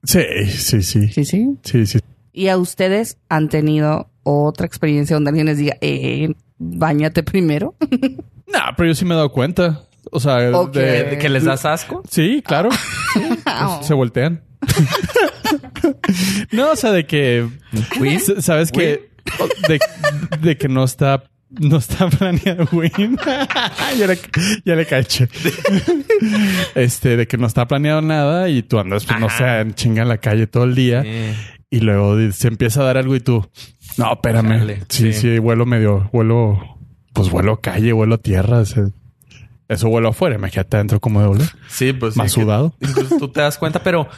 Sí, 0.02 0.20
sí, 0.48 0.82
sí. 0.82 1.08
Sí, 1.08 1.24
sí. 1.24 1.56
Sí, 1.62 1.86
sí. 1.86 1.98
¿Y 2.32 2.48
a 2.48 2.56
ustedes 2.56 3.18
han 3.28 3.48
tenido 3.48 4.08
otra 4.24 4.66
experiencia 4.66 5.14
donde 5.14 5.30
alguien 5.30 5.46
les 5.46 5.58
diga, 5.58 5.76
eh, 5.80 6.34
bañate 6.58 7.22
primero? 7.22 7.74
No, 8.50 8.60
pero 8.76 8.88
yo 8.88 8.94
sí 8.94 9.04
me 9.04 9.12
he 9.14 9.16
dado 9.16 9.30
cuenta. 9.30 9.82
O 10.10 10.20
sea, 10.20 10.36
de- 10.36 11.04
¿de 11.04 11.18
que 11.18 11.28
les 11.28 11.44
das 11.44 11.64
asco. 11.64 12.02
Sí, 12.10 12.42
claro. 12.44 12.68
Oh. 13.60 13.80
Se 13.82 13.94
voltean. 13.94 14.42
no, 16.52 16.70
o 16.72 16.76
sea, 16.76 16.92
de 16.92 17.06
que... 17.06 17.48
¿Sabes 18.40 18.70
que 18.70 19.10
de, 19.68 19.78
de 20.40 20.56
que 20.56 20.68
no 20.68 20.84
está... 20.84 21.24
No 21.50 21.78
está 21.78 22.08
planeado, 22.10 22.68
Win. 22.72 23.16
ya, 23.98 24.06
le, 24.06 24.18
ya 24.66 24.74
le 24.74 24.84
caché. 24.84 25.28
este, 26.74 27.16
de 27.16 27.26
que 27.26 27.38
no 27.38 27.46
está 27.46 27.66
planeado 27.66 28.02
nada 28.02 28.50
y 28.50 28.62
tú 28.62 28.78
andas, 28.78 29.06
pues, 29.06 29.18
no 29.18 29.30
sé, 29.30 29.60
en 29.60 29.72
chinga 29.74 30.02
en 30.02 30.08
la 30.08 30.18
calle 30.18 30.46
todo 30.46 30.64
el 30.64 30.74
día 30.74 31.02
Eh, 31.06 31.34
y 31.70 31.80
luego 31.80 32.16
se 32.32 32.48
empieza 32.48 32.82
a 32.82 32.84
dar 32.84 32.98
algo 32.98 33.16
y 33.16 33.20
tú, 33.20 33.48
no, 33.96 34.12
espérame. 34.12 34.80
Sí, 34.90 35.12
sí. 35.14 35.20
sí, 35.20 35.38
vuelo 35.38 35.64
medio, 35.64 36.10
vuelo, 36.12 36.78
pues 37.14 37.30
vuelo 37.30 37.52
a 37.54 37.60
calle, 37.62 37.92
vuelo 37.94 38.16
a 38.16 38.18
tierra. 38.18 38.60
ese- 38.60 38.92
eso 39.68 39.88
vuelo 39.88 40.08
afuera, 40.08 40.34
imagínate 40.36 40.76
adentro 40.76 41.00
como 41.00 41.20
de 41.20 41.26
oler. 41.26 41.48
sí, 41.68 41.92
pues. 41.92 42.16
Más 42.16 42.32
sí, 42.32 42.40
sudado. 42.40 42.74
Incluso 42.80 43.18
tú 43.18 43.28
te 43.28 43.40
das 43.40 43.58
cuenta, 43.58 43.82
pero. 43.82 44.08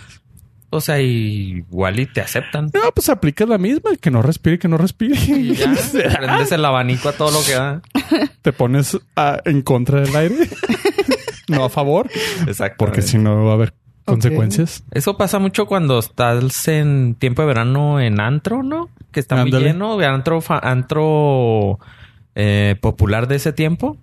O 0.73 0.81
sea, 0.81 1.01
igual 1.01 1.99
y 1.99 2.07
te 2.07 2.21
aceptan. 2.21 2.67
No, 2.73 2.93
pues 2.95 3.09
aplicas 3.09 3.49
la 3.49 3.59
misma, 3.59 3.91
que 4.01 4.13
no 4.13 4.23
respire, 4.23 4.57
que 4.61 4.69
no 4.69 4.77
respire. 4.79 5.17
Y 5.17 5.55
ya 5.57 5.75
prendes 6.17 6.53
el 6.53 6.65
abanico 6.65 7.09
a 7.09 7.13
todo 7.13 7.33
lo 7.33 7.45
que 7.45 7.55
da. 7.55 7.83
Te 8.43 8.53
pones 8.53 8.97
a- 9.17 9.41
en 9.45 9.63
contra 9.63 10.01
del 10.01 10.15
aire, 10.15 10.49
no 11.49 11.65
a 11.65 11.71
favor, 11.71 12.09
Exacto. 12.47 12.77
porque 12.79 13.03
si 13.03 13.19
no 13.19 13.45
va 13.47 13.51
a 13.51 13.55
haber 13.55 13.75
consecuencias. 14.05 14.85
Eso 14.93 15.17
pasa 15.17 15.41
mucho 15.41 15.67
cuando 15.67 15.99
estás 15.99 16.69
en 16.69 17.17
tiempo 17.17 17.43
de 17.43 17.49
verano 17.49 17.99
en 18.01 18.21
antro, 18.21 18.63
¿no? 18.63 18.91
Que 19.11 19.19
está 19.19 19.35
muy 19.37 19.47
Ándale. 19.47 19.73
lleno. 19.73 19.99
Antro, 19.99 20.41
fa- 20.41 20.61
antro 20.63 21.81
eh, 22.37 22.77
popular 22.81 23.27
de 23.27 23.35
ese 23.37 23.53
tiempo. 23.53 23.97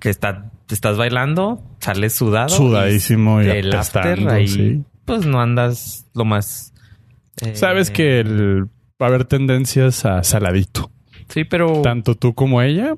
Que 0.00 0.10
está, 0.10 0.50
estás 0.74 0.96
bailando, 0.96 1.62
sales 1.80 2.14
sudado. 2.14 2.48
Sudadísimo 2.50 3.42
y 3.42 3.46
y 3.46 3.50
el 3.50 3.74
after 3.74 4.28
ahí, 4.28 4.48
sí. 4.48 4.82
pues 5.04 5.24
no 5.26 5.40
andas 5.40 6.06
lo 6.14 6.24
más... 6.24 6.72
eh, 7.42 7.54
Sabes 7.56 7.90
que 7.90 8.20
el- 8.20 8.64
va 9.00 9.06
a 9.06 9.08
haber 9.08 9.24
tendencias 9.24 10.04
a 10.04 10.22
saladito. 10.24 10.90
Sí, 11.28 11.44
pero... 11.44 11.82
Tanto 11.82 12.14
tú 12.14 12.34
como 12.34 12.62
ella. 12.62 12.94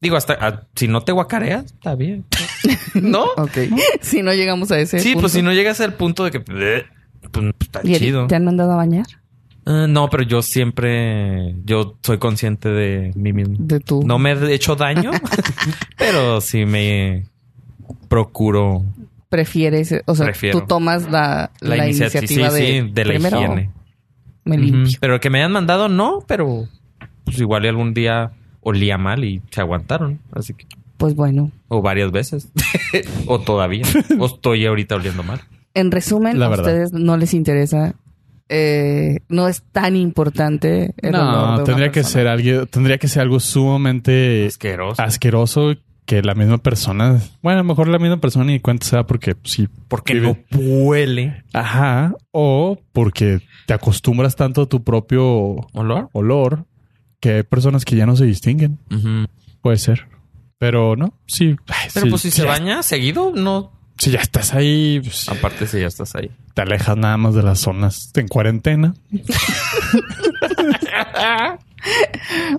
Digo, 0.00 0.16
hasta 0.16 0.36
ah, 0.40 0.62
si 0.74 0.86
no 0.88 1.00
te 1.02 1.12
guacareas, 1.12 1.64
está 1.66 1.94
bien. 1.94 2.24
¿No? 2.94 3.24
Ok. 3.36 3.56
si 4.00 4.22
no 4.22 4.32
llegamos 4.34 4.70
a 4.70 4.78
ese 4.78 4.98
Sí, 5.00 5.10
punto. 5.12 5.20
pues 5.22 5.32
si 5.32 5.42
no 5.42 5.52
llegas 5.52 5.80
al 5.80 5.94
punto 5.94 6.24
de 6.24 6.30
que... 6.30 6.38
bleh, 6.38 6.84
Pues 7.30 7.46
está 7.60 7.80
¿Y 7.84 7.96
chido. 7.96 8.26
¿Te 8.26 8.34
han 8.36 8.44
mandado 8.44 8.72
a 8.72 8.76
bañar? 8.76 9.06
Ah, 9.70 9.86
no, 9.86 10.08
pero 10.08 10.22
yo 10.22 10.40
siempre... 10.40 11.54
Yo 11.64 11.98
soy 12.02 12.16
consciente 12.18 12.70
de 12.70 13.12
mí 13.14 13.34
mismo. 13.34 13.56
De 13.58 13.80
tu... 13.80 14.02
No 14.02 14.18
me 14.18 14.32
he 14.32 14.54
hecho 14.54 14.76
daño, 14.76 15.10
pero 15.98 16.40
sí 16.40 16.64
me 16.64 17.26
procuro 18.08 18.84
prefieres, 19.28 19.94
o 20.06 20.14
sea, 20.14 20.24
Prefiero. 20.26 20.60
tú 20.60 20.66
tomas 20.66 21.10
la, 21.10 21.50
la, 21.60 21.76
la 21.76 21.86
iniciativa 21.86 22.20
iniciativa 22.20 22.50
sí, 22.50 22.62
de, 22.62 22.66
sí, 22.82 22.90
de 22.94 23.04
la 23.04 23.10
primero 23.10 23.36
higiene. 23.42 23.70
me 24.44 24.56
limpio. 24.56 24.96
Pero 25.00 25.20
que 25.20 25.28
me 25.28 25.38
hayan 25.38 25.52
mandado, 25.52 25.88
no, 25.90 26.24
pero 26.26 26.66
pues 27.24 27.38
igual 27.38 27.66
y 27.66 27.68
algún 27.68 27.92
día 27.92 28.32
olía 28.62 28.96
mal 28.96 29.22
y 29.24 29.42
se 29.50 29.60
aguantaron. 29.60 30.18
Así 30.32 30.54
que, 30.54 30.66
Pues 30.96 31.14
bueno, 31.14 31.50
o 31.68 31.82
varias 31.82 32.10
veces, 32.10 32.48
o 33.26 33.38
todavía, 33.40 33.84
o 34.18 34.24
estoy 34.24 34.64
ahorita 34.64 34.96
oliendo 34.96 35.22
mal. 35.22 35.42
en 35.74 35.90
resumen, 35.90 36.38
La 36.38 36.46
a 36.46 36.48
verdad. 36.48 36.64
ustedes 36.64 36.92
no 36.94 37.18
les 37.18 37.34
interesa, 37.34 37.94
eh, 38.48 39.18
no 39.28 39.46
es 39.48 39.62
tan 39.72 39.96
importante 39.96 40.94
el 40.98 41.14
olor 41.14 41.26
de 41.26 41.32
No, 41.32 41.54
una 41.54 41.64
tendría 41.64 41.90
que 41.92 42.02
ser 42.04 42.26
algo, 42.28 42.66
tendría 42.66 42.98
que 42.98 43.08
ser 43.08 43.22
algo 43.22 43.40
sumamente 43.40 44.46
Asqueroso. 44.46 45.02
asqueroso 45.02 45.74
que 46.06 46.22
la 46.22 46.34
misma 46.34 46.56
persona, 46.58 47.20
bueno, 47.42 47.58
a 47.60 47.62
lo 47.62 47.68
mejor 47.68 47.88
la 47.88 47.98
misma 47.98 48.18
persona 48.18 48.46
ni 48.46 48.60
cuenta 48.60 48.86
sea 48.86 49.04
porque 49.06 49.36
sí. 49.44 49.68
Porque 49.88 50.14
vive- 50.14 50.44
no 50.50 50.58
huele 50.58 51.44
Ajá. 51.52 52.14
O 52.30 52.78
porque 52.92 53.40
te 53.66 53.74
acostumbras 53.74 54.34
tanto 54.34 54.62
a 54.62 54.66
tu 54.66 54.82
propio 54.82 55.24
olor. 55.74 56.08
olor 56.12 56.64
que 57.20 57.32
hay 57.34 57.42
personas 57.42 57.84
que 57.84 57.96
ya 57.96 58.06
no 58.06 58.16
se 58.16 58.24
distinguen. 58.24 58.78
Puede 59.60 59.76
ser. 59.76 60.06
Pero 60.56 60.96
no, 60.96 61.12
sí. 61.26 61.56
Ay, 61.68 61.88
Pero 61.92 62.06
sí, 62.06 62.10
pues 62.10 62.22
si 62.22 62.30
sí, 62.30 62.40
se 62.40 62.46
baña 62.46 62.82
seguido, 62.82 63.30
no. 63.34 63.72
Si 63.98 64.10
ya 64.12 64.20
estás 64.20 64.54
ahí, 64.54 65.00
pues, 65.02 65.28
Aparte 65.28 65.66
si 65.66 65.80
ya 65.80 65.86
estás 65.88 66.14
ahí. 66.14 66.30
te 66.54 66.62
alejas 66.62 66.96
nada 66.96 67.16
más 67.16 67.34
de 67.34 67.42
las 67.42 67.58
zonas 67.58 68.10
en 68.14 68.28
cuarentena. 68.28 68.94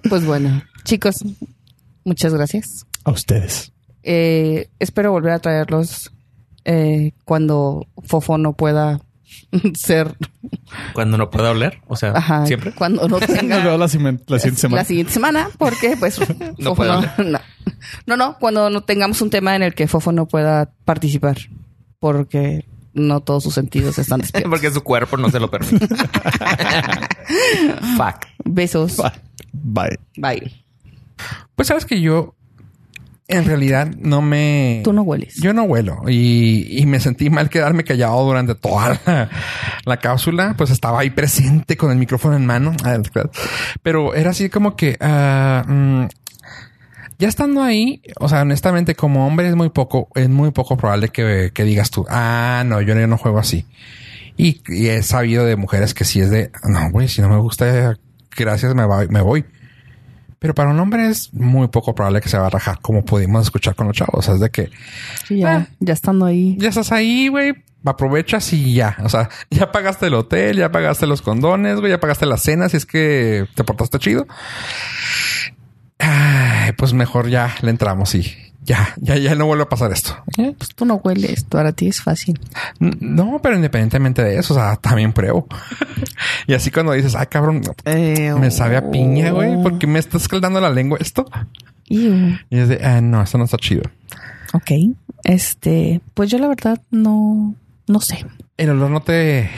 Pues 0.10 0.26
bueno, 0.26 0.62
chicos, 0.84 1.24
muchas 2.04 2.34
gracias. 2.34 2.86
A 3.04 3.12
ustedes. 3.12 3.72
Eh, 4.04 4.70
espero 4.80 5.12
volver 5.12 5.34
a 5.34 5.40
traerlos 5.40 6.12
eh, 6.66 7.12
cuando 7.26 7.86
Fofo 8.06 8.38
no 8.38 8.54
pueda 8.54 9.00
ser, 9.76 10.16
Cuando 10.94 11.18
no 11.18 11.30
pueda 11.30 11.52
oler, 11.52 11.82
o 11.88 11.96
sea, 11.96 12.12
ajá, 12.12 12.46
siempre. 12.46 12.72
cuando 12.74 13.08
no 13.08 13.20
tenga 13.20 13.64
Nos 13.64 13.80
la, 13.80 13.88
siguiente 13.88 14.24
semana. 14.56 14.82
la 14.82 14.86
siguiente 14.86 15.14
semana, 15.14 15.50
porque 15.58 15.96
pues 16.00 16.20
No 16.58 16.70
Fofo 16.72 16.76
puede 16.76 16.90
no, 16.92 16.98
hablar. 16.98 17.26
no. 17.26 17.40
No, 18.06 18.18
no, 18.18 18.38
cuando 18.40 18.70
no 18.70 18.82
tengamos 18.82 19.22
un 19.22 19.30
tema 19.30 19.56
en 19.56 19.64
el 19.64 19.74
que 19.74 19.88
Fofo 19.88 20.12
no 20.12 20.28
pueda 20.28 20.72
participar, 20.86 21.38
porque 22.00 22.66
no 22.94 23.22
todos 23.22 23.44
sus 23.44 23.54
sentidos 23.54 23.98
están 24.00 24.20
despiertos. 24.22 24.50
Porque 24.50 24.72
su 24.72 24.82
cuerpo 24.84 25.18
no 25.18 25.30
se 25.30 25.40
lo 25.40 25.50
permite. 25.50 25.88
Fuck. 27.98 28.26
Besos. 28.46 28.98
Bye. 29.54 30.00
Bye. 30.18 30.66
Pues 31.56 31.68
sabes 31.68 31.86
que 31.86 32.02
yo 32.02 32.36
en 33.28 33.46
realidad 33.46 33.88
no 34.00 34.22
me... 34.22 34.82
Tú 34.84 34.92
no 34.92 35.04
hueles. 35.04 35.36
Yo 35.36 35.54
no 35.54 35.64
huelo 35.64 36.02
y, 36.08 36.80
y 36.80 36.86
me 36.88 37.00
sentí 37.00 37.30
mal 37.30 37.50
quedarme 37.50 37.84
callado 37.84 38.26
durante 38.26 38.56
toda 38.56 39.00
la, 39.06 39.30
la 39.86 39.98
cápsula. 39.98 40.56
Pues 40.58 40.72
estaba 40.72 41.02
ahí 41.02 41.12
presente 41.12 41.78
con 41.78 41.92
el 41.92 41.98
micrófono 41.98 42.36
en 42.36 42.46
mano. 42.48 42.76
Ah, 42.84 42.98
Pero 43.84 44.16
era 44.16 44.32
así 44.32 44.50
como 44.50 44.76
que... 44.76 44.98
ah, 45.00 45.64
mm, 45.68 46.06
ya 47.20 47.28
estando 47.28 47.62
ahí, 47.62 48.02
o 48.20 48.28
sea, 48.30 48.42
honestamente, 48.42 48.96
como 48.96 49.28
hombre 49.28 49.48
es 49.50 49.56
muy 49.56 49.70
poco, 49.70 50.08
es 50.16 50.30
muy 50.30 50.52
poco 50.52 50.78
probable 50.78 51.10
que, 51.10 51.52
que 51.54 51.64
digas 51.64 51.92
tú, 51.92 52.06
ah, 52.10 52.64
no, 52.66 52.82
yo 52.82 52.96
no 52.96 53.18
juego 53.18 53.38
así. 53.40 53.66
Y, 54.38 54.62
y 54.70 54.88
he 54.88 55.04
sabido 55.04 55.46
de 55.46 55.56
mujeres 55.58 55.94
que 55.94 56.06
sí 56.06 56.22
es 56.22 56.30
de, 56.32 56.50
no, 56.64 56.90
güey, 56.92 57.08
si 57.10 57.22
no 57.22 57.30
me 57.30 57.38
gusta, 57.38 57.96
gracias, 58.36 58.74
me, 58.74 58.86
va- 58.86 59.06
me 59.10 59.22
voy. 59.22 59.46
Pero 60.40 60.56
para 60.56 60.70
un 60.70 60.80
hombre 60.80 61.10
es 61.10 61.34
muy 61.34 61.68
poco 61.68 61.94
probable 61.94 62.22
que 62.22 62.30
se 62.30 62.38
va 62.38 62.48
a 62.48 62.50
rajar, 62.50 62.80
como 62.82 63.04
pudimos 63.04 63.42
escuchar 63.44 63.76
con 63.76 63.88
los 63.88 63.98
chavos. 63.98 64.14
O 64.20 64.22
sea, 64.22 64.36
es 64.36 64.40
de 64.40 64.50
que 64.50 64.70
Sí, 65.28 65.40
ya, 65.40 65.58
Ah. 65.58 65.68
ya 65.82 65.94
estando 65.94 66.26
ahí. 66.26 66.56
ya 66.58 66.70
estás 66.70 66.94
ahí, 66.94 67.28
güey, 67.28 67.54
aprovechas 67.84 68.54
y 68.54 68.74
ya. 68.74 68.96
O 69.04 69.10
sea, 69.10 69.28
ya 69.50 69.74
pagaste 69.74 70.08
el 70.08 70.14
hotel, 70.14 70.56
ya 70.56 70.72
pagaste 70.72 71.06
los 71.08 71.22
condones, 71.22 71.82
güey, 71.82 71.92
ya 71.92 72.00
pagaste 72.00 72.26
la 72.26 72.38
cena 72.38 72.70
si 72.70 72.78
es 72.78 72.86
que 72.86 73.46
te 73.56 73.66
portaste 73.66 74.00
chido. 74.00 74.26
Ay, 76.00 76.72
pues 76.74 76.94
mejor 76.94 77.30
ya 77.30 77.54
le 77.62 77.70
entramos 77.72 78.16
y 78.16 78.26
ya, 78.64 78.94
ya, 78.98 79.18
ya 79.18 79.36
no 79.36 79.46
vuelve 79.46 79.64
a 79.64 79.70
pasar 79.70 79.92
esto. 79.92 80.16
Pues 80.36 80.70
tú 80.76 80.86
no 80.86 80.96
hueles, 80.96 81.44
para 81.44 81.72
ti 81.74 81.88
es 81.88 82.02
fácil. 82.02 82.40
No, 82.80 83.40
pero 83.42 83.56
independientemente 83.56 84.24
de 84.24 84.38
eso, 84.38 84.54
o 84.54 84.58
sea, 84.58 84.76
también 84.78 85.12
pruebo. 85.14 85.48
y 86.48 86.54
así 86.54 86.72
cuando 86.72 86.94
dices, 86.94 87.16
ay, 87.16 87.28
cabrón, 87.28 87.62
me 87.86 88.52
sabe 88.52 88.78
a 88.78 88.90
piña, 88.92 89.32
güey, 89.32 89.62
porque 89.62 89.88
me 89.88 90.00
está 90.00 90.18
escaldando 90.18 90.62
la 90.62 90.70
lengua 90.70 90.98
esto. 91.02 91.26
Ew. 91.90 92.38
Y 92.50 92.58
es 92.60 92.70
de, 92.70 92.80
ah, 92.86 93.02
no, 93.02 93.22
esto 93.22 93.38
no 93.38 93.46
está 93.46 93.58
chido. 93.58 93.84
Ok. 94.54 94.72
Este, 95.24 96.02
pues 96.14 96.30
yo 96.30 96.38
la 96.38 96.48
verdad 96.48 96.80
no, 96.92 97.56
no 97.88 98.00
sé. 98.00 98.26
El 98.58 98.70
olor 98.70 98.90
no 98.92 99.02
te, 99.02 99.50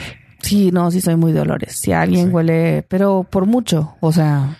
Sí, 0.42 0.70
no, 0.72 0.90
sí 0.90 1.00
soy 1.00 1.14
muy 1.16 1.32
de 1.32 1.40
olores. 1.40 1.76
Si 1.76 1.92
alguien 1.92 2.26
Sí. 2.26 2.32
huele, 2.32 2.84
pero 2.88 3.24
por 3.28 3.46
mucho, 3.46 3.94
o 4.00 4.10
sea, 4.12 4.56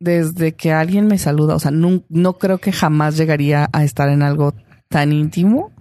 desde 0.00 0.52
que 0.54 0.72
alguien 0.72 1.06
me 1.06 1.18
saluda, 1.18 1.54
o 1.54 1.58
sea, 1.58 1.70
no, 1.70 2.02
no 2.08 2.34
creo 2.34 2.58
que 2.58 2.72
jamás 2.72 3.16
llegaría 3.16 3.68
a 3.72 3.84
estar 3.84 4.08
en 4.08 4.22
algo 4.22 4.54
tan 4.88 5.12
íntimo 5.12 5.72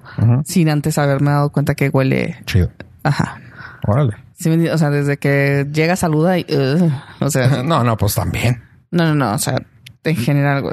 sin 0.45 0.69
antes 0.69 0.97
haberme 0.97 1.31
dado 1.31 1.51
cuenta 1.51 1.75
que 1.75 1.89
huele, 1.89 2.37
Chido. 2.45 2.71
ajá. 3.03 3.39
Órale. 3.85 4.13
Sí 4.39 4.49
o 4.69 4.77
sea, 4.77 4.89
desde 4.89 5.17
que 5.17 5.65
llega, 5.71 5.95
saluda 5.95 6.37
y, 6.37 6.45
ugh, 6.49 6.91
o 7.19 7.29
sea, 7.29 7.63
No, 7.63 7.83
no, 7.83 7.97
pues 7.97 8.15
también. 8.15 8.61
no, 8.91 9.05
no, 9.05 9.15
no, 9.15 9.33
o 9.33 9.37
sea, 9.37 9.55
en 10.03 10.15
general, 10.15 10.63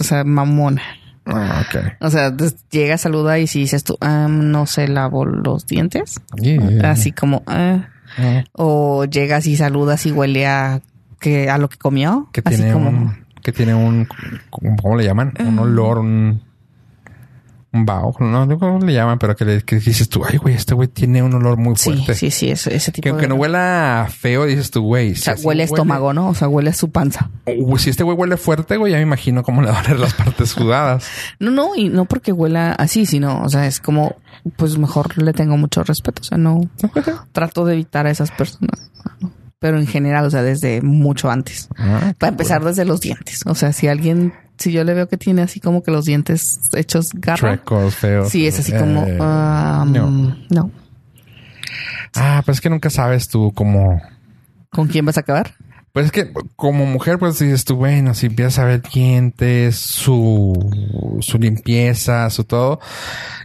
o 0.00 0.04
sea, 0.04 0.24
mamona. 0.24 0.82
Ah, 1.24 1.62
ok. 1.66 1.82
O 2.00 2.10
sea, 2.10 2.34
llega, 2.70 2.98
saluda 2.98 3.38
y 3.38 3.46
si 3.46 3.60
dices 3.60 3.84
tú, 3.84 3.96
ah, 4.00 4.26
no 4.28 4.66
se 4.66 4.88
lavo 4.88 5.24
los 5.24 5.66
dientes, 5.66 6.20
Yeah. 6.40 6.90
así 6.90 7.12
como, 7.12 7.42
Ah, 7.46 7.88
o 8.52 9.04
llegas 9.06 9.46
y 9.46 9.56
saludas 9.56 10.04
y 10.06 10.12
huele 10.12 10.46
a 10.46 10.80
que 11.22 11.48
a 11.48 11.56
lo 11.56 11.70
que 11.70 11.78
comió, 11.78 12.28
que 12.32 12.42
así 12.44 12.56
tiene 12.56 12.72
como 12.72 12.88
un... 12.90 13.22
Que 13.42 13.52
tiene 13.52 13.74
un... 13.74 14.06
¿Cómo 14.50 14.96
le 14.96 15.04
llaman? 15.04 15.32
Un 15.40 15.58
olor, 15.58 15.98
un... 15.98 16.42
Un 17.74 17.86
vaho. 17.86 18.14
No, 18.20 18.44
no 18.44 18.58
cómo 18.58 18.84
le 18.84 18.92
llaman, 18.92 19.18
pero 19.18 19.34
que, 19.34 19.46
le, 19.46 19.62
que 19.62 19.76
dices 19.76 20.06
tú, 20.10 20.22
ay, 20.28 20.36
güey, 20.36 20.54
este 20.54 20.74
güey 20.74 20.88
tiene 20.88 21.22
un 21.22 21.32
olor 21.32 21.56
muy 21.56 21.74
sí, 21.76 21.84
fuerte. 21.90 22.14
sí, 22.14 22.30
sí, 22.30 22.50
ese, 22.50 22.76
ese 22.76 22.92
tipo 22.92 23.04
Que 23.04 23.08
aunque 23.08 23.24
de 23.24 23.28
no 23.30 23.36
huela 23.36 24.08
feo, 24.10 24.44
dices 24.44 24.70
tú, 24.70 24.82
güey. 24.82 25.12
o 25.12 25.16
sea, 25.16 25.36
huele 25.42 25.62
estómago, 25.62 26.12
¿no? 26.12 26.28
O 26.28 26.34
sea, 26.34 26.48
huele 26.48 26.68
a 26.68 26.74
su 26.74 26.90
panza. 26.90 27.30
Si 27.78 27.88
este 27.88 28.02
güey 28.02 28.14
huele 28.14 28.36
fuerte, 28.36 28.76
güey, 28.76 28.92
ya 28.92 28.98
me 28.98 29.04
imagino 29.04 29.42
cómo 29.42 29.62
le 29.62 29.70
van 29.70 29.86
a 29.86 29.94
las 29.94 30.12
partes 30.12 30.50
sudadas. 30.50 31.08
No, 31.38 31.50
no, 31.50 31.74
y 31.74 31.88
no 31.88 32.04
porque 32.04 32.32
huela 32.32 32.72
así, 32.72 33.06
sino, 33.06 33.42
o 33.42 33.48
sea, 33.48 33.66
es 33.66 33.80
como, 33.80 34.16
pues 34.56 34.76
mejor 34.76 35.16
le 35.22 35.32
tengo 35.32 35.56
mucho 35.56 35.82
respeto, 35.82 36.20
o 36.20 36.24
sea, 36.24 36.36
no 36.36 36.60
trato 37.32 37.64
de 37.64 37.72
evitar 37.74 38.06
a 38.06 38.10
esas 38.10 38.30
personas. 38.32 38.90
Pero 39.62 39.78
en 39.78 39.86
general, 39.86 40.26
o 40.26 40.30
sea, 40.30 40.42
desde 40.42 40.82
mucho 40.82 41.30
antes. 41.30 41.68
Ah, 41.78 42.12
Para 42.18 42.30
empezar 42.32 42.62
desde 42.64 42.84
los 42.84 43.00
dientes. 43.00 43.42
O 43.46 43.54
sea, 43.54 43.72
si 43.72 43.86
alguien, 43.86 44.34
si 44.58 44.72
yo 44.72 44.82
le 44.82 44.92
veo 44.92 45.08
que 45.08 45.16
tiene 45.16 45.40
así 45.40 45.60
como 45.60 45.84
que 45.84 45.92
los 45.92 46.04
dientes 46.04 46.58
hechos 46.74 47.10
garra. 47.14 47.60
Feos. 47.90 48.28
Sí, 48.28 48.44
es 48.46 48.58
así 48.58 48.72
como, 48.72 49.06
Eh, 49.06 49.16
ah, 49.20 49.84
no. 49.86 50.36
no. 50.50 50.70
Ah, 52.16 52.42
pues 52.44 52.58
es 52.58 52.60
que 52.60 52.68
nunca 52.70 52.90
sabes 52.90 53.28
tú 53.28 53.52
cómo... 53.54 54.02
¿Con 54.70 54.88
quién 54.88 55.04
vas 55.06 55.16
a 55.16 55.20
acabar? 55.20 55.54
Pues 55.92 56.06
es 56.06 56.12
que 56.12 56.32
como 56.56 56.86
mujer, 56.86 57.18
pues 57.18 57.38
dices 57.38 57.66
tú, 57.66 57.76
bueno, 57.76 58.14
si 58.14 58.26
empiezas 58.26 58.58
a 58.58 58.64
ver 58.64 58.80
dientes, 58.80 59.76
su, 59.76 61.18
su 61.20 61.38
limpieza, 61.38 62.30
su 62.30 62.44
todo, 62.44 62.80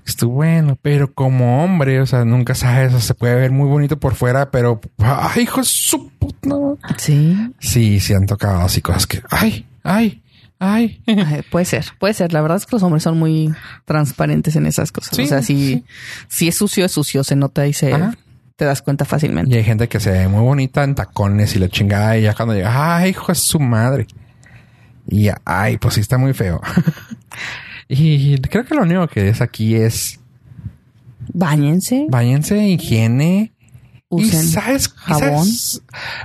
es 0.05 0.15
tú, 0.15 0.29
bueno, 0.31 0.77
pero 0.81 1.13
como 1.13 1.61
hombre, 1.61 1.99
o 1.99 2.05
sea, 2.05 2.23
nunca 2.23 2.55
sabes, 2.55 2.93
o 2.93 3.01
se 3.01 3.13
puede 3.15 3.35
ver 3.35 3.51
muy 3.51 3.67
bonito 3.67 3.99
por 3.99 4.15
fuera, 4.15 4.49
pero, 4.49 4.79
ay, 4.97 5.43
hijo 5.43 5.61
su 5.61 6.09
puta. 6.11 6.55
Sí. 6.95 7.37
Sí, 7.59 7.99
sí 7.99 8.13
han 8.13 8.25
tocado 8.25 8.61
así 8.61 8.81
cosas 8.81 9.07
que, 9.07 9.21
ay, 9.29 9.65
ay, 9.83 10.21
ay. 10.57 11.01
Ay, 11.05 11.43
puede 11.51 11.65
ser, 11.65 11.85
puede 11.99 12.13
ser. 12.13 12.31
La 12.31 12.41
verdad 12.41 12.57
es 12.57 12.65
que 12.65 12.77
los 12.77 12.83
hombres 12.83 13.03
son 13.03 13.19
muy 13.19 13.53
transparentes 13.85 14.55
en 14.55 14.65
esas 14.65 14.91
cosas. 14.93 15.15
Sí, 15.15 15.23
o 15.23 15.27
sea, 15.27 15.41
si, 15.41 15.83
si 16.29 16.47
es 16.47 16.55
sucio, 16.55 16.85
es 16.85 16.93
sucio, 16.93 17.23
se 17.23 17.35
nota 17.35 17.67
y 17.67 17.73
se 17.73 17.93
Ajá. 17.93 18.15
Te 18.57 18.65
das 18.65 18.81
cuenta 18.81 19.05
fácilmente. 19.05 19.53
Y 19.53 19.57
hay 19.57 19.63
gente 19.63 19.87
que 19.87 19.99
se 20.01 20.11
ve 20.11 20.27
muy 20.27 20.41
bonita 20.41 20.83
en 20.83 20.95
tacones 20.95 21.55
y 21.55 21.59
la 21.59 21.69
chingada 21.69 22.17
y 22.17 22.23
ya 22.23 22.33
cuando 22.33 22.53
llega, 22.55 22.97
ay, 22.97 23.11
hijo 23.11 23.27
de 23.27 23.35
su 23.35 23.59
madre. 23.59 24.07
Y 25.07 25.23
ya, 25.23 25.39
ay, 25.45 25.77
pues 25.77 25.93
sí 25.93 26.01
está 26.01 26.17
muy 26.17 26.33
feo. 26.33 26.59
y 27.87 28.37
creo 28.41 28.65
que 28.65 28.75
lo 28.75 28.81
único 28.81 29.07
que 29.07 29.29
es 29.29 29.39
aquí 29.41 29.75
es 29.75 30.19
Báñense, 31.33 32.07
Báñense, 32.09 32.57
higiene. 32.67 33.53
y 34.09 34.25
sabes, 34.29 34.89
jabón. 34.89 35.45
sabes- 35.45 35.81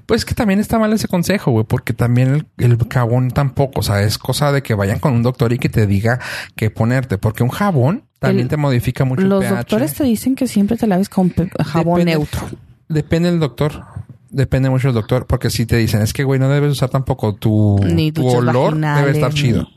pues 0.07 0.25
que 0.25 0.35
también 0.35 0.59
está 0.61 0.79
mal 0.79 0.93
ese 0.93 1.09
consejo, 1.09 1.51
güey, 1.51 1.65
porque 1.67 1.93
también 1.93 2.35
el, 2.35 2.47
el 2.73 2.79
jabón 2.89 3.31
tampoco, 3.31 3.81
o 3.81 3.83
sea, 3.83 4.01
es 4.03 4.17
cosa 4.17 4.53
de 4.53 4.63
que 4.63 4.75
vayan 4.75 5.01
con 5.01 5.13
un 5.15 5.23
doctor 5.23 5.53
y 5.53 5.59
que 5.59 5.69
te 5.69 5.87
diga 5.87 6.21
qué 6.57 6.71
ponerte, 6.71 7.19
porque 7.19 7.43
un 7.43 7.51
jabón 7.51 8.05
también 8.23 8.45
El- 8.47 8.49
te 8.49 8.57
modifica 8.57 9.05
mucho 9.05 9.23
Los 9.23 9.43
el 9.45 9.51
pH. 9.51 9.57
doctores 9.59 9.95
te 9.95 10.05
dicen 10.05 10.35
que 10.35 10.47
siempre 10.49 10.77
te 10.79 10.87
laves 10.87 11.09
con 11.11 11.31
jabón 11.31 12.01
Depende- 12.01 12.05
neutro. 12.17 12.41
Depende 12.89 13.31
del 13.31 13.41
doctor. 13.41 13.85
Depende 14.31 14.71
mucho 14.71 14.89
del 14.89 14.95
doctor, 14.95 15.27
porque 15.27 15.51
si 15.51 15.67
te 15.67 15.77
dicen, 15.77 16.01
es 16.01 16.13
que, 16.15 16.25
güey, 16.25 16.41
no 16.41 16.49
debes 16.49 16.73
usar 16.73 16.89
tampoco 16.89 17.35
tu, 17.35 17.79
Ni 17.85 18.13
tu 18.13 18.27
olor, 18.27 18.75
debe 18.75 19.11
estar 19.11 19.35
ni- 19.35 19.39
chido. 19.41 19.69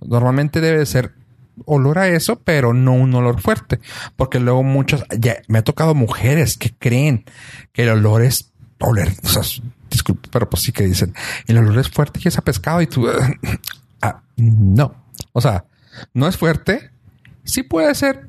Normalmente 0.00 0.60
debe 0.60 0.78
de 0.78 0.86
ser 0.86 1.12
olor 1.66 1.98
a 1.98 2.08
eso, 2.08 2.40
pero 2.42 2.72
no 2.74 2.92
un 2.94 3.14
olor 3.14 3.40
fuerte. 3.40 3.80
Porque 4.16 4.40
luego 4.40 4.62
muchos, 4.62 5.04
ya 5.18 5.36
me 5.48 5.58
ha 5.58 5.62
tocado 5.62 5.94
mujeres 5.94 6.56
que 6.56 6.72
creen 6.78 7.24
que 7.72 7.82
el 7.84 7.90
olor 7.90 8.22
es 8.22 8.50
oler, 8.80 9.12
o 9.22 9.28
sea, 9.28 9.42
disculpe, 9.90 10.28
pero 10.30 10.50
pues 10.50 10.62
sí 10.62 10.72
que 10.72 10.84
dicen, 10.84 11.14
el 11.46 11.58
olor 11.58 11.78
es 11.78 11.88
fuerte 11.88 12.20
y 12.22 12.28
es 12.28 12.36
a 12.38 12.42
pescado 12.42 12.82
y 12.82 12.86
tú, 12.86 13.06
ah, 14.02 14.20
no. 14.36 14.94
O 15.32 15.40
sea, 15.40 15.64
no 16.12 16.26
es 16.28 16.36
fuerte. 16.36 16.90
Sí 17.44 17.62
puede 17.62 17.94
ser 17.94 18.28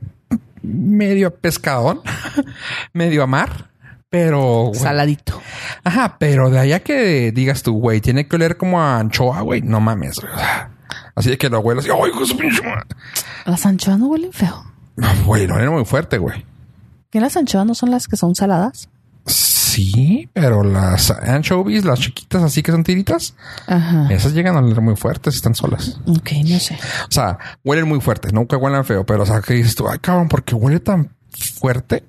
medio 0.61 1.33
pescadón, 1.35 2.01
medio 2.93 3.23
a 3.23 3.27
mar, 3.27 3.69
pero... 4.09 4.71
Saladito. 4.73 5.41
Ajá, 5.83 6.17
pero 6.19 6.49
de 6.49 6.59
allá 6.59 6.79
que 6.81 7.31
digas 7.31 7.63
tú, 7.63 7.79
güey, 7.79 8.01
tiene 8.01 8.27
que 8.27 8.35
oler 8.35 8.57
como 8.57 8.81
a 8.81 8.99
anchoa, 8.99 9.41
güey, 9.41 9.61
no 9.61 9.79
mames. 9.79 10.19
Así 11.15 11.29
de 11.29 11.37
que 11.37 11.49
lo 11.49 11.59
huelas 11.59 11.85
y, 11.85 11.89
ay, 11.89 12.09
hijo 12.09 12.25
su 12.25 12.37
pinche 12.37 12.61
madre". 12.63 12.87
Las 13.45 13.65
anchoas 13.65 13.99
no 13.99 14.07
huelen 14.07 14.33
feo. 14.33 14.65
Güey, 15.25 15.47
no 15.47 15.57
era 15.57 15.69
muy 15.69 15.85
fuerte, 15.85 16.17
güey. 16.17 16.45
¿Que 17.09 17.19
las 17.19 17.37
anchoas 17.37 17.65
no 17.65 17.75
son 17.75 17.91
las 17.91 18.07
que 18.07 18.17
son 18.17 18.35
saladas? 18.35 18.89
Sí, 19.25 20.29
pero 20.33 20.63
las 20.63 21.11
anchovies, 21.11 21.83
las 21.83 21.99
chiquitas 21.99 22.43
así 22.43 22.61
que 22.63 22.71
son 22.71 22.83
tiritas, 22.83 23.35
Ajá. 23.67 24.07
esas 24.11 24.33
llegan 24.33 24.55
a 24.55 24.59
oler 24.59 24.79
muy 24.81 24.95
fuertes 24.95 25.35
están 25.35 25.55
solas. 25.55 25.99
Ok, 26.05 26.31
no 26.45 26.59
sé. 26.59 26.75
O 27.09 27.11
sea, 27.11 27.37
huelen 27.63 27.87
muy 27.87 27.99
fuerte, 28.01 28.31
nunca 28.31 28.55
huelen 28.57 28.85
feo, 28.85 29.05
pero 29.05 29.23
o 29.23 29.25
sea, 29.25 29.41
que 29.41 29.55
dices 29.55 29.75
tú, 29.75 29.89
ay, 29.89 29.99
cabrón, 29.99 30.27
porque 30.29 30.55
huele 30.55 30.79
tan 30.79 31.09
fuerte. 31.59 32.03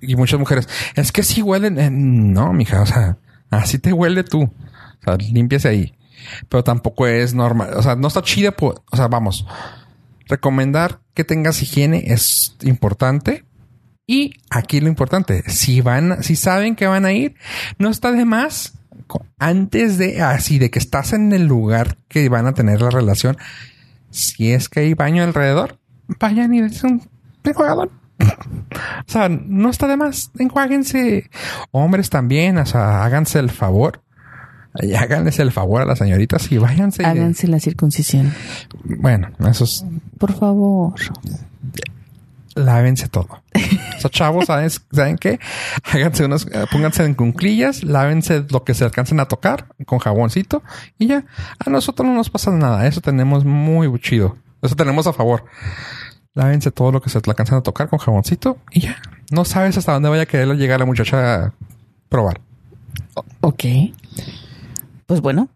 Y 0.00 0.16
muchas 0.16 0.38
mujeres, 0.38 0.68
es 0.94 1.12
que 1.12 1.22
sí 1.22 1.40
huelen. 1.42 1.78
Eh, 1.78 1.90
no, 1.90 2.52
mija, 2.52 2.82
o 2.82 2.86
sea, 2.86 3.16
así 3.50 3.78
te 3.78 3.92
huele 3.92 4.24
tú. 4.24 4.42
O 4.42 5.04
sea, 5.04 5.16
límpiase 5.16 5.68
ahí. 5.68 5.94
Pero 6.48 6.62
tampoco 6.62 7.06
es 7.06 7.32
normal. 7.34 7.70
O 7.74 7.82
sea, 7.82 7.96
no 7.96 8.08
está 8.08 8.20
chida. 8.22 8.50
po- 8.52 8.84
O 8.90 8.96
sea, 8.96 9.08
vamos. 9.08 9.46
Recomendar 10.28 11.00
que 11.14 11.24
tengas 11.24 11.62
higiene 11.62 12.04
es 12.12 12.56
importante. 12.62 13.44
Y 14.12 14.34
aquí 14.50 14.80
lo 14.80 14.88
importante, 14.88 15.42
si 15.46 15.80
van, 15.80 16.22
si 16.22 16.36
saben 16.36 16.76
que 16.76 16.86
van 16.86 17.06
a 17.06 17.12
ir, 17.12 17.34
no 17.78 17.88
está 17.88 18.12
de 18.12 18.26
más 18.26 18.74
antes 19.38 19.96
de 19.96 20.20
así 20.20 20.58
de 20.58 20.70
que 20.70 20.78
estás 20.78 21.14
en 21.14 21.32
el 21.32 21.46
lugar 21.46 21.96
que 22.08 22.28
van 22.28 22.46
a 22.46 22.52
tener 22.52 22.82
la 22.82 22.90
relación. 22.90 23.38
Si 24.10 24.52
es 24.52 24.68
que 24.68 24.80
hay 24.80 24.92
baño 24.92 25.22
alrededor, 25.22 25.78
vayan 26.20 26.52
y 26.52 26.60
dense 26.60 26.86
un 26.86 27.08
enjuagadón. 27.42 27.88
O 28.20 29.10
sea, 29.10 29.30
no 29.30 29.70
está 29.70 29.88
de 29.88 29.96
más. 29.96 30.30
Enjuáguense. 30.38 31.30
Hombres 31.70 32.10
también, 32.10 32.58
o 32.58 32.66
sea, 32.66 33.04
háganse 33.04 33.38
el 33.38 33.48
favor. 33.48 34.02
Y 34.74 34.92
háganles 34.92 35.38
el 35.38 35.52
favor 35.52 35.80
a 35.80 35.86
las 35.86 35.98
señoritas 35.98 36.52
y 36.52 36.58
váyanse. 36.58 37.02
Háganse 37.06 37.48
la 37.48 37.60
circuncisión. 37.60 38.34
Bueno, 38.84 39.30
eso 39.48 39.64
es 39.64 39.86
Por 40.18 40.34
favor. 40.34 41.00
Lávense 42.54 43.08
todo. 43.08 43.28
O 43.96 44.00
sea, 44.00 44.10
chavos, 44.10 44.46
¿saben, 44.46 44.70
¿saben 44.70 45.16
qué? 45.18 45.38
Háganse 45.84 46.24
unos, 46.24 46.46
eh, 46.46 46.64
pónganse 46.70 47.04
en 47.04 47.14
cunclillas, 47.14 47.82
lávense 47.84 48.44
lo 48.50 48.64
que 48.64 48.74
se 48.74 48.84
alcancen 48.84 49.20
a 49.20 49.26
tocar 49.26 49.66
con 49.86 49.98
jaboncito 49.98 50.62
y 50.98 51.06
ya. 51.08 51.24
A 51.64 51.70
nosotros 51.70 52.06
no 52.08 52.14
nos 52.14 52.30
pasa 52.30 52.50
nada. 52.50 52.86
Eso 52.86 53.00
tenemos 53.00 53.44
muy 53.44 53.88
chido. 54.00 54.36
Eso 54.62 54.74
tenemos 54.76 55.06
a 55.06 55.12
favor. 55.12 55.44
Lávense 56.34 56.70
todo 56.70 56.92
lo 56.92 57.00
que 57.02 57.10
se 57.10 57.18
alcancen 57.18 57.58
a 57.58 57.62
tocar 57.62 57.88
con 57.88 57.98
jaboncito 57.98 58.58
y 58.70 58.80
ya. 58.80 58.96
No 59.30 59.44
sabes 59.44 59.76
hasta 59.78 59.92
dónde 59.92 60.08
vaya 60.08 60.22
a 60.22 60.26
querer 60.26 60.48
llegar 60.56 60.80
la 60.80 60.86
muchacha 60.86 61.34
a 61.46 61.54
probar. 62.08 62.40
Ok. 63.40 63.64
Pues 65.06 65.20
bueno, 65.20 65.48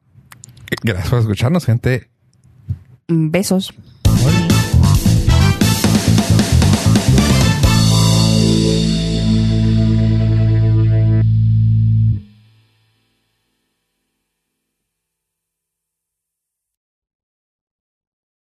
Gracias 0.83 1.09
por 1.09 1.21
escucharnos, 1.21 1.65
gente. 1.65 2.11
mm, 3.09 3.31
besos. 3.31 3.73